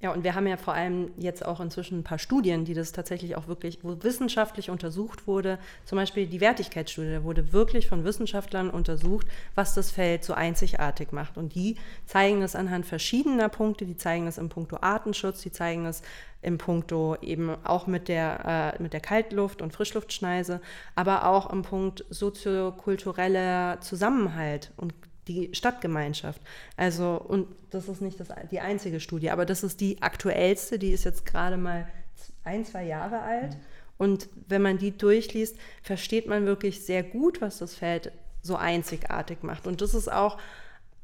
Ja, 0.03 0.13
und 0.15 0.25
wir 0.25 0.35
haben 0.35 0.47
ja 0.47 0.57
vor 0.57 0.73
allem 0.73 1.11
jetzt 1.19 1.45
auch 1.45 1.61
inzwischen 1.61 1.99
ein 1.99 2.05
paar 2.05 2.19
Studien, 2.19 2.65
die 2.65 2.73
das 2.73 2.93
tatsächlich 2.93 3.37
auch 3.37 3.49
wirklich, 3.49 3.81
wo 3.83 4.03
wissenschaftlich 4.03 4.71
untersucht 4.71 5.27
wurde. 5.27 5.59
Zum 5.85 5.97
Beispiel 5.97 6.27
die 6.27 6.41
Wertigkeitsstudie, 6.41 7.13
da 7.13 7.23
wurde 7.23 7.53
wirklich 7.53 7.87
von 7.87 8.03
Wissenschaftlern 8.03 8.71
untersucht, 8.71 9.27
was 9.55 9.75
das 9.75 9.91
Feld 9.91 10.25
so 10.25 10.33
einzigartig 10.33 11.13
macht. 11.13 11.37
Und 11.37 11.55
die 11.55 11.77
zeigen 12.07 12.41
das 12.41 12.57
anhand 12.57 12.87
verschiedener 12.87 13.51
Punkte, 13.51 13.85
die 13.85 13.97
zeigen 13.97 14.25
das 14.25 14.39
im 14.39 14.49
Punkto 14.49 14.79
Artenschutz, 14.81 15.43
die 15.43 15.53
zeigen 15.53 15.85
das 15.85 16.01
im 16.41 16.57
Punkto 16.57 17.17
eben 17.21 17.55
auch 17.65 17.87
mit 17.87 18.09
der, 18.09 18.77
äh, 18.79 18.83
mit 18.83 18.95
der 18.95 19.01
Kaltluft- 19.01 19.61
und 19.61 19.75
Frischluftschneise, 19.75 20.63
aber 20.95 21.27
auch 21.27 21.53
im 21.53 21.61
Punkt 21.61 22.07
soziokultureller 22.09 23.83
Zusammenhalt 23.83 24.73
und 24.79 24.95
die 25.31 25.55
Stadtgemeinschaft. 25.55 26.41
Also, 26.77 27.15
und 27.17 27.47
das 27.71 27.89
ist 27.89 28.01
nicht 28.01 28.19
das, 28.19 28.29
die 28.51 28.61
einzige 28.61 29.01
Studie, 29.01 29.31
aber 29.31 29.47
das 29.47 29.63
ist 29.63 29.81
die 29.81 30.03
aktuellste, 30.03 30.79
die 30.79 30.91
ist 30.91 31.05
jetzt 31.05 31.25
gerade 31.27 31.57
mal 31.57 31.87
ein, 32.45 32.65
zwei 32.65 32.85
Jahre 32.85 33.21
alt. 33.21 33.57
Und 33.99 34.29
wenn 34.49 34.63
man 34.63 34.79
die 34.79 34.97
durchliest, 34.97 35.57
versteht 35.83 36.27
man 36.27 36.47
wirklich 36.47 36.85
sehr 36.85 37.03
gut, 37.03 37.41
was 37.41 37.59
das 37.59 37.75
Feld 37.75 38.13
so 38.43 38.57
einzigartig 38.57 39.43
macht. 39.43 39.67
Und 39.67 39.83
das 39.83 39.95
ist 39.95 40.11
auch 40.11 40.39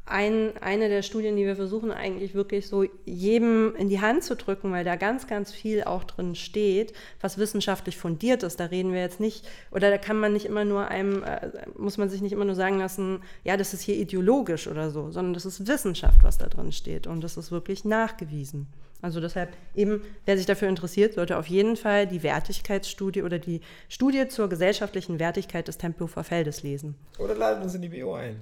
ein, 0.06 0.56
eine 0.60 0.88
der 0.88 1.02
Studien, 1.02 1.36
die 1.36 1.44
wir 1.44 1.56
versuchen 1.56 1.90
eigentlich 1.90 2.34
wirklich 2.34 2.68
so 2.68 2.84
jedem 3.04 3.74
in 3.74 3.88
die 3.88 4.00
Hand 4.00 4.22
zu 4.22 4.36
drücken, 4.36 4.70
weil 4.70 4.84
da 4.84 4.94
ganz, 4.94 5.26
ganz 5.26 5.52
viel 5.52 5.82
auch 5.82 6.04
drin 6.04 6.36
steht, 6.36 6.92
was 7.20 7.38
wissenschaftlich 7.38 7.96
fundiert 7.96 8.44
ist. 8.44 8.60
Da 8.60 8.66
reden 8.66 8.92
wir 8.92 9.00
jetzt 9.00 9.18
nicht, 9.18 9.46
oder 9.72 9.90
da 9.90 9.98
kann 9.98 10.18
man 10.18 10.32
nicht 10.32 10.46
immer 10.46 10.64
nur 10.64 10.88
einem, 10.88 11.24
äh, 11.24 11.50
muss 11.76 11.98
man 11.98 12.08
sich 12.08 12.22
nicht 12.22 12.32
immer 12.32 12.44
nur 12.44 12.54
sagen 12.54 12.78
lassen, 12.78 13.20
ja, 13.42 13.56
das 13.56 13.74
ist 13.74 13.82
hier 13.82 13.96
ideologisch 13.96 14.68
oder 14.68 14.90
so, 14.90 15.10
sondern 15.10 15.34
das 15.34 15.44
ist 15.44 15.66
Wissenschaft, 15.66 16.22
was 16.22 16.38
da 16.38 16.46
drin 16.46 16.70
steht 16.70 17.08
und 17.08 17.22
das 17.22 17.36
ist 17.36 17.50
wirklich 17.50 17.84
nachgewiesen. 17.84 18.68
Also 19.02 19.20
deshalb 19.20 19.50
eben, 19.74 20.02
wer 20.24 20.36
sich 20.36 20.46
dafür 20.46 20.68
interessiert, 20.68 21.14
sollte 21.14 21.36
auf 21.36 21.48
jeden 21.48 21.76
Fall 21.76 22.06
die 22.06 22.22
Wertigkeitsstudie 22.22 23.22
oder 23.22 23.38
die 23.38 23.60
Studie 23.88 24.28
zur 24.28 24.48
gesellschaftlichen 24.48 25.18
Wertigkeit 25.18 25.68
des 25.68 25.78
Tempelhofer 25.78 26.24
Feldes 26.24 26.62
lesen. 26.62 26.94
Oder 27.18 27.34
laden 27.34 27.62
uns 27.62 27.74
in 27.74 27.82
die 27.82 27.88
BO 27.88 28.14
ein. 28.14 28.40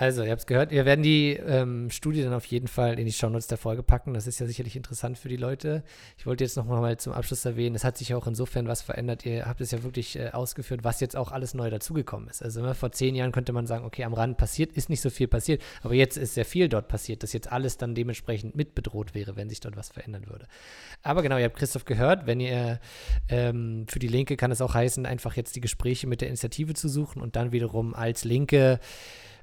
Also, 0.00 0.22
ihr 0.22 0.30
habt 0.30 0.40
es 0.40 0.46
gehört. 0.46 0.70
Wir 0.70 0.86
werden 0.86 1.02
die 1.02 1.32
ähm, 1.32 1.90
Studie 1.90 2.22
dann 2.22 2.32
auf 2.32 2.46
jeden 2.46 2.68
Fall 2.68 2.98
in 2.98 3.04
die 3.04 3.12
Shownotes 3.12 3.48
der 3.48 3.58
Folge 3.58 3.82
packen. 3.82 4.14
Das 4.14 4.26
ist 4.26 4.38
ja 4.38 4.46
sicherlich 4.46 4.74
interessant 4.74 5.18
für 5.18 5.28
die 5.28 5.36
Leute. 5.36 5.82
Ich 6.16 6.24
wollte 6.24 6.42
jetzt 6.42 6.56
noch 6.56 6.64
mal 6.64 6.96
zum 6.96 7.12
Abschluss 7.12 7.44
erwähnen, 7.44 7.76
es 7.76 7.84
hat 7.84 7.98
sich 7.98 8.14
auch 8.14 8.26
insofern 8.26 8.66
was 8.66 8.80
verändert. 8.80 9.26
Ihr 9.26 9.44
habt 9.44 9.60
es 9.60 9.72
ja 9.72 9.82
wirklich 9.82 10.18
äh, 10.18 10.30
ausgeführt, 10.30 10.84
was 10.84 11.00
jetzt 11.00 11.16
auch 11.16 11.32
alles 11.32 11.52
neu 11.52 11.68
dazugekommen 11.68 12.30
ist. 12.30 12.42
Also 12.42 12.60
immer 12.60 12.74
vor 12.74 12.92
zehn 12.92 13.14
Jahren 13.14 13.30
könnte 13.30 13.52
man 13.52 13.66
sagen, 13.66 13.84
okay, 13.84 14.04
am 14.04 14.14
Rand 14.14 14.38
passiert, 14.38 14.72
ist 14.72 14.88
nicht 14.88 15.02
so 15.02 15.10
viel 15.10 15.28
passiert. 15.28 15.60
Aber 15.82 15.92
jetzt 15.92 16.16
ist 16.16 16.32
sehr 16.32 16.46
viel 16.46 16.70
dort 16.70 16.88
passiert, 16.88 17.22
dass 17.22 17.34
jetzt 17.34 17.52
alles 17.52 17.76
dann 17.76 17.94
dementsprechend 17.94 18.56
mit 18.56 18.74
bedroht 18.74 19.14
wäre, 19.14 19.36
wenn 19.36 19.50
sich 19.50 19.60
dort 19.60 19.76
was 19.76 19.90
verändern 19.90 20.28
würde. 20.28 20.46
Aber 21.02 21.20
genau, 21.20 21.36
ihr 21.36 21.44
habt 21.44 21.58
Christoph 21.58 21.84
gehört. 21.84 22.26
Wenn 22.26 22.40
ihr 22.40 22.80
ähm, 23.28 23.84
für 23.86 23.98
die 23.98 24.08
Linke 24.08 24.38
kann 24.38 24.50
es 24.50 24.62
auch 24.62 24.72
heißen, 24.72 25.04
einfach 25.04 25.36
jetzt 25.36 25.56
die 25.56 25.60
Gespräche 25.60 26.06
mit 26.06 26.22
der 26.22 26.28
Initiative 26.28 26.72
zu 26.72 26.88
suchen 26.88 27.20
und 27.20 27.36
dann 27.36 27.52
wiederum 27.52 27.92
als 27.92 28.24
Linke 28.24 28.80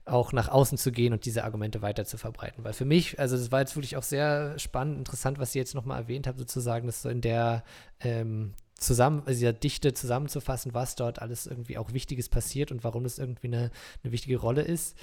auch 0.07 0.31
nach 0.31 0.49
außen 0.49 0.77
zu 0.77 0.91
gehen 0.91 1.13
und 1.13 1.25
diese 1.25 1.43
Argumente 1.43 1.81
weiter 1.81 2.05
zu 2.05 2.17
verbreiten. 2.17 2.63
Weil 2.63 2.73
für 2.73 2.85
mich, 2.85 3.19
also 3.19 3.37
das 3.37 3.51
war 3.51 3.59
jetzt 3.59 3.75
wirklich 3.75 3.97
auch 3.97 4.03
sehr 4.03 4.57
spannend, 4.59 4.97
interessant, 4.97 5.39
was 5.39 5.51
Sie 5.51 5.59
jetzt 5.59 5.75
nochmal 5.75 6.01
erwähnt 6.01 6.27
haben, 6.27 6.37
sozusagen, 6.37 6.87
das 6.87 7.01
so 7.01 7.09
in 7.09 7.21
der 7.21 7.63
ähm, 7.99 8.53
zusammen, 8.75 9.19
also 9.19 9.31
dieser 9.31 9.53
Dichte 9.53 9.93
zusammenzufassen, 9.93 10.73
was 10.73 10.95
dort 10.95 11.21
alles 11.21 11.47
irgendwie 11.47 11.77
auch 11.77 11.93
Wichtiges 11.93 12.29
passiert 12.29 12.71
und 12.71 12.83
warum 12.83 13.03
das 13.03 13.19
irgendwie 13.19 13.47
eine, 13.47 13.71
eine 14.03 14.11
wichtige 14.11 14.37
Rolle 14.37 14.61
ist. 14.61 14.97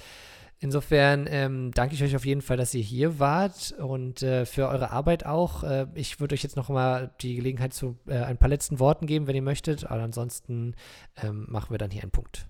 Insofern 0.59 1.27
ähm, 1.29 1.71
danke 1.71 1.95
ich 1.95 2.03
euch 2.03 2.15
auf 2.15 2.25
jeden 2.25 2.41
Fall, 2.41 2.55
dass 2.55 2.73
ihr 2.73 2.81
hier 2.81 3.19
wart 3.19 3.73
und 3.77 4.23
äh, 4.23 4.45
für 4.45 4.69
eure 4.69 4.91
Arbeit 4.91 5.25
auch. 5.25 5.63
Äh, 5.63 5.87
ich 5.95 6.21
würde 6.21 6.33
euch 6.33 6.43
jetzt 6.43 6.55
noch 6.55 6.69
mal 6.69 7.13
die 7.21 7.35
Gelegenheit 7.35 7.73
zu 7.73 7.97
äh, 8.07 8.19
ein 8.19 8.37
paar 8.37 8.47
letzten 8.47 8.79
Worten 8.79 9.05
geben, 9.05 9.27
wenn 9.27 9.35
ihr 9.35 9.41
möchtet, 9.41 9.85
aber 9.85 10.01
ansonsten 10.01 10.75
ähm, 11.21 11.45
machen 11.49 11.71
wir 11.71 11.77
dann 11.77 11.91
hier 11.91 12.03
einen 12.03 12.11
Punkt. 12.11 12.47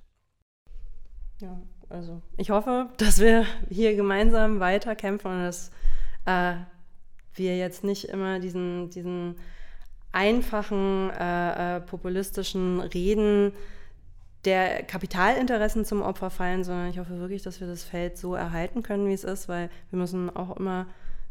Ja, 1.42 1.60
also 1.90 2.22
ich 2.38 2.50
hoffe, 2.50 2.90
dass 2.98 3.20
wir 3.20 3.46
hier 3.70 3.96
gemeinsam 3.96 4.60
weiterkämpfen 4.60 5.32
und 5.32 5.44
dass 5.44 5.72
äh, 6.26 6.56
wir 7.34 7.58
jetzt 7.58 7.84
nicht 7.84 8.06
immer 8.06 8.40
diesen, 8.40 8.90
diesen 8.90 9.36
einfachen 10.12 11.10
äh, 11.12 11.78
äh, 11.78 11.82
populistischen 11.82 12.80
Reden 12.80 13.52
der 14.46 14.84
Kapitalinteressen 14.84 15.86
zum 15.86 16.02
Opfer 16.02 16.30
fallen, 16.30 16.64
sondern 16.64 16.90
ich 16.90 17.00
hoffe 17.00 17.20
wirklich, 17.20 17.42
dass 17.42 17.60
wir 17.60 17.68
das 17.68 17.84
Feld 17.84 18.18
so 18.18 18.36
erhalten 18.36 18.84
können, 18.84 19.08
wie 19.08 19.14
es 19.14 19.24
ist, 19.24 19.50
weil 19.50 19.70
wir 19.90 20.00
müssen 20.00 20.36
auch 20.36 20.56
immer 20.58 20.88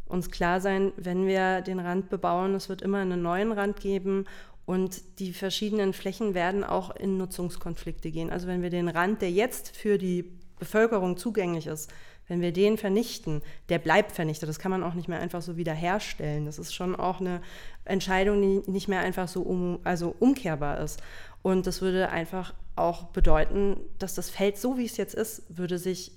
uns 0.06 0.30
klar 0.30 0.60
sein, 0.60 0.92
wenn 0.96 1.26
wir 1.26 1.62
den 1.62 1.78
Rand 1.78 2.10
bebauen, 2.10 2.54
es 2.54 2.68
wird 2.68 2.82
immer 2.82 2.98
einen 2.98 3.22
neuen 3.22 3.52
Rand 3.52 3.80
geben 3.80 4.26
und 4.66 5.18
die 5.18 5.32
verschiedenen 5.32 5.92
Flächen 5.92 6.34
werden 6.34 6.64
auch 6.64 6.94
in 6.94 7.16
Nutzungskonflikte 7.16 8.10
gehen. 8.10 8.30
Also 8.30 8.46
wenn 8.46 8.62
wir 8.62 8.70
den 8.70 8.88
Rand, 8.88 9.22
der 9.22 9.30
jetzt 9.30 9.76
für 9.76 9.96
die 9.96 10.30
Bevölkerung 10.58 11.16
zugänglich 11.16 11.66
ist, 11.66 11.90
wenn 12.28 12.40
wir 12.40 12.52
den 12.52 12.78
vernichten, 12.78 13.42
der 13.68 13.78
bleibt 13.78 14.12
vernichtet. 14.12 14.48
Das 14.48 14.58
kann 14.58 14.70
man 14.70 14.82
auch 14.82 14.94
nicht 14.94 15.08
mehr 15.08 15.20
einfach 15.20 15.42
so 15.42 15.56
wiederherstellen. 15.56 16.46
Das 16.46 16.58
ist 16.58 16.74
schon 16.74 16.96
auch 16.96 17.20
eine 17.20 17.42
Entscheidung, 17.84 18.40
die 18.40 18.70
nicht 18.70 18.88
mehr 18.88 19.00
einfach 19.00 19.28
so 19.28 19.42
um, 19.42 19.78
also 19.84 20.14
umkehrbar 20.18 20.80
ist. 20.80 21.02
Und 21.42 21.66
das 21.66 21.82
würde 21.82 22.08
einfach 22.08 22.54
auch 22.76 23.04
bedeuten, 23.04 23.76
dass 23.98 24.14
das 24.14 24.30
Feld, 24.30 24.56
so 24.56 24.78
wie 24.78 24.86
es 24.86 24.96
jetzt 24.96 25.14
ist, 25.14 25.42
würde 25.48 25.78
sich 25.78 26.12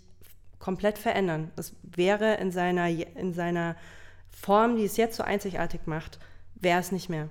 komplett 0.60 0.98
verändern. 0.98 1.52
Das 1.56 1.76
wäre 1.84 2.36
in 2.36 2.52
seiner, 2.52 2.88
in 2.88 3.34
seiner 3.34 3.76
Form, 4.30 4.78
die 4.78 4.86
es 4.86 4.98
jetzt 4.98 5.18
so 5.18 5.24
einzigartig 5.24 5.82
macht, 5.86 6.20
wäre 6.56 6.80
es 6.80 6.92
nicht 6.92 7.10
mehr. 7.10 7.30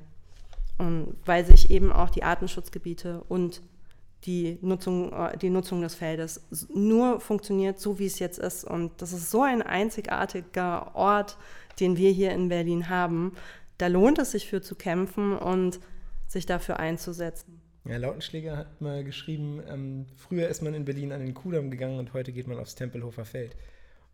Und 0.78 1.16
weil 1.24 1.44
sich 1.46 1.70
eben 1.70 1.92
auch 1.92 2.10
die 2.10 2.22
Artenschutzgebiete 2.22 3.24
und 3.28 3.62
die 4.26 4.58
Nutzung, 4.60 5.12
äh, 5.12 5.38
die 5.38 5.50
Nutzung 5.50 5.80
des 5.80 5.94
Feldes 5.94 6.46
nur 6.74 7.20
funktioniert, 7.20 7.80
so 7.80 7.98
wie 7.98 8.06
es 8.06 8.18
jetzt 8.18 8.38
ist. 8.38 8.64
Und 8.64 9.00
das 9.00 9.12
ist 9.12 9.30
so 9.30 9.42
ein 9.42 9.62
einzigartiger 9.62 10.94
Ort, 10.94 11.38
den 11.80 11.96
wir 11.96 12.10
hier 12.10 12.32
in 12.32 12.48
Berlin 12.48 12.88
haben. 12.88 13.32
Da 13.78 13.86
lohnt 13.86 14.18
es 14.18 14.32
sich 14.32 14.46
für 14.48 14.62
zu 14.62 14.74
kämpfen 14.74 15.36
und 15.36 15.80
sich 16.26 16.46
dafür 16.46 16.78
einzusetzen. 16.78 17.60
Ja, 17.84 17.98
Lautenschläger 17.98 18.56
hat 18.56 18.80
mal 18.80 19.04
geschrieben, 19.04 19.62
ähm, 19.68 20.06
früher 20.16 20.48
ist 20.48 20.60
man 20.60 20.74
in 20.74 20.84
Berlin 20.84 21.12
an 21.12 21.20
den 21.20 21.34
Kudamm 21.34 21.70
gegangen 21.70 22.00
und 22.00 22.14
heute 22.14 22.32
geht 22.32 22.48
man 22.48 22.58
aufs 22.58 22.74
Tempelhofer 22.74 23.24
Feld. 23.24 23.56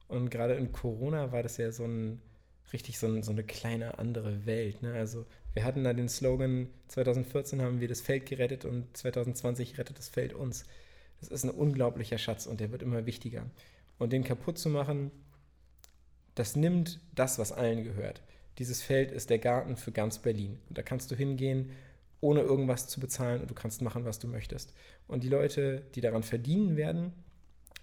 Und 0.08 0.30
gerade 0.30 0.54
in 0.54 0.72
Corona 0.72 1.32
war 1.32 1.42
das 1.42 1.56
ja 1.56 1.72
so 1.72 1.84
ein 1.84 2.20
richtig 2.72 2.98
so, 2.98 3.06
ein, 3.06 3.22
so 3.22 3.32
eine 3.32 3.44
kleine 3.44 3.98
andere 3.98 4.44
Welt. 4.44 4.82
Ne? 4.82 4.92
Also 4.92 5.24
wir 5.55 5.64
hatten 5.64 5.84
da 5.84 5.92
den 5.92 6.09
Slogan, 6.09 6.68
2014 6.88 7.61
haben 7.61 7.80
wir 7.80 7.88
das 7.88 8.00
Feld 8.00 8.26
gerettet 8.26 8.64
und 8.64 8.96
2020 8.96 9.78
rettet 9.78 9.98
das 9.98 10.09
Feld 10.09 10.32
uns. 10.32 10.64
Das 11.20 11.28
ist 11.28 11.44
ein 11.44 11.50
unglaublicher 11.50 12.18
Schatz 12.18 12.46
und 12.46 12.61
der 12.61 12.72
wird 12.72 12.82
immer 12.82 13.07
wichtiger. 13.07 13.46
Und 13.98 14.12
den 14.12 14.24
kaputt 14.24 14.59
zu 14.59 14.68
machen, 14.68 15.11
das 16.34 16.57
nimmt 16.57 17.00
das, 17.14 17.38
was 17.38 17.53
allen 17.53 17.84
gehört. 17.84 18.22
Dieses 18.59 18.82
Feld 18.82 19.12
ist 19.12 19.30
der 19.30 19.38
Garten 19.38 19.76
für 19.76 19.92
ganz 19.92 20.18
Berlin. 20.18 20.59
Und 20.68 20.78
da 20.78 20.82
kannst 20.82 21.11
du 21.11 21.14
hingehen, 21.14 21.70
ohne 22.20 22.40
irgendwas 22.40 22.88
zu 22.88 23.00
bezahlen 23.00 23.40
und 23.40 23.50
du 23.50 23.55
kannst 23.55 23.82
machen, 23.82 24.05
was 24.05 24.18
du 24.18 24.28
möchtest. 24.28 24.72
Und 25.09 25.22
die 25.22 25.28
Leute, 25.28 25.82
die 25.94 26.00
daran 26.00 26.22
verdienen 26.22 26.76
werden, 26.76 27.12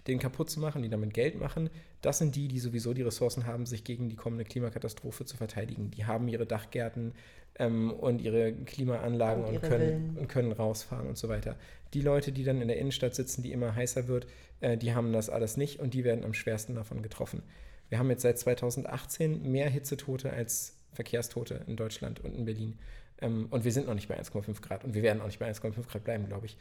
den 0.06 0.18
kaputt 0.18 0.50
zu 0.50 0.60
machen, 0.60 0.82
die 0.82 0.88
damit 0.88 1.14
Geld 1.14 1.38
machen, 1.38 1.70
das 2.00 2.18
sind 2.18 2.34
die, 2.34 2.48
die 2.48 2.58
sowieso 2.58 2.94
die 2.94 3.02
Ressourcen 3.02 3.46
haben, 3.46 3.66
sich 3.66 3.84
gegen 3.84 4.08
die 4.08 4.16
kommende 4.16 4.44
Klimakatastrophe 4.44 5.26
zu 5.26 5.36
verteidigen. 5.36 5.90
Die 5.90 6.06
haben 6.06 6.28
ihre 6.28 6.46
Dachgärten 6.46 7.12
ähm, 7.60 7.92
und 7.92 8.20
ihre 8.22 8.52
Klimaanlagen 8.52 9.44
und, 9.44 9.56
und, 9.56 9.62
können, 9.62 10.16
und, 10.18 10.28
können, 10.28 10.50
rausfahren 10.50 11.06
und 11.06 11.18
so 11.18 11.28
weiter. 11.28 11.56
Die 11.92 12.00
Leute, 12.00 12.32
die 12.32 12.42
dann 12.42 12.60
in 12.60 12.68
der 12.68 12.78
Innenstadt 12.78 13.14
sitzen, 13.14 13.42
die 13.42 13.52
immer 13.52 13.76
heißer 13.76 14.08
wird, 14.08 14.26
äh, 14.60 14.76
die 14.76 14.94
haben 14.94 15.12
das 15.12 15.28
alles 15.28 15.56
nicht 15.56 15.78
und 15.78 15.94
die 15.94 16.02
werden 16.02 16.24
am 16.24 16.34
schwersten 16.34 16.74
davon 16.74 17.02
getroffen. 17.02 17.42
Wir 17.90 17.98
haben 17.98 18.08
jetzt 18.08 18.22
seit 18.22 18.38
2018 18.38 19.50
mehr 19.50 19.68
Hitzetote 19.68 20.32
als 20.32 20.76
Verkehrstote 20.92 21.60
in 21.66 21.76
Deutschland 21.76 22.20
und 22.20 22.34
in 22.34 22.46
Berlin. 22.46 22.78
Ähm, 23.20 23.48
und 23.50 23.64
wir 23.64 23.72
sind 23.72 23.86
noch 23.86 23.94
nicht 23.94 24.08
bei 24.08 24.18
1,5 24.18 24.62
Grad 24.62 24.84
und 24.84 24.94
wir 24.94 25.02
werden 25.02 25.20
auch 25.20 25.26
nicht 25.26 25.38
bei 25.38 25.50
1,5 25.50 25.86
Grad 25.86 26.04
bleiben, 26.04 26.26
glaube 26.26 26.46
ich. 26.46 26.56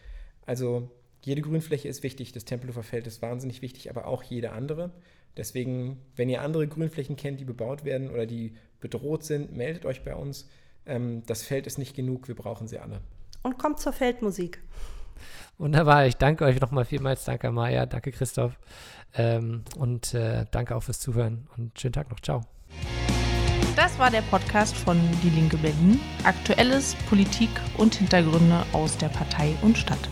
Also 0.45 0.91
jede 1.21 1.41
Grünfläche 1.41 1.87
ist 1.87 2.03
wichtig, 2.03 2.33
das 2.33 2.43
Tempelhofer 2.43 2.83
Feld 2.83 3.07
ist 3.07 3.21
wahnsinnig 3.21 3.61
wichtig, 3.61 3.89
aber 3.89 4.05
auch 4.05 4.23
jede 4.23 4.51
andere. 4.51 4.91
Deswegen, 5.37 6.01
wenn 6.15 6.27
ihr 6.27 6.41
andere 6.41 6.67
Grünflächen 6.67 7.15
kennt, 7.15 7.39
die 7.39 7.45
bebaut 7.45 7.85
werden 7.85 8.09
oder 8.09 8.25
die 8.25 8.55
bedroht 8.81 9.23
sind, 9.23 9.55
meldet 9.55 9.85
euch 9.85 10.03
bei 10.03 10.15
uns. 10.15 10.49
Ähm, 10.89 11.23
das 11.25 11.43
Feld 11.43 11.67
ist 11.67 11.77
nicht 11.77 11.95
genug, 11.95 12.27
wir 12.27 12.35
brauchen 12.35 12.67
sie 12.67 12.79
alle. 12.79 13.01
Und 13.43 13.57
kommt 13.57 13.79
zur 13.79 13.93
Feldmusik. 13.93 14.61
Wunderbar, 15.57 16.05
ich 16.07 16.15
danke 16.15 16.45
euch 16.45 16.59
nochmal 16.59 16.85
vielmals. 16.85 17.25
Danke, 17.25 17.51
Maja, 17.51 17.85
danke, 17.85 18.11
Christoph. 18.11 18.57
Ähm, 19.13 19.63
und 19.77 20.13
äh, 20.13 20.45
danke 20.51 20.75
auch 20.75 20.83
fürs 20.83 20.99
Zuhören 20.99 21.47
und 21.57 21.79
schönen 21.79 21.93
Tag 21.93 22.09
noch. 22.09 22.19
Ciao. 22.19 22.41
Das 23.75 23.97
war 23.97 24.11
der 24.11 24.21
Podcast 24.23 24.75
von 24.75 24.99
Die 25.23 25.29
Linke 25.29 25.57
Berlin. 25.57 25.99
Aktuelles, 26.23 26.95
Politik 27.07 27.49
und 27.77 27.95
Hintergründe 27.95 28.65
aus 28.73 28.97
der 28.97 29.09
Partei 29.09 29.55
und 29.61 29.77
Stadt. 29.77 30.09